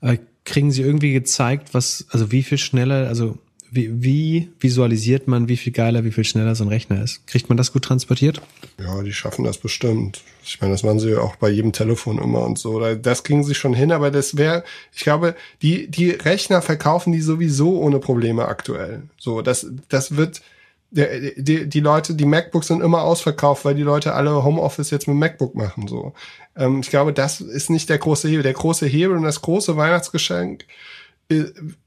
Äh, 0.00 0.18
kriegen 0.44 0.72
Sie 0.72 0.82
irgendwie 0.82 1.12
gezeigt, 1.12 1.72
was, 1.72 2.06
also 2.10 2.32
wie 2.32 2.42
viel 2.42 2.58
schneller, 2.58 3.08
also 3.08 3.38
wie, 3.70 4.02
wie 4.02 4.50
visualisiert 4.60 5.26
man, 5.26 5.48
wie 5.48 5.56
viel 5.56 5.72
geiler, 5.72 6.04
wie 6.04 6.12
viel 6.12 6.24
schneller 6.24 6.54
so 6.54 6.64
ein 6.64 6.68
Rechner 6.68 7.02
ist? 7.02 7.26
Kriegt 7.26 7.48
man 7.48 7.56
das 7.56 7.72
gut 7.72 7.84
transportiert? 7.84 8.40
Ja, 8.78 9.02
die 9.02 9.12
schaffen 9.12 9.44
das 9.44 9.58
bestimmt. 9.58 10.22
Ich 10.46 10.60
meine, 10.60 10.72
das 10.72 10.82
machen 10.82 11.00
sie 11.00 11.10
ja 11.10 11.18
auch 11.18 11.36
bei 11.36 11.48
jedem 11.48 11.72
Telefon 11.72 12.18
immer 12.18 12.42
und 12.42 12.58
so. 12.58 12.94
Das 12.94 13.24
kriegen 13.24 13.44
sie 13.44 13.54
schon 13.54 13.74
hin, 13.74 13.92
aber 13.92 14.10
das 14.10 14.36
wäre, 14.36 14.64
ich 14.92 15.02
glaube, 15.02 15.34
die, 15.62 15.90
die 15.90 16.10
Rechner 16.10 16.62
verkaufen 16.62 17.12
die 17.12 17.20
sowieso 17.20 17.80
ohne 17.80 17.98
Probleme 17.98 18.46
aktuell. 18.46 19.02
So, 19.18 19.42
das, 19.42 19.66
das 19.88 20.16
wird, 20.16 20.42
die, 20.90 21.34
die, 21.36 21.68
die 21.68 21.80
Leute, 21.80 22.14
die 22.14 22.26
MacBooks 22.26 22.68
sind 22.68 22.82
immer 22.82 23.02
ausverkauft, 23.02 23.64
weil 23.64 23.74
die 23.74 23.82
Leute 23.82 24.14
alle 24.14 24.44
Homeoffice 24.44 24.90
jetzt 24.90 25.08
mit 25.08 25.16
MacBook 25.16 25.54
machen. 25.54 25.88
So, 25.88 26.12
ähm, 26.56 26.80
ich 26.80 26.90
glaube, 26.90 27.12
das 27.12 27.40
ist 27.40 27.70
nicht 27.70 27.88
der 27.88 27.98
große 27.98 28.28
Hebel. 28.28 28.42
Der 28.42 28.52
große 28.52 28.86
Hebel 28.86 29.16
und 29.16 29.24
das 29.24 29.42
große 29.42 29.76
Weihnachtsgeschenk 29.76 30.66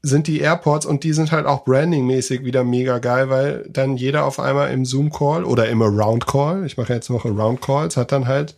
sind 0.02 0.26
die 0.26 0.40
AirPods 0.40 0.84
und 0.84 1.04
die 1.04 1.12
sind 1.12 1.30
halt 1.30 1.46
auch 1.46 1.64
brandingmäßig 1.64 2.44
wieder 2.44 2.64
mega 2.64 2.98
geil, 2.98 3.30
weil 3.30 3.68
dann 3.70 3.96
jeder 3.96 4.24
auf 4.24 4.40
einmal 4.40 4.72
im 4.72 4.84
Zoom-Call 4.84 5.44
oder 5.44 5.68
im 5.68 5.80
Around-Call, 5.80 6.66
ich 6.66 6.76
mache 6.76 6.92
jetzt 6.92 7.08
noch 7.08 7.24
Around-Calls, 7.24 7.96
hat 7.96 8.12
dann 8.12 8.26
halt 8.26 8.56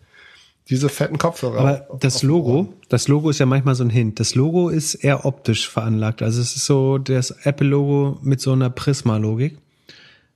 diese 0.70 0.88
fetten 0.88 1.18
Kopfhörer. 1.18 1.58
Aber 1.58 1.98
das 1.98 2.22
Logo, 2.22 2.72
das 2.88 3.08
Logo 3.08 3.28
ist 3.30 3.40
ja 3.40 3.46
manchmal 3.46 3.74
so 3.74 3.84
ein 3.84 3.90
Hint. 3.90 4.20
Das 4.20 4.34
Logo 4.34 4.68
ist 4.68 4.94
eher 4.94 5.26
optisch 5.26 5.68
veranlagt. 5.68 6.22
Also 6.22 6.40
es 6.40 6.56
ist 6.56 6.64
so 6.64 6.96
das 6.98 7.30
Apple-Logo 7.30 8.18
mit 8.22 8.40
so 8.40 8.52
einer 8.52 8.70
Prisma-Logik. 8.70 9.58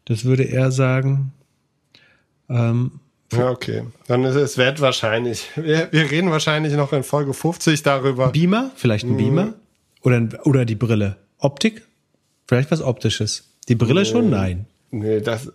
Das 0.04 0.24
würde 0.24 0.42
eher 0.42 0.70
sagen. 0.70 1.32
Ähm, 2.50 3.00
ja, 3.32 3.50
okay. 3.50 3.84
Dann 4.06 4.24
ist 4.24 4.34
es 4.34 4.58
wert 4.58 4.80
wahrscheinlich. 4.80 5.50
Wir, 5.56 5.88
wir 5.90 6.10
reden 6.10 6.30
wahrscheinlich 6.30 6.74
noch 6.74 6.92
in 6.92 7.02
Folge 7.02 7.32
50 7.32 7.82
darüber. 7.82 8.28
Beamer? 8.28 8.70
Vielleicht 8.74 9.06
ein 9.06 9.16
Beamer? 9.16 9.54
Oder, 10.04 10.28
oder 10.44 10.64
die 10.64 10.74
Brille. 10.76 11.16
Optik? 11.38 11.82
Vielleicht 12.46 12.70
was 12.70 12.82
Optisches. 12.82 13.44
Die 13.68 13.74
Brille 13.74 14.00
nee, 14.00 14.06
schon? 14.06 14.30
Nein. 14.30 14.66
Nee, 14.90 15.20
das, 15.20 15.50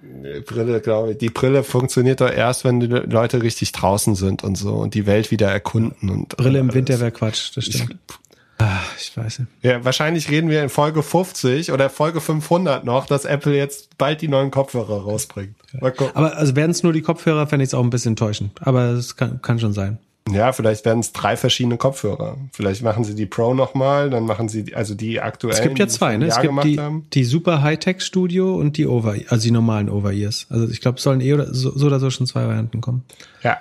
nee, 0.00 0.40
Brille, 0.40 0.80
glaube 0.80 1.12
ich. 1.12 1.18
Die 1.18 1.30
Brille 1.30 1.64
funktioniert 1.64 2.20
doch 2.20 2.30
erst, 2.30 2.64
wenn 2.64 2.80
die 2.80 2.86
Leute 2.86 3.42
richtig 3.42 3.72
draußen 3.72 4.14
sind 4.14 4.44
und 4.44 4.56
so 4.56 4.74
und 4.74 4.94
die 4.94 5.06
Welt 5.06 5.30
wieder 5.30 5.50
erkunden 5.50 6.08
und. 6.08 6.36
Brille 6.36 6.60
im 6.60 6.72
Winter 6.72 7.00
wäre 7.00 7.10
Quatsch, 7.10 7.56
das 7.56 7.64
stimmt. 7.64 7.96
Ich, 8.08 8.16
Ach, 8.58 8.96
ich 8.96 9.16
weiß 9.16 9.40
nicht. 9.40 9.50
Ja, 9.62 9.84
wahrscheinlich 9.84 10.30
reden 10.30 10.48
wir 10.48 10.62
in 10.62 10.68
Folge 10.68 11.02
50 11.02 11.72
oder 11.72 11.90
Folge 11.90 12.20
500 12.20 12.84
noch, 12.84 13.06
dass 13.06 13.24
Apple 13.24 13.56
jetzt 13.56 13.98
bald 13.98 14.20
die 14.20 14.28
neuen 14.28 14.52
Kopfhörer 14.52 15.02
rausbringt. 15.02 15.56
Aber 16.14 16.36
also 16.36 16.54
werden 16.54 16.70
es 16.70 16.84
nur 16.84 16.92
die 16.92 17.02
Kopfhörer, 17.02 17.48
fände 17.48 17.64
ich 17.64 17.70
es 17.70 17.74
auch 17.74 17.82
ein 17.82 17.90
bisschen 17.90 18.12
enttäuschend. 18.12 18.52
Aber 18.60 18.90
es 18.90 19.16
kann, 19.16 19.42
kann 19.42 19.58
schon 19.58 19.72
sein. 19.72 19.98
Ja, 20.30 20.52
vielleicht 20.52 20.84
werden 20.84 21.00
es 21.00 21.12
drei 21.12 21.36
verschiedene 21.36 21.76
Kopfhörer. 21.76 22.36
Vielleicht 22.52 22.82
machen 22.82 23.02
sie 23.02 23.14
die 23.14 23.26
Pro 23.26 23.54
nochmal, 23.54 24.08
dann 24.08 24.24
machen 24.24 24.48
sie 24.48 24.74
also 24.74 24.94
die 24.94 25.20
aktuellen. 25.20 25.56
Es 25.56 25.62
gibt 25.62 25.78
ja 25.78 25.88
zwei, 25.88 26.16
ne? 26.16 26.26
Es 26.26 26.40
gibt 26.40 26.64
die, 26.64 26.80
die 27.12 27.24
super 27.24 27.62
Hightech 27.62 28.02
Studio 28.02 28.54
und 28.54 28.76
die 28.76 28.86
Over, 28.86 29.16
also 29.28 29.42
die 29.42 29.50
normalen 29.50 29.88
Over-Ears. 29.88 30.46
Also 30.48 30.68
ich 30.68 30.80
glaube, 30.80 30.98
es 30.98 31.02
sollen 31.02 31.20
eh 31.20 31.34
oder 31.34 31.52
so, 31.52 31.76
so, 31.76 31.86
oder 31.86 31.98
so 31.98 32.10
schon 32.10 32.26
zwei 32.26 32.46
Varianten 32.46 32.80
kommen. 32.80 33.04
Ja. 33.42 33.58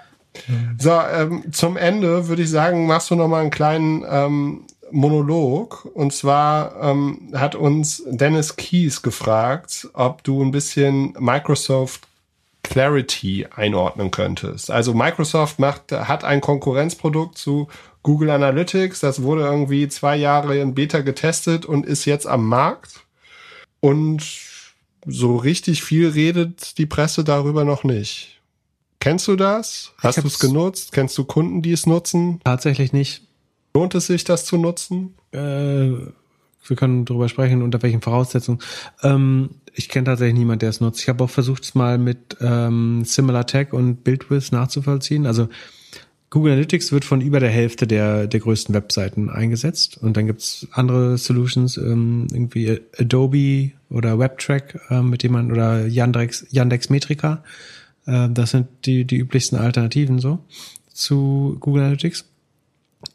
So, 0.78 0.92
ähm, 0.92 1.52
zum 1.52 1.78
Ende 1.78 2.28
würde 2.28 2.44
ich 2.44 2.50
sagen, 2.50 2.86
machst 2.86 3.10
du 3.10 3.16
nochmal 3.16 3.42
einen 3.42 3.52
kleinen 3.52 4.06
ähm, 4.08 4.62
Monolog. 4.92 5.86
Und 5.94 6.14
zwar 6.14 6.82
ähm, 6.82 7.32
hat 7.34 7.56
uns 7.56 8.04
Dennis 8.08 8.56
Keys 8.56 9.02
gefragt, 9.02 9.90
ob 9.94 10.24
du 10.24 10.42
ein 10.44 10.52
bisschen 10.52 11.14
Microsoft 11.20 12.08
Clarity 12.64 13.48
einordnen 13.54 14.12
könntest. 14.12 14.72
Also 14.72 14.94
Microsoft 14.94 15.60
macht, 15.60 15.92
hat 15.92 16.24
ein 16.24 16.42
Konkurrenzprodukt 16.42 17.38
zu 17.38 17.68
Google 18.04 18.30
Analytics. 18.30 19.00
Das 19.00 19.24
wurde 19.24 19.42
irgendwie 19.44 19.88
zwei 19.88 20.16
Jahre 20.16 20.58
in 20.58 20.76
Beta 20.76 21.02
getestet 21.02 21.66
und 21.66 21.86
ist 21.86 22.06
jetzt 22.06 22.28
am 22.28 22.48
Markt. 22.48 23.06
Und 23.80 24.24
so 25.06 25.36
richtig 25.36 25.84
viel 25.84 26.10
redet 26.10 26.78
die 26.78 26.86
Presse 26.86 27.24
darüber 27.24 27.64
noch 27.66 27.84
nicht. 27.84 28.42
Kennst 29.00 29.28
du 29.28 29.36
das? 29.36 29.94
Hast 29.98 30.20
du 30.20 30.28
es 30.28 30.38
genutzt? 30.38 30.92
Kennst 30.92 31.18
du 31.18 31.24
Kunden, 31.24 31.64
die 31.64 31.72
es 31.72 31.88
nutzen? 31.88 32.40
Tatsächlich 32.44 32.94
nicht. 32.94 33.24
Lohnt 33.74 33.96
es 33.96 34.06
sich, 34.06 34.24
das 34.24 34.46
zu 34.46 34.58
nutzen? 34.58 35.16
Äh, 35.32 35.38
wir 35.40 36.76
können 36.76 37.06
darüber 37.06 37.28
sprechen, 37.28 37.64
unter 37.64 37.82
welchen 37.82 38.02
Voraussetzungen. 38.02 38.60
Ähm, 39.02 39.50
ich 39.74 39.90
kenne 39.90 40.06
tatsächlich 40.06 40.38
niemanden, 40.38 40.60
der 40.60 40.70
es 40.70 40.82
nutzt. 40.82 41.02
Ich 41.02 41.10
habe 41.10 41.24
auch 41.24 41.30
versucht, 41.30 41.64
es 41.64 41.76
mal 41.76 41.98
mit 41.98 42.38
ähm, 42.42 43.04
Similar 43.06 43.48
Tech 43.48 43.74
und 43.74 44.04
BuildWith 44.04 44.52
nachzuvollziehen. 44.52 45.26
Also 45.26 45.50
Google 46.30 46.54
Analytics 46.54 46.94
wird 46.94 47.04
von 47.04 47.20
über 47.20 47.42
der 47.42 47.50
Hälfte 47.50 47.86
der, 47.86 48.26
der 48.26 48.40
größten 48.40 48.74
Webseiten 48.74 49.30
eingesetzt. 49.30 49.98
Und 50.02 50.16
dann 50.16 50.28
gibt's 50.28 50.66
andere 50.72 51.18
Solutions, 51.18 51.78
ähm, 51.78 52.28
irgendwie 52.32 52.80
Adobe 52.98 53.72
oder 53.90 54.18
WebTrack, 54.18 54.80
äh, 54.90 55.02
mit 55.02 55.24
dem 55.24 55.34
man, 55.34 55.52
oder 55.52 55.86
Yandex, 55.88 56.46
Yandex 56.50 56.90
Metrica. 56.90 57.44
Äh, 58.06 58.30
das 58.30 58.52
sind 58.52 58.68
die, 58.86 59.04
die 59.04 59.18
üblichsten 59.18 59.58
Alternativen 59.58 60.20
so 60.20 60.40
zu 60.94 61.58
Google 61.60 61.84
Analytics. 61.84 62.26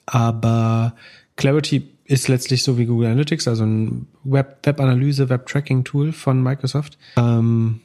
Aber 0.04 0.94
Clarity 1.36 1.95
ist 2.06 2.28
letztlich 2.28 2.62
so 2.62 2.78
wie 2.78 2.86
Google 2.86 3.08
Analytics, 3.08 3.48
also 3.48 3.64
ein 3.64 4.06
Web, 4.24 4.58
Web-Analyse, 4.64 5.28
Web-Tracking-Tool 5.28 6.12
von 6.12 6.42
Microsoft. 6.42 6.98
Ähm, 7.16 7.80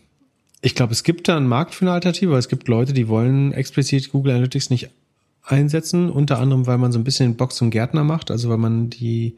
ich 0.62 0.76
glaube, 0.76 0.94
es 0.94 1.04
gibt 1.04 1.28
da 1.28 1.38
einen 1.38 1.48
Markt 1.48 1.74
für 1.74 1.86
eine 1.86 1.94
Alternative, 1.94 2.32
aber 2.32 2.38
es 2.40 2.48
gibt 2.48 2.68
Leute, 2.68 2.94
die 2.94 3.08
wollen 3.08 3.52
explizit 3.52 4.12
Google 4.12 4.34
Analytics 4.34 4.70
nicht 4.70 4.90
einsetzen, 5.44 6.10
unter 6.10 6.40
anderem, 6.40 6.68
weil 6.68 6.78
man 6.78 6.92
so 6.92 7.00
ein 7.00 7.04
bisschen 7.04 7.32
den 7.32 7.38
Box 7.38 7.56
zum 7.56 7.72
Gärtner 7.72 8.04
macht, 8.04 8.30
also 8.30 8.50
weil 8.50 8.58
man 8.58 8.92
die, 8.92 9.38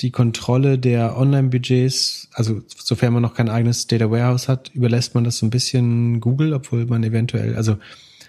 die 0.00 0.10
Kontrolle 0.10 0.78
der 0.78 1.18
Online-Budgets, 1.18 2.28
also 2.32 2.62
sofern 2.74 3.12
man 3.12 3.22
noch 3.22 3.34
kein 3.34 3.50
eigenes 3.50 3.86
Data 3.86 4.10
Warehouse 4.10 4.48
hat, 4.48 4.70
überlässt 4.72 5.14
man 5.14 5.24
das 5.24 5.36
so 5.36 5.44
ein 5.44 5.50
bisschen 5.50 6.20
Google, 6.20 6.54
obwohl 6.54 6.86
man 6.86 7.04
eventuell, 7.04 7.56
also 7.56 7.76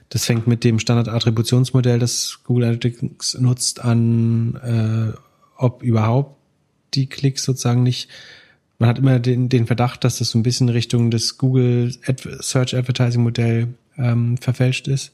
das 0.09 0.25
fängt 0.25 0.45
mit 0.45 0.65
dem 0.65 0.79
Standard-Attributionsmodell, 0.79 1.99
das 1.99 2.39
Google 2.43 2.65
Analytics 2.65 3.39
nutzt, 3.39 3.83
an, 3.83 4.55
äh, 4.55 5.17
ob 5.63 5.81
überhaupt 5.81 6.37
die 6.93 7.07
Klicks 7.07 7.43
sozusagen 7.43 7.83
nicht. 7.83 8.09
Man 8.79 8.89
hat 8.89 8.99
immer 8.99 9.19
den, 9.19 9.49
den 9.49 9.65
Verdacht, 9.65 10.03
dass 10.03 10.19
das 10.19 10.29
so 10.29 10.37
ein 10.37 10.43
bisschen 10.43 10.69
Richtung 10.69 11.09
des 11.09 11.37
Google 11.37 11.95
Search 12.39 12.75
Advertising 12.75 13.23
Modell 13.23 13.69
ähm, 13.97 14.37
verfälscht 14.37 14.87
ist. 14.87 15.13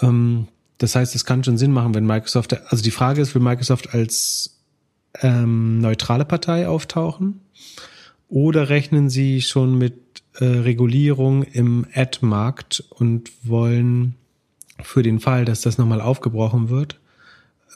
Ähm, 0.00 0.48
das 0.78 0.96
heißt, 0.96 1.14
es 1.14 1.24
kann 1.24 1.44
schon 1.44 1.58
Sinn 1.58 1.72
machen, 1.72 1.94
wenn 1.94 2.06
Microsoft, 2.06 2.60
also 2.70 2.82
die 2.82 2.90
Frage 2.90 3.20
ist, 3.20 3.34
will 3.34 3.42
Microsoft 3.42 3.94
als 3.94 4.58
ähm, 5.20 5.80
neutrale 5.80 6.24
Partei 6.24 6.66
auftauchen? 6.66 7.40
Oder 8.28 8.68
rechnen 8.68 9.10
sie 9.10 9.42
schon 9.42 9.76
mit 9.76 10.22
äh, 10.38 10.44
Regulierung 10.44 11.42
im 11.42 11.86
Ad-Markt 11.94 12.82
und 12.88 13.30
wollen 13.42 14.14
für 14.82 15.02
den 15.02 15.20
Fall, 15.20 15.44
dass 15.44 15.60
das 15.60 15.78
nochmal 15.78 16.00
aufgebrochen 16.00 16.68
wird, 16.70 16.98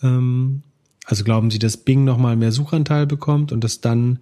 ähm, 0.02 0.62
also 1.06 1.22
glauben 1.22 1.50
Sie, 1.50 1.60
dass 1.60 1.76
Bing 1.76 2.04
nochmal 2.04 2.36
mehr 2.36 2.52
Suchanteil 2.52 3.06
bekommt 3.06 3.52
und 3.52 3.62
dass 3.62 3.80
dann 3.80 4.18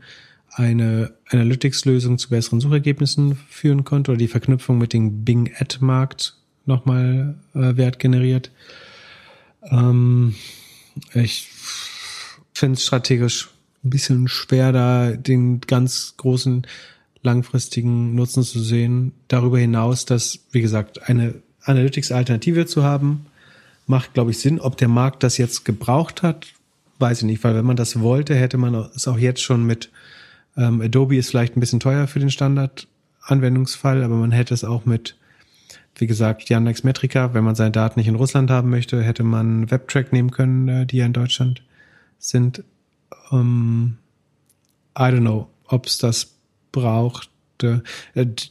eine 0.50 1.14
Analytics-Lösung 1.30 2.18
zu 2.18 2.28
besseren 2.28 2.60
Suchergebnissen 2.60 3.36
führen 3.48 3.84
konnte 3.84 4.12
oder 4.12 4.18
die 4.18 4.28
Verknüpfung 4.28 4.78
mit 4.78 4.92
dem 4.92 5.24
Bing 5.24 5.50
Ad-Markt 5.58 6.36
nochmal 6.66 7.34
äh, 7.54 7.76
Wert 7.76 7.98
generiert. 7.98 8.52
Ähm, 9.64 10.34
ich 11.14 11.48
finde 12.52 12.76
es 12.76 12.84
strategisch 12.84 13.48
ein 13.82 13.90
bisschen 13.90 14.28
schwer, 14.28 14.70
da 14.70 15.12
den 15.12 15.60
ganz 15.62 16.14
großen 16.18 16.66
langfristigen 17.22 18.14
Nutzen 18.14 18.42
zu 18.42 18.60
sehen. 18.60 19.12
Darüber 19.28 19.58
hinaus, 19.58 20.04
dass, 20.04 20.40
wie 20.52 20.60
gesagt, 20.60 21.08
eine 21.08 21.34
Analytics-Alternative 21.62 22.66
zu 22.66 22.84
haben, 22.84 23.26
macht, 23.86 24.14
glaube 24.14 24.30
ich, 24.30 24.38
Sinn. 24.38 24.60
Ob 24.60 24.76
der 24.76 24.88
Markt 24.88 25.22
das 25.22 25.38
jetzt 25.38 25.64
gebraucht 25.64 26.22
hat, 26.22 26.53
weiß 27.04 27.18
ich 27.18 27.24
nicht, 27.24 27.44
weil 27.44 27.54
wenn 27.54 27.66
man 27.66 27.76
das 27.76 28.00
wollte, 28.00 28.34
hätte 28.34 28.56
man 28.56 28.74
es 28.96 29.06
auch 29.06 29.18
jetzt 29.18 29.42
schon 29.42 29.66
mit 29.66 29.90
ähm, 30.56 30.80
Adobe 30.80 31.16
ist 31.16 31.28
vielleicht 31.28 31.54
ein 31.54 31.60
bisschen 31.60 31.78
teuer 31.78 32.06
für 32.06 32.18
den 32.18 32.30
Standard-Anwendungsfall, 32.30 34.02
aber 34.02 34.14
man 34.14 34.32
hätte 34.32 34.54
es 34.54 34.64
auch 34.64 34.86
mit, 34.86 35.14
wie 35.96 36.06
gesagt, 36.06 36.48
Yandex 36.48 36.82
Metrica, 36.82 37.34
wenn 37.34 37.44
man 37.44 37.56
seine 37.56 37.72
Daten 37.72 38.00
nicht 38.00 38.08
in 38.08 38.14
Russland 38.14 38.50
haben 38.50 38.70
möchte, 38.70 39.02
hätte 39.02 39.22
man 39.22 39.70
WebTrack 39.70 40.14
nehmen 40.14 40.30
können, 40.30 40.68
äh, 40.68 40.86
die 40.86 40.96
ja 40.96 41.04
in 41.04 41.12
Deutschland 41.12 41.62
sind. 42.18 42.64
Ähm, 43.30 43.98
I 44.98 45.02
don't 45.02 45.20
know, 45.20 45.50
ob 45.66 45.84
es 45.84 45.98
das 45.98 46.36
braucht. 46.72 47.28
Äh, 47.62 47.80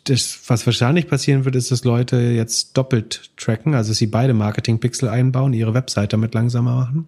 das, 0.03 0.41
was 0.45 0.67
wahrscheinlich 0.67 1.07
passieren 1.07 1.43
wird, 1.43 1.55
ist, 1.55 1.71
dass 1.71 1.85
Leute 1.85 2.17
jetzt 2.17 2.77
doppelt 2.77 3.31
tracken, 3.35 3.73
also 3.73 3.93
sie 3.93 4.05
beide 4.05 4.35
Marketing-Pixel 4.35 5.09
einbauen, 5.09 5.53
ihre 5.53 5.73
Website 5.73 6.13
damit 6.13 6.35
langsamer 6.35 6.75
machen. 6.75 7.07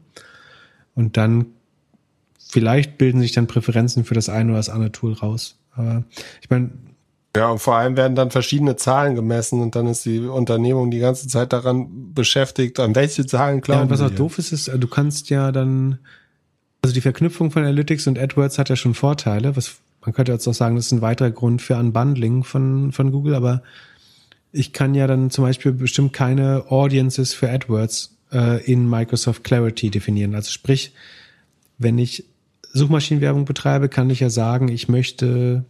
Und 0.95 1.17
dann 1.17 1.47
vielleicht 2.39 2.97
bilden 2.97 3.19
sich 3.19 3.33
dann 3.33 3.47
Präferenzen 3.47 4.05
für 4.05 4.13
das 4.13 4.29
eine 4.29 4.51
oder 4.51 4.59
das 4.59 4.69
andere 4.69 4.91
Tool 4.91 5.13
raus. 5.13 5.57
Aber 5.73 6.03
ich 6.41 6.49
meine, 6.49 6.71
ja, 7.35 7.49
und 7.49 7.59
vor 7.59 7.75
allem 7.75 7.97
werden 7.97 8.15
dann 8.15 8.31
verschiedene 8.31 8.77
Zahlen 8.77 9.13
gemessen 9.13 9.61
und 9.61 9.75
dann 9.75 9.87
ist 9.87 10.05
die 10.05 10.19
Unternehmung 10.19 10.89
die 10.89 10.99
ganze 10.99 11.27
Zeit 11.27 11.51
daran 11.51 12.13
beschäftigt, 12.13 12.79
an 12.79 12.95
welche 12.95 13.25
Zahlen 13.25 13.59
glauben. 13.59 13.79
Ja, 13.79 13.83
und 13.83 13.89
was 13.89 14.01
auch 14.01 14.09
doof 14.09 14.37
ist, 14.37 14.53
ist, 14.53 14.71
du 14.73 14.87
kannst 14.87 15.29
ja 15.29 15.51
dann, 15.51 15.99
also 16.81 16.93
die 16.93 17.01
Verknüpfung 17.01 17.51
von 17.51 17.63
Analytics 17.63 18.07
und 18.07 18.17
AdWords 18.17 18.57
hat 18.57 18.69
ja 18.69 18.77
schon 18.77 18.93
Vorteile, 18.93 19.57
was 19.57 19.75
man 20.05 20.13
könnte 20.13 20.31
jetzt 20.31 20.47
auch 20.47 20.53
sagen, 20.53 20.75
das 20.75 20.85
ist 20.85 20.91
ein 20.93 21.01
weiterer 21.01 21.31
Grund 21.31 21.61
für 21.61 21.75
Unbundling 21.75 22.43
von, 22.43 22.91
von 22.91 23.11
Google, 23.11 23.35
aber 23.35 23.63
ich 24.51 24.71
kann 24.71 24.95
ja 24.95 25.07
dann 25.07 25.29
zum 25.29 25.43
Beispiel 25.43 25.73
bestimmt 25.73 26.13
keine 26.13 26.65
Audiences 26.69 27.33
für 27.33 27.49
AdWords 27.49 28.14
äh, 28.35 28.63
in 28.71 28.89
Microsoft 28.89 29.43
Clarity 29.43 29.89
definieren. 29.89 30.35
Also 30.35 30.51
sprich, 30.51 30.91
wenn 31.77 31.97
ich 31.97 32.25
Suchmaschinenwerbung 32.73 33.45
betreibe, 33.45 33.87
kann 33.87 34.09
ich 34.09 34.19
ja 34.19 34.29
sagen, 34.29 34.67
ich 34.67 34.89
möchte 34.89 35.63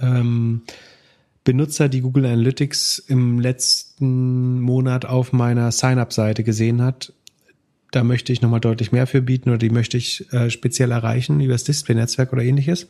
ähm, 0.00 0.62
Benutzer, 1.42 1.88
die 1.88 2.00
Google 2.00 2.26
Analytics 2.26 3.00
im 3.08 3.40
letzten 3.40 4.60
Monat 4.60 5.04
auf 5.04 5.32
meiner 5.32 5.72
Sign-up-Seite 5.72 6.44
gesehen 6.44 6.80
hat, 6.80 7.12
da 7.90 8.04
möchte 8.04 8.32
ich 8.32 8.40
nochmal 8.40 8.60
deutlich 8.60 8.92
mehr 8.92 9.08
für 9.08 9.20
bieten 9.20 9.48
oder 9.48 9.58
die 9.58 9.70
möchte 9.70 9.96
ich 9.96 10.32
äh, 10.32 10.48
speziell 10.50 10.92
erreichen 10.92 11.40
über 11.40 11.54
das 11.54 11.64
Display-Netzwerk 11.64 12.32
oder 12.32 12.44
ähnliches. 12.44 12.86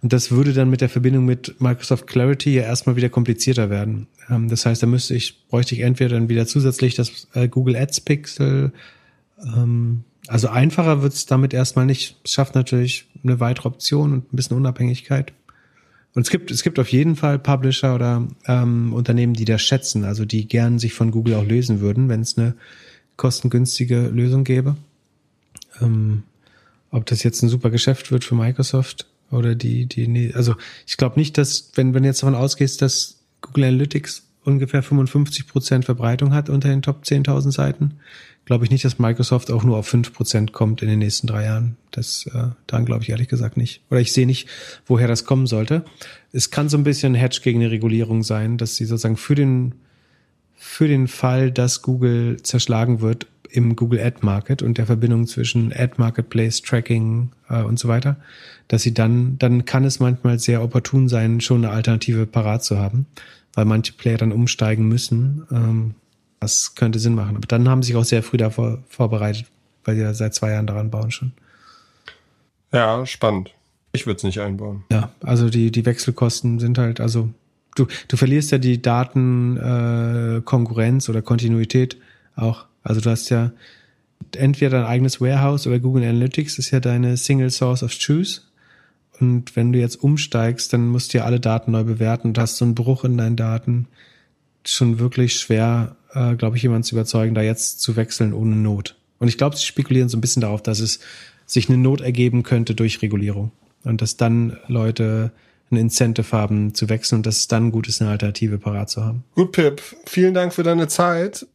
Und 0.00 0.12
das 0.12 0.30
würde 0.30 0.52
dann 0.52 0.70
mit 0.70 0.80
der 0.80 0.88
Verbindung 0.88 1.24
mit 1.24 1.60
Microsoft 1.60 2.06
Clarity 2.06 2.54
ja 2.54 2.62
erstmal 2.62 2.96
wieder 2.96 3.08
komplizierter 3.08 3.68
werden. 3.68 4.06
Ähm, 4.30 4.48
das 4.48 4.64
heißt, 4.64 4.82
da 4.82 4.86
müsste 4.86 5.14
ich, 5.14 5.46
bräuchte 5.48 5.74
ich 5.74 5.80
entweder 5.80 6.14
dann 6.14 6.28
wieder 6.28 6.46
zusätzlich 6.46 6.94
das 6.94 7.28
äh, 7.34 7.48
Google 7.48 7.76
Ads 7.76 8.02
Pixel, 8.02 8.72
ähm, 9.44 10.04
also 10.28 10.48
einfacher 10.48 11.02
wird 11.02 11.14
es 11.14 11.26
damit 11.26 11.54
erstmal 11.54 11.86
nicht. 11.86 12.16
Es 12.22 12.32
schafft 12.32 12.54
natürlich 12.54 13.06
eine 13.24 13.40
weitere 13.40 13.68
Option 13.68 14.12
und 14.12 14.32
ein 14.32 14.36
bisschen 14.36 14.56
Unabhängigkeit. 14.56 15.32
Und 16.14 16.22
es 16.22 16.30
gibt, 16.30 16.50
es 16.50 16.62
gibt 16.62 16.78
auf 16.78 16.88
jeden 16.88 17.16
Fall 17.16 17.38
Publisher 17.38 17.94
oder 17.94 18.28
ähm, 18.46 18.92
Unternehmen, 18.92 19.34
die 19.34 19.44
das 19.46 19.62
schätzen, 19.62 20.04
also 20.04 20.24
die 20.24 20.46
gern 20.46 20.78
sich 20.78 20.92
von 20.92 21.10
Google 21.10 21.34
auch 21.34 21.44
lösen 21.44 21.80
würden, 21.80 22.08
wenn 22.08 22.20
es 22.20 22.36
eine 22.36 22.54
kostengünstige 23.16 24.08
Lösung 24.08 24.44
gäbe. 24.44 24.76
Ähm, 25.80 26.24
ob 26.90 27.06
das 27.06 27.22
jetzt 27.22 27.42
ein 27.42 27.48
super 27.48 27.70
Geschäft 27.70 28.10
wird 28.10 28.24
für 28.24 28.34
Microsoft 28.34 29.06
oder 29.30 29.54
die, 29.54 29.86
die, 29.86 30.32
also 30.34 30.54
ich 30.86 30.96
glaube 30.96 31.18
nicht, 31.18 31.38
dass, 31.38 31.70
wenn, 31.74 31.94
wenn 31.94 32.04
jetzt 32.04 32.22
davon 32.22 32.34
ausgehst, 32.34 32.82
dass 32.82 33.20
Google 33.40 33.64
Analytics 33.64 34.24
ungefähr 34.44 34.82
55 34.82 35.46
Prozent 35.46 35.84
Verbreitung 35.84 36.32
hat 36.32 36.48
unter 36.48 36.68
den 36.68 36.82
Top 36.82 37.02
10.000 37.04 37.52
Seiten, 37.52 38.00
glaube 38.46 38.64
ich 38.64 38.70
nicht, 38.70 38.84
dass 38.84 38.98
Microsoft 38.98 39.50
auch 39.50 39.62
nur 39.62 39.76
auf 39.76 39.92
5% 39.92 40.52
kommt 40.52 40.80
in 40.80 40.88
den 40.88 41.00
nächsten 41.00 41.26
drei 41.26 41.44
Jahren. 41.44 41.76
Das 41.90 42.26
äh, 42.32 42.48
daran 42.66 42.86
glaube 42.86 43.02
ich 43.02 43.10
ehrlich 43.10 43.28
gesagt 43.28 43.58
nicht. 43.58 43.82
Oder 43.90 44.00
ich 44.00 44.12
sehe 44.12 44.26
nicht, 44.26 44.48
woher 44.86 45.06
das 45.06 45.26
kommen 45.26 45.46
sollte. 45.46 45.84
Es 46.32 46.50
kann 46.50 46.70
so 46.70 46.78
ein 46.78 46.84
bisschen 46.84 47.12
ein 47.12 47.20
Hedge 47.20 47.40
gegen 47.42 47.60
eine 47.60 47.70
Regulierung 47.70 48.22
sein, 48.22 48.56
dass 48.56 48.76
sie 48.76 48.86
sozusagen 48.86 49.18
für 49.18 49.34
den, 49.34 49.74
für 50.58 50.88
den 50.88 51.08
Fall, 51.08 51.50
dass 51.50 51.82
Google 51.82 52.42
zerschlagen 52.42 53.00
wird 53.00 53.26
im 53.50 53.76
Google 53.76 54.00
Ad 54.00 54.18
Market 54.20 54.62
und 54.62 54.76
der 54.76 54.86
Verbindung 54.86 55.26
zwischen 55.26 55.72
Ad 55.72 55.94
Marketplace, 55.96 56.60
Tracking 56.60 57.30
äh, 57.48 57.62
und 57.62 57.78
so 57.78 57.88
weiter, 57.88 58.16
dass 58.66 58.82
sie 58.82 58.92
dann, 58.92 59.38
dann 59.38 59.64
kann 59.64 59.84
es 59.84 60.00
manchmal 60.00 60.38
sehr 60.38 60.62
opportun 60.62 61.08
sein, 61.08 61.40
schon 61.40 61.64
eine 61.64 61.72
Alternative 61.72 62.26
parat 62.26 62.64
zu 62.64 62.78
haben, 62.78 63.06
weil 63.54 63.64
manche 63.64 63.92
Player 63.92 64.18
dann 64.18 64.32
umsteigen 64.32 64.86
müssen. 64.88 65.46
Ähm, 65.50 65.94
das 66.40 66.74
könnte 66.74 66.98
Sinn 66.98 67.14
machen. 67.14 67.36
Aber 67.36 67.46
dann 67.46 67.68
haben 67.68 67.82
sie 67.82 67.88
sich 67.88 67.96
auch 67.96 68.04
sehr 68.04 68.22
früh 68.22 68.36
davor 68.36 68.78
vorbereitet, 68.88 69.46
weil 69.84 69.96
sie 69.96 70.02
ja 70.02 70.12
seit 70.12 70.34
zwei 70.34 70.50
Jahren 70.50 70.66
daran 70.66 70.90
bauen 70.90 71.10
schon. 71.10 71.32
Ja, 72.72 73.06
spannend. 73.06 73.54
Ich 73.92 74.06
würde 74.06 74.18
es 74.18 74.24
nicht 74.24 74.40
einbauen. 74.40 74.84
Ja, 74.92 75.10
also 75.22 75.48
die, 75.48 75.72
die 75.72 75.86
Wechselkosten 75.86 76.58
sind 76.58 76.76
halt, 76.76 77.00
also 77.00 77.30
du, 77.78 77.86
du 78.08 78.16
verlierst 78.16 78.50
ja 78.50 78.58
die 78.58 78.82
Datenkonkurrenz 78.82 81.08
äh, 81.08 81.10
oder 81.10 81.22
Kontinuität 81.22 81.96
auch. 82.36 82.66
Also 82.82 83.00
du 83.00 83.10
hast 83.10 83.30
ja 83.30 83.52
entweder 84.36 84.78
dein 84.78 84.86
eigenes 84.86 85.20
Warehouse 85.20 85.66
oder 85.66 85.78
Google 85.78 86.04
Analytics 86.04 86.58
ist 86.58 86.70
ja 86.70 86.80
deine 86.80 87.16
Single 87.16 87.50
Source 87.50 87.82
of 87.82 87.96
Truth. 87.96 88.42
Und 89.20 89.56
wenn 89.56 89.72
du 89.72 89.78
jetzt 89.78 89.96
umsteigst, 89.96 90.72
dann 90.72 90.88
musst 90.88 91.12
du 91.12 91.18
ja 91.18 91.24
alle 91.24 91.40
Daten 91.40 91.72
neu 91.72 91.84
bewerten 91.84 92.28
und 92.28 92.38
hast 92.38 92.56
so 92.56 92.64
einen 92.64 92.74
Bruch 92.74 93.04
in 93.04 93.16
deinen 93.16 93.36
Daten. 93.36 93.86
Schon 94.64 94.98
wirklich 94.98 95.34
schwer 95.34 95.96
äh, 96.12 96.36
glaube 96.36 96.56
ich, 96.56 96.62
jemanden 96.62 96.84
zu 96.84 96.94
überzeugen, 96.94 97.34
da 97.34 97.42
jetzt 97.42 97.80
zu 97.80 97.96
wechseln 97.96 98.32
ohne 98.32 98.56
Not. 98.56 98.96
Und 99.18 99.28
ich 99.28 99.38
glaube, 99.38 99.56
sie 99.56 99.64
spekulieren 99.64 100.08
so 100.08 100.16
ein 100.16 100.20
bisschen 100.20 100.42
darauf, 100.42 100.62
dass 100.62 100.80
es 100.80 101.00
sich 101.46 101.68
eine 101.68 101.78
Not 101.78 102.00
ergeben 102.00 102.42
könnte 102.42 102.74
durch 102.74 103.02
Regulierung. 103.02 103.52
Und 103.84 104.02
dass 104.02 104.16
dann 104.16 104.56
Leute 104.66 105.32
ein 105.70 105.76
Incentive 105.76 106.36
haben 106.36 106.74
zu 106.74 106.88
wechseln 106.88 107.18
und 107.18 107.26
dass 107.26 107.38
es 107.38 107.48
dann 107.48 107.70
gut 107.70 107.88
ist, 107.88 108.00
eine 108.00 108.10
Alternative 108.10 108.58
parat 108.58 108.90
zu 108.90 109.04
haben. 109.04 109.24
Gut, 109.34 109.52
Pip. 109.52 109.82
Vielen 110.06 110.34
Dank 110.34 110.52
für 110.52 110.62
deine 110.62 110.88
Zeit. 110.88 111.46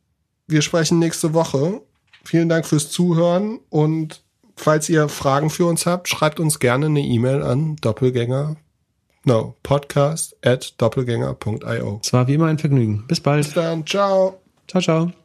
Wir 0.47 0.61
sprechen 0.61 0.99
nächste 0.99 1.33
Woche. 1.33 1.81
Vielen 2.23 2.49
Dank 2.49 2.65
fürs 2.65 2.89
Zuhören 2.89 3.59
und 3.69 4.23
falls 4.55 4.89
ihr 4.89 5.09
Fragen 5.09 5.49
für 5.49 5.65
uns 5.65 5.85
habt, 5.85 6.07
schreibt 6.07 6.39
uns 6.39 6.59
gerne 6.59 6.85
eine 6.85 7.01
E-Mail 7.01 7.43
an 7.43 7.75
Doppelgänger 7.77 8.55
No, 9.25 9.55
podcast 9.63 10.35
at 10.45 10.73
doppelgänger.io. 10.81 12.01
Es 12.03 12.11
war 12.11 12.27
wie 12.27 12.33
immer 12.33 12.47
ein 12.47 12.57
Vergnügen. 12.57 13.05
Bis 13.07 13.21
bald. 13.21 13.45
Bis 13.45 13.53
dann. 13.53 13.85
Ciao. 13.85 14.41
Ciao, 14.67 14.81
ciao. 14.81 15.22